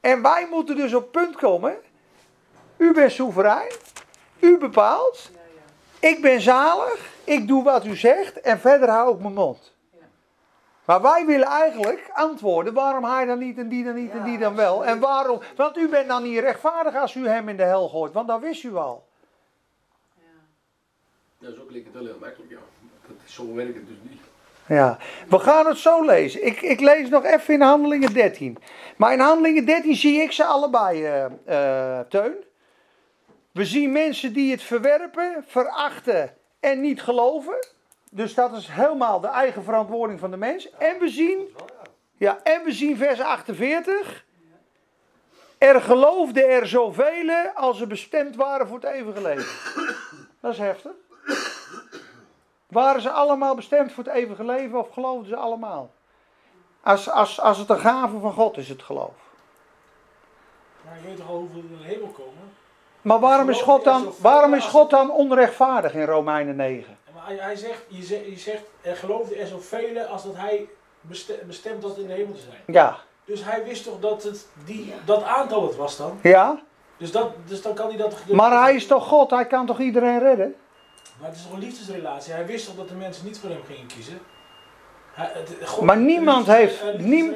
En 0.00 0.22
wij 0.22 0.46
moeten 0.50 0.76
dus 0.76 0.94
op 0.94 1.02
het 1.02 1.10
punt 1.10 1.36
komen. 1.36 1.76
U 2.76 2.92
bent 2.92 3.12
soeverein. 3.12 3.72
U 4.40 4.58
bepaalt. 4.58 5.30
Ik 6.00 6.22
ben 6.22 6.40
zalig. 6.40 7.14
Ik 7.24 7.48
doe 7.48 7.62
wat 7.62 7.84
u 7.84 7.96
zegt. 7.96 8.40
En 8.40 8.60
verder 8.60 8.88
hou 8.88 9.14
ik 9.14 9.20
mijn 9.20 9.34
mond. 9.34 9.74
Maar 10.84 11.02
wij 11.02 11.26
willen 11.26 11.46
eigenlijk 11.46 12.10
antwoorden. 12.12 12.74
Waarom 12.74 13.04
hij 13.04 13.24
dan 13.24 13.38
niet 13.38 13.58
en 13.58 13.68
die 13.68 13.84
dan 13.84 13.94
niet 13.94 14.10
en 14.10 14.24
die 14.24 14.38
dan 14.38 14.54
wel? 14.54 14.84
En 14.84 15.00
waarom? 15.00 15.40
Want 15.56 15.76
u 15.76 15.88
bent 15.88 16.08
dan 16.08 16.22
niet 16.22 16.38
rechtvaardig 16.38 16.96
als 16.96 17.14
u 17.14 17.28
hem 17.28 17.48
in 17.48 17.56
de 17.56 17.62
hel 17.62 17.88
gooit. 17.88 18.12
Want 18.12 18.28
dat 18.28 18.40
wist 18.40 18.62
u 18.62 18.76
al. 18.76 19.06
Ja. 21.38 21.48
Is 21.48 21.60
ook 21.60 21.70
lekker 21.70 21.92
wel 21.92 22.04
heel 22.04 22.18
makkelijk, 22.20 22.50
ja. 22.50 22.58
Dat 23.06 23.16
is, 23.26 23.34
zo 23.34 23.54
werkt 23.54 23.74
het 23.74 23.88
dus 23.88 23.96
niet. 24.02 24.20
Ja, 24.68 24.98
we 25.28 25.38
gaan 25.38 25.66
het 25.66 25.78
zo 25.78 26.04
lezen. 26.04 26.46
Ik, 26.46 26.60
ik 26.62 26.80
lees 26.80 27.08
nog 27.08 27.24
even 27.24 27.54
in 27.54 27.60
Handelingen 27.60 28.12
13. 28.12 28.58
Maar 28.96 29.12
in 29.12 29.20
Handelingen 29.20 29.64
13 29.64 29.94
zie 29.94 30.20
ik 30.20 30.32
ze 30.32 30.44
allebei, 30.44 31.04
eh, 31.44 32.00
Teun. 32.00 32.45
We 33.56 33.64
zien 33.64 33.92
mensen 33.92 34.32
die 34.32 34.50
het 34.50 34.62
verwerpen, 34.62 35.44
verachten 35.46 36.36
en 36.60 36.80
niet 36.80 37.02
geloven. 37.02 37.66
Dus 38.10 38.34
dat 38.34 38.52
is 38.52 38.68
helemaal 38.68 39.20
de 39.20 39.26
eigen 39.26 39.62
verantwoording 39.62 40.20
van 40.20 40.30
de 40.30 40.36
mens. 40.36 40.70
En 40.70 40.98
we 40.98 41.08
zien, 41.08 41.56
ja, 42.16 42.42
en 42.42 42.64
we 42.64 42.72
zien 42.72 42.96
vers 42.96 43.20
48. 43.20 44.24
Er 45.58 45.80
geloofden 45.80 46.48
er 46.48 46.66
zoveel 46.66 47.30
als 47.54 47.78
ze 47.78 47.86
bestemd 47.86 48.36
waren 48.36 48.66
voor 48.66 48.78
het 48.78 48.90
eeuwige 48.90 49.22
leven. 49.22 49.46
Dat 50.40 50.52
is 50.52 50.58
heftig. 50.58 50.92
Waren 52.66 53.00
ze 53.00 53.10
allemaal 53.10 53.54
bestemd 53.54 53.92
voor 53.92 54.04
het 54.04 54.12
eeuwige 54.12 54.44
leven 54.44 54.78
of 54.78 54.90
geloofden 54.90 55.28
ze 55.28 55.36
allemaal? 55.36 55.92
Als, 56.82 57.10
als, 57.10 57.40
als 57.40 57.58
het 57.58 57.68
een 57.68 57.78
gave 57.78 58.18
van 58.18 58.32
God 58.32 58.56
is, 58.56 58.68
het 58.68 58.82
geloof. 58.82 59.14
Maar 60.84 60.96
je 60.96 61.06
weet 61.06 61.16
toch 61.16 61.28
er 61.28 61.58
in 61.58 61.76
de 61.78 61.84
hemel 61.84 62.08
komen? 62.08 62.55
Maar 63.06 63.20
waarom 63.20 63.50
is 63.50 63.60
God 63.60 63.84
dan, 63.84 64.12
waarom 64.20 64.54
is 64.54 64.64
God 64.64 64.90
dan 64.90 65.10
onrechtvaardig 65.10 65.94
in 65.94 66.04
Romeinen 66.04 66.56
9? 66.56 66.98
Maar 67.14 67.36
hij, 67.38 67.56
zegt, 67.56 67.82
je 67.88 68.02
zegt, 68.02 68.24
je 68.26 68.38
zegt, 68.38 68.62
er 68.80 68.96
geloofde 68.96 69.34
er 69.36 69.46
zoveel 69.46 70.00
als 70.00 70.24
dat 70.24 70.36
hij 70.36 70.68
beste- 71.00 71.40
bestemd 71.46 71.82
had 71.82 71.98
in 71.98 72.06
de 72.06 72.12
hemel 72.12 72.32
te 72.34 72.40
zijn. 72.40 72.60
Ja. 72.66 72.96
Dus 73.24 73.44
hij 73.44 73.64
wist 73.64 73.84
toch 73.84 74.00
dat 74.00 74.22
het 74.22 74.46
die, 74.64 74.92
dat 75.04 75.22
aantal 75.22 75.62
het 75.66 75.76
was 75.76 75.96
dan? 75.96 76.18
Ja? 76.22 76.60
Dus, 76.96 77.12
dat, 77.12 77.30
dus 77.46 77.62
dan 77.62 77.74
kan 77.74 77.88
hij 77.88 77.96
dat... 77.96 78.14
Maar 78.32 78.62
hij 78.62 78.74
is 78.74 78.86
toch 78.86 79.06
God? 79.08 79.30
Hij 79.30 79.46
kan 79.46 79.66
toch 79.66 79.78
iedereen 79.80 80.18
redden? 80.18 80.54
Maar 81.20 81.28
het 81.28 81.38
is 81.38 81.42
toch 81.44 81.52
een 81.52 81.58
liefdesrelatie? 81.58 82.32
Hij 82.32 82.46
wist 82.46 82.66
toch 82.66 82.74
dat 82.76 82.88
de 82.88 82.94
mensen 82.94 83.24
niet 83.24 83.38
voor 83.38 83.50
hem 83.50 83.62
gingen 83.66 83.86
kiezen? 83.86 84.18
Hij, 85.12 85.30
het, 85.34 85.68
God- 85.68 85.84
Maar 85.84 85.96
niemand 85.96 86.46
heeft- 86.46 86.98
niem- 86.98 87.34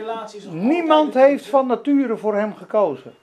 Niemand 0.50 1.14
heeft 1.14 1.46
van 1.46 1.66
nature 1.66 2.16
voor 2.16 2.34
hem 2.34 2.56
gekozen. 2.56 3.14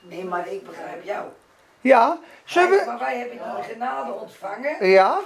Nee, 0.00 0.24
maar 0.24 0.48
ik 0.48 0.66
begrijp 0.66 1.04
jou. 1.04 1.24
Ja? 1.82 2.18
Zullen 2.44 2.70
Wij- 2.70 2.78
we... 2.78 2.84
Maar 2.86 2.98
wij 2.98 3.18
hebben 3.18 3.38
die 3.38 3.72
genade 3.74 4.12
ontvangen. 4.12 4.86
Ja? 4.88 5.18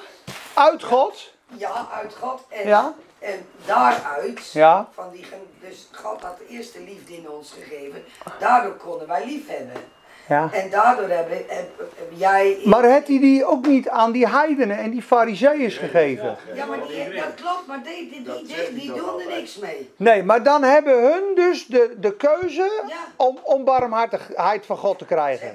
Uit 0.54 0.82
God? 0.82 1.32
Ja, 1.57 1.86
uit 1.92 2.14
God. 2.20 2.42
En, 2.48 2.66
Ja? 2.68 2.94
en 3.18 3.46
daaruit, 3.66 4.52
Ja? 4.52 4.88
van 4.94 5.11
die, 5.12 5.26
dus 5.61 5.88
God 5.92 6.22
had 6.22 6.38
de 6.38 6.46
eerste 6.48 6.80
liefde 6.80 7.14
in 7.16 7.30
ons 7.30 7.54
gegeven. 7.62 8.04
Daardoor 8.38 8.76
konden 8.76 9.09
wij 9.09 9.24
lief 9.24 9.48
hebben. 9.48 9.94
Ja. 10.28 10.48
En 10.52 10.70
daardoor 10.70 11.09
hebben 11.09 11.36
heb, 11.36 11.68
heb 11.78 12.11
jij... 12.14 12.59
Maar 12.64 12.84
heeft 12.84 13.09
hij 13.09 13.18
die 13.18 13.44
ook 13.44 13.66
niet 13.66 13.88
aan 13.88 14.12
die 14.12 14.28
heidenen 14.28 14.78
en 14.78 14.90
die 14.90 15.02
fariseeërs 15.02 15.76
gegeven? 15.76 16.36
Ja, 16.54 16.64
maar 16.66 16.78
die, 16.86 17.12
dat 17.14 17.34
klopt, 17.34 17.66
maar 17.66 17.82
die, 17.82 18.11
die, 18.11 18.22
die, 18.22 18.46
die, 18.46 18.72
die 18.80 18.92
doen 18.92 19.20
er 19.20 19.26
niks 19.26 19.57
mee. 19.57 19.92
Nee, 19.96 20.22
maar 20.22 20.42
dan 20.42 20.62
hebben 20.62 21.02
hun 21.12 21.34
dus 21.34 21.66
de, 21.66 21.94
de 21.98 22.16
keuze 22.16 22.82
Ja. 22.88 22.96
om, 23.16 23.38
om 23.42 23.64
barmhartigheid 23.64 24.66
van 24.66 24.76
God 24.76 24.98
te 24.98 25.04
Ze 25.09 25.14
krijgen. 25.14 25.54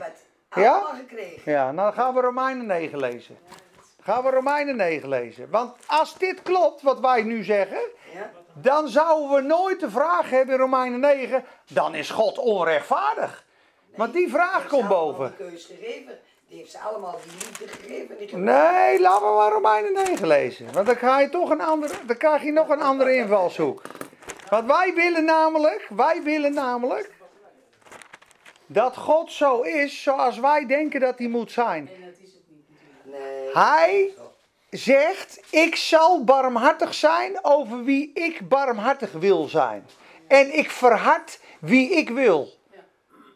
Ja? 0.56 0.84
Ja, 1.46 1.72
nou 1.72 1.76
dan 1.76 1.94
gaan 1.94 2.14
we 2.14 2.22
Romeinen 2.22 2.66
9 2.66 3.00
lezen. 3.00 3.38
Gaan 4.02 4.24
we 4.24 4.30
Romeinen 4.30 4.76
9 4.76 5.10
lezen. 5.10 5.50
Want 5.50 5.76
als 5.88 6.18
dit 6.18 6.42
klopt, 6.42 6.82
wat 6.82 7.00
wij 7.00 7.22
nu 7.22 7.44
zeggen, 7.44 7.82
dan 8.54 8.88
zouden 8.88 9.36
we 9.36 9.42
nooit 9.42 9.80
de 9.80 9.90
vraag 9.90 10.30
hebben 10.30 10.56
in 10.56 10.62
Romeinen 10.62 11.00
9, 11.00 11.44
dan 11.68 11.96
is 11.96 12.10
God 12.10 12.38
onrechtvaardig. 12.38 13.46
Want 13.96 14.14
die 14.14 14.30
vraag 14.30 14.68
komt 14.68 14.88
boven. 14.88 15.34
Die 15.38 15.48
keus 15.48 15.66
gegeven. 15.66 16.20
Die 16.48 16.60
heeft 16.60 16.72
ze 16.72 16.80
allemaal 16.80 17.20
die 17.24 17.32
liefde 17.32 17.68
gegeven. 17.68 18.18
Die 18.18 18.38
Nee, 18.38 19.00
laten 19.00 19.28
we 19.28 19.34
maar 19.34 19.52
Romeinen 19.52 19.94
9 19.94 20.28
lezen. 20.28 20.74
Want 20.74 20.86
dan, 20.86 20.96
ga 20.96 21.20
je 21.20 21.30
toch 21.30 21.50
een 21.50 21.62
andere, 21.62 21.94
dan 22.06 22.18
krijg 22.18 22.44
je 22.44 22.52
nog 22.52 22.70
een 22.70 22.82
andere 22.82 23.16
invalshoek. 23.16 23.82
Want 24.50 24.68
wij 24.68 24.94
willen 24.96 25.26
namelijk, 25.26 25.88
wij 25.90 26.24
willen 26.24 26.54
namelijk 26.54 27.12
dat 28.74 28.98
God 28.98 29.32
zo 29.32 29.62
is 29.62 30.04
zoals 30.04 30.40
wij 30.40 30.66
denken 30.66 31.00
dat 31.00 31.18
hij 31.18 31.28
moet 31.28 31.52
zijn. 31.52 31.90
En 31.96 32.02
dat 32.06 32.20
is 32.24 32.34
het 32.34 32.44
niet 32.48 32.70
natuurlijk. 32.70 33.26
Nee. 33.26 33.54
Hij 33.54 34.14
zegt, 34.70 35.42
ik 35.50 35.76
zal 35.76 36.24
barmhartig 36.24 36.94
zijn 36.94 37.40
over 37.42 37.84
wie 37.84 38.12
ik 38.14 38.50
barmhartig 38.50 39.12
wil 39.12 39.48
zijn. 39.48 39.86
En 40.28 40.58
ik 40.58 40.72
verhard 40.72 41.40
wie 41.60 41.90
ik 41.90 42.10
wil. 42.10 42.50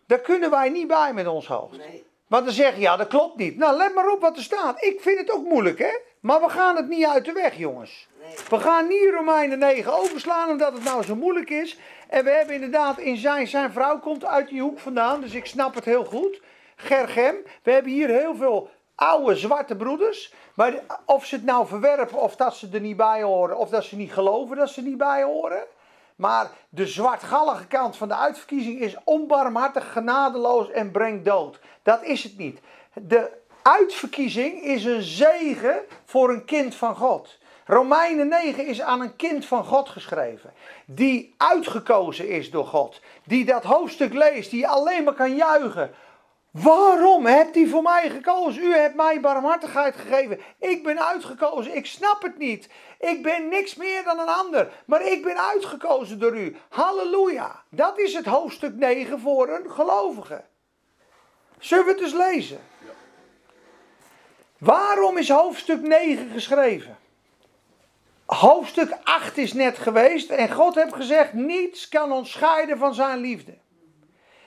Daar 0.07 0.19
kunnen 0.19 0.49
wij 0.49 0.69
niet 0.69 0.87
bij 0.87 1.13
met 1.13 1.27
ons 1.27 1.47
hoofd. 1.47 1.77
Nee. 1.77 2.05
Want 2.27 2.45
dan 2.45 2.53
zeg 2.53 2.75
je, 2.75 2.81
ja 2.81 2.97
dat 2.97 3.07
klopt 3.07 3.37
niet. 3.37 3.57
Nou, 3.57 3.77
let 3.77 3.95
maar 3.95 4.09
op 4.11 4.21
wat 4.21 4.37
er 4.37 4.43
staat. 4.43 4.83
Ik 4.83 5.01
vind 5.01 5.19
het 5.19 5.31
ook 5.31 5.43
moeilijk, 5.43 5.79
hè. 5.79 5.97
Maar 6.19 6.41
we 6.41 6.49
gaan 6.49 6.75
het 6.75 6.87
niet 6.87 7.05
uit 7.05 7.25
de 7.25 7.31
weg, 7.31 7.57
jongens. 7.57 8.07
We 8.49 8.59
gaan 8.59 8.87
niet 8.87 9.09
Romeinen 9.13 9.59
9 9.59 9.93
overslaan 9.93 10.49
omdat 10.49 10.73
het 10.73 10.83
nou 10.83 11.03
zo 11.03 11.15
moeilijk 11.15 11.49
is. 11.49 11.77
En 12.07 12.23
we 12.23 12.29
hebben 12.29 12.55
inderdaad 12.55 12.99
in 12.99 13.17
zijn, 13.17 13.47
zijn 13.47 13.71
vrouw 13.71 13.99
komt 13.99 14.25
uit 14.25 14.49
die 14.49 14.61
hoek 14.61 14.79
vandaan, 14.79 15.21
dus 15.21 15.33
ik 15.33 15.45
snap 15.45 15.75
het 15.75 15.85
heel 15.85 16.05
goed. 16.05 16.41
Gergem, 16.75 17.35
we 17.63 17.71
hebben 17.71 17.91
hier 17.91 18.09
heel 18.09 18.35
veel 18.35 18.69
oude 18.95 19.35
zwarte 19.35 19.75
broeders. 19.75 20.33
Maar 20.53 20.73
of 21.05 21.25
ze 21.25 21.35
het 21.35 21.43
nou 21.43 21.67
verwerpen 21.67 22.21
of 22.21 22.35
dat 22.35 22.55
ze 22.55 22.69
er 22.73 22.79
niet 22.79 22.97
bij 22.97 23.23
horen, 23.23 23.57
of 23.57 23.69
dat 23.69 23.83
ze 23.83 23.95
niet 23.95 24.13
geloven 24.13 24.57
dat 24.57 24.69
ze 24.69 24.81
er 24.81 24.87
niet 24.87 24.97
bij 24.97 25.23
horen. 25.23 25.63
Maar 26.15 26.51
de 26.69 26.87
zwartgallige 26.87 27.67
kant 27.67 27.97
van 27.97 28.07
de 28.07 28.15
uitverkiezing 28.15 28.79
is 28.79 28.95
onbarmhartig, 29.03 29.91
genadeloos 29.91 30.71
en 30.71 30.91
brengt 30.91 31.25
dood. 31.25 31.59
Dat 31.83 32.03
is 32.03 32.23
het 32.23 32.37
niet. 32.37 32.59
De 32.93 33.31
uitverkiezing 33.61 34.61
is 34.61 34.85
een 34.85 35.01
zegen 35.01 35.79
voor 36.05 36.29
een 36.29 36.45
kind 36.45 36.75
van 36.75 36.95
God. 36.95 37.37
Romeinen 37.65 38.27
9 38.27 38.65
is 38.65 38.81
aan 38.81 39.01
een 39.01 39.15
kind 39.15 39.45
van 39.45 39.63
God 39.63 39.89
geschreven. 39.89 40.53
Die 40.85 41.33
uitgekozen 41.37 42.29
is 42.29 42.51
door 42.51 42.65
God. 42.65 42.99
Die 43.23 43.45
dat 43.45 43.63
hoofdstuk 43.63 44.13
leest, 44.13 44.51
die 44.51 44.67
alleen 44.67 45.03
maar 45.03 45.13
kan 45.13 45.35
juichen. 45.35 45.95
Waarom 46.51 47.25
hebt 47.25 47.55
u 47.55 47.67
voor 47.67 47.81
mij 47.81 48.09
gekozen? 48.09 48.63
U 48.63 48.73
hebt 48.73 48.95
mij 48.95 49.19
barmhartigheid 49.19 49.95
gegeven. 49.95 50.39
Ik 50.59 50.83
ben 50.83 51.05
uitgekozen. 51.05 51.75
Ik 51.75 51.85
snap 51.85 52.21
het 52.21 52.37
niet. 52.37 52.69
Ik 52.99 53.23
ben 53.23 53.47
niks 53.47 53.75
meer 53.75 54.03
dan 54.03 54.19
een 54.19 54.27
ander. 54.27 54.71
Maar 54.85 55.01
ik 55.01 55.23
ben 55.23 55.37
uitgekozen 55.37 56.19
door 56.19 56.37
u. 56.37 56.55
Halleluja. 56.69 57.63
Dat 57.69 57.99
is 57.99 58.13
het 58.13 58.25
hoofdstuk 58.25 58.75
9 58.75 59.19
voor 59.19 59.49
een 59.49 59.71
gelovige. 59.71 60.43
Zullen 61.59 61.85
we 61.85 61.91
het 61.91 62.01
eens 62.01 62.13
lezen? 62.13 62.59
Waarom 64.57 65.17
is 65.17 65.29
hoofdstuk 65.29 65.81
9 65.81 66.29
geschreven? 66.29 66.97
Hoofdstuk 68.25 68.97
8 69.03 69.37
is 69.37 69.53
net 69.53 69.77
geweest 69.77 70.29
en 70.29 70.51
God 70.51 70.75
heeft 70.75 70.95
gezegd: 70.95 71.33
niets 71.33 71.89
kan 71.89 72.11
ons 72.11 72.31
scheiden 72.31 72.77
van 72.77 72.93
zijn 72.93 73.19
liefde. 73.19 73.53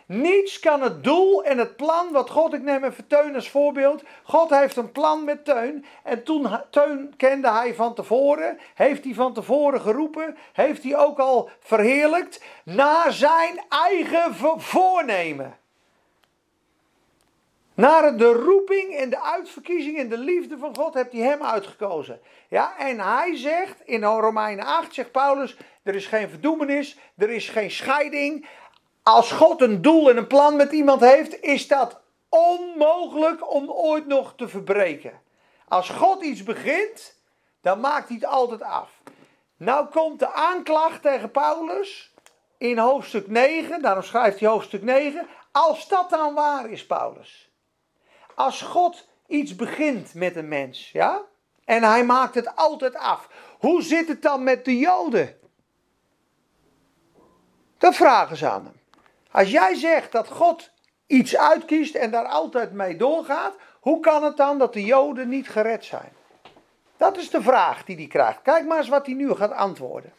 Niets 0.07 0.59
kan 0.61 0.83
het 0.83 1.05
doel 1.05 1.45
en 1.45 1.59
het 1.59 1.77
plan 1.77 2.13
wat 2.13 2.31
God, 2.31 2.55
ik 2.55 2.63
neem 2.63 2.85
even 2.85 3.07
Teun 3.07 3.35
als 3.35 3.51
voorbeeld. 3.51 4.03
God 4.23 4.51
heeft 4.51 4.77
een 4.77 4.93
plan 4.93 5.25
met 5.25 5.45
Teun. 5.45 5.85
En 6.03 6.25
toen 6.25 6.49
Teun 6.71 7.15
kende 7.17 7.51
hij 7.51 7.75
van 7.75 7.95
tevoren, 7.95 8.59
heeft 8.75 9.05
hij 9.05 9.15
van 9.15 9.35
tevoren 9.35 9.81
geroepen, 9.81 10.37
heeft 10.53 10.83
hij 10.83 10.97
ook 10.97 11.19
al 11.19 11.51
verheerlijkt, 11.61 12.45
naar 12.65 13.13
zijn 13.13 13.61
eigen 13.69 14.35
vo- 14.35 14.59
voornemen. 14.59 15.57
Naar 17.79 18.17
de 18.17 18.33
roeping 18.33 18.95
en 18.95 19.11
de 19.11 19.21
uitverkiezing 19.21 19.99
en 19.99 20.09
de 20.09 20.19
liefde 20.19 20.59
van 20.59 20.77
God 20.77 20.95
heeft 20.95 21.13
hij 21.13 21.21
hem 21.21 21.43
uitgekozen. 21.43 22.21
Ja, 22.49 22.79
en 22.79 23.01
hij 23.01 23.37
zegt 23.37 23.81
in 23.85 24.05
Romeinen 24.05 24.65
8, 24.65 24.95
zegt 24.95 25.13
Paulus, 25.13 25.57
er 25.83 25.95
is 25.95 26.07
geen 26.07 26.29
verdoemenis, 26.29 26.99
er 27.17 27.31
is 27.31 27.49
geen 27.49 27.71
scheiding. 27.71 28.49
Als 29.03 29.33
God 29.33 29.61
een 29.61 29.83
doel 29.83 30.11
en 30.11 30.17
een 30.17 30.27
plan 30.27 30.57
met 30.57 30.73
iemand 30.73 31.01
heeft, 31.01 31.41
is 31.41 31.69
dat 31.69 32.01
onmogelijk 32.29 33.53
om 33.53 33.71
ooit 33.71 34.07
nog 34.07 34.33
te 34.37 34.49
verbreken. 34.49 35.21
Als 35.69 35.89
God 35.89 36.23
iets 36.23 36.43
begint, 36.43 37.15
dan 37.61 37.81
maakt 37.81 38.09
hij 38.09 38.17
het 38.17 38.27
altijd 38.27 38.63
af. 38.63 38.91
Nou 39.57 39.87
komt 39.87 40.19
de 40.19 40.33
aanklacht 40.33 41.03
tegen 41.03 41.31
Paulus 41.31 42.15
in 42.57 42.79
hoofdstuk 42.79 43.29
9, 43.29 43.83
daarom 43.83 44.03
schrijft 44.03 44.41
hij 44.41 44.49
hoofdstuk 44.49 44.83
9. 44.83 45.27
Als 45.53 45.89
dat 45.89 46.11
dan 46.11 46.35
waar 46.35 46.71
is, 46.71 46.87
Paulus. 46.87 47.48
Als 48.39 48.63
God 48.63 49.09
iets 49.27 49.57
begint 49.57 50.15
met 50.15 50.37
een 50.37 50.49
mens, 50.49 50.91
ja, 50.93 51.23
en 51.65 51.83
hij 51.83 52.05
maakt 52.05 52.35
het 52.35 52.57
altijd 52.57 52.95
af. 52.95 53.29
Hoe 53.59 53.83
zit 53.83 54.09
het 54.09 54.23
dan 54.23 54.43
met 54.43 54.65
de 54.65 54.79
Joden? 54.79 55.39
Dat 57.79 57.95
vragen 57.95 58.37
ze 58.37 58.49
aan 58.49 58.65
hem. 58.65 58.81
Als 59.31 59.51
jij 59.51 59.75
zegt 59.75 60.13
dat 60.13 60.29
God 60.29 60.71
iets 61.07 61.37
uitkiest 61.37 61.95
en 61.95 62.11
daar 62.11 62.27
altijd 62.27 62.73
mee 62.73 62.97
doorgaat, 62.97 63.55
hoe 63.81 64.01
kan 64.01 64.25
het 64.25 64.37
dan 64.37 64.59
dat 64.59 64.73
de 64.73 64.85
Joden 64.85 65.29
niet 65.29 65.49
gered 65.49 65.85
zijn? 65.85 66.13
Dat 66.97 67.17
is 67.17 67.31
de 67.31 67.43
vraag 67.43 67.85
die 67.85 67.97
hij 67.97 68.07
krijgt. 68.07 68.43
Kijk 68.43 68.67
maar 68.67 68.79
eens 68.79 68.89
wat 68.89 69.07
hij 69.07 69.15
nu 69.15 69.35
gaat 69.35 69.53
antwoorden. 69.53 70.13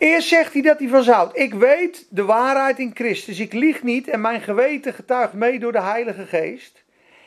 Eerst 0.00 0.28
zegt 0.28 0.52
hij 0.52 0.62
dat 0.62 0.78
hij 0.78 0.88
van 0.88 1.02
zout. 1.02 1.38
Ik 1.38 1.54
weet 1.54 2.06
de 2.10 2.24
waarheid 2.24 2.78
in 2.78 2.90
Christus. 2.94 3.40
Ik 3.40 3.52
lieg 3.52 3.82
niet 3.82 4.08
en 4.08 4.20
mijn 4.20 4.40
geweten 4.40 4.94
getuigt 4.94 5.32
mee 5.32 5.58
door 5.58 5.72
de 5.72 5.80
Heilige 5.80 6.26
Geest. 6.26 6.82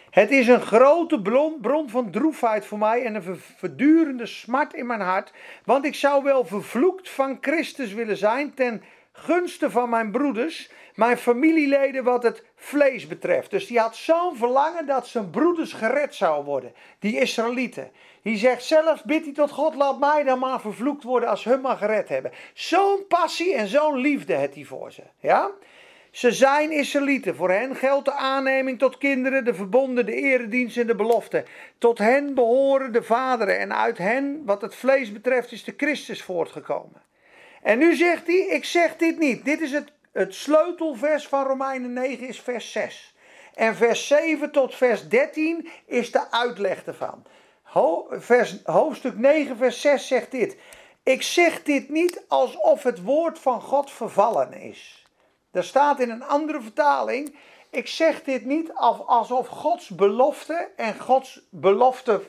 Het 0.09 0.31
is 0.31 0.47
een 0.47 0.61
grote 0.61 1.21
bron, 1.61 1.89
van 1.89 2.11
droefheid 2.11 2.65
voor 2.65 2.77
mij 2.77 3.03
en 3.05 3.15
een 3.15 3.23
ver- 3.23 3.37
verdurende 3.57 4.25
smart 4.25 4.73
in 4.73 4.85
mijn 4.85 5.01
hart. 5.01 5.33
Want 5.65 5.85
ik 5.85 5.95
zou 5.95 6.23
wel 6.23 6.45
vervloekt 6.45 7.09
van 7.09 7.37
Christus 7.41 7.93
willen 7.93 8.17
zijn 8.17 8.53
ten 8.53 8.83
gunste 9.13 9.71
van 9.71 9.89
mijn 9.89 10.11
broeders, 10.11 10.69
mijn 10.95 11.17
familieleden 11.17 12.03
wat 12.03 12.23
het 12.23 12.43
vlees 12.55 13.07
betreft. 13.07 13.51
Dus 13.51 13.67
die 13.67 13.79
had 13.79 13.95
zo'n 13.95 14.35
verlangen 14.35 14.85
dat 14.85 15.07
zijn 15.07 15.29
broeders 15.29 15.73
gered 15.73 16.15
zouden 16.15 16.45
worden, 16.45 16.73
die 16.99 17.19
Israëlieten. 17.19 17.91
Die 18.21 18.37
zegt 18.37 18.63
zelf, 18.63 19.03
bid 19.03 19.23
hij 19.23 19.33
tot 19.33 19.51
God, 19.51 19.75
laat 19.75 19.99
mij 19.99 20.23
dan 20.23 20.39
maar 20.39 20.61
vervloekt 20.61 21.03
worden 21.03 21.29
als 21.29 21.43
hun 21.43 21.61
maar 21.61 21.77
gered 21.77 22.09
hebben. 22.09 22.31
Zo'n 22.53 23.05
passie 23.07 23.53
en 23.53 23.67
zo'n 23.67 23.97
liefde 23.97 24.33
heeft 24.33 24.55
hij 24.55 24.63
voor 24.63 24.91
ze. 24.91 25.03
Ja? 25.19 25.51
Ze 26.11 26.31
zijn 26.31 26.71
Israëlieten. 26.71 27.35
Voor 27.35 27.51
hen 27.51 27.75
geldt 27.75 28.05
de 28.05 28.13
aanneming 28.13 28.79
tot 28.79 28.97
kinderen, 28.97 29.45
de 29.45 29.53
verbonden, 29.53 30.05
de 30.05 30.15
eredienst 30.15 30.77
en 30.77 30.87
de 30.87 30.95
belofte. 30.95 31.45
Tot 31.77 31.97
hen 31.97 32.33
behoren 32.33 32.91
de 32.91 33.03
vaderen 33.03 33.59
en 33.59 33.75
uit 33.75 33.97
hen, 33.97 34.41
wat 34.45 34.61
het 34.61 34.75
vlees 34.75 35.11
betreft, 35.11 35.51
is 35.51 35.63
de 35.63 35.73
Christus 35.77 36.23
voortgekomen. 36.23 37.01
En 37.63 37.77
nu 37.77 37.95
zegt 37.95 38.27
hij, 38.27 38.35
ik 38.35 38.65
zeg 38.65 38.95
dit 38.97 39.19
niet. 39.19 39.45
Dit 39.45 39.61
is 39.61 39.71
het, 39.71 39.91
het 40.11 40.33
sleutelvers 40.35 41.27
van 41.27 41.45
Romeinen 41.47 41.93
9, 41.93 42.27
is 42.27 42.41
vers 42.41 42.71
6. 42.71 43.15
En 43.53 43.75
vers 43.75 44.07
7 44.07 44.51
tot 44.51 44.75
vers 44.75 45.07
13 45.09 45.69
is 45.85 46.11
de 46.11 46.31
uitleg 46.31 46.85
ervan. 46.85 47.23
Ho- 47.61 48.07
vers, 48.11 48.55
hoofdstuk 48.63 49.17
9, 49.17 49.57
vers 49.57 49.81
6 49.81 50.07
zegt 50.07 50.31
dit. 50.31 50.57
Ik 51.03 51.21
zeg 51.21 51.63
dit 51.63 51.89
niet 51.89 52.23
alsof 52.27 52.83
het 52.83 53.03
woord 53.03 53.39
van 53.39 53.61
God 53.61 53.91
vervallen 53.91 54.53
is. 54.53 55.05
Er 55.51 55.63
staat 55.63 55.99
in 55.99 56.09
een 56.09 56.23
andere 56.23 56.61
vertaling. 56.61 57.35
Ik 57.69 57.87
zeg 57.87 58.23
dit 58.23 58.45
niet 58.45 58.73
als- 58.73 59.05
alsof 59.05 59.47
Gods 59.47 59.89
belofte 59.89 60.69
en 60.75 60.99
Gods 60.99 61.41
belofte 61.49 62.21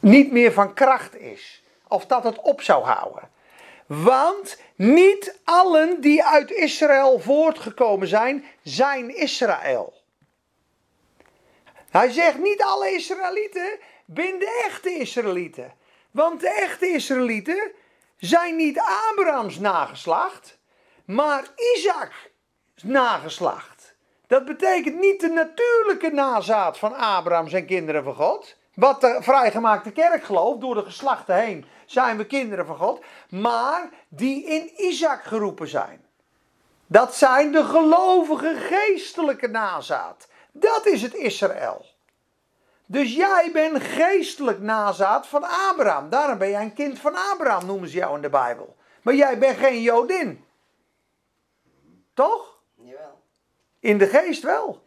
niet 0.00 0.32
meer 0.32 0.52
van 0.52 0.74
kracht 0.74 1.16
is. 1.16 1.62
Of 1.88 2.06
dat 2.06 2.24
het 2.24 2.40
op 2.40 2.62
zou 2.62 2.84
houden. 2.84 3.28
Want 3.90 4.60
niet 4.76 5.38
allen 5.44 6.00
die 6.00 6.24
uit 6.24 6.50
Israël 6.50 7.18
voortgekomen 7.18 8.08
zijn, 8.08 8.44
zijn 8.62 9.16
Israël. 9.16 10.02
Hij 11.90 12.10
zegt 12.10 12.38
niet 12.38 12.62
alle 12.62 12.92
Israëlieten 12.92 13.78
zijn 14.04 14.38
de 14.38 14.64
echte 14.66 14.90
Israëlieten. 14.90 15.74
Want 16.10 16.40
de 16.40 16.48
echte 16.48 16.86
Israëlieten 16.86 17.72
zijn 18.16 18.56
niet 18.56 18.80
Abrahams 19.10 19.58
nageslacht, 19.58 20.58
maar 21.04 21.44
Isaaks 21.76 22.28
nageslacht. 22.82 23.94
Dat 24.26 24.44
betekent 24.44 24.98
niet 24.98 25.20
de 25.20 25.28
natuurlijke 25.28 26.10
nazaat 26.10 26.78
van 26.78 26.94
Abraham 26.94 27.48
zijn 27.48 27.66
kinderen 27.66 28.04
van 28.04 28.14
God. 28.14 28.56
Wat 28.80 29.00
de 29.00 29.16
vrijgemaakte 29.20 29.90
kerk 29.90 30.24
gelooft, 30.24 30.60
door 30.60 30.74
de 30.74 30.82
geslachten 30.82 31.34
heen 31.34 31.66
zijn 31.86 32.16
we 32.16 32.26
kinderen 32.26 32.66
van 32.66 32.76
God. 32.76 33.04
Maar 33.28 33.88
die 34.08 34.44
in 34.44 34.70
Isaac 34.76 35.22
geroepen 35.24 35.68
zijn. 35.68 36.04
Dat 36.86 37.14
zijn 37.14 37.52
de 37.52 37.64
gelovige 37.64 38.54
geestelijke 38.56 39.48
nazaat. 39.48 40.28
Dat 40.52 40.86
is 40.86 41.02
het 41.02 41.14
Israël. 41.14 41.86
Dus 42.86 43.14
jij 43.14 43.50
bent 43.52 43.82
geestelijk 43.82 44.60
nazaat 44.60 45.26
van 45.26 45.44
Abraham. 45.44 46.08
Daarom 46.10 46.38
ben 46.38 46.50
jij 46.50 46.62
een 46.62 46.74
kind 46.74 46.98
van 46.98 47.14
Abraham, 47.32 47.66
noemen 47.66 47.88
ze 47.88 47.96
jou 47.96 48.16
in 48.16 48.22
de 48.22 48.30
Bijbel. 48.30 48.76
Maar 49.02 49.14
jij 49.14 49.38
bent 49.38 49.58
geen 49.58 49.82
Jodin. 49.82 50.44
Toch? 52.14 52.58
Jawel, 52.74 53.20
In 53.80 53.98
de 53.98 54.06
geest 54.06 54.42
wel. 54.42 54.82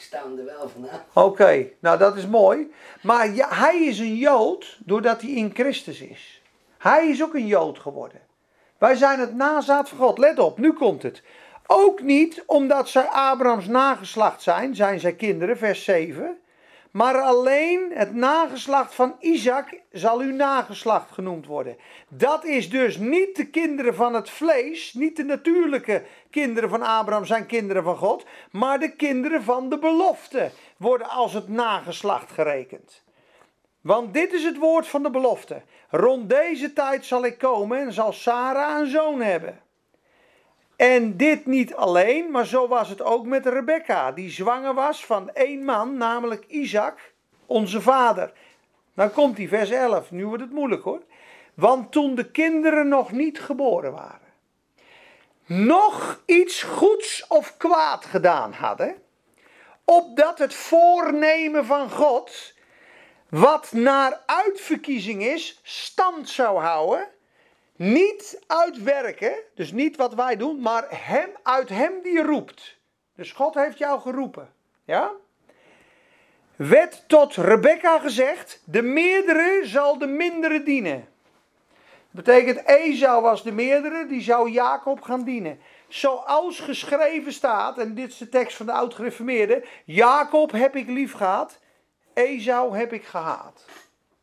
Ik 0.00 0.38
er 0.38 0.44
wel 0.44 0.68
vanaf. 0.68 1.00
Oké, 1.12 1.68
nou 1.78 1.98
dat 1.98 2.16
is 2.16 2.26
mooi. 2.26 2.72
Maar 3.02 3.34
ja, 3.34 3.48
hij 3.54 3.84
is 3.84 3.98
een 3.98 4.16
Jood 4.16 4.78
doordat 4.84 5.20
hij 5.20 5.30
in 5.30 5.50
Christus 5.54 6.00
is. 6.00 6.42
Hij 6.78 7.08
is 7.08 7.22
ook 7.22 7.34
een 7.34 7.46
Jood 7.46 7.78
geworden. 7.78 8.20
Wij 8.78 8.94
zijn 8.94 9.20
het 9.20 9.34
nazaat 9.34 9.88
van 9.88 9.98
God. 9.98 10.18
Let 10.18 10.38
op, 10.38 10.58
nu 10.58 10.72
komt 10.72 11.02
het. 11.02 11.22
Ook 11.66 12.02
niet 12.02 12.42
omdat 12.46 12.88
zij 12.88 13.06
Abrahams 13.06 13.66
nageslacht 13.66 14.42
zijn, 14.42 14.74
zijn 14.74 15.00
zij 15.00 15.14
kinderen, 15.14 15.58
vers 15.58 15.84
7. 15.84 16.38
Maar 16.94 17.20
alleen 17.20 17.90
het 17.94 18.14
nageslacht 18.14 18.94
van 18.94 19.16
Isaac 19.20 19.80
zal 19.92 20.18
uw 20.18 20.34
nageslacht 20.34 21.10
genoemd 21.10 21.46
worden. 21.46 21.76
Dat 22.08 22.44
is 22.44 22.70
dus 22.70 22.96
niet 22.96 23.36
de 23.36 23.46
kinderen 23.46 23.94
van 23.94 24.14
het 24.14 24.30
vlees, 24.30 24.92
niet 24.92 25.16
de 25.16 25.24
natuurlijke 25.24 26.04
kinderen 26.30 26.70
van 26.70 26.82
Abraham 26.82 27.24
zijn 27.24 27.46
kinderen 27.46 27.82
van 27.82 27.96
God, 27.96 28.24
maar 28.50 28.78
de 28.78 28.96
kinderen 28.96 29.42
van 29.42 29.68
de 29.68 29.78
belofte 29.78 30.50
worden 30.76 31.08
als 31.08 31.32
het 31.32 31.48
nageslacht 31.48 32.32
gerekend. 32.32 33.02
Want 33.80 34.14
dit 34.14 34.32
is 34.32 34.44
het 34.44 34.58
woord 34.58 34.86
van 34.86 35.02
de 35.02 35.10
belofte. 35.10 35.62
Rond 35.90 36.28
deze 36.28 36.72
tijd 36.72 37.04
zal 37.04 37.24
ik 37.24 37.38
komen 37.38 37.78
en 37.78 37.92
zal 37.92 38.12
Sarah 38.12 38.80
een 38.80 38.90
zoon 38.90 39.20
hebben. 39.20 39.60
En 40.92 41.16
dit 41.16 41.46
niet 41.46 41.74
alleen, 41.74 42.30
maar 42.30 42.46
zo 42.46 42.68
was 42.68 42.88
het 42.88 43.02
ook 43.02 43.26
met 43.26 43.46
Rebecca, 43.46 44.12
die 44.12 44.30
zwanger 44.30 44.74
was 44.74 45.06
van 45.06 45.30
één 45.30 45.64
man, 45.64 45.96
namelijk 45.96 46.44
Isaac, 46.46 47.12
onze 47.46 47.80
vader. 47.80 48.32
Dan 48.94 49.12
komt 49.12 49.36
die 49.36 49.48
vers 49.48 49.70
11, 49.70 50.10
nu 50.10 50.26
wordt 50.26 50.42
het 50.42 50.52
moeilijk 50.52 50.82
hoor. 50.82 51.02
Want 51.54 51.92
toen 51.92 52.14
de 52.14 52.30
kinderen 52.30 52.88
nog 52.88 53.12
niet 53.12 53.40
geboren 53.40 53.92
waren, 53.92 54.32
nog 55.46 56.22
iets 56.26 56.62
goeds 56.62 57.26
of 57.26 57.56
kwaad 57.56 58.04
gedaan 58.04 58.52
hadden, 58.52 58.96
opdat 59.84 60.38
het 60.38 60.54
voornemen 60.54 61.66
van 61.66 61.90
God, 61.90 62.54
wat 63.28 63.72
naar 63.72 64.20
uitverkiezing 64.26 65.22
is, 65.22 65.60
stand 65.62 66.28
zou 66.28 66.60
houden, 66.60 67.08
niet 67.76 68.42
uitwerken, 68.46 69.34
dus 69.54 69.72
niet 69.72 69.96
wat 69.96 70.14
wij 70.14 70.36
doen, 70.36 70.60
maar 70.60 70.86
hem, 70.88 71.28
uit 71.42 71.68
hem 71.68 71.92
die 72.02 72.22
roept. 72.22 72.78
Dus 73.14 73.32
God 73.32 73.54
heeft 73.54 73.78
jou 73.78 74.00
geroepen. 74.00 74.52
Ja? 74.84 75.12
Werd 76.56 77.08
tot 77.08 77.34
Rebecca 77.34 77.98
gezegd: 77.98 78.62
de 78.64 78.82
meerdere 78.82 79.60
zal 79.62 79.98
de 79.98 80.06
mindere 80.06 80.62
dienen. 80.62 81.08
Dat 82.10 82.24
betekent, 82.24 82.66
Esau 82.66 83.22
was 83.22 83.42
de 83.42 83.52
meerdere, 83.52 84.06
die 84.06 84.22
zou 84.22 84.50
Jacob 84.50 85.00
gaan 85.00 85.24
dienen. 85.24 85.58
Zoals 85.88 86.60
geschreven 86.60 87.32
staat, 87.32 87.78
en 87.78 87.94
dit 87.94 88.08
is 88.08 88.18
de 88.18 88.28
tekst 88.28 88.56
van 88.56 88.66
de 88.66 88.72
oud-gereformeerde: 88.72 89.64
Jacob 89.84 90.52
heb 90.52 90.76
ik 90.76 90.88
lief 90.88 91.12
gehad, 91.12 91.58
Esau 92.14 92.76
heb 92.76 92.92
ik 92.92 93.04
gehaat. 93.04 93.64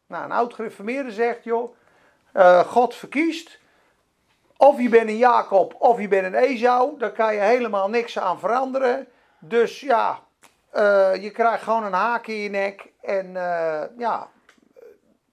Nou, 0.07 0.23
een 0.23 0.31
oud-gereformeerde 0.31 1.11
zegt, 1.11 1.43
joh, 1.43 1.75
eh, 2.33 2.59
God 2.59 2.95
verkiest. 2.95 3.59
Of 4.57 4.81
je 4.81 4.89
bent 4.89 5.09
een 5.09 5.17
Jacob 5.17 5.75
of 5.79 5.99
je 5.99 6.07
bent 6.07 6.25
een 6.25 6.35
Esau. 6.35 6.97
Daar 6.97 7.11
kan 7.11 7.33
je 7.33 7.39
helemaal 7.39 7.89
niks 7.89 8.19
aan 8.19 8.39
veranderen. 8.39 9.07
Dus 9.39 9.79
ja, 9.79 10.19
eh, 10.69 11.15
je 11.15 11.31
krijgt 11.31 11.63
gewoon 11.63 11.83
een 11.83 11.93
haak 11.93 12.27
in 12.27 12.35
je 12.35 12.49
nek. 12.49 12.91
En 13.01 13.35
eh, 13.35 13.83
ja, 13.97 14.27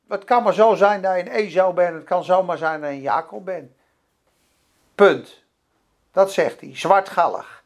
het 0.08 0.24
kan 0.24 0.42
maar 0.42 0.54
zo 0.54 0.74
zijn 0.74 1.02
dat 1.02 1.14
je 1.14 1.20
een 1.20 1.28
Esau 1.28 1.74
bent. 1.74 1.94
Het 1.94 2.04
kan 2.04 2.24
zomaar 2.24 2.58
zijn 2.58 2.80
dat 2.80 2.90
je 2.90 2.96
een 2.96 3.02
Jacob 3.02 3.44
bent. 3.44 3.70
Punt. 4.94 5.42
Dat 6.12 6.32
zegt 6.32 6.60
hij, 6.60 6.76
zwartgallig. 6.76 7.62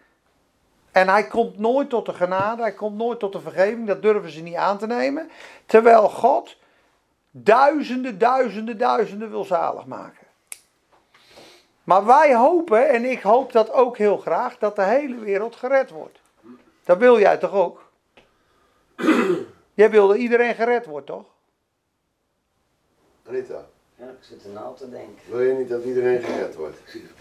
En 0.93 1.09
hij 1.09 1.27
komt 1.27 1.59
nooit 1.59 1.91
tot 1.91 2.07
de 2.07 2.15
genade, 2.15 2.63
hij 2.63 2.73
komt 2.73 2.97
nooit 2.97 3.19
tot 3.19 3.33
de 3.33 3.41
vergeving. 3.41 3.87
Dat 3.87 4.03
durven 4.03 4.31
ze 4.31 4.41
niet 4.41 4.55
aan 4.55 4.79
te 4.79 4.87
nemen. 4.87 5.31
Terwijl 5.67 6.09
God 6.09 6.57
duizenden, 7.35 8.19
duizenden, 8.19 8.79
duizenden 8.79 9.31
wil 9.31 9.45
zalig 9.45 9.87
maken. 9.87 10.27
Maar 11.85 12.07
wij 12.07 12.35
hopen, 12.35 12.89
en 12.89 13.05
ik 13.05 13.23
hoop 13.23 13.53
dat 13.53 13.73
ook 13.73 13.97
heel 13.99 14.17
graag, 14.17 14.59
dat 14.59 14.77
de 14.77 14.83
hele 14.83 15.15
wereld 15.19 15.57
gered 15.57 15.91
wordt. 15.91 16.19
Dat 16.85 16.99
wil 16.99 17.19
jij 17.19 17.37
toch 17.37 17.53
ook? 17.53 17.91
Jij 19.75 19.91
wil 19.91 20.09
dat 20.09 20.17
iedereen 20.17 20.55
gered 20.55 20.87
wordt, 20.87 21.07
toch? 21.07 21.25
Rita, 23.25 23.65
Ja, 23.97 24.05
ik 24.05 24.17
zit 24.21 24.45
er 24.45 24.51
nou 24.51 24.77
te 24.77 24.91
denken. 24.91 25.17
wil 25.31 25.41
je 25.41 25.53
niet 25.53 25.69
dat 25.69 25.85
iedereen 25.85 26.23
gered 26.23 26.55
wordt? 26.55 26.77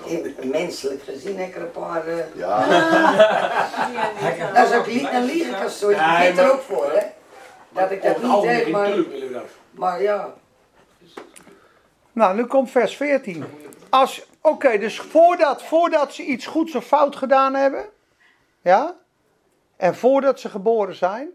Ik- 0.06 0.44
Menselijk 0.46 1.02
gezien 1.04 1.38
heb 1.38 1.48
ik 1.48 1.56
er 1.56 1.62
een 1.62 1.72
paar... 1.72 2.08
eh, 2.08 2.36
Ja, 2.36 2.68
Dat 4.54 4.70
is 4.70 4.76
ook 4.78 4.86
li 4.86 5.08
een 5.12 5.24
liegenkast, 5.24 5.84
ik 5.84 5.90
Ja, 5.96 6.20
weet 6.20 6.38
er 6.38 6.52
ook 6.52 6.62
voor, 6.62 6.92
hè. 6.92 7.06
Dat 7.70 7.92
ik 7.92 8.04
Op 8.04 8.22
dat 8.22 8.22
niet 8.24 8.44
heb, 8.52 8.68
maar, 8.68 8.90
maar 9.72 10.02
ja. 10.02 10.34
Nou, 12.12 12.36
nu 12.36 12.46
komt 12.46 12.72
vers 12.72 12.96
14. 12.96 13.46
Als, 13.90 14.26
oké, 14.42 14.78
dus 14.78 15.00
voordat, 15.00 15.64
voordat 15.64 16.14
ze 16.14 16.24
iets 16.24 16.46
goeds 16.46 16.76
of 16.76 16.86
fout 16.86 17.16
gedaan 17.16 17.54
hebben, 17.54 17.86
ja, 18.62 18.96
en 19.76 19.96
voordat 19.96 20.40
ze 20.40 20.50
geboren 20.50 20.96
zijn, 20.96 21.30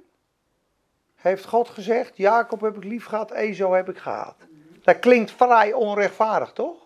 heeft 1.16 1.45
God 1.45 1.68
gezegd, 1.68 2.16
Jacob 2.16 2.61
heb 2.61 2.76
ik 2.76 2.84
lief 2.84 3.07
gehad, 3.07 3.30
Ezo 3.30 3.72
heb 3.72 3.89
ik 3.89 3.99
gehaat. 3.99 4.37
Dat 4.82 4.99
klinkt 4.99 5.30
vrij 5.30 5.72
onrechtvaardig, 5.72 6.53
toch? 6.53 6.76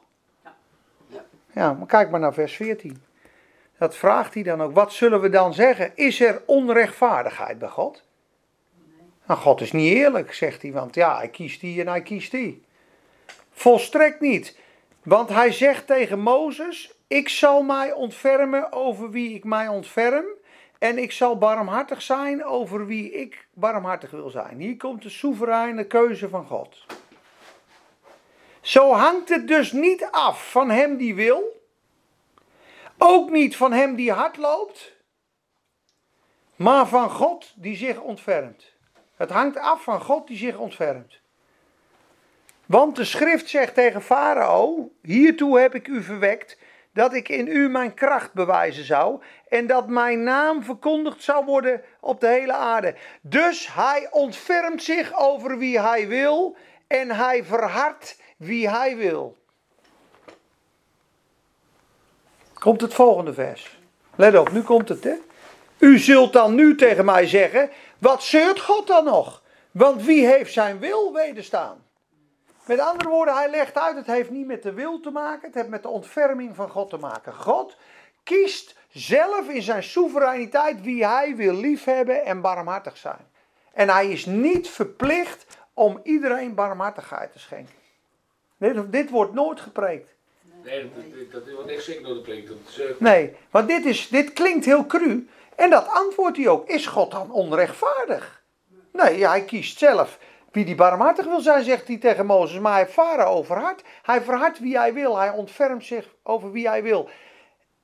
Ja. 0.43 1.25
Ja, 1.53 1.73
maar 1.73 1.87
kijk 1.87 2.11
maar 2.11 2.21
naar 2.21 2.35
vers 2.35 2.57
14. 2.57 3.03
Dat 3.79 3.97
vraagt 3.97 4.35
hij 4.35 4.43
dan 4.43 4.63
ook. 4.63 4.75
Wat 4.75 4.93
zullen 4.93 5.21
we 5.21 5.29
dan 5.29 5.55
zeggen? 5.55 5.97
Is 5.97 6.21
er 6.21 6.43
onrechtvaardigheid 6.47 7.59
bij 7.59 7.69
God? 7.69 8.05
Nou, 9.31 9.43
God 9.43 9.61
is 9.61 9.73
niet 9.73 9.95
eerlijk, 9.95 10.35
zegt 10.35 10.63
hij, 10.63 10.73
want 10.73 10.95
ja, 10.95 11.17
hij 11.17 11.29
kiest 11.29 11.61
die 11.61 11.81
en 11.81 11.89
hij 11.89 12.03
kiest 12.03 12.31
die. 12.31 12.65
Volstrekt 13.51 14.21
niet. 14.21 14.59
Want 15.03 15.29
hij 15.29 15.53
zegt 15.53 15.87
tegen 15.87 16.21
Mozes: 16.21 16.95
Ik 17.07 17.29
zal 17.29 17.63
mij 17.63 17.93
ontfermen 17.93 18.73
over 18.73 19.11
wie 19.11 19.35
ik 19.35 19.45
mij 19.45 19.69
ontferm. 19.69 20.25
En 20.79 20.99
ik 20.99 21.13
zal 21.13 21.39
barmhartig 21.39 22.03
zijn 22.03 22.45
over 22.45 22.87
wie 22.87 23.13
ik 23.13 23.47
barmhartig 23.55 24.11
wil 24.11 24.31
zijn. 24.31 24.59
Hier 24.59 24.77
komt 24.77 25.03
de 25.03 25.09
soevereine 25.09 25.87
keuze 25.87 26.29
van 26.29 26.47
God. 26.47 26.87
Zo 28.61 28.93
hangt 28.93 29.29
het 29.29 29.49
dus 29.49 29.73
niet 29.73 30.09
af 30.11 30.51
van 30.51 30.71
hem 30.71 30.97
die 30.97 31.15
wil. 31.15 31.63
Ook 32.99 33.31
niet 33.31 33.57
van 33.57 33.73
hem 33.73 33.95
die 33.95 34.13
hard 34.13 34.37
loopt, 34.37 34.93
maar 36.57 36.89
van 36.89 37.11
God 37.11 37.53
die 37.57 37.77
zich 37.77 38.01
ontfermt. 38.01 38.70
Het 39.21 39.31
hangt 39.31 39.57
af 39.59 39.83
van 39.83 40.01
God 40.01 40.27
die 40.27 40.37
zich 40.37 40.57
ontfermt. 40.57 41.21
Want 42.67 42.97
de 42.97 43.05
schrift 43.05 43.49
zegt 43.49 43.75
tegen 43.75 44.03
Farao: 44.03 44.93
Hiertoe 45.03 45.61
heb 45.61 45.75
ik 45.75 45.89
u 45.89 46.03
verwekt, 46.03 46.59
dat 46.93 47.15
ik 47.15 47.29
in 47.29 47.47
u 47.47 47.69
mijn 47.69 47.95
kracht 47.95 48.33
bewijzen 48.33 48.85
zou 48.85 49.23
en 49.49 49.67
dat 49.67 49.89
mijn 49.89 50.23
naam 50.23 50.63
verkondigd 50.63 51.23
zou 51.23 51.45
worden 51.45 51.83
op 52.01 52.21
de 52.21 52.27
hele 52.27 52.53
aarde. 52.53 52.95
Dus 53.21 53.75
hij 53.75 54.09
ontfermt 54.11 54.83
zich 54.83 55.19
over 55.19 55.59
wie 55.59 55.81
hij 55.81 56.09
wil 56.09 56.57
en 56.87 57.11
hij 57.11 57.45
verhardt 57.45 58.21
wie 58.37 58.69
hij 58.69 58.97
wil. 58.97 59.37
Komt 62.55 62.81
het 62.81 62.95
volgende 62.95 63.35
vers. 63.35 63.79
Let 64.17 64.39
op, 64.39 64.53
nu 64.53 64.63
komt 64.63 64.89
het 64.89 65.05
hè. 65.05 65.15
U 65.79 65.99
zult 65.99 66.33
dan 66.33 66.55
nu 66.55 66.75
tegen 66.77 67.05
mij 67.05 67.27
zeggen, 67.27 67.71
wat 68.01 68.23
zeurt 68.23 68.61
God 68.61 68.87
dan 68.87 69.05
nog? 69.05 69.43
Want 69.71 70.03
wie 70.03 70.27
heeft 70.27 70.53
zijn 70.53 70.79
wil 70.79 71.13
wederstaan? 71.13 71.85
Met 72.67 72.79
andere 72.79 73.09
woorden, 73.09 73.35
hij 73.35 73.51
legt 73.51 73.79
uit, 73.79 73.97
het 73.97 74.07
heeft 74.07 74.31
niet 74.31 74.47
met 74.47 74.63
de 74.63 74.73
wil 74.73 75.01
te 75.01 75.11
maken, 75.11 75.47
het 75.47 75.55
heeft 75.55 75.69
met 75.69 75.83
de 75.83 75.89
ontferming 75.89 76.57
van 76.57 76.71
God 76.71 76.91
te 76.91 76.97
maken. 76.97 77.35
God 77.35 77.77
kiest 78.23 78.75
zelf 78.89 79.49
in 79.49 79.63
zijn 79.63 79.83
soevereiniteit 79.83 80.83
wie 80.83 81.07
hij 81.07 81.37
wil 81.37 81.55
liefhebben 81.55 82.25
en 82.25 82.41
barmhartig 82.41 82.97
zijn. 82.97 83.29
En 83.73 83.89
hij 83.89 84.11
is 84.11 84.27
niet 84.27 84.69
verplicht 84.69 85.47
om 85.75 86.01
iedereen 86.03 86.55
barmhartigheid 86.55 87.33
te 87.33 87.39
schenken. 87.39 87.75
Dit, 88.57 88.93
dit 88.93 89.11
wordt 89.11 89.33
nooit 89.33 89.61
gepreekt. 89.61 90.15
Nee, 90.65 90.83
dat, 90.83 91.33
dat, 91.33 91.45
dat 91.45 91.55
wordt 91.55 91.71
echt 91.71 91.85
zeker 91.85 92.23
is, 92.69 92.81
eh, 92.81 92.87
Nee, 92.99 93.37
want 93.51 93.69
dit, 93.69 93.85
is, 93.85 94.09
dit 94.09 94.33
klinkt 94.33 94.65
heel 94.65 94.87
cru. 94.87 95.29
En 95.61 95.71
dat 95.71 95.89
antwoordt 95.89 96.37
hij 96.37 96.49
ook. 96.49 96.69
Is 96.69 96.87
God 96.87 97.11
dan 97.11 97.31
onrechtvaardig? 97.31 98.43
Nee, 98.93 99.27
hij 99.27 99.45
kiest 99.45 99.79
zelf 99.79 100.19
wie 100.53 100.65
die 100.65 100.75
barmhartig 100.75 101.25
wil 101.27 101.41
zijn, 101.41 101.65
zegt 101.65 101.89
hij 101.89 101.97
tegen 101.97 102.27
Mozes. 102.27 102.61
Maar 102.61 102.73
hij 102.73 102.87
Farao 102.87 103.43
verhard. 103.43 103.83
Hij 104.03 104.23
verhardt 104.23 104.59
wie 104.59 104.79
hij 104.79 104.95
wil. 104.95 105.19
Hij 105.19 105.31
ontfermt 105.31 105.85
zich 105.85 106.15
over 106.23 106.53
wie 106.53 106.69
hij 106.69 106.83
wil. 106.83 107.09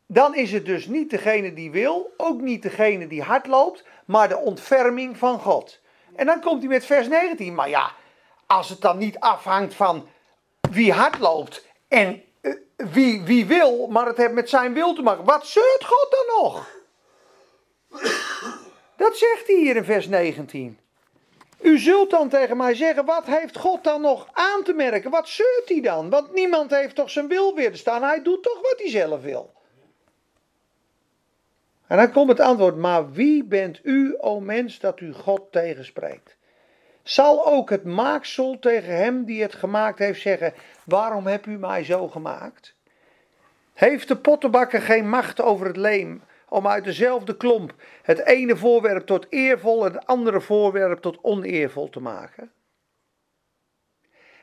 Dan 0.07 0.35
is 0.35 0.53
het 0.53 0.67
dus 0.67 0.87
niet 0.87 1.11
degene 1.11 1.53
die 1.53 1.71
wil, 1.71 2.15
ook 2.17 2.41
niet 2.41 2.63
degene 2.63 3.07
die 3.07 3.23
hard 3.23 3.47
loopt, 3.47 3.85
maar 4.05 4.29
de 4.29 4.39
ontferming 4.39 5.19
van 5.19 5.41
God. 5.41 5.81
En 6.15 6.27
dan 6.27 6.41
komt 6.41 6.61
hij 6.61 6.69
met 6.69 6.87
vers 6.87 7.09
19. 7.09 7.55
Maar 7.55 7.69
ja, 7.69 7.91
als 8.47 8.69
het 8.69 8.81
dan 8.81 8.99
niet 8.99 9.19
afhangt 9.19 9.75
van 9.75 10.09
wie 10.71 10.93
hard 10.93 11.19
loopt 11.19 11.67
en 11.89 12.23
eh, 12.41 12.53
wie, 12.77 13.23
wie 13.23 13.47
wil, 13.47 13.87
maar 13.87 14.07
het 14.07 14.17
heeft 14.17 14.33
met 14.33 14.49
zijn 14.49 14.73
wil 14.73 14.95
te 14.95 15.03
maken. 15.03 15.25
Wat 15.25 15.47
zeurt 15.47 15.85
God 15.85 16.07
dan 16.11 16.43
nog? 16.43 16.77
Dat 18.97 19.17
zegt 19.17 19.47
hij 19.47 19.57
hier 19.57 19.77
in 19.77 19.85
vers 19.85 20.09
19. 20.09 20.79
U 21.61 21.79
zult 21.79 22.11
dan 22.11 22.29
tegen 22.29 22.57
mij 22.57 22.75
zeggen, 22.75 23.05
wat 23.05 23.27
heeft 23.27 23.57
God 23.57 23.85
dan 23.85 24.01
nog 24.01 24.29
aan 24.33 24.63
te 24.63 24.73
merken? 24.73 25.11
Wat 25.11 25.29
zeurt 25.29 25.69
hij 25.69 25.81
dan? 25.81 26.11
Want 26.11 26.33
niemand 26.33 26.71
heeft 26.71 26.95
toch 26.95 27.11
zijn 27.11 27.29
wil 27.29 27.55
weer 27.55 27.73
te 27.73 27.79
staan. 27.79 28.03
Hij 28.03 28.23
doet 28.23 28.43
toch 28.43 28.61
wat 28.61 28.75
hij 28.77 28.91
zelf 28.91 29.23
wil. 29.23 29.55
En 31.87 31.97
dan 31.97 32.13
komt 32.13 32.29
het 32.29 32.41
antwoord, 32.41 32.77
maar 32.77 33.13
wie 33.13 33.45
bent 33.45 33.81
u, 33.83 34.15
o 34.19 34.41
mens, 34.41 34.79
dat 34.79 35.01
u 35.01 35.13
God 35.13 35.53
tegenspreekt? 35.53 36.37
Zal 37.03 37.47
ook 37.47 37.71
het 37.71 37.85
maaksel 37.85 38.59
tegen 38.59 38.97
hem 38.97 39.25
die 39.25 39.43
het 39.43 39.55
gemaakt 39.55 39.99
heeft 39.99 40.21
zeggen, 40.21 40.55
waarom 40.85 41.27
heb 41.27 41.47
u 41.47 41.59
mij 41.59 41.85
zo 41.85 42.09
gemaakt? 42.09 42.75
Heeft 43.75 44.09
de 44.09 44.17
pottenbakker 44.17 44.83
geen 44.83 45.09
macht 45.09 45.41
over 45.41 45.67
het 45.67 45.77
leem 45.77 46.23
om 46.49 46.67
uit 46.67 46.85
dezelfde 46.85 47.37
klomp 47.37 47.75
het 48.03 48.19
ene 48.19 48.57
voorwerp 48.57 49.07
tot 49.07 49.27
eervol 49.29 49.87
en 49.87 49.93
het 49.93 50.07
andere 50.07 50.41
voorwerp 50.41 51.01
tot 51.01 51.19
oneervol 51.23 51.89
te 51.89 52.01
maken? 52.01 52.51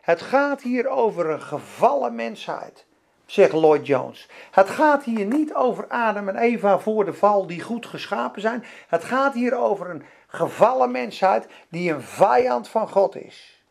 Het 0.02 0.22
gaat 0.22 0.62
hier 0.62 0.88
over 0.88 1.30
een 1.30 1.42
gevallen 1.42 2.16
mensheid, 2.16 2.86
zegt 3.26 3.54
Lloyd 3.54 3.88
Jones. 3.88 4.30
Het 4.52 4.70
gaat 4.70 5.04
hier 5.04 5.26
niet 5.26 5.54
over 5.54 5.88
Adam 5.88 6.30
en 6.30 6.36
Eva 6.36 6.80
voor 6.80 7.06
de 7.06 7.14
val 7.14 7.48
die 7.48 7.62
goed 7.62 7.86
geschapen 7.86 8.42
zijn. 8.42 8.64
Het 8.88 9.04
gaat 9.04 9.34
hier 9.34 9.56
over 9.56 9.90
een 9.90 10.04
gevallen 10.28 10.92
mensheid 10.92 11.48
die 11.70 11.92
een 11.92 12.02
vijand 12.02 12.68
van 12.68 12.90
God 12.90 13.16
is. 13.16 13.64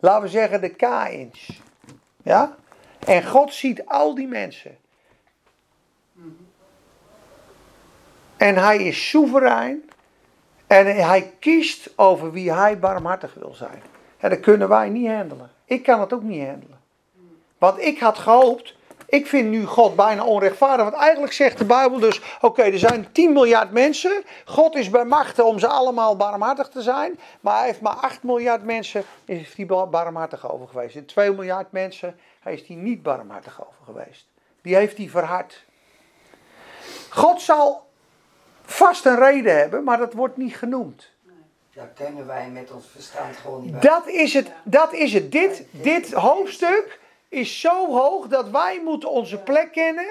Laten 0.00 0.22
we 0.22 0.28
zeggen 0.28 0.60
de 0.60 0.74
Kaïns. 0.74 1.62
Ja? 2.22 2.56
En 3.06 3.26
God 3.26 3.54
ziet 3.54 3.86
al 3.86 4.14
die 4.14 4.28
mensen. 4.28 4.78
En 8.36 8.56
hij 8.56 8.76
is 8.76 9.08
soeverein. 9.08 9.90
En 10.66 10.96
hij 11.06 11.32
kiest 11.40 11.90
over 11.96 12.32
wie 12.32 12.52
hij 12.52 12.78
barmhartig 12.78 13.34
wil 13.34 13.54
zijn. 13.54 13.82
En 14.18 14.30
dat 14.30 14.40
kunnen 14.40 14.68
wij 14.68 14.88
niet 14.88 15.10
handelen. 15.10 15.50
Ik 15.64 15.82
kan 15.82 16.00
het 16.00 16.12
ook 16.12 16.22
niet 16.22 16.46
handelen. 16.46 16.80
Want 17.58 17.80
ik 17.80 17.98
had 17.98 18.18
gehoopt. 18.18 18.74
Ik 19.06 19.26
vind 19.26 19.48
nu 19.48 19.64
God 19.64 19.96
bijna 19.96 20.24
onrechtvaardig. 20.24 20.84
Want 20.84 20.96
eigenlijk 21.02 21.32
zegt 21.32 21.58
de 21.58 21.64
Bijbel 21.64 21.98
dus: 21.98 22.20
oké, 22.40 22.62
er 22.62 22.78
zijn 22.78 23.12
10 23.12 23.32
miljard 23.32 23.70
mensen. 23.70 24.24
God 24.44 24.74
is 24.74 24.90
bij 24.90 25.04
machten 25.04 25.44
om 25.44 25.58
ze 25.58 25.66
allemaal 25.66 26.16
barmhartig 26.16 26.68
te 26.68 26.82
zijn. 26.82 27.18
Maar 27.40 27.56
hij 27.56 27.66
heeft 27.66 27.80
maar 27.80 27.96
8 27.96 28.22
miljard 28.22 28.64
mensen. 28.64 29.04
Is 29.24 29.54
hij 29.56 29.66
barmhartig 29.66 30.52
over 30.52 30.68
geweest. 30.68 30.96
En 30.96 31.06
2 31.06 31.32
miljard 31.32 31.72
mensen 31.72 32.18
is 32.44 32.66
hij 32.66 32.76
niet 32.76 33.02
barmhartig 33.02 33.60
over 33.66 33.84
geweest. 33.84 34.26
Die 34.62 34.74
heeft 34.74 34.96
hij 34.96 35.08
verhard. 35.08 35.64
God 37.08 37.40
zal 37.40 37.85
vast 38.66 39.04
een 39.04 39.18
reden 39.18 39.56
hebben, 39.58 39.84
maar 39.84 39.98
dat 39.98 40.12
wordt 40.12 40.36
niet 40.36 40.56
genoemd. 40.56 41.14
Daar 41.74 41.92
kunnen 41.94 42.26
wij 42.26 42.48
met 42.48 42.70
ons 42.70 42.86
verstand 42.92 43.36
gewoon 43.36 43.62
niet 43.62 43.72
bij. 43.72 43.80
Dat 43.80 44.08
is 44.08 44.34
het. 44.34 44.52
Dat 44.64 44.92
is 44.92 45.12
het. 45.12 45.32
Dit, 45.32 45.66
dit 45.70 46.12
hoofdstuk 46.12 47.00
is 47.28 47.60
zo 47.60 47.86
hoog 47.86 48.26
dat 48.26 48.50
wij 48.50 48.80
moeten 48.84 49.10
onze 49.10 49.38
plek 49.38 49.72
kennen. 49.72 50.08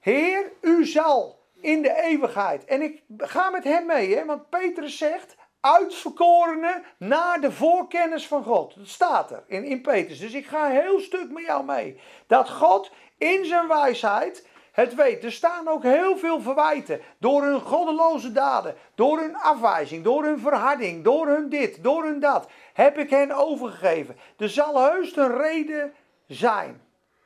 Heer, 0.00 0.52
u 0.60 0.86
zal 0.86 1.38
in 1.60 1.82
de 1.82 2.02
eeuwigheid. 2.02 2.64
En 2.64 2.82
ik 2.82 3.02
ga 3.16 3.50
met 3.50 3.64
hem 3.64 3.86
mee, 3.86 4.16
hè, 4.16 4.24
want 4.24 4.48
Petrus 4.48 4.98
zegt. 4.98 5.36
Uitverkorenen 5.60 6.84
naar 6.96 7.40
de 7.40 7.52
voorkennis 7.52 8.26
van 8.26 8.44
God. 8.44 8.74
Dat 8.76 8.88
staat 8.88 9.30
er 9.30 9.44
in, 9.46 9.64
in 9.64 9.82
Petrus. 9.82 10.18
Dus 10.18 10.32
ik 10.32 10.46
ga 10.46 10.66
een 10.66 10.80
heel 10.80 11.00
stuk 11.00 11.30
met 11.30 11.44
jou 11.44 11.64
mee. 11.64 12.00
Dat 12.26 12.50
God 12.50 12.90
in 13.18 13.44
zijn 13.44 13.68
wijsheid 13.68 14.46
het 14.74 14.94
weet. 14.94 15.24
Er 15.24 15.32
staan 15.32 15.68
ook 15.68 15.82
heel 15.82 16.16
veel 16.16 16.40
verwijten. 16.40 17.00
Door 17.18 17.42
hun 17.42 17.60
goddeloze 17.60 18.32
daden. 18.32 18.74
Door 18.94 19.18
hun 19.18 19.36
afwijzing. 19.36 20.04
Door 20.04 20.24
hun 20.24 20.38
verharding. 20.38 21.04
Door 21.04 21.26
hun 21.26 21.48
dit. 21.48 21.82
Door 21.82 22.04
hun 22.04 22.20
dat. 22.20 22.48
Heb 22.72 22.98
ik 22.98 23.10
hen 23.10 23.30
overgegeven. 23.30 24.16
Er 24.38 24.48
zal 24.48 24.84
heus 24.84 25.16
een 25.16 25.36
reden 25.36 25.94
zijn. 26.26 26.80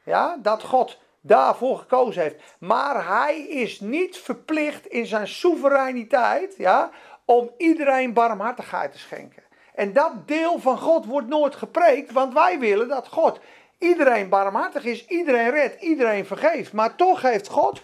Ja, 0.05 0.36
dat 0.42 0.62
God 0.62 0.99
daarvoor 1.20 1.78
gekozen 1.78 2.22
heeft. 2.22 2.42
Maar 2.59 3.07
hij 3.07 3.38
is 3.40 3.80
niet 3.80 4.16
verplicht 4.16 4.86
in 4.86 5.07
zijn 5.07 5.28
soevereiniteit. 5.28 6.55
Ja, 6.57 6.90
om 7.24 7.51
iedereen 7.57 8.12
barmhartigheid 8.12 8.92
te 8.92 8.99
schenken. 8.99 9.42
En 9.74 9.92
dat 9.92 10.12
deel 10.28 10.59
van 10.59 10.78
God 10.78 11.07
wordt 11.07 11.28
nooit 11.28 11.55
gepreekt. 11.55 12.12
Want 12.12 12.32
wij 12.32 12.59
willen 12.59 12.88
dat 12.88 13.09
God 13.09 13.40
iedereen 13.79 14.29
barmhartig 14.29 14.85
is, 14.85 15.07
iedereen 15.07 15.51
redt, 15.51 15.83
iedereen 15.83 16.26
vergeeft. 16.26 16.72
Maar 16.72 16.97
toch 16.97 17.22
heeft 17.22 17.49
God 17.49 17.81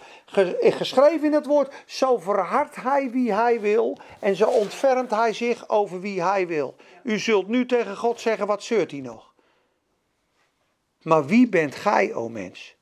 geschreven 0.59 1.27
in 1.27 1.33
het 1.33 1.45
woord, 1.45 1.73
zo 1.85 2.17
verhardt 2.17 2.75
hij 2.75 3.11
wie 3.11 3.33
hij 3.33 3.59
wil 3.59 3.97
en 4.19 4.35
zo 4.35 4.49
ontfermt 4.49 5.11
hij 5.11 5.33
zich 5.33 5.69
over 5.69 5.99
wie 5.99 6.23
hij 6.23 6.47
wil. 6.47 6.75
U 7.03 7.19
zult 7.19 7.47
nu 7.47 7.65
tegen 7.65 7.97
God 7.97 8.19
zeggen, 8.19 8.47
wat 8.47 8.63
zeurt 8.63 8.91
hij 8.91 8.99
nog? 8.99 9.33
Maar 11.01 11.25
wie 11.25 11.49
bent 11.49 11.75
gij, 11.75 12.13
o 12.13 12.29
mens? 12.29 12.75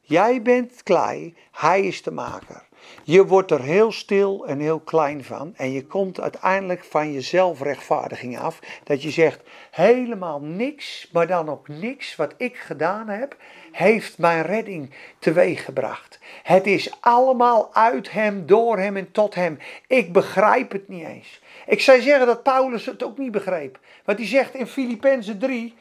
Jij 0.00 0.42
bent 0.42 0.82
klei, 0.82 1.36
hij 1.50 1.82
is 1.82 2.02
de 2.02 2.10
maker. 2.10 2.68
Je 3.04 3.26
wordt 3.26 3.50
er 3.50 3.62
heel 3.62 3.92
stil 3.92 4.46
en 4.46 4.58
heel 4.58 4.80
klein 4.80 5.24
van. 5.24 5.52
En 5.56 5.72
je 5.72 5.86
komt 5.86 6.20
uiteindelijk 6.20 6.84
van 6.84 7.12
je 7.12 7.20
zelfrechtvaardiging 7.20 8.38
af. 8.38 8.58
Dat 8.84 9.02
je 9.02 9.10
zegt, 9.10 9.40
helemaal 9.70 10.40
niks, 10.40 11.08
maar 11.12 11.26
dan 11.26 11.48
ook 11.48 11.68
niks 11.68 12.16
wat 12.16 12.34
ik 12.36 12.56
gedaan 12.56 13.08
heb, 13.08 13.36
heeft 13.72 14.18
mijn 14.18 14.42
redding 14.42 14.94
teweeggebracht. 15.18 16.18
Het 16.42 16.66
is 16.66 16.96
allemaal 17.00 17.74
uit 17.74 18.10
hem, 18.10 18.46
door 18.46 18.78
hem 18.78 18.96
en 18.96 19.12
tot 19.12 19.34
hem. 19.34 19.58
Ik 19.86 20.12
begrijp 20.12 20.72
het 20.72 20.88
niet 20.88 21.06
eens. 21.06 21.40
Ik 21.66 21.80
zou 21.80 22.00
zeggen 22.00 22.26
dat 22.26 22.42
Paulus 22.42 22.86
het 22.86 23.02
ook 23.02 23.18
niet 23.18 23.32
begreep. 23.32 23.78
Want 24.04 24.18
hij 24.18 24.26
zegt 24.26 24.54
in 24.54 24.66
Filippenzen 24.66 25.38
3, 25.38 25.74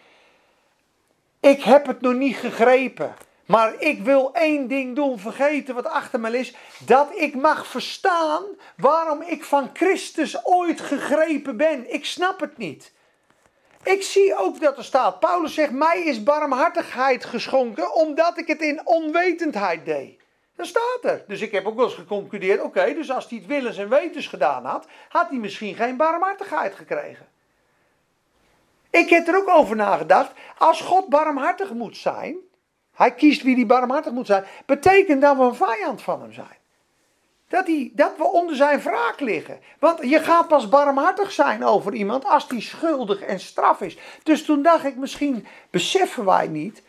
ik 1.39 1.63
heb 1.63 1.85
het 1.85 2.01
nog 2.01 2.13
niet 2.13 2.35
gegrepen. 2.35 3.13
Maar 3.51 3.73
ik 3.77 4.03
wil 4.03 4.33
één 4.33 4.67
ding 4.67 4.95
doen, 4.95 5.19
vergeten 5.19 5.75
wat 5.75 5.87
achter 5.87 6.19
me 6.19 6.37
is. 6.37 6.55
Dat 6.85 7.09
ik 7.15 7.35
mag 7.35 7.67
verstaan 7.67 8.43
waarom 8.77 9.21
ik 9.21 9.43
van 9.43 9.69
Christus 9.73 10.45
ooit 10.45 10.81
gegrepen 10.81 11.57
ben. 11.57 11.93
Ik 11.93 12.05
snap 12.05 12.39
het 12.39 12.57
niet. 12.57 12.93
Ik 13.83 14.03
zie 14.03 14.37
ook 14.37 14.61
dat 14.61 14.77
er 14.77 14.83
staat, 14.83 15.19
Paulus 15.19 15.53
zegt, 15.53 15.71
mij 15.71 16.03
is 16.03 16.23
barmhartigheid 16.23 17.25
geschonken 17.25 17.95
omdat 17.95 18.37
ik 18.37 18.47
het 18.47 18.61
in 18.61 18.87
onwetendheid 18.87 19.85
deed. 19.85 20.19
Dat 20.55 20.65
staat 20.65 20.99
er. 21.01 21.23
Dus 21.27 21.41
ik 21.41 21.51
heb 21.51 21.65
ook 21.65 21.75
wel 21.75 21.85
eens 21.85 21.93
geconcludeerd, 21.93 22.61
oké, 22.61 22.93
dus 22.93 23.11
als 23.11 23.29
hij 23.29 23.37
het 23.37 23.47
willens 23.47 23.77
en 23.77 23.89
wetens 23.89 24.27
gedaan 24.27 24.65
had, 24.65 24.87
had 25.09 25.29
hij 25.29 25.37
misschien 25.37 25.75
geen 25.75 25.97
barmhartigheid 25.97 26.75
gekregen. 26.75 27.27
Ik 28.89 29.09
heb 29.09 29.27
er 29.27 29.37
ook 29.37 29.49
over 29.49 29.75
nagedacht, 29.75 30.31
als 30.57 30.81
God 30.81 31.07
barmhartig 31.07 31.73
moet 31.73 31.97
zijn, 31.97 32.37
hij 33.01 33.13
kiest 33.13 33.41
wie 33.41 33.55
die 33.55 33.65
barmhartig 33.65 34.11
moet 34.11 34.25
zijn, 34.25 34.43
betekent 34.65 35.21
dat 35.21 35.37
we 35.37 35.43
een 35.43 35.55
vijand 35.55 36.01
van 36.01 36.21
hem 36.21 36.33
zijn. 36.33 36.59
Dat, 37.47 37.67
hij, 37.67 37.91
dat 37.93 38.11
we 38.17 38.23
onder 38.23 38.55
zijn 38.55 38.81
wraak 38.81 39.19
liggen. 39.19 39.59
Want 39.79 40.09
je 40.09 40.19
gaat 40.19 40.47
pas 40.47 40.69
barmhartig 40.69 41.31
zijn 41.31 41.65
over 41.65 41.93
iemand 41.93 42.25
als 42.25 42.47
die 42.47 42.61
schuldig 42.61 43.21
en 43.21 43.39
straf 43.39 43.81
is. 43.81 43.97
Dus 44.23 44.45
toen 44.45 44.61
dacht 44.61 44.85
ik, 44.85 44.95
misschien 44.95 45.47
beseffen 45.69 46.25
wij 46.25 46.47
niet 46.47 46.83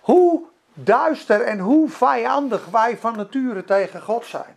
hoe 0.00 0.42
duister 0.74 1.40
en 1.42 1.58
hoe 1.58 1.88
vijandig 1.88 2.66
wij 2.66 2.96
van 2.96 3.16
nature 3.16 3.64
tegen 3.64 4.02
God 4.02 4.26
zijn. 4.26 4.56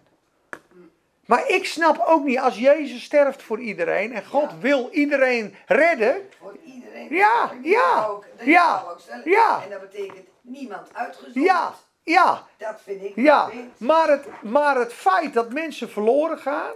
Maar 1.26 1.48
ik 1.48 1.66
snap 1.66 2.04
ook 2.08 2.24
niet, 2.24 2.40
als 2.40 2.60
Jezus 2.60 3.04
sterft 3.04 3.44
voor 3.44 3.60
iedereen 3.60 4.14
en 4.14 4.26
God 4.26 4.50
Ja. 4.50 4.58
wil 4.60 4.90
iedereen 4.92 5.56
redden, 5.66 6.30
Voor 6.40 6.56
iedereen. 6.66 7.08
Ja, 7.10 7.52
ja, 7.62 8.10
ja, 8.40 8.84
ja. 9.24 9.62
En 9.64 9.70
dat 9.70 9.82
betekent 9.82 10.32
niemand 10.44 10.94
uitgezonderd. 10.94 11.46
ja, 11.46 11.74
ja, 12.04 12.48
Dat 12.58 12.82
vind 12.82 13.04
ik 13.04 13.16
ja. 13.16 13.50
Maar 13.78 14.10
het, 14.10 14.26
maar 14.42 14.76
het 14.76 14.94
feit 14.94 15.34
dat 15.34 15.54
mensen 15.54 15.90
verloren 15.90 16.38
gaan, 16.38 16.74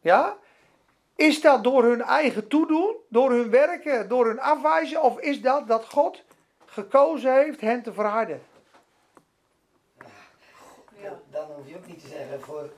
ja, 0.00 0.36
is 1.16 1.40
dat 1.40 1.64
door 1.64 1.84
hun 1.84 2.02
eigen 2.02 2.48
toedoen, 2.48 2.96
door 3.08 3.30
hun 3.30 3.50
werken, 3.50 4.08
door 4.08 4.26
hun 4.26 4.40
afwijzen, 4.40 5.02
of 5.02 5.18
is 5.20 5.40
dat 5.40 5.68
dat 5.68 5.84
God 5.84 6.22
gekozen 6.66 7.34
heeft 7.34 7.60
hen 7.60 7.82
te 7.82 7.92
verharden? 7.92 8.42
Dan, 11.02 11.12
dan 11.30 11.46
hoef 11.56 11.68
je 11.68 11.76
ook 11.76 11.86
niet 11.86 12.00
te 12.00 12.08
zeggen, 12.08 12.40
voor 12.40 12.70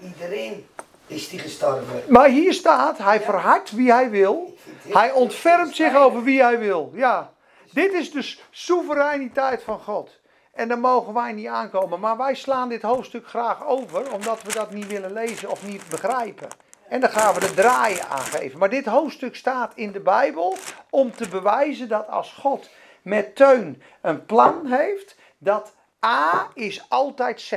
iedereen 0.00 0.66
is 1.06 1.28
die 1.28 1.38
gestorven. 1.38 2.02
Maar 2.08 2.28
hier 2.28 2.52
staat, 2.52 2.98
hij 2.98 3.20
verhardt 3.20 3.70
wie 3.70 3.92
hij 3.92 4.10
wil. 4.10 4.56
Hij 4.88 5.12
ontfermt 5.12 5.76
zich 5.76 5.96
over 5.96 6.22
wie 6.22 6.42
hij 6.42 6.58
wil. 6.58 6.92
Ja. 6.94 7.31
Dit 7.72 7.92
is 7.92 8.10
dus 8.10 8.42
soevereiniteit 8.50 9.62
van 9.62 9.80
God. 9.80 10.20
En 10.52 10.68
daar 10.68 10.78
mogen 10.78 11.14
wij 11.14 11.32
niet 11.32 11.46
aankomen. 11.46 12.00
Maar 12.00 12.16
wij 12.16 12.34
slaan 12.34 12.68
dit 12.68 12.82
hoofdstuk 12.82 13.26
graag 13.26 13.66
over, 13.66 14.12
omdat 14.12 14.42
we 14.42 14.52
dat 14.52 14.70
niet 14.70 14.86
willen 14.86 15.12
lezen 15.12 15.50
of 15.50 15.66
niet 15.66 15.88
begrijpen. 15.88 16.48
En 16.88 17.00
dan 17.00 17.10
gaan 17.10 17.34
we 17.34 17.40
de 17.40 17.54
draaien 17.54 18.08
aangeven. 18.08 18.58
Maar 18.58 18.70
dit 18.70 18.86
hoofdstuk 18.86 19.36
staat 19.36 19.72
in 19.74 19.92
de 19.92 20.00
Bijbel 20.00 20.56
om 20.90 21.12
te 21.12 21.28
bewijzen 21.28 21.88
dat 21.88 22.08
als 22.08 22.32
God 22.32 22.68
met 23.02 23.36
Teun 23.36 23.82
een 24.00 24.26
plan 24.26 24.66
heeft, 24.66 25.16
dat 25.38 25.74
A 26.04 26.48
is 26.54 26.84
altijd 26.88 27.40
Z. 27.40 27.52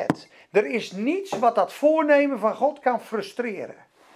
Er 0.52 0.66
is 0.66 0.92
niets 0.92 1.40
wat 1.40 1.56
dat 1.56 1.74
voornemen 1.74 2.40
van 2.40 2.56
God 2.56 2.80
kan 2.80 3.02
frustreren. 3.02 3.76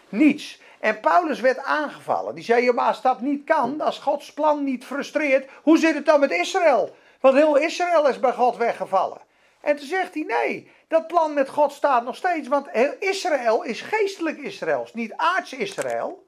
Niets. 0.10 0.62
En 0.80 1.00
Paulus 1.00 1.40
werd 1.40 1.64
aangevallen. 1.64 2.36
Die 2.36 2.44
zei, 2.44 2.72
maar 2.72 2.88
als 2.88 3.02
dat 3.02 3.22
niet 3.22 3.46
kan, 3.46 3.82
als 3.82 4.00
Gods 4.00 4.34
plan 4.34 4.64
niet 4.64 4.86
frustreert, 4.86 5.50
hoe 5.64 5.78
zit 5.78 5.94
het 5.94 6.06
dan 6.06 6.20
met 6.20 6.32
Israël? 6.32 6.96
Want 7.20 7.36
heel 7.36 7.58
Israël 7.58 8.08
is 8.08 8.20
bij 8.20 8.34
God 8.34 8.58
weggevallen. 8.58 9.22
En 9.62 9.76
toen 9.76 9.88
zegt 9.88 10.14
hij, 10.14 10.24
nee, 10.24 10.72
dat 10.88 11.08
plan 11.08 11.34
met 11.34 11.50
God 11.50 11.72
staat 11.72 12.04
nog 12.04 12.16
steeds, 12.16 12.48
want 12.48 12.70
heel 12.70 12.94
Israël 13.00 13.64
is 13.64 13.82
geestelijk 13.82 14.38
Israël, 14.38 14.84
is 14.84 14.94
niet 14.94 15.14
aards 15.16 15.54
Israël. 15.54 16.28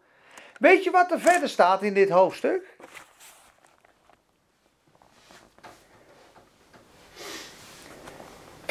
Weet 0.60 0.84
je 0.84 0.92
wat 0.92 1.12
er 1.12 1.20
verder 1.20 1.50
staat 1.50 1.82
in 1.82 1.94
dit 1.94 2.10
hoofdstuk? 2.10 2.78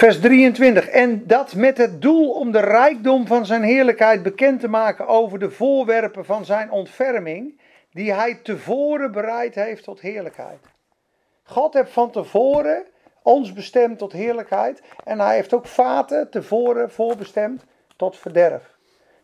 Vers 0.01 0.21
23. 0.21 0.89
En 0.89 1.27
dat 1.27 1.55
met 1.55 1.79
het 1.79 2.03
doel 2.03 2.31
om 2.31 2.53
de 2.53 2.61
rijkdom 2.61 3.27
van 3.27 3.47
zijn 3.47 3.63
heerlijkheid 3.63 4.23
bekend 4.23 4.61
te 4.61 4.69
maken 4.69 5.07
over 5.07 5.39
de 5.39 5.51
voorwerpen 5.51 6.25
van 6.25 6.45
zijn 6.45 6.71
ontferming, 6.71 7.61
die 7.93 8.13
hij 8.13 8.35
tevoren 8.43 9.13
bereid 9.13 9.55
heeft 9.55 9.85
tot 9.85 10.01
heerlijkheid. 10.01 10.67
God 11.43 11.75
heeft 11.75 11.91
van 11.91 12.11
tevoren 12.11 12.87
ons 13.23 13.53
bestemd 13.53 13.99
tot 13.99 14.13
heerlijkheid 14.13 14.83
en 15.05 15.21
hij 15.21 15.35
heeft 15.35 15.55
ook 15.55 15.67
vaten 15.67 16.31
tevoren 16.31 16.91
voorbestemd 16.91 17.65
tot 17.97 18.17
verderf. 18.17 18.77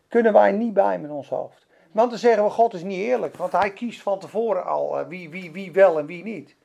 Kunnen 0.07 0.33
wij 0.33 0.51
niet 0.51 0.73
bij 0.73 0.99
met 0.99 1.11
ons 1.11 1.29
hoofd. 1.29 1.67
Want 1.91 2.09
dan 2.09 2.19
zeggen 2.19 2.43
we 2.43 2.49
God 2.49 2.73
is 2.73 2.83
niet 2.83 2.99
eerlijk, 2.99 3.37
want 3.37 3.51
hij 3.51 3.71
kiest 3.71 4.01
van 4.01 4.19
tevoren 4.19 4.65
al 4.65 4.99
eh, 4.99 5.07
wie, 5.07 5.29
wie, 5.29 5.51
wie 5.51 5.71
wel 5.71 5.99
en 5.99 6.05
wie 6.05 6.23
niet. 6.23 6.56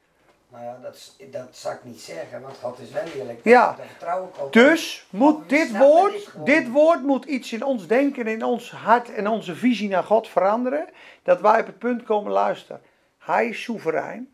Nou 0.52 0.64
ja, 0.64 0.78
dat, 0.82 1.16
dat 1.30 1.48
zou 1.50 1.74
ik 1.74 1.84
niet 1.84 2.00
zeggen, 2.00 2.40
want 2.40 2.56
God 2.56 2.78
is 2.78 2.90
wel 2.90 3.02
eerlijk. 3.16 3.40
Ja. 3.44 3.76
Vertrouw 3.86 4.32
ik. 4.46 4.52
Dus 4.52 5.06
moet 5.10 5.48
dit 5.48 5.78
woord, 5.78 6.30
dit 6.44 6.70
woord 6.70 7.02
moet 7.02 7.24
iets 7.24 7.52
in 7.52 7.64
ons 7.64 7.86
denken, 7.86 8.26
in 8.26 8.44
ons 8.44 8.70
hart 8.70 9.14
en 9.14 9.26
onze 9.26 9.54
visie 9.54 9.88
naar 9.88 10.02
God 10.02 10.28
veranderen. 10.28 10.88
Dat 11.22 11.40
wij 11.40 11.60
op 11.60 11.66
het 11.66 11.78
punt 11.78 12.02
komen 12.02 12.32
luisteren. 12.32 12.80
Hij 13.18 13.48
is 13.48 13.62
soeverein. 13.62 14.28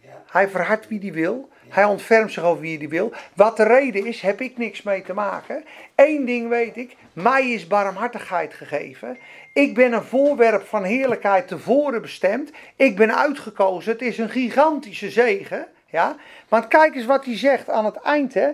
Ja. 0.00 0.22
Hij 0.26 0.48
verhardt 0.48 0.88
wie 0.88 1.00
hij 1.00 1.12
wil. 1.12 1.48
Hij 1.68 1.84
ontfermt 1.84 2.32
zich 2.32 2.42
over 2.42 2.62
wie 2.62 2.78
hij 2.78 2.88
wil. 2.88 3.12
Wat 3.34 3.56
de 3.56 3.62
reden 3.62 4.06
is, 4.06 4.20
heb 4.20 4.40
ik 4.40 4.58
niks 4.58 4.82
mee 4.82 5.02
te 5.02 5.14
maken. 5.14 5.64
Eén 5.94 6.24
ding 6.24 6.48
weet 6.48 6.76
ik, 6.76 6.96
mij 7.12 7.50
is 7.50 7.66
barmhartigheid 7.66 8.54
gegeven. 8.54 9.18
Ik 9.52 9.74
ben 9.74 9.92
een 9.92 10.02
voorwerp 10.02 10.66
van 10.66 10.84
heerlijkheid 10.84 11.48
tevoren 11.48 12.02
bestemd. 12.02 12.50
Ik 12.76 12.96
ben 12.96 13.16
uitgekozen. 13.16 13.92
Het 13.92 14.02
is 14.02 14.18
een 14.18 14.30
gigantische 14.30 15.10
zegen. 15.10 15.66
Ja? 15.90 16.16
Want 16.48 16.68
kijk 16.68 16.94
eens 16.94 17.06
wat 17.06 17.24
hij 17.24 17.36
zegt 17.38 17.70
aan 17.70 17.84
het 17.84 17.96
eind. 17.96 18.34
Hè? 18.34 18.50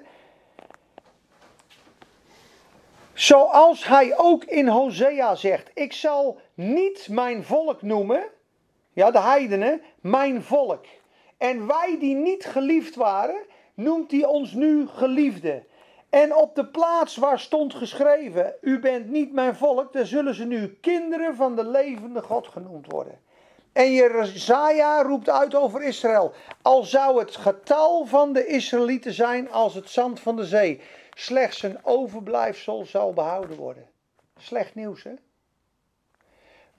Zoals 3.12 3.84
hij 3.84 4.18
ook 4.18 4.44
in 4.44 4.68
Hosea 4.68 5.34
zegt: 5.34 5.70
Ik 5.74 5.92
zal 5.92 6.40
niet 6.54 7.08
mijn 7.10 7.44
volk 7.44 7.82
noemen, 7.82 8.24
ja, 8.92 9.10
de 9.10 9.20
heidenen, 9.20 9.82
mijn 10.00 10.42
volk. 10.42 10.84
En 11.38 11.66
wij 11.66 11.96
die 11.98 12.14
niet 12.14 12.44
geliefd 12.44 12.94
waren, 12.94 13.40
noemt 13.74 14.10
hij 14.10 14.24
ons 14.24 14.52
nu 14.52 14.86
geliefde. 14.86 15.62
En 16.10 16.34
op 16.34 16.54
de 16.54 16.66
plaats 16.66 17.16
waar 17.16 17.38
stond 17.38 17.74
geschreven: 17.74 18.54
U 18.60 18.78
bent 18.78 19.08
niet 19.08 19.32
mijn 19.32 19.56
volk, 19.56 19.92
daar 19.92 20.06
zullen 20.06 20.34
ze 20.34 20.44
nu 20.44 20.78
kinderen 20.80 21.36
van 21.36 21.56
de 21.56 21.64
levende 21.64 22.22
God 22.22 22.46
genoemd 22.46 22.92
worden. 22.92 23.20
En 23.72 23.92
Jezaja 23.92 25.02
roept 25.02 25.28
uit 25.28 25.54
over 25.54 25.82
Israël. 25.82 26.32
Al 26.62 26.82
zou 26.82 27.18
het 27.18 27.36
getal 27.36 28.04
van 28.04 28.32
de 28.32 28.46
Israëlieten 28.46 29.12
zijn 29.12 29.50
als 29.50 29.74
het 29.74 29.90
zand 29.90 30.20
van 30.20 30.36
de 30.36 30.46
zee. 30.46 30.80
Slechts 31.14 31.62
een 31.62 31.78
overblijfsel 31.82 32.84
zal 32.84 33.12
behouden 33.12 33.56
worden. 33.56 33.86
Slecht 34.38 34.74
nieuws, 34.74 35.02
hè? 35.02 35.14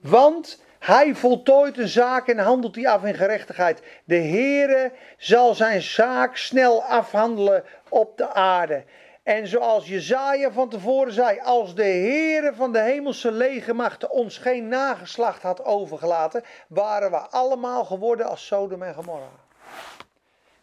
Want 0.00 0.62
hij 0.78 1.14
voltooit 1.14 1.78
een 1.78 1.88
zaak 1.88 2.28
en 2.28 2.38
handelt 2.38 2.74
die 2.74 2.88
af 2.88 3.04
in 3.04 3.14
gerechtigheid. 3.14 3.82
De 4.04 4.16
Heere 4.16 4.92
zal 5.16 5.54
zijn 5.54 5.82
zaak 5.82 6.36
snel 6.36 6.82
afhandelen 6.82 7.64
op 7.88 8.16
de 8.16 8.32
aarde. 8.32 8.84
En 9.22 9.46
zoals 9.46 9.88
Jezaja 9.88 10.52
van 10.52 10.68
tevoren 10.68 11.12
zei, 11.12 11.40
als 11.40 11.74
de 11.74 11.82
Heere 11.82 12.54
van 12.54 12.72
de 12.72 12.80
hemelse 12.80 13.32
legermachten 13.32 14.10
ons 14.10 14.38
geen 14.38 14.68
nageslacht 14.68 15.42
had 15.42 15.64
overgelaten, 15.64 16.44
waren 16.68 17.10
we 17.10 17.18
allemaal 17.18 17.84
geworden 17.84 18.26
als 18.26 18.46
Sodom 18.46 18.82
en 18.82 18.94
Gomorra. 18.94 19.30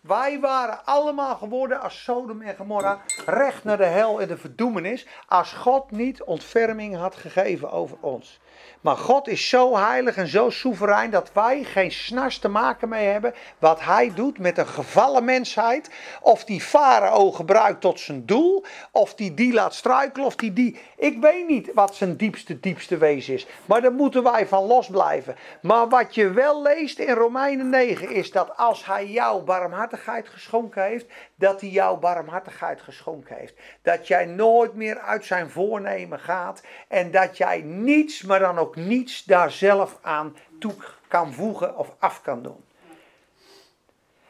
Wij 0.01 0.39
waren 0.39 0.86
allemaal 0.86 1.36
geworden 1.36 1.82
als 1.82 2.03
Sodom 2.03 2.41
en 2.41 2.55
Gomorra, 2.55 3.01
recht 3.26 3.64
naar 3.64 3.78
de 3.78 3.86
hel 3.86 4.22
en 4.22 4.28
de 4.28 4.38
verdoemenis, 4.38 5.08
als 5.28 5.51
God 5.53 5.91
niet 5.91 6.24
ontferming 6.24 6.95
had 6.95 7.16
gegeven 7.16 7.72
over 7.72 7.97
ons. 8.01 8.39
Maar 8.82 8.97
God 8.97 9.28
is 9.28 9.49
zo 9.49 9.78
heilig 9.78 10.15
en 10.15 10.28
zo 10.28 10.49
soeverein 10.49 11.11
dat 11.11 11.30
wij 11.34 11.63
geen 11.63 11.91
snars 11.91 12.38
te 12.39 12.47
maken 12.47 12.89
mee 12.89 13.07
hebben 13.07 13.34
wat 13.59 13.82
hij 13.82 14.11
doet 14.15 14.39
met 14.39 14.57
een 14.57 14.67
gevallen 14.67 15.25
mensheid. 15.25 15.89
Of 16.21 16.43
die 16.43 16.61
farao 16.61 17.32
gebruikt 17.32 17.82
tot 17.82 17.99
zijn 17.99 18.25
doel, 18.25 18.65
of 18.91 19.15
die 19.15 19.34
die 19.34 19.53
laat 19.53 19.73
struikelen, 19.73 20.25
of 20.25 20.36
die 20.36 20.53
die... 20.53 20.80
Ik 20.97 21.21
weet 21.21 21.47
niet 21.47 21.71
wat 21.73 21.95
zijn 21.95 22.15
diepste, 22.15 22.59
diepste 22.59 22.97
wezen 22.97 23.34
is. 23.34 23.47
Maar 23.65 23.82
daar 23.82 23.91
moeten 23.91 24.23
wij 24.23 24.47
van 24.47 24.65
losblijven. 24.65 25.36
Maar 25.61 25.89
wat 25.89 26.15
je 26.15 26.30
wel 26.30 26.61
leest 26.61 26.99
in 26.99 27.13
Romeinen 27.13 27.69
9 27.69 28.09
is 28.09 28.32
dat 28.32 28.57
als 28.57 28.86
hij 28.86 29.07
jou 29.07 29.41
barmhartigheid 29.41 30.30
geschonken 30.30 30.84
heeft, 30.84 31.05
dat 31.38 31.61
hij 31.61 31.69
jou 31.69 31.99
barmhartigheid 31.99 32.81
geschonken 32.81 33.35
heeft. 33.35 33.53
Dat 33.81 34.07
jij 34.07 34.25
nooit 34.25 34.73
meer 34.73 34.99
uit 34.99 35.25
zijn 35.25 35.49
voornemen 35.49 36.19
gaat 36.19 36.61
en 36.88 37.11
dat 37.11 37.38
jij 37.38 37.61
niets, 37.61 38.21
maar 38.21 38.39
dan 38.39 38.57
ook 38.57 38.75
niets 38.75 39.23
daar 39.23 39.51
zelf 39.51 39.97
aan 40.01 40.35
toe 40.59 40.73
kan 41.07 41.33
voegen 41.33 41.77
of 41.77 41.93
af 41.99 42.21
kan 42.21 42.43
doen. 42.43 42.65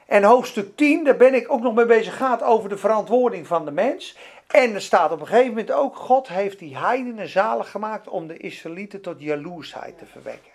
En 0.05 0.23
hoofdstuk 0.23 0.75
10, 0.75 1.03
daar 1.03 1.17
ben 1.17 1.33
ik 1.33 1.51
ook 1.51 1.61
nog 1.61 1.73
mee 1.73 1.85
bezig, 1.85 2.17
gaat 2.17 2.43
over 2.43 2.69
de 2.69 2.77
verantwoording 2.77 3.47
van 3.47 3.65
de 3.65 3.71
mens. 3.71 4.17
En 4.47 4.73
er 4.73 4.81
staat 4.81 5.11
op 5.11 5.19
een 5.19 5.27
gegeven 5.27 5.47
moment 5.47 5.71
ook, 5.71 5.95
God 5.95 6.27
heeft 6.27 6.59
die 6.59 6.77
heidenen 6.77 7.29
zalig 7.29 7.71
gemaakt 7.71 8.07
om 8.07 8.27
de 8.27 8.37
Israëlieten 8.37 9.01
tot 9.01 9.21
jaloersheid 9.21 9.97
te 9.97 10.05
verwekken. 10.05 10.51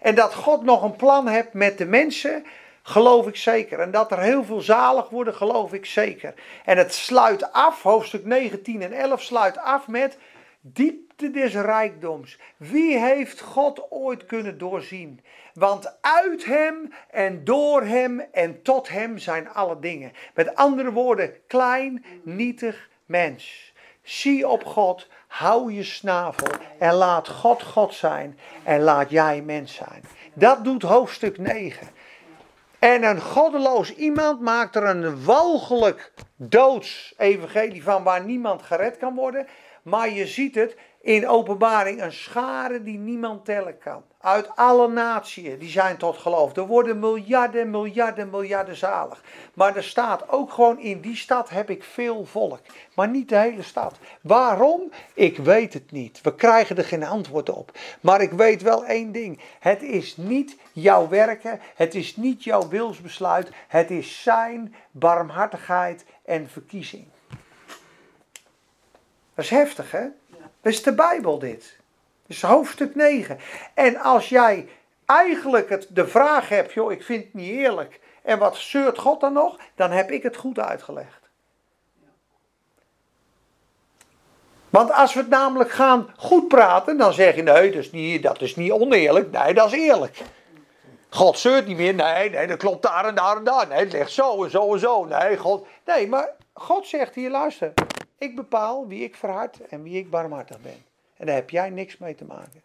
En 0.00 0.14
dat 0.14 0.34
God 0.34 0.62
nog 0.62 0.82
een 0.82 0.96
plan 0.96 1.26
hebt 1.28 1.52
met 1.52 1.78
de 1.78 1.86
mensen. 1.86 2.44
Geloof 2.88 3.26
ik 3.26 3.36
zeker. 3.36 3.80
En 3.80 3.90
dat 3.90 4.12
er 4.12 4.20
heel 4.20 4.44
veel 4.44 4.60
zalig 4.60 5.08
worden, 5.08 5.34
geloof 5.34 5.72
ik 5.72 5.86
zeker. 5.86 6.34
En 6.64 6.76
het 6.76 6.94
sluit 6.94 7.52
af, 7.52 7.82
hoofdstuk 7.82 8.24
19 8.24 8.82
en 8.82 8.92
11 8.92 9.22
sluit 9.22 9.58
af 9.58 9.88
met 9.88 10.18
diepte 10.60 11.30
des 11.30 11.54
rijkdoms. 11.54 12.38
Wie 12.56 12.98
heeft 12.98 13.40
God 13.40 13.86
ooit 13.90 14.26
kunnen 14.26 14.58
doorzien? 14.58 15.20
Want 15.54 15.96
uit 16.00 16.44
hem 16.44 16.92
en 17.10 17.44
door 17.44 17.82
hem 17.82 18.20
en 18.20 18.62
tot 18.62 18.88
hem 18.88 19.18
zijn 19.18 19.48
alle 19.48 19.78
dingen. 19.78 20.12
Met 20.34 20.54
andere 20.54 20.92
woorden, 20.92 21.32
klein, 21.46 22.04
nietig 22.22 22.88
mens. 23.06 23.72
Zie 24.02 24.48
op 24.48 24.64
God, 24.64 25.08
hou 25.26 25.72
je 25.72 25.82
snavel 25.82 26.48
en 26.78 26.94
laat 26.94 27.28
God 27.28 27.62
God 27.62 27.94
zijn 27.94 28.38
en 28.64 28.80
laat 28.80 29.10
jij 29.10 29.42
mens 29.42 29.74
zijn. 29.74 30.02
Dat 30.34 30.64
doet 30.64 30.82
hoofdstuk 30.82 31.38
9. 31.38 31.97
En 32.78 33.02
een 33.02 33.20
goddeloos 33.20 33.94
iemand 33.94 34.40
maakt 34.40 34.76
er 34.76 34.84
een 34.84 35.24
walgelijk 35.24 36.12
doods 36.36 37.14
evangelie 37.16 37.82
van 37.82 38.02
waar 38.02 38.24
niemand 38.24 38.62
gered 38.62 38.96
kan 38.96 39.14
worden. 39.14 39.46
Maar 39.82 40.10
je 40.10 40.26
ziet 40.26 40.54
het 40.54 40.76
in 41.00 41.28
openbaring 41.28 42.02
een 42.02 42.12
schare 42.12 42.82
die 42.82 42.98
niemand 42.98 43.44
tellen 43.44 43.78
kan. 43.78 44.04
Uit 44.20 44.56
alle 44.56 44.88
naties, 44.88 45.58
die 45.58 45.68
zijn 45.68 45.96
tot 45.96 46.16
geloof. 46.16 46.56
Er 46.56 46.66
worden 46.66 46.98
miljarden, 46.98 47.70
miljarden, 47.70 48.30
miljarden 48.30 48.76
zalig. 48.76 49.22
Maar 49.54 49.76
er 49.76 49.84
staat 49.84 50.28
ook 50.28 50.52
gewoon 50.52 50.78
in 50.78 51.00
die 51.00 51.16
stad 51.16 51.48
heb 51.48 51.70
ik 51.70 51.84
veel 51.84 52.24
volk. 52.24 52.60
Maar 52.94 53.08
niet 53.08 53.28
de 53.28 53.36
hele 53.36 53.62
stad. 53.62 53.98
Waarom? 54.20 54.90
Ik 55.14 55.36
weet 55.36 55.72
het 55.72 55.90
niet. 55.90 56.20
We 56.20 56.34
krijgen 56.34 56.76
er 56.76 56.84
geen 56.84 57.04
antwoord 57.04 57.50
op. 57.50 57.78
Maar 58.00 58.20
ik 58.20 58.30
weet 58.30 58.62
wel 58.62 58.84
één 58.84 59.12
ding. 59.12 59.40
Het 59.58 59.82
is 59.82 60.16
niet 60.16 60.56
jouw 60.72 61.08
werken. 61.08 61.60
Het 61.74 61.94
is 61.94 62.16
niet 62.16 62.44
jouw 62.44 62.68
wilsbesluit. 62.68 63.50
Het 63.68 63.90
is 63.90 64.22
zijn 64.22 64.74
barmhartigheid 64.90 66.04
en 66.24 66.48
verkiezing. 66.48 67.06
Dat 69.34 69.44
is 69.44 69.50
heftig, 69.50 69.90
hè? 69.90 70.06
Dat 70.60 70.72
is 70.72 70.82
de 70.82 70.94
Bijbel 70.94 71.38
dit. 71.38 71.77
Is 72.28 72.42
hoofdstuk 72.42 72.94
9. 72.94 73.38
En 73.74 73.96
als 73.96 74.28
jij 74.28 74.68
eigenlijk 75.04 75.68
het, 75.68 75.86
de 75.90 76.06
vraag 76.06 76.48
hebt, 76.48 76.72
joh, 76.72 76.92
ik 76.92 77.02
vind 77.02 77.24
het 77.24 77.34
niet 77.34 77.50
eerlijk. 77.50 78.00
En 78.22 78.38
wat 78.38 78.56
zeurt 78.56 78.98
God 78.98 79.20
dan 79.20 79.32
nog? 79.32 79.56
Dan 79.74 79.90
heb 79.90 80.10
ik 80.10 80.22
het 80.22 80.36
goed 80.36 80.58
uitgelegd. 80.58 81.28
Want 84.70 84.92
als 84.92 85.14
we 85.14 85.20
het 85.20 85.28
namelijk 85.28 85.70
gaan 85.70 86.10
goed 86.16 86.48
praten, 86.48 86.96
dan 86.96 87.12
zeg 87.12 87.34
je 87.34 87.42
nee, 87.42 87.70
dat 87.70 87.80
is 87.80 87.90
niet, 87.90 88.22
dat 88.22 88.40
is 88.40 88.56
niet 88.56 88.72
oneerlijk. 88.72 89.30
Nee, 89.30 89.54
dat 89.54 89.72
is 89.72 89.78
eerlijk. 89.78 90.22
God 91.08 91.38
zeurt 91.38 91.66
niet 91.66 91.76
meer. 91.76 91.94
Nee, 91.94 92.30
nee, 92.30 92.46
dat 92.46 92.58
klopt 92.58 92.82
daar 92.82 93.04
en 93.04 93.14
daar 93.14 93.36
en 93.36 93.44
daar. 93.44 93.68
Nee, 93.68 93.78
het 93.78 93.92
ligt 93.92 94.12
zo 94.12 94.44
en 94.44 94.50
zo 94.50 94.72
en 94.72 94.78
zo. 94.78 95.04
Nee, 95.04 95.36
God. 95.36 95.66
Nee, 95.84 96.08
maar 96.08 96.28
God 96.52 96.86
zegt 96.86 97.14
hier, 97.14 97.30
luister. 97.30 97.72
Ik 98.18 98.36
bepaal 98.36 98.86
wie 98.86 99.04
ik 99.04 99.14
verhard 99.14 99.66
en 99.66 99.82
wie 99.82 99.98
ik 99.98 100.10
barmhartig 100.10 100.60
ben. 100.60 100.84
En 101.18 101.26
daar 101.26 101.34
heb 101.34 101.50
jij 101.50 101.70
niks 101.70 101.98
mee 101.98 102.14
te 102.14 102.24
maken. 102.24 102.62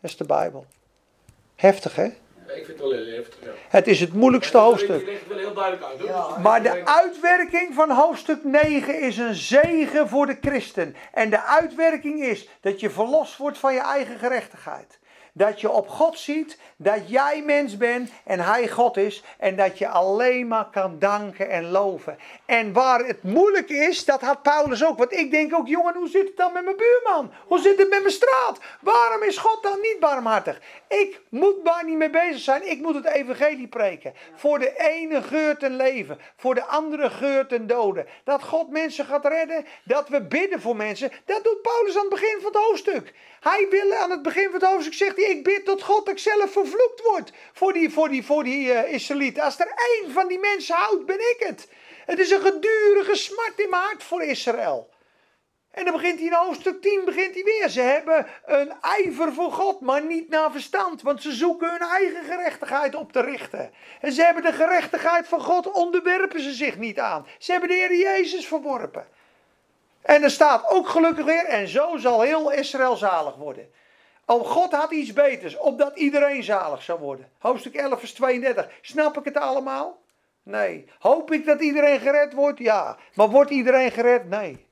Dat 0.00 0.10
is 0.10 0.16
de 0.16 0.24
Bijbel. 0.24 0.66
Heftig, 1.56 1.94
hè? 1.96 2.04
Ik 2.04 2.64
vind 2.64 2.66
het 2.66 2.78
wel 2.78 2.90
heel 2.90 3.14
heftig. 3.14 3.36
Ja. 3.44 3.50
Het 3.68 3.86
is 3.86 4.00
het 4.00 4.12
moeilijkste 4.12 4.58
hoofdstuk. 4.58 5.00
Ik 5.00 5.06
leg 5.06 5.18
het 5.18 5.28
wel 5.28 5.38
heel 5.38 5.54
duidelijk 5.54 5.84
uit. 5.84 5.98
hoor. 5.98 6.08
Ja. 6.08 6.38
Maar 6.38 6.62
de 6.62 6.86
uitwerking 6.86 7.74
van 7.74 7.90
hoofdstuk 7.90 8.44
9 8.44 9.00
is 9.00 9.16
een 9.16 9.34
zegen 9.34 10.08
voor 10.08 10.26
de 10.26 10.36
christen. 10.40 10.96
En 11.12 11.30
de 11.30 11.42
uitwerking 11.42 12.22
is 12.22 12.48
dat 12.60 12.80
je 12.80 12.90
verlost 12.90 13.36
wordt 13.36 13.58
van 13.58 13.74
je 13.74 13.80
eigen 13.80 14.18
gerechtigheid. 14.18 14.98
Dat 15.38 15.60
je 15.60 15.70
op 15.70 15.88
God 15.88 16.18
ziet 16.18 16.58
dat 16.76 17.08
jij 17.08 17.42
mens 17.42 17.76
bent 17.76 18.10
en 18.24 18.40
Hij 18.40 18.68
God 18.68 18.96
is. 18.96 19.22
En 19.38 19.56
dat 19.56 19.78
je 19.78 19.88
alleen 19.88 20.48
maar 20.48 20.70
kan 20.70 20.98
danken 20.98 21.50
en 21.50 21.70
loven. 21.70 22.18
En 22.46 22.72
waar 22.72 23.04
het 23.04 23.22
moeilijk 23.22 23.68
is, 23.68 24.04
dat 24.04 24.20
had 24.20 24.42
Paulus 24.42 24.84
ook. 24.84 24.98
Want 24.98 25.12
ik 25.12 25.30
denk 25.30 25.54
ook, 25.54 25.66
jongen, 25.68 25.94
hoe 25.94 26.08
zit 26.08 26.26
het 26.26 26.36
dan 26.36 26.52
met 26.52 26.64
mijn 26.64 26.76
buurman? 26.76 27.32
Hoe 27.46 27.58
zit 27.58 27.78
het 27.78 27.88
met 27.88 28.00
mijn 28.00 28.12
straat? 28.12 28.58
Waarom 28.80 29.22
is 29.22 29.38
God 29.38 29.62
dan 29.62 29.80
niet 29.80 29.96
barmhartig? 30.00 30.60
Ik 30.88 31.20
moet 31.28 31.64
daar 31.64 31.84
niet 31.84 31.96
mee 31.96 32.10
bezig 32.10 32.40
zijn. 32.40 32.70
Ik 32.70 32.80
moet 32.80 32.94
het 32.94 33.06
evangelie 33.06 33.68
preken. 33.68 34.14
Voor 34.34 34.58
de 34.58 34.76
ene 34.76 35.22
geurt 35.22 35.62
een 35.62 35.76
leven. 35.76 36.18
Voor 36.36 36.54
de 36.54 36.64
andere 36.64 37.10
geurt 37.10 37.52
een 37.52 37.66
doden. 37.66 38.06
Dat 38.24 38.42
God 38.42 38.70
mensen 38.70 39.04
gaat 39.04 39.26
redden. 39.26 39.66
Dat 39.82 40.08
we 40.08 40.22
bidden 40.22 40.60
voor 40.60 40.76
mensen. 40.76 41.12
Dat 41.24 41.44
doet 41.44 41.62
Paulus 41.62 41.94
aan 41.96 42.00
het 42.00 42.10
begin 42.10 42.38
van 42.40 42.52
het 42.52 42.62
hoofdstuk. 42.62 43.14
Hij 43.40 43.66
wil 43.70 43.94
aan 43.94 44.10
het 44.10 44.22
begin 44.22 44.44
van 44.44 44.52
het 44.52 44.62
hoofdstuk 44.62 44.94
zegt 44.94 45.16
hij, 45.16 45.24
ik 45.24 45.44
bid 45.44 45.64
tot 45.64 45.82
God 45.82 46.06
dat 46.06 46.14
ik 46.14 46.20
zelf 46.20 46.52
vervloekt 46.52 47.02
word. 47.02 47.32
Voor 47.52 47.72
die, 47.72 47.90
voor 47.90 48.08
die, 48.08 48.24
voor 48.24 48.44
die 48.44 48.72
eh, 48.72 48.92
Israëlieten. 48.92 49.42
Als 49.42 49.60
er 49.60 49.72
één 49.90 50.12
van 50.12 50.28
die 50.28 50.38
mensen 50.38 50.74
houdt, 50.74 51.06
ben 51.06 51.20
ik 51.20 51.36
het. 51.38 51.68
Het 52.06 52.18
is 52.18 52.30
een 52.30 52.40
gedurige 52.40 53.14
smart 53.14 53.52
in 53.56 53.70
mijn 53.70 53.82
hart 53.82 54.02
voor 54.02 54.22
Israël. 54.22 54.90
En 55.70 55.84
dan 55.84 55.92
begint 55.92 56.18
hij 56.18 56.26
in 56.26 56.32
hoofdstuk 56.32 56.82
10 56.82 57.02
begint 57.04 57.34
hij 57.34 57.44
weer. 57.44 57.68
Ze 57.68 57.80
hebben 57.80 58.26
een 58.44 58.72
ijver 58.80 59.32
voor 59.32 59.52
God, 59.52 59.80
maar 59.80 60.04
niet 60.04 60.28
naar 60.28 60.52
verstand. 60.52 61.02
Want 61.02 61.22
ze 61.22 61.32
zoeken 61.32 61.70
hun 61.70 61.88
eigen 61.88 62.24
gerechtigheid 62.24 62.94
op 62.94 63.12
te 63.12 63.20
richten. 63.20 63.72
En 64.00 64.12
ze 64.12 64.22
hebben 64.22 64.42
de 64.42 64.52
gerechtigheid 64.52 65.28
van 65.28 65.40
God, 65.40 65.70
onderwerpen 65.70 66.40
ze 66.40 66.52
zich 66.52 66.78
niet 66.78 66.98
aan. 66.98 67.26
Ze 67.38 67.50
hebben 67.50 67.68
de 67.68 67.74
Heer 67.74 67.94
Jezus 67.94 68.46
verworpen. 68.46 69.08
En 70.02 70.22
er 70.22 70.30
staat 70.30 70.70
ook 70.70 70.88
gelukkig 70.88 71.24
weer, 71.24 71.44
en 71.44 71.68
zo 71.68 71.96
zal 71.96 72.20
heel 72.20 72.52
Israël 72.52 72.96
zalig 72.96 73.34
worden. 73.34 73.70
Oh, 74.24 74.46
God 74.46 74.72
had 74.72 74.90
iets 74.90 75.12
beters, 75.12 75.56
opdat 75.56 75.96
iedereen 75.96 76.42
zalig 76.42 76.82
zou 76.82 76.98
worden. 76.98 77.30
Hoofdstuk 77.38 77.74
11 77.74 77.98
vers 77.98 78.12
32. 78.12 78.68
Snap 78.80 79.18
ik 79.18 79.24
het 79.24 79.36
allemaal? 79.36 79.98
Nee. 80.42 80.88
Hoop 80.98 81.32
ik 81.32 81.46
dat 81.46 81.60
iedereen 81.60 82.00
gered 82.00 82.32
wordt? 82.32 82.58
Ja. 82.58 82.96
Maar 83.14 83.28
wordt 83.28 83.50
iedereen 83.50 83.90
gered? 83.90 84.28
Nee. 84.28 84.66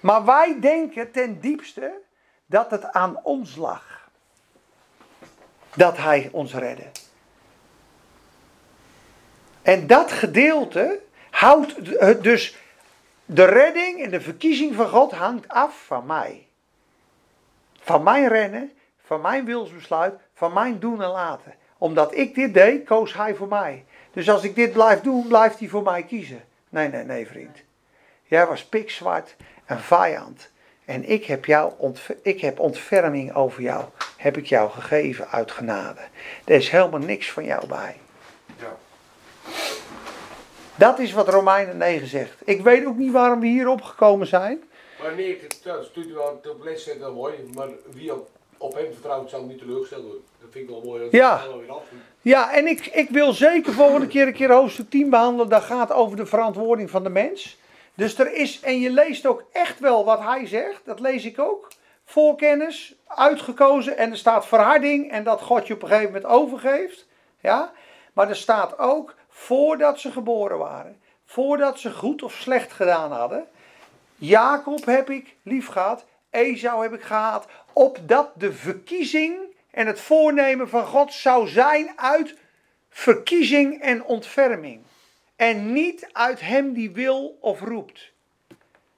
Maar 0.00 0.24
wij 0.24 0.56
denken 0.60 1.10
ten 1.10 1.40
diepste 1.40 1.92
dat 2.46 2.70
het 2.70 2.92
aan 2.92 3.20
ons 3.22 3.56
lag. 3.56 4.08
Dat 5.74 5.96
hij 5.96 6.28
ons 6.32 6.54
redde. 6.54 6.86
En 9.62 9.86
dat 9.86 10.12
gedeelte 10.12 11.00
houdt 11.30 11.74
het 11.98 12.22
dus 12.22 12.56
de 13.30 13.44
redding 13.44 14.02
en 14.02 14.10
de 14.10 14.20
verkiezing 14.20 14.74
van 14.74 14.88
God 14.88 15.12
hangt 15.12 15.48
af 15.48 15.84
van 15.86 16.06
mij. 16.06 16.46
Van 17.80 18.02
mijn 18.02 18.28
rennen, 18.28 18.72
van 19.04 19.20
mijn 19.20 19.44
wilsbesluit, 19.44 20.14
van 20.34 20.52
mijn 20.52 20.78
doen 20.78 21.02
en 21.02 21.08
laten. 21.08 21.54
Omdat 21.78 22.14
ik 22.14 22.34
dit 22.34 22.54
deed, 22.54 22.84
koos 22.84 23.14
hij 23.14 23.34
voor 23.34 23.48
mij. 23.48 23.84
Dus 24.12 24.30
als 24.30 24.42
ik 24.42 24.54
dit 24.54 24.72
blijf 24.72 25.00
doen, 25.00 25.26
blijft 25.26 25.58
hij 25.58 25.68
voor 25.68 25.82
mij 25.82 26.02
kiezen. 26.02 26.44
Nee, 26.68 26.88
nee, 26.88 27.04
nee, 27.04 27.26
vriend. 27.26 27.58
Jij 28.22 28.46
was 28.46 28.64
pikzwart, 28.64 29.36
een 29.66 29.80
vijand. 29.80 30.50
En 30.84 31.08
ik 31.08 31.24
heb, 31.24 31.44
jou 31.44 31.72
ontferming 32.56 33.34
over 33.34 33.62
jou. 33.62 33.84
Heb 34.16 34.36
ik 34.36 34.46
jou 34.46 34.70
gegeven 34.70 35.28
uit 35.28 35.50
genade. 35.50 36.00
Er 36.44 36.54
is 36.54 36.68
helemaal 36.68 37.00
niks 37.00 37.32
van 37.32 37.44
jou 37.44 37.66
bij. 37.66 37.96
Dat 40.78 40.98
is 40.98 41.12
wat 41.12 41.28
Romeinen 41.28 41.76
9 41.76 42.06
zegt. 42.06 42.34
Ik 42.44 42.60
weet 42.62 42.86
ook 42.86 42.96
niet 42.96 43.12
waarom 43.12 43.40
we 43.40 43.46
hier 43.46 43.68
opgekomen 43.68 44.26
zijn. 44.26 44.62
Maar 45.02 45.14
nee, 45.14 45.40
dat 45.62 45.84
stuurt 45.84 46.12
wel, 46.12 46.38
de 46.42 46.54
lees 46.62 46.96
wel 46.98 47.14
mooi. 47.14 47.34
Maar 47.54 47.68
wie 47.90 48.12
op, 48.12 48.28
op 48.58 48.74
hem 48.74 48.92
vertrouwt 48.92 49.30
zal 49.30 49.42
niet 49.44 49.58
teleurgesteld 49.58 50.02
worden. 50.02 50.22
Dat 50.40 50.48
vind 50.50 50.64
ik 50.64 50.70
wel 50.70 50.82
mooi. 50.84 51.02
Dat 51.02 51.12
Ja. 51.12 51.42
wel 51.46 51.58
weer. 51.58 51.74
Ja, 52.20 52.52
en 52.52 52.66
ik, 52.66 52.86
ik 52.86 53.10
wil 53.10 53.32
zeker 53.32 53.72
volgende 53.72 54.06
keer 54.06 54.26
een 54.26 54.32
keer 54.32 54.52
hoofdstuk 54.52 54.90
10 54.90 55.10
behandelen. 55.10 55.48
Dat 55.48 55.62
gaat 55.62 55.92
over 55.92 56.16
de 56.16 56.26
verantwoording 56.26 56.90
van 56.90 57.02
de 57.02 57.08
mens. 57.10 57.56
Dus 57.94 58.18
er 58.18 58.32
is, 58.32 58.60
en 58.60 58.80
je 58.80 58.90
leest 58.90 59.26
ook 59.26 59.44
echt 59.52 59.80
wel 59.80 60.04
wat 60.04 60.20
hij 60.20 60.46
zegt. 60.46 60.80
Dat 60.84 61.00
lees 61.00 61.24
ik 61.24 61.38
ook. 61.38 61.68
Voorkennis, 62.04 62.94
uitgekozen. 63.06 63.96
En 63.96 64.10
er 64.10 64.16
staat 64.16 64.46
verharding. 64.46 65.10
En 65.10 65.24
dat 65.24 65.40
God 65.40 65.66
je 65.66 65.74
op 65.74 65.82
een 65.82 65.88
gegeven 65.88 66.12
moment 66.12 66.32
overgeeft. 66.32 67.06
Ja. 67.40 67.72
Maar 68.12 68.28
er 68.28 68.36
staat 68.36 68.78
ook 68.78 69.14
voordat 69.38 70.00
ze 70.00 70.12
geboren 70.12 70.58
waren. 70.58 71.00
Voordat 71.24 71.78
ze 71.78 71.90
goed 71.92 72.22
of 72.22 72.32
slecht 72.32 72.72
gedaan 72.72 73.12
hadden. 73.12 73.48
Jacob 74.14 74.84
heb 74.84 75.10
ik 75.10 75.36
lief 75.42 75.66
gehad. 75.66 76.04
Esau 76.30 76.82
heb 76.82 76.92
ik 76.92 77.02
gehaat. 77.02 77.46
Opdat 77.72 78.30
de 78.34 78.52
verkiezing 78.52 79.38
en 79.70 79.86
het 79.86 80.00
voornemen 80.00 80.68
van 80.68 80.86
God 80.86 81.12
zou 81.12 81.48
zijn 81.48 81.92
uit 81.96 82.36
verkiezing 82.88 83.80
en 83.80 84.04
ontferming. 84.04 84.80
En 85.36 85.72
niet 85.72 86.08
uit 86.12 86.40
hem 86.40 86.72
die 86.72 86.90
wil 86.90 87.38
of 87.40 87.60
roept. 87.60 88.12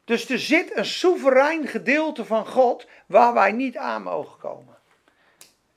Dus 0.05 0.29
er 0.29 0.39
zit 0.39 0.77
een 0.77 0.85
soeverein 0.85 1.67
gedeelte 1.67 2.25
van 2.25 2.47
God 2.47 2.87
waar 3.07 3.35
wij 3.35 3.53
niet 3.53 3.77
aan 3.77 4.03
mogen 4.03 4.39
komen. 4.39 4.70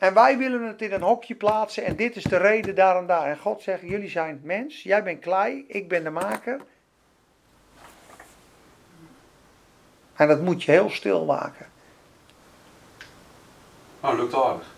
En 0.04 0.14
wij 0.14 0.38
willen 0.38 0.62
het 0.68 0.82
in 0.82 0.92
een 0.92 1.02
hokje 1.02 1.36
plaatsen 1.36 1.84
en 1.84 1.96
dit 1.96 2.16
is 2.16 2.24
de 2.24 2.38
reden 2.38 2.76
daar 2.76 2.98
en 2.98 3.06
daar. 3.06 3.28
En 3.28 3.38
God 3.38 3.62
zegt, 3.62 3.82
jullie 3.82 4.10
zijn 4.10 4.40
mens, 4.44 4.84
jij 4.84 5.04
bent 5.04 5.20
klei, 5.20 5.66
ik 5.68 5.88
ben 5.88 6.04
de 6.04 6.10
maker. 6.10 6.62
En 10.16 10.28
dat 10.28 10.42
moet 10.42 10.64
je 10.64 10.72
heel 10.72 10.90
stil 10.90 11.26
maken. 11.26 11.66
Nou, 14.02 14.18
lukt 14.18 14.34
aardig. 14.34 14.74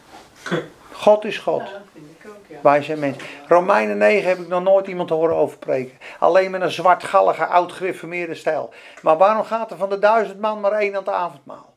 God 0.92 1.26
is 1.26 1.38
God. 1.38 1.62
Ja, 1.62 1.72
dat 1.72 1.82
vind 1.94 2.06
ik 2.20 2.30
ook, 2.30 2.46
ja. 2.48 2.60
Wij 2.62 2.84
zijn 2.84 3.00
mensen. 3.00 3.28
Romeinen 3.48 3.98
9 3.98 4.30
heb 4.30 4.40
ik 4.40 4.48
nog 4.48 4.64
nooit 4.64 4.88
iemand 4.88 5.10
horen 5.10 5.36
overpreken. 5.36 5.98
Alleen 6.20 6.52
met 6.52 6.62
een 6.62 6.72
zwartgallige, 6.72 7.46
oud 7.46 7.72
gereformeerde 7.72 8.36
stijl. 8.36 8.74
Maar 9.02 9.18
waarom 9.18 9.44
gaat 9.44 9.72
er 9.72 9.78
van 9.78 9.90
de 9.90 10.00
duizend 10.00 10.40
man 10.40 10.60
maar 10.60 10.72
één 10.72 10.96
aan 10.96 11.04
het 11.04 11.14
avondmaal? 11.14 11.75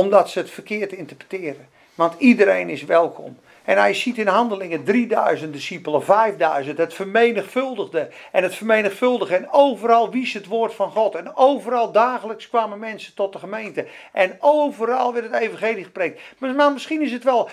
Omdat 0.00 0.30
ze 0.30 0.38
het 0.38 0.50
verkeerd 0.50 0.92
interpreteren. 0.92 1.68
Want 1.94 2.14
iedereen 2.18 2.68
is 2.68 2.84
welkom. 2.84 3.38
En 3.64 3.76
hij 3.76 3.94
ziet 3.94 4.18
in 4.18 4.26
handelingen 4.26 4.84
3000 4.84 5.52
discipelen, 5.52 6.04
5000, 6.04 6.78
het 6.78 6.94
vermenigvuldigde. 6.94 8.08
En 8.32 8.42
het 8.42 8.54
vermenigvuldigen. 8.54 9.36
En 9.36 9.50
overal 9.50 10.10
wies 10.10 10.32
het 10.32 10.46
woord 10.46 10.74
van 10.74 10.90
God. 10.90 11.14
En 11.14 11.36
overal 11.36 11.92
dagelijks 11.92 12.48
kwamen 12.48 12.78
mensen 12.78 13.14
tot 13.14 13.32
de 13.32 13.38
gemeente. 13.38 13.86
En 14.12 14.36
overal 14.40 15.12
werd 15.12 15.32
het 15.32 15.40
evangelie 15.40 15.84
gepreekt. 15.84 16.20
Maar 16.38 16.72
misschien 16.72 17.02
is 17.02 17.12
het 17.12 17.24
wel 17.24 17.48
96%, 17.48 17.52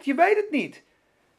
je 0.00 0.14
weet 0.14 0.36
het 0.36 0.50
niet. 0.50 0.82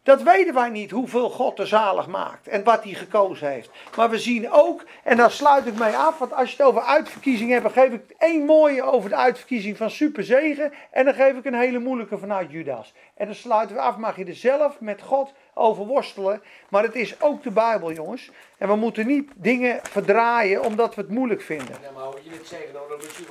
Dat 0.07 0.21
weten 0.21 0.53
wij 0.53 0.69
niet, 0.69 0.91
hoeveel 0.91 1.29
God 1.29 1.59
er 1.59 1.67
zalig 1.67 2.07
maakt 2.07 2.47
en 2.47 2.63
wat 2.63 2.83
hij 2.83 2.93
gekozen 2.93 3.49
heeft. 3.49 3.69
Maar 3.95 4.09
we 4.09 4.19
zien 4.19 4.51
ook, 4.51 4.83
en 5.03 5.17
daar 5.17 5.31
sluit 5.31 5.65
ik 5.65 5.77
mee 5.77 5.95
af, 5.95 6.17
want 6.17 6.33
als 6.33 6.49
je 6.49 6.55
het 6.57 6.65
over 6.65 6.81
uitverkiezing 6.81 7.49
hebt, 7.51 7.63
dan 7.63 7.71
geef 7.71 7.91
ik 7.91 8.01
één 8.17 8.45
mooie 8.45 8.83
over 8.83 9.09
de 9.09 9.15
uitverkiezing 9.15 9.77
van 9.77 9.89
Superzegen. 9.89 10.73
En 10.91 11.05
dan 11.05 11.13
geef 11.13 11.35
ik 11.35 11.45
een 11.45 11.53
hele 11.53 11.79
moeilijke 11.79 12.17
vanuit 12.17 12.51
Judas. 12.51 12.93
En 13.15 13.25
dan 13.25 13.35
sluiten 13.35 13.75
we 13.75 13.81
af, 13.81 13.97
mag 13.97 14.17
je 14.17 14.25
er 14.25 14.35
zelf 14.35 14.79
met 14.79 15.01
God 15.01 15.33
over 15.53 15.85
worstelen. 15.85 16.41
Maar 16.69 16.83
het 16.83 16.95
is 16.95 17.21
ook 17.21 17.43
de 17.43 17.51
Bijbel, 17.51 17.91
jongens. 17.91 18.31
En 18.57 18.67
we 18.67 18.75
moeten 18.75 19.07
niet 19.07 19.31
dingen 19.35 19.79
verdraaien 19.83 20.63
omdat 20.63 20.95
we 20.95 21.01
het 21.01 21.09
moeilijk 21.09 21.41
vinden. 21.41 21.75
Ja, 21.81 21.91
maar 21.91 22.07
je 22.23 22.29
net 22.29 22.47
zeggen, 22.47 22.73
nou, 22.73 22.89
dat 22.89 22.99
is 22.99 23.05
misschien 23.05 23.27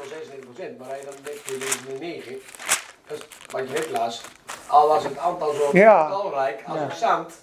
wel 0.56 0.72
96%, 0.74 0.78
maar 0.78 0.88
hij 0.88 1.00
dan 1.04 1.14
denkt 1.22 1.46
je 1.46 1.96
9, 2.00 2.36
dat 3.06 3.18
is 3.18 3.26
wat 3.50 3.68
je 3.68 3.74
net 3.74 3.90
las, 3.90 4.24
al 4.68 4.88
was 4.88 5.04
het 5.04 5.18
aantal 5.18 5.52
zo 5.52 5.68
Ja. 5.72 6.08
talrijk 6.08 6.62
als 6.66 6.78
Ja. 6.78 6.84
het 6.84 6.96
zand 6.96 7.34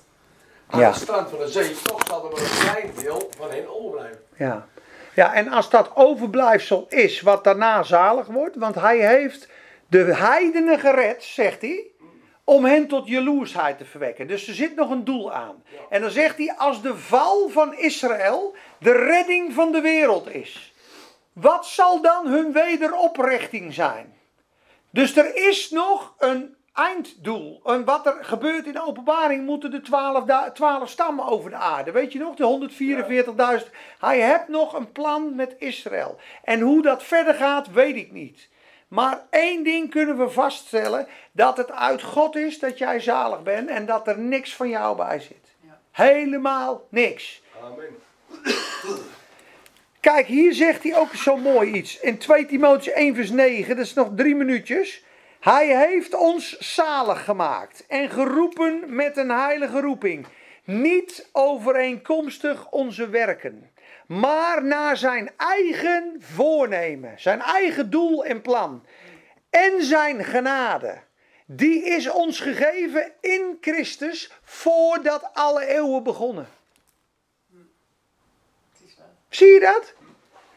aan 0.69 0.79
Ja. 0.79 0.87
het 0.87 0.95
strand 0.95 1.29
van 1.29 1.39
de 1.39 1.47
zee, 1.47 1.75
toch 1.81 2.03
zal 2.07 2.25
er 2.25 2.31
maar 2.31 2.41
een 2.41 2.59
klein 2.71 2.91
deel 2.95 3.29
van 3.37 3.49
hen 3.49 3.75
overblijven. 3.79 4.21
Ja. 4.37 4.67
ja, 5.13 5.33
en 5.33 5.47
als 5.47 5.69
dat 5.69 5.91
overblijfsel 5.95 6.85
is 6.89 7.21
wat 7.21 7.43
daarna 7.43 7.83
zalig 7.83 8.27
wordt, 8.27 8.55
want 8.55 8.75
hij 8.75 8.97
heeft 8.97 9.47
de 9.87 10.15
heidenen 10.15 10.79
gered, 10.79 11.23
zegt 11.23 11.61
hij, 11.61 11.87
om 12.43 12.65
hen 12.65 12.87
tot 12.87 13.07
jaloersheid 13.07 13.77
te 13.77 13.85
verwekken. 13.85 14.27
Dus 14.27 14.47
er 14.47 14.53
zit 14.53 14.75
nog 14.75 14.89
een 14.89 15.03
doel 15.03 15.33
aan. 15.33 15.63
En 15.89 16.01
dan 16.01 16.09
zegt 16.11 16.37
hij, 16.37 16.53
als 16.57 16.81
de 16.81 16.97
val 16.97 17.49
van 17.49 17.77
Israël 17.77 18.55
de 18.79 18.91
redding 18.91 19.53
van 19.53 19.71
de 19.71 19.81
wereld 19.81 20.33
is, 20.33 20.73
wat 21.33 21.65
zal 21.65 22.01
dan 22.01 22.27
hun 22.27 22.51
wederoprichting 22.51 23.73
zijn? 23.73 24.13
Dus 24.89 25.15
er 25.17 25.35
is 25.35 25.69
nog 25.69 26.13
een 26.17 26.52
einddoel. 26.73 27.61
En 27.65 27.85
wat 27.85 28.05
er 28.05 28.17
gebeurt 28.21 28.65
in 28.65 28.73
de 28.73 28.85
openbaring 28.85 29.45
moeten 29.45 29.71
de 29.71 29.81
twaalf, 29.81 30.23
da- 30.23 30.51
twaalf 30.51 30.89
stammen 30.89 31.25
over 31.25 31.49
de 31.49 31.55
aarde. 31.55 31.91
Weet 31.91 32.11
je 32.13 32.19
nog, 32.19 32.35
de 32.35 32.43
144.000. 33.63 33.71
Hij 33.99 34.19
heeft 34.19 34.47
nog 34.47 34.73
een 34.73 34.91
plan 34.91 35.35
met 35.35 35.55
Israël. 35.57 36.19
En 36.43 36.59
hoe 36.59 36.81
dat 36.81 37.03
verder 37.03 37.33
gaat, 37.33 37.71
weet 37.71 37.95
ik 37.95 38.11
niet. 38.11 38.49
Maar 38.87 39.21
één 39.29 39.63
ding 39.63 39.89
kunnen 39.89 40.17
we 40.17 40.29
vaststellen: 40.29 41.07
dat 41.31 41.57
het 41.57 41.71
uit 41.71 42.01
God 42.01 42.35
is 42.35 42.59
dat 42.59 42.77
jij 42.77 42.99
zalig 42.99 43.43
bent 43.43 43.69
en 43.69 43.85
dat 43.85 44.07
er 44.07 44.19
niks 44.19 44.55
van 44.55 44.69
jou 44.69 44.95
bij 44.97 45.19
zit. 45.19 45.51
Helemaal 45.91 46.87
niks. 46.89 47.41
Amen. 47.63 48.01
Kijk, 49.99 50.27
hier 50.27 50.53
zegt 50.53 50.83
hij 50.83 50.97
ook 50.97 51.13
zo 51.13 51.35
mooi 51.35 51.71
iets. 51.71 51.99
In 51.99 52.17
2 52.17 52.45
Timotheüs 52.45 52.93
1 52.93 53.15
vers 53.15 53.29
9, 53.29 53.75
dat 53.75 53.85
is 53.85 53.93
nog 53.93 54.09
drie 54.15 54.35
minuutjes. 54.35 55.03
Hij 55.43 55.87
heeft 55.87 56.13
ons 56.13 56.57
zalig 56.57 57.23
gemaakt 57.23 57.85
en 57.87 58.09
geroepen 58.09 58.95
met 58.95 59.17
een 59.17 59.29
heilige 59.29 59.79
roeping. 59.79 60.25
Niet 60.63 61.29
overeenkomstig 61.31 62.69
onze 62.69 63.09
werken, 63.09 63.71
maar 64.07 64.63
naar 64.63 64.97
zijn 64.97 65.31
eigen 65.37 66.15
voornemen, 66.19 67.19
zijn 67.19 67.41
eigen 67.41 67.89
doel 67.89 68.25
en 68.25 68.41
plan. 68.41 68.85
En 69.49 69.83
zijn 69.83 70.23
genade. 70.23 71.01
Die 71.45 71.83
is 71.83 72.09
ons 72.09 72.39
gegeven 72.39 73.11
in 73.21 73.57
Christus 73.61 74.31
voordat 74.43 75.29
alle 75.33 75.65
eeuwen 75.65 76.03
begonnen. 76.03 76.47
Zie 79.29 79.53
je 79.53 79.59
dat? 79.59 79.93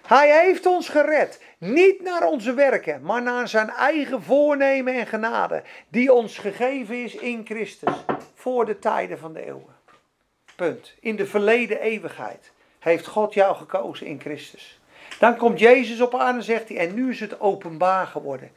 Hij 0.06 0.44
heeft 0.44 0.66
ons 0.66 0.88
gered. 0.88 1.40
Niet 1.58 2.02
naar 2.02 2.26
onze 2.26 2.54
werken, 2.54 3.02
maar 3.02 3.22
naar 3.22 3.48
zijn 3.48 3.70
eigen 3.70 4.22
voornemen 4.22 4.94
en 4.94 5.06
genade. 5.06 5.62
Die 5.88 6.12
ons 6.12 6.38
gegeven 6.38 7.02
is 7.02 7.14
in 7.14 7.44
Christus. 7.44 7.94
Voor 8.34 8.66
de 8.66 8.78
tijden 8.78 9.18
van 9.18 9.32
de 9.32 9.44
eeuwen. 9.44 9.74
Punt. 10.56 10.94
In 11.00 11.16
de 11.16 11.26
verleden 11.26 11.80
eeuwigheid 11.80 12.52
heeft 12.78 13.06
God 13.06 13.34
jou 13.34 13.56
gekozen 13.56 14.06
in 14.06 14.20
Christus. 14.20 14.80
Dan 15.18 15.36
komt 15.36 15.58
Jezus 15.58 16.00
op 16.00 16.14
aarde 16.14 16.38
en 16.38 16.44
zegt 16.44 16.68
hij, 16.68 16.78
en 16.78 16.94
nu 16.94 17.10
is 17.10 17.20
het 17.20 17.40
openbaar 17.40 18.06
geworden. 18.06 18.50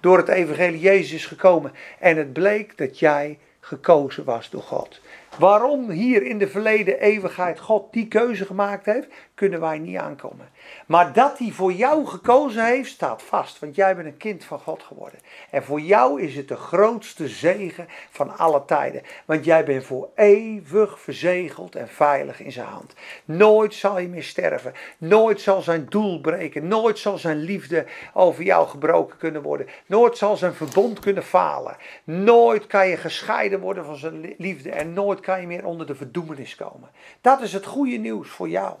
Door 0.00 0.16
het 0.16 0.28
evangelie 0.28 0.80
Jezus 0.80 1.12
is 1.12 1.26
gekomen. 1.26 1.72
En 1.98 2.16
het 2.16 2.32
bleek 2.32 2.76
dat 2.76 2.98
jij 2.98 3.38
gekozen 3.60 4.24
was 4.24 4.50
door 4.50 4.62
God. 4.62 5.00
Waarom 5.38 5.90
hier 5.90 6.22
in 6.22 6.38
de 6.38 6.48
verleden 6.48 7.00
eeuwigheid 7.00 7.60
God 7.60 7.92
die 7.92 8.08
keuze 8.08 8.44
gemaakt 8.44 8.86
heeft, 8.86 9.08
kunnen 9.34 9.60
wij 9.60 9.78
niet 9.78 9.96
aankomen. 9.96 10.48
Maar 10.86 11.12
dat 11.12 11.38
hij 11.38 11.50
voor 11.50 11.72
jou 11.72 12.06
gekozen 12.06 12.64
heeft, 12.64 12.90
staat 12.90 13.22
vast. 13.22 13.58
Want 13.58 13.74
jij 13.74 13.96
bent 13.96 14.06
een 14.06 14.16
kind 14.16 14.44
van 14.44 14.58
God 14.58 14.82
geworden. 14.82 15.18
En 15.50 15.62
voor 15.62 15.80
jou 15.80 16.22
is 16.22 16.36
het 16.36 16.48
de 16.48 16.56
grootste 16.56 17.28
zegen 17.28 17.86
van 18.10 18.36
alle 18.38 18.64
tijden. 18.64 19.02
Want 19.24 19.44
jij 19.44 19.64
bent 19.64 19.84
voor 19.84 20.08
eeuwig 20.14 21.00
verzegeld 21.00 21.74
en 21.74 21.88
veilig 21.88 22.40
in 22.40 22.52
zijn 22.52 22.66
hand. 22.66 22.94
Nooit 23.24 23.74
zal 23.74 23.98
je 23.98 24.08
meer 24.08 24.22
sterven. 24.22 24.72
Nooit 24.98 25.40
zal 25.40 25.60
zijn 25.62 25.86
doel 25.88 26.20
breken. 26.20 26.68
Nooit 26.68 26.98
zal 26.98 27.18
zijn 27.18 27.36
liefde 27.38 27.86
over 28.14 28.42
jou 28.42 28.68
gebroken 28.68 29.18
kunnen 29.18 29.42
worden. 29.42 29.66
Nooit 29.86 30.18
zal 30.18 30.36
zijn 30.36 30.54
verbond 30.54 31.00
kunnen 31.00 31.22
falen. 31.22 31.76
Nooit 32.04 32.66
kan 32.66 32.88
je 32.88 32.96
gescheiden 32.96 33.60
worden 33.60 33.84
van 33.84 33.96
zijn 33.96 34.20
li- 34.20 34.34
liefde. 34.38 34.70
En 34.70 34.92
nooit 34.92 35.20
kan 35.28 35.40
je 35.40 35.46
meer 35.46 35.64
onder 35.64 35.86
de 35.86 35.94
verdoemenis 35.94 36.54
komen. 36.54 36.90
Dat 37.20 37.40
is 37.40 37.52
het 37.52 37.66
goede 37.66 37.96
nieuws 37.96 38.28
voor 38.28 38.48
jou. 38.48 38.74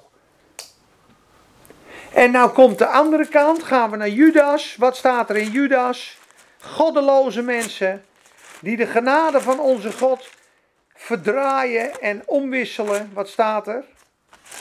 En 2.12 2.30
nou 2.30 2.50
komt 2.50 2.78
de 2.78 2.86
andere 2.86 3.28
kant, 3.28 3.62
gaan 3.62 3.90
we 3.90 3.96
naar 3.96 4.08
Judas. 4.08 4.76
Wat 4.76 4.96
staat 4.96 5.30
er 5.30 5.36
in 5.36 5.50
Judas? 5.50 6.18
Goddeloze 6.60 7.42
mensen 7.42 8.04
die 8.60 8.76
de 8.76 8.86
genade 8.86 9.40
van 9.40 9.60
onze 9.60 9.92
God 9.92 10.28
verdraaien 10.94 12.00
en 12.00 12.22
omwisselen. 12.26 13.10
Wat 13.12 13.28
staat 13.28 13.68
er? 13.68 13.84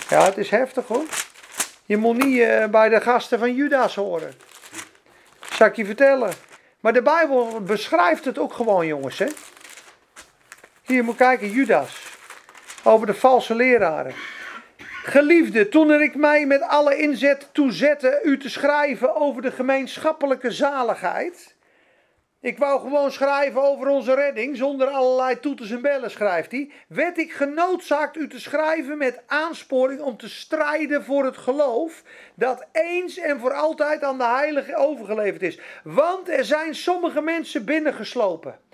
Ja, 0.10 0.24
het 0.24 0.38
is 0.38 0.50
heftig 0.50 0.88
hoor. 0.88 1.06
Je 1.86 1.98
moet 1.98 2.24
niet 2.24 2.40
eh, 2.40 2.66
bij 2.66 2.90
de 2.90 3.02
gasten 3.02 3.40
van 3.40 3.54
Judas 3.54 3.96
horen. 3.96 4.34
Zal 5.54 5.68
ik 5.68 5.76
je 5.76 5.86
vertellen. 5.86 6.34
Maar 6.80 6.94
de 6.94 7.02
Bijbel 7.02 7.62
beschrijft 7.62 8.26
het 8.26 8.38
ook 8.38 8.54
gewoon 8.54 8.88
jongens 8.88 9.18
hè. 9.18 9.28
Hier 10.88 11.04
moet 11.04 11.16
kijken, 11.16 11.50
Judas. 11.50 12.16
Over 12.84 13.08
de 13.08 13.14
valse 13.14 13.56
leraren. 13.56 14.14
Geliefde, 15.04 15.70
toen 15.70 16.02
ik 16.02 16.16
mij 16.16 16.46
met 16.46 16.62
alle 16.62 16.98
inzet 16.98 17.50
toezette 17.52 18.20
u 18.24 18.38
te 18.38 18.50
schrijven 18.50 19.16
over 19.16 19.42
de 19.42 19.52
gemeenschappelijke 19.52 20.52
zaligheid. 20.52 21.56
Ik 22.42 22.58
wou 22.58 22.82
gewoon 22.82 23.12
schrijven 23.12 23.62
over 23.62 23.88
onze 23.88 24.14
redding, 24.14 24.58
zonder 24.58 24.88
allerlei 24.88 25.40
toeters 25.40 25.72
en 25.72 25.82
bellen, 25.82 26.12
schrijft 26.12 26.52
hij. 26.52 26.72
Werd 26.88 27.18
ik 27.18 27.32
genoodzaakt 27.32 28.16
u 28.16 28.28
te 28.28 28.40
schrijven 28.40 28.98
met 28.98 29.22
aansporing 29.26 30.02
om 30.02 30.18
te 30.18 30.30
strijden 30.30 31.04
voor 31.04 31.26
het 31.26 31.38
geloof. 31.38 32.04
dat 32.36 32.66
eens 32.72 33.18
en 33.18 33.40
voor 33.40 33.54
altijd 33.54 34.04
aan 34.04 34.18
de 34.18 34.28
heilige 34.28 34.76
overgeleverd 34.76 35.42
is. 35.42 35.60
Want 35.84 36.30
er 36.30 36.46
zijn 36.46 36.76
sommige 36.76 37.22
mensen 37.22 37.66
binnengeslopen. 37.66 38.67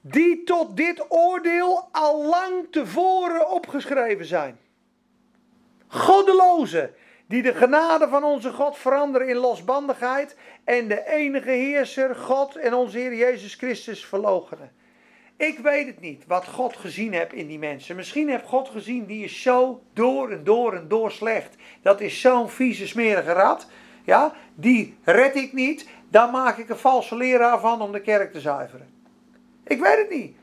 Die 0.00 0.44
tot 0.44 0.76
dit 0.76 1.04
oordeel 1.08 1.88
al 1.92 2.24
lang 2.24 2.66
tevoren 2.70 3.50
opgeschreven 3.50 4.24
zijn. 4.24 4.58
Goddelozen, 5.86 6.94
die 7.26 7.42
de 7.42 7.54
genade 7.54 8.08
van 8.08 8.24
onze 8.24 8.52
God 8.52 8.78
veranderen 8.78 9.28
in 9.28 9.36
losbandigheid 9.36 10.36
en 10.64 10.88
de 10.88 11.06
enige 11.06 11.50
heerser, 11.50 12.14
God 12.14 12.56
en 12.56 12.74
onze 12.74 12.98
Heer 12.98 13.14
Jezus 13.14 13.54
Christus 13.54 14.04
verloochenen. 14.04 14.72
Ik 15.36 15.58
weet 15.58 15.86
het 15.86 16.00
niet 16.00 16.26
wat 16.26 16.46
God 16.46 16.76
gezien 16.76 17.12
heeft 17.12 17.32
in 17.32 17.46
die 17.46 17.58
mensen. 17.58 17.96
Misschien 17.96 18.28
heeft 18.28 18.46
God 18.46 18.68
gezien, 18.68 19.06
die 19.06 19.24
is 19.24 19.42
zo 19.42 19.82
door 19.92 20.30
en 20.30 20.44
door 20.44 20.74
en 20.74 20.88
door 20.88 21.10
slecht. 21.10 21.56
Dat 21.82 22.00
is 22.00 22.20
zo'n 22.20 22.48
vieze, 22.48 22.86
smerige 22.86 23.32
rat. 23.32 23.66
Ja, 24.04 24.34
die 24.54 24.96
red 25.04 25.36
ik 25.36 25.52
niet. 25.52 25.88
Daar 26.10 26.30
maak 26.30 26.58
ik 26.58 26.68
een 26.68 26.76
valse 26.76 27.16
leraar 27.16 27.60
van 27.60 27.80
om 27.80 27.92
de 27.92 28.00
kerk 28.00 28.32
te 28.32 28.40
zuiveren. 28.40 28.97
Ik 29.68 29.80
weet 29.80 29.98
het 29.98 30.10
niet. 30.10 30.36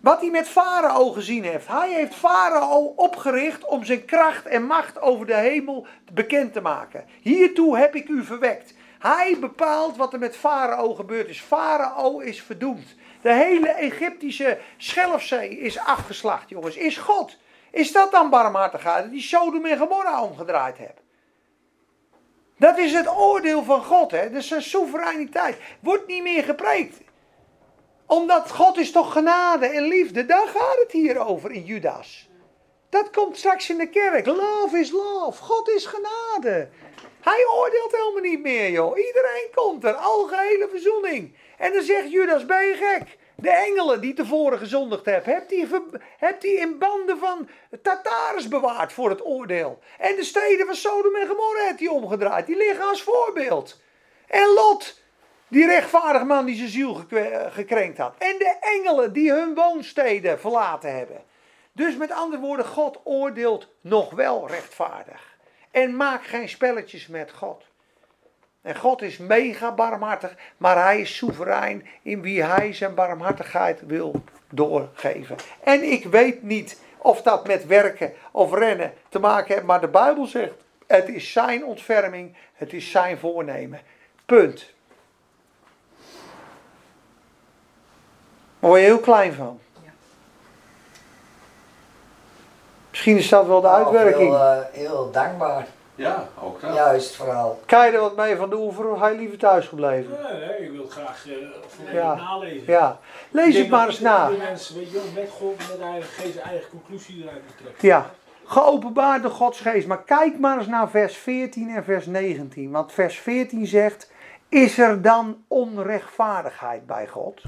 Wat 0.00 0.20
hij 0.20 0.30
met 0.30 0.48
Farao 0.48 1.10
gezien 1.10 1.44
heeft. 1.44 1.66
Hij 1.66 1.92
heeft 1.92 2.14
Farao 2.14 2.92
opgericht 2.96 3.64
om 3.64 3.84
zijn 3.84 4.04
kracht 4.04 4.46
en 4.46 4.66
macht 4.66 5.00
over 5.00 5.26
de 5.26 5.34
hemel 5.34 5.86
bekend 6.12 6.52
te 6.52 6.60
maken. 6.60 7.04
Hiertoe 7.22 7.78
heb 7.78 7.94
ik 7.94 8.08
u 8.08 8.24
verwekt. 8.24 8.74
Hij 8.98 9.36
bepaalt 9.40 9.96
wat 9.96 10.12
er 10.12 10.18
met 10.18 10.36
Farao 10.36 10.94
gebeurd 10.94 11.28
is. 11.28 11.40
Farao 11.40 12.18
is 12.18 12.42
verdoemd. 12.42 12.94
De 13.22 13.32
hele 13.32 13.68
Egyptische 13.68 14.58
schelfzee 14.76 15.58
is 15.58 15.78
afgeslacht, 15.78 16.48
jongens. 16.48 16.76
Is 16.76 16.96
God. 16.96 17.36
Is 17.70 17.92
dat 17.92 18.10
dan 18.10 18.30
barmhartigheid? 18.30 19.10
Die 19.10 19.20
Sodom 19.20 19.64
en 19.64 19.78
Gomorra 19.78 20.22
omgedraaid 20.22 20.78
hebben. 20.78 21.02
Dat 22.56 22.78
is 22.78 22.92
het 22.92 23.08
oordeel 23.08 23.64
van 23.64 23.84
God, 23.84 24.10
hè? 24.10 24.30
Dat 24.30 24.40
is 24.40 24.48
zijn 24.48 24.62
soevereiniteit. 24.62 25.56
Wordt 25.80 26.06
niet 26.06 26.22
meer 26.22 26.44
gepreekt. 26.44 27.00
Omdat 28.08 28.50
God 28.50 28.76
is 28.78 28.92
toch 28.92 29.12
genade 29.12 29.66
en 29.66 29.82
liefde. 29.82 30.26
Daar 30.26 30.46
gaat 30.46 30.78
het 30.78 30.92
hier 30.92 31.26
over 31.26 31.50
in 31.50 31.64
Judas. 31.64 32.28
Dat 32.90 33.10
komt 33.10 33.36
straks 33.36 33.70
in 33.70 33.78
de 33.78 33.88
kerk. 33.88 34.26
Love 34.26 34.78
is 34.78 34.90
love. 34.90 35.42
God 35.42 35.68
is 35.68 35.86
genade. 35.86 36.68
Hij 37.20 37.46
oordeelt 37.56 37.92
helemaal 37.96 38.30
niet 38.30 38.40
meer, 38.40 38.70
joh. 38.70 38.98
Iedereen 38.98 39.48
komt 39.54 39.84
er. 39.84 39.92
Algehele 39.92 40.68
verzoening. 40.70 41.36
En 41.58 41.72
dan 41.72 41.82
zegt 41.82 42.10
Judas, 42.10 42.46
ben 42.46 42.66
je 42.66 42.74
gek? 42.74 43.18
De 43.36 43.50
engelen 43.50 44.00
die 44.00 44.14
tevoren 44.14 44.58
gezondigd 44.58 45.04
hebben, 45.04 45.32
hebt 45.32 45.54
ver- 45.68 46.02
hebt 46.18 46.42
hij 46.42 46.52
in 46.52 46.78
banden 46.78 47.18
van 47.18 47.48
Tataris 47.82 48.48
bewaard 48.48 48.92
voor 48.92 49.10
het 49.10 49.24
oordeel. 49.24 49.78
En 49.98 50.16
de 50.16 50.24
steden 50.24 50.66
van 50.66 50.74
Sodom 50.74 51.14
en 51.14 51.26
Gomorra 51.26 51.64
heeft 51.64 51.78
hij 51.78 51.88
omgedraaid. 51.88 52.46
Die 52.46 52.56
liggen 52.56 52.88
als 52.88 53.02
voorbeeld. 53.02 53.80
En 54.26 54.52
Lot, 54.54 55.00
die 55.48 55.66
rechtvaardig 55.66 56.24
man 56.24 56.44
die 56.44 56.56
zijn 56.56 56.68
ziel 56.68 56.94
gekwe- 56.94 57.48
gekrenkt 57.50 57.98
had. 57.98 58.14
En 58.18 58.38
de 58.38 58.56
engelen 58.60 59.12
die 59.12 59.32
hun 59.32 59.54
woonsteden 59.54 60.40
verlaten 60.40 60.96
hebben. 60.96 61.20
Dus 61.72 61.96
met 61.96 62.12
andere 62.12 62.42
woorden, 62.42 62.66
God 62.66 63.00
oordeelt 63.04 63.68
nog 63.80 64.10
wel 64.10 64.48
rechtvaardig. 64.48 65.36
En 65.70 65.96
maak 65.96 66.24
geen 66.24 66.48
spelletjes 66.48 67.06
met 67.06 67.32
God. 67.32 67.64
En 68.62 68.76
God 68.76 69.02
is 69.02 69.16
mega 69.16 69.72
barmhartig, 69.72 70.36
maar 70.56 70.84
hij 70.84 71.00
is 71.00 71.16
soeverein 71.16 71.86
in 72.02 72.22
wie 72.22 72.42
hij 72.42 72.72
zijn 72.72 72.94
barmhartigheid 72.94 73.80
wil 73.86 74.22
doorgeven. 74.50 75.36
En 75.64 75.92
ik 75.92 76.04
weet 76.04 76.42
niet 76.42 76.80
of 76.98 77.22
dat 77.22 77.46
met 77.46 77.66
werken 77.66 78.12
of 78.32 78.54
rennen 78.54 78.92
te 79.08 79.18
maken 79.18 79.54
heeft, 79.54 79.66
maar 79.66 79.80
de 79.80 79.88
Bijbel 79.88 80.26
zegt, 80.26 80.54
het 80.86 81.08
is 81.08 81.32
zijn 81.32 81.64
ontferming, 81.64 82.36
het 82.54 82.72
is 82.72 82.90
zijn 82.90 83.18
voornemen. 83.18 83.80
Punt. 84.26 84.76
Daar 88.60 88.70
word 88.70 88.80
je 88.80 88.86
heel 88.86 88.98
klein 89.00 89.32
van. 89.32 89.60
Misschien 92.90 93.16
is 93.16 93.28
dat 93.28 93.46
wel 93.46 93.60
de 93.60 93.68
uitwerking. 93.68 94.30
Heel, 94.30 94.38
eh, 94.38 94.58
heel 94.72 95.10
dankbaar. 95.10 95.66
Ja, 95.94 96.28
ook 96.42 96.60
dat. 96.60 96.74
Juist 96.74 97.16
vooral. 97.16 97.60
Kan 97.66 97.86
je 97.86 97.92
er 97.92 98.00
wat 98.00 98.16
mee 98.16 98.36
van 98.36 98.50
de 98.50 98.56
oever 98.56 98.90
of 98.90 99.00
hij 99.00 99.16
liever 99.16 99.38
thuis 99.38 99.66
gebleven? 99.66 100.10
Nee, 100.22 100.48
nee, 100.48 100.58
ik 100.58 100.70
wil 100.70 100.82
het 100.82 100.92
graag 100.92 101.26
uh, 101.26 101.34
volledig 101.66 101.94
Ja. 101.94 102.14
nalezen. 102.14 102.62
Ja, 102.72 102.98
lees 103.30 103.56
het 103.56 103.68
maar 103.68 103.86
eens 103.86 104.00
na. 104.00 104.30
iedere 104.30 104.46
mens, 104.48 104.70
weet 104.70 104.90
je 104.90 105.10
met 105.14 105.30
God, 105.30 105.56
met 105.58 105.80
eigen 105.80 106.08
geest, 106.08 106.36
eigen 106.36 106.70
conclusie 106.70 107.22
eruit 107.22 107.42
trekken. 107.62 107.88
Ja, 107.88 108.10
geopenbaard 108.44 109.22
door 109.22 109.30
Gods 109.30 109.60
geest. 109.60 109.86
Maar 109.86 110.02
kijk 110.02 110.38
maar 110.38 110.58
eens 110.58 110.66
naar 110.66 110.90
vers 110.90 111.16
14 111.16 111.74
en 111.76 111.84
vers 111.84 112.06
19. 112.06 112.70
Want 112.70 112.92
vers 112.92 113.18
14 113.18 113.66
zegt, 113.66 114.10
is 114.48 114.78
er 114.78 115.02
dan 115.02 115.44
onrechtvaardigheid 115.48 116.86
bij 116.86 117.06
God? 117.06 117.40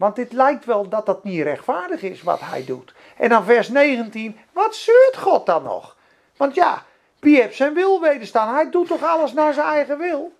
Want 0.00 0.16
dit 0.16 0.32
lijkt 0.32 0.64
wel 0.64 0.88
dat 0.88 1.06
dat 1.06 1.24
niet 1.24 1.42
rechtvaardig 1.42 2.02
is 2.02 2.22
wat 2.22 2.40
hij 2.40 2.64
doet. 2.64 2.94
En 3.16 3.28
dan 3.28 3.44
vers 3.44 3.68
19, 3.68 4.38
wat 4.52 4.74
zeurt 4.74 5.16
God 5.16 5.46
dan 5.46 5.62
nog? 5.62 5.96
Want 6.36 6.54
ja, 6.54 6.84
wie 7.18 7.40
heeft 7.40 7.56
zijn 7.56 7.74
wil 7.74 8.00
wederstaan? 8.00 8.54
Hij 8.54 8.70
doet 8.70 8.86
toch 8.86 9.02
alles 9.02 9.32
naar 9.32 9.52
zijn 9.52 9.66
eigen 9.66 9.98
wil? 9.98 10.32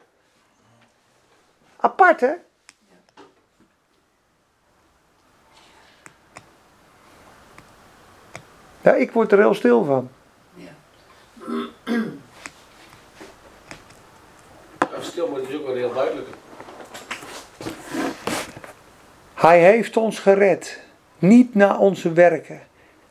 Apart 1.76 2.20
hè? 2.20 2.32
Ja, 8.80 8.92
ik 8.92 9.10
word 9.12 9.32
er 9.32 9.38
heel 9.38 9.54
stil 9.54 9.84
van. 9.84 10.10
Ja, 10.54 10.72
stil, 15.00 15.28
maar 15.28 15.40
het 15.40 15.54
ook 15.54 15.66
wel 15.66 15.74
heel 15.74 15.92
duidelijk. 15.92 16.28
Hij 19.40 19.60
heeft 19.62 19.96
ons 19.96 20.18
gered, 20.18 20.80
niet 21.18 21.54
naar 21.54 21.78
onze 21.78 22.12
werken, 22.12 22.60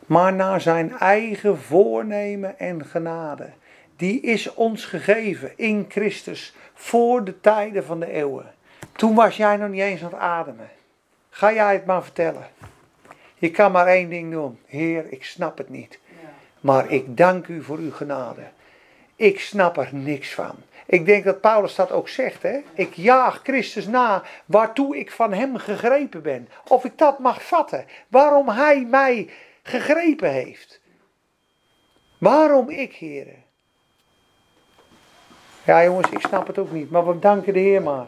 maar 0.06 0.32
naar 0.32 0.60
zijn 0.60 0.98
eigen 0.98 1.58
voornemen 1.58 2.58
en 2.58 2.84
genade. 2.86 3.50
Die 3.96 4.20
is 4.20 4.54
ons 4.54 4.84
gegeven 4.84 5.52
in 5.56 5.86
Christus 5.88 6.54
voor 6.74 7.24
de 7.24 7.40
tijden 7.40 7.84
van 7.84 8.00
de 8.00 8.12
eeuwen. 8.12 8.54
Toen 8.92 9.14
was 9.14 9.36
jij 9.36 9.56
nog 9.56 9.68
niet 9.68 9.80
eens 9.80 10.02
aan 10.02 10.10
het 10.10 10.18
ademen. 10.18 10.68
Ga 11.30 11.52
jij 11.52 11.72
het 11.72 11.86
maar 11.86 12.02
vertellen. 12.02 12.46
Je 13.38 13.50
kan 13.50 13.72
maar 13.72 13.86
één 13.86 14.08
ding 14.08 14.32
doen. 14.32 14.58
Heer, 14.66 15.04
ik 15.12 15.24
snap 15.24 15.58
het 15.58 15.68
niet. 15.68 15.98
Maar 16.60 16.90
ik 16.90 17.16
dank 17.16 17.46
u 17.46 17.62
voor 17.62 17.78
uw 17.78 17.92
genade. 17.92 18.42
Ik 19.16 19.40
snap 19.40 19.76
er 19.76 19.88
niks 19.92 20.34
van. 20.34 20.54
Ik 20.90 21.06
denk 21.06 21.24
dat 21.24 21.40
Paulus 21.40 21.74
dat 21.74 21.92
ook 21.92 22.08
zegt. 22.08 22.42
Hè? 22.42 22.60
Ik 22.74 22.94
jaag 22.94 23.40
Christus 23.42 23.86
na 23.86 24.22
waartoe 24.44 24.98
ik 24.98 25.10
van 25.10 25.32
hem 25.32 25.56
gegrepen 25.56 26.22
ben. 26.22 26.48
Of 26.68 26.84
ik 26.84 26.98
dat 26.98 27.18
mag 27.18 27.42
vatten. 27.42 27.84
Waarom 28.08 28.48
hij 28.48 28.84
mij 28.84 29.30
gegrepen 29.62 30.30
heeft. 30.30 30.80
Waarom 32.18 32.70
ik, 32.70 32.94
heren. 32.94 33.44
Ja 35.64 35.84
jongens, 35.84 36.10
ik 36.10 36.20
snap 36.20 36.46
het 36.46 36.58
ook 36.58 36.72
niet. 36.72 36.90
Maar 36.90 37.06
we 37.06 37.18
danken 37.18 37.52
de 37.52 37.58
Heer 37.58 37.82
maar. 37.82 38.06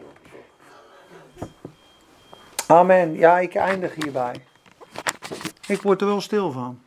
Amen. 2.66 3.14
Ja, 3.14 3.38
ik 3.38 3.54
eindig 3.54 3.94
hierbij. 3.94 4.34
Ik 5.66 5.82
word 5.82 6.00
er 6.00 6.06
wel 6.06 6.20
stil 6.20 6.52
van. 6.52 6.82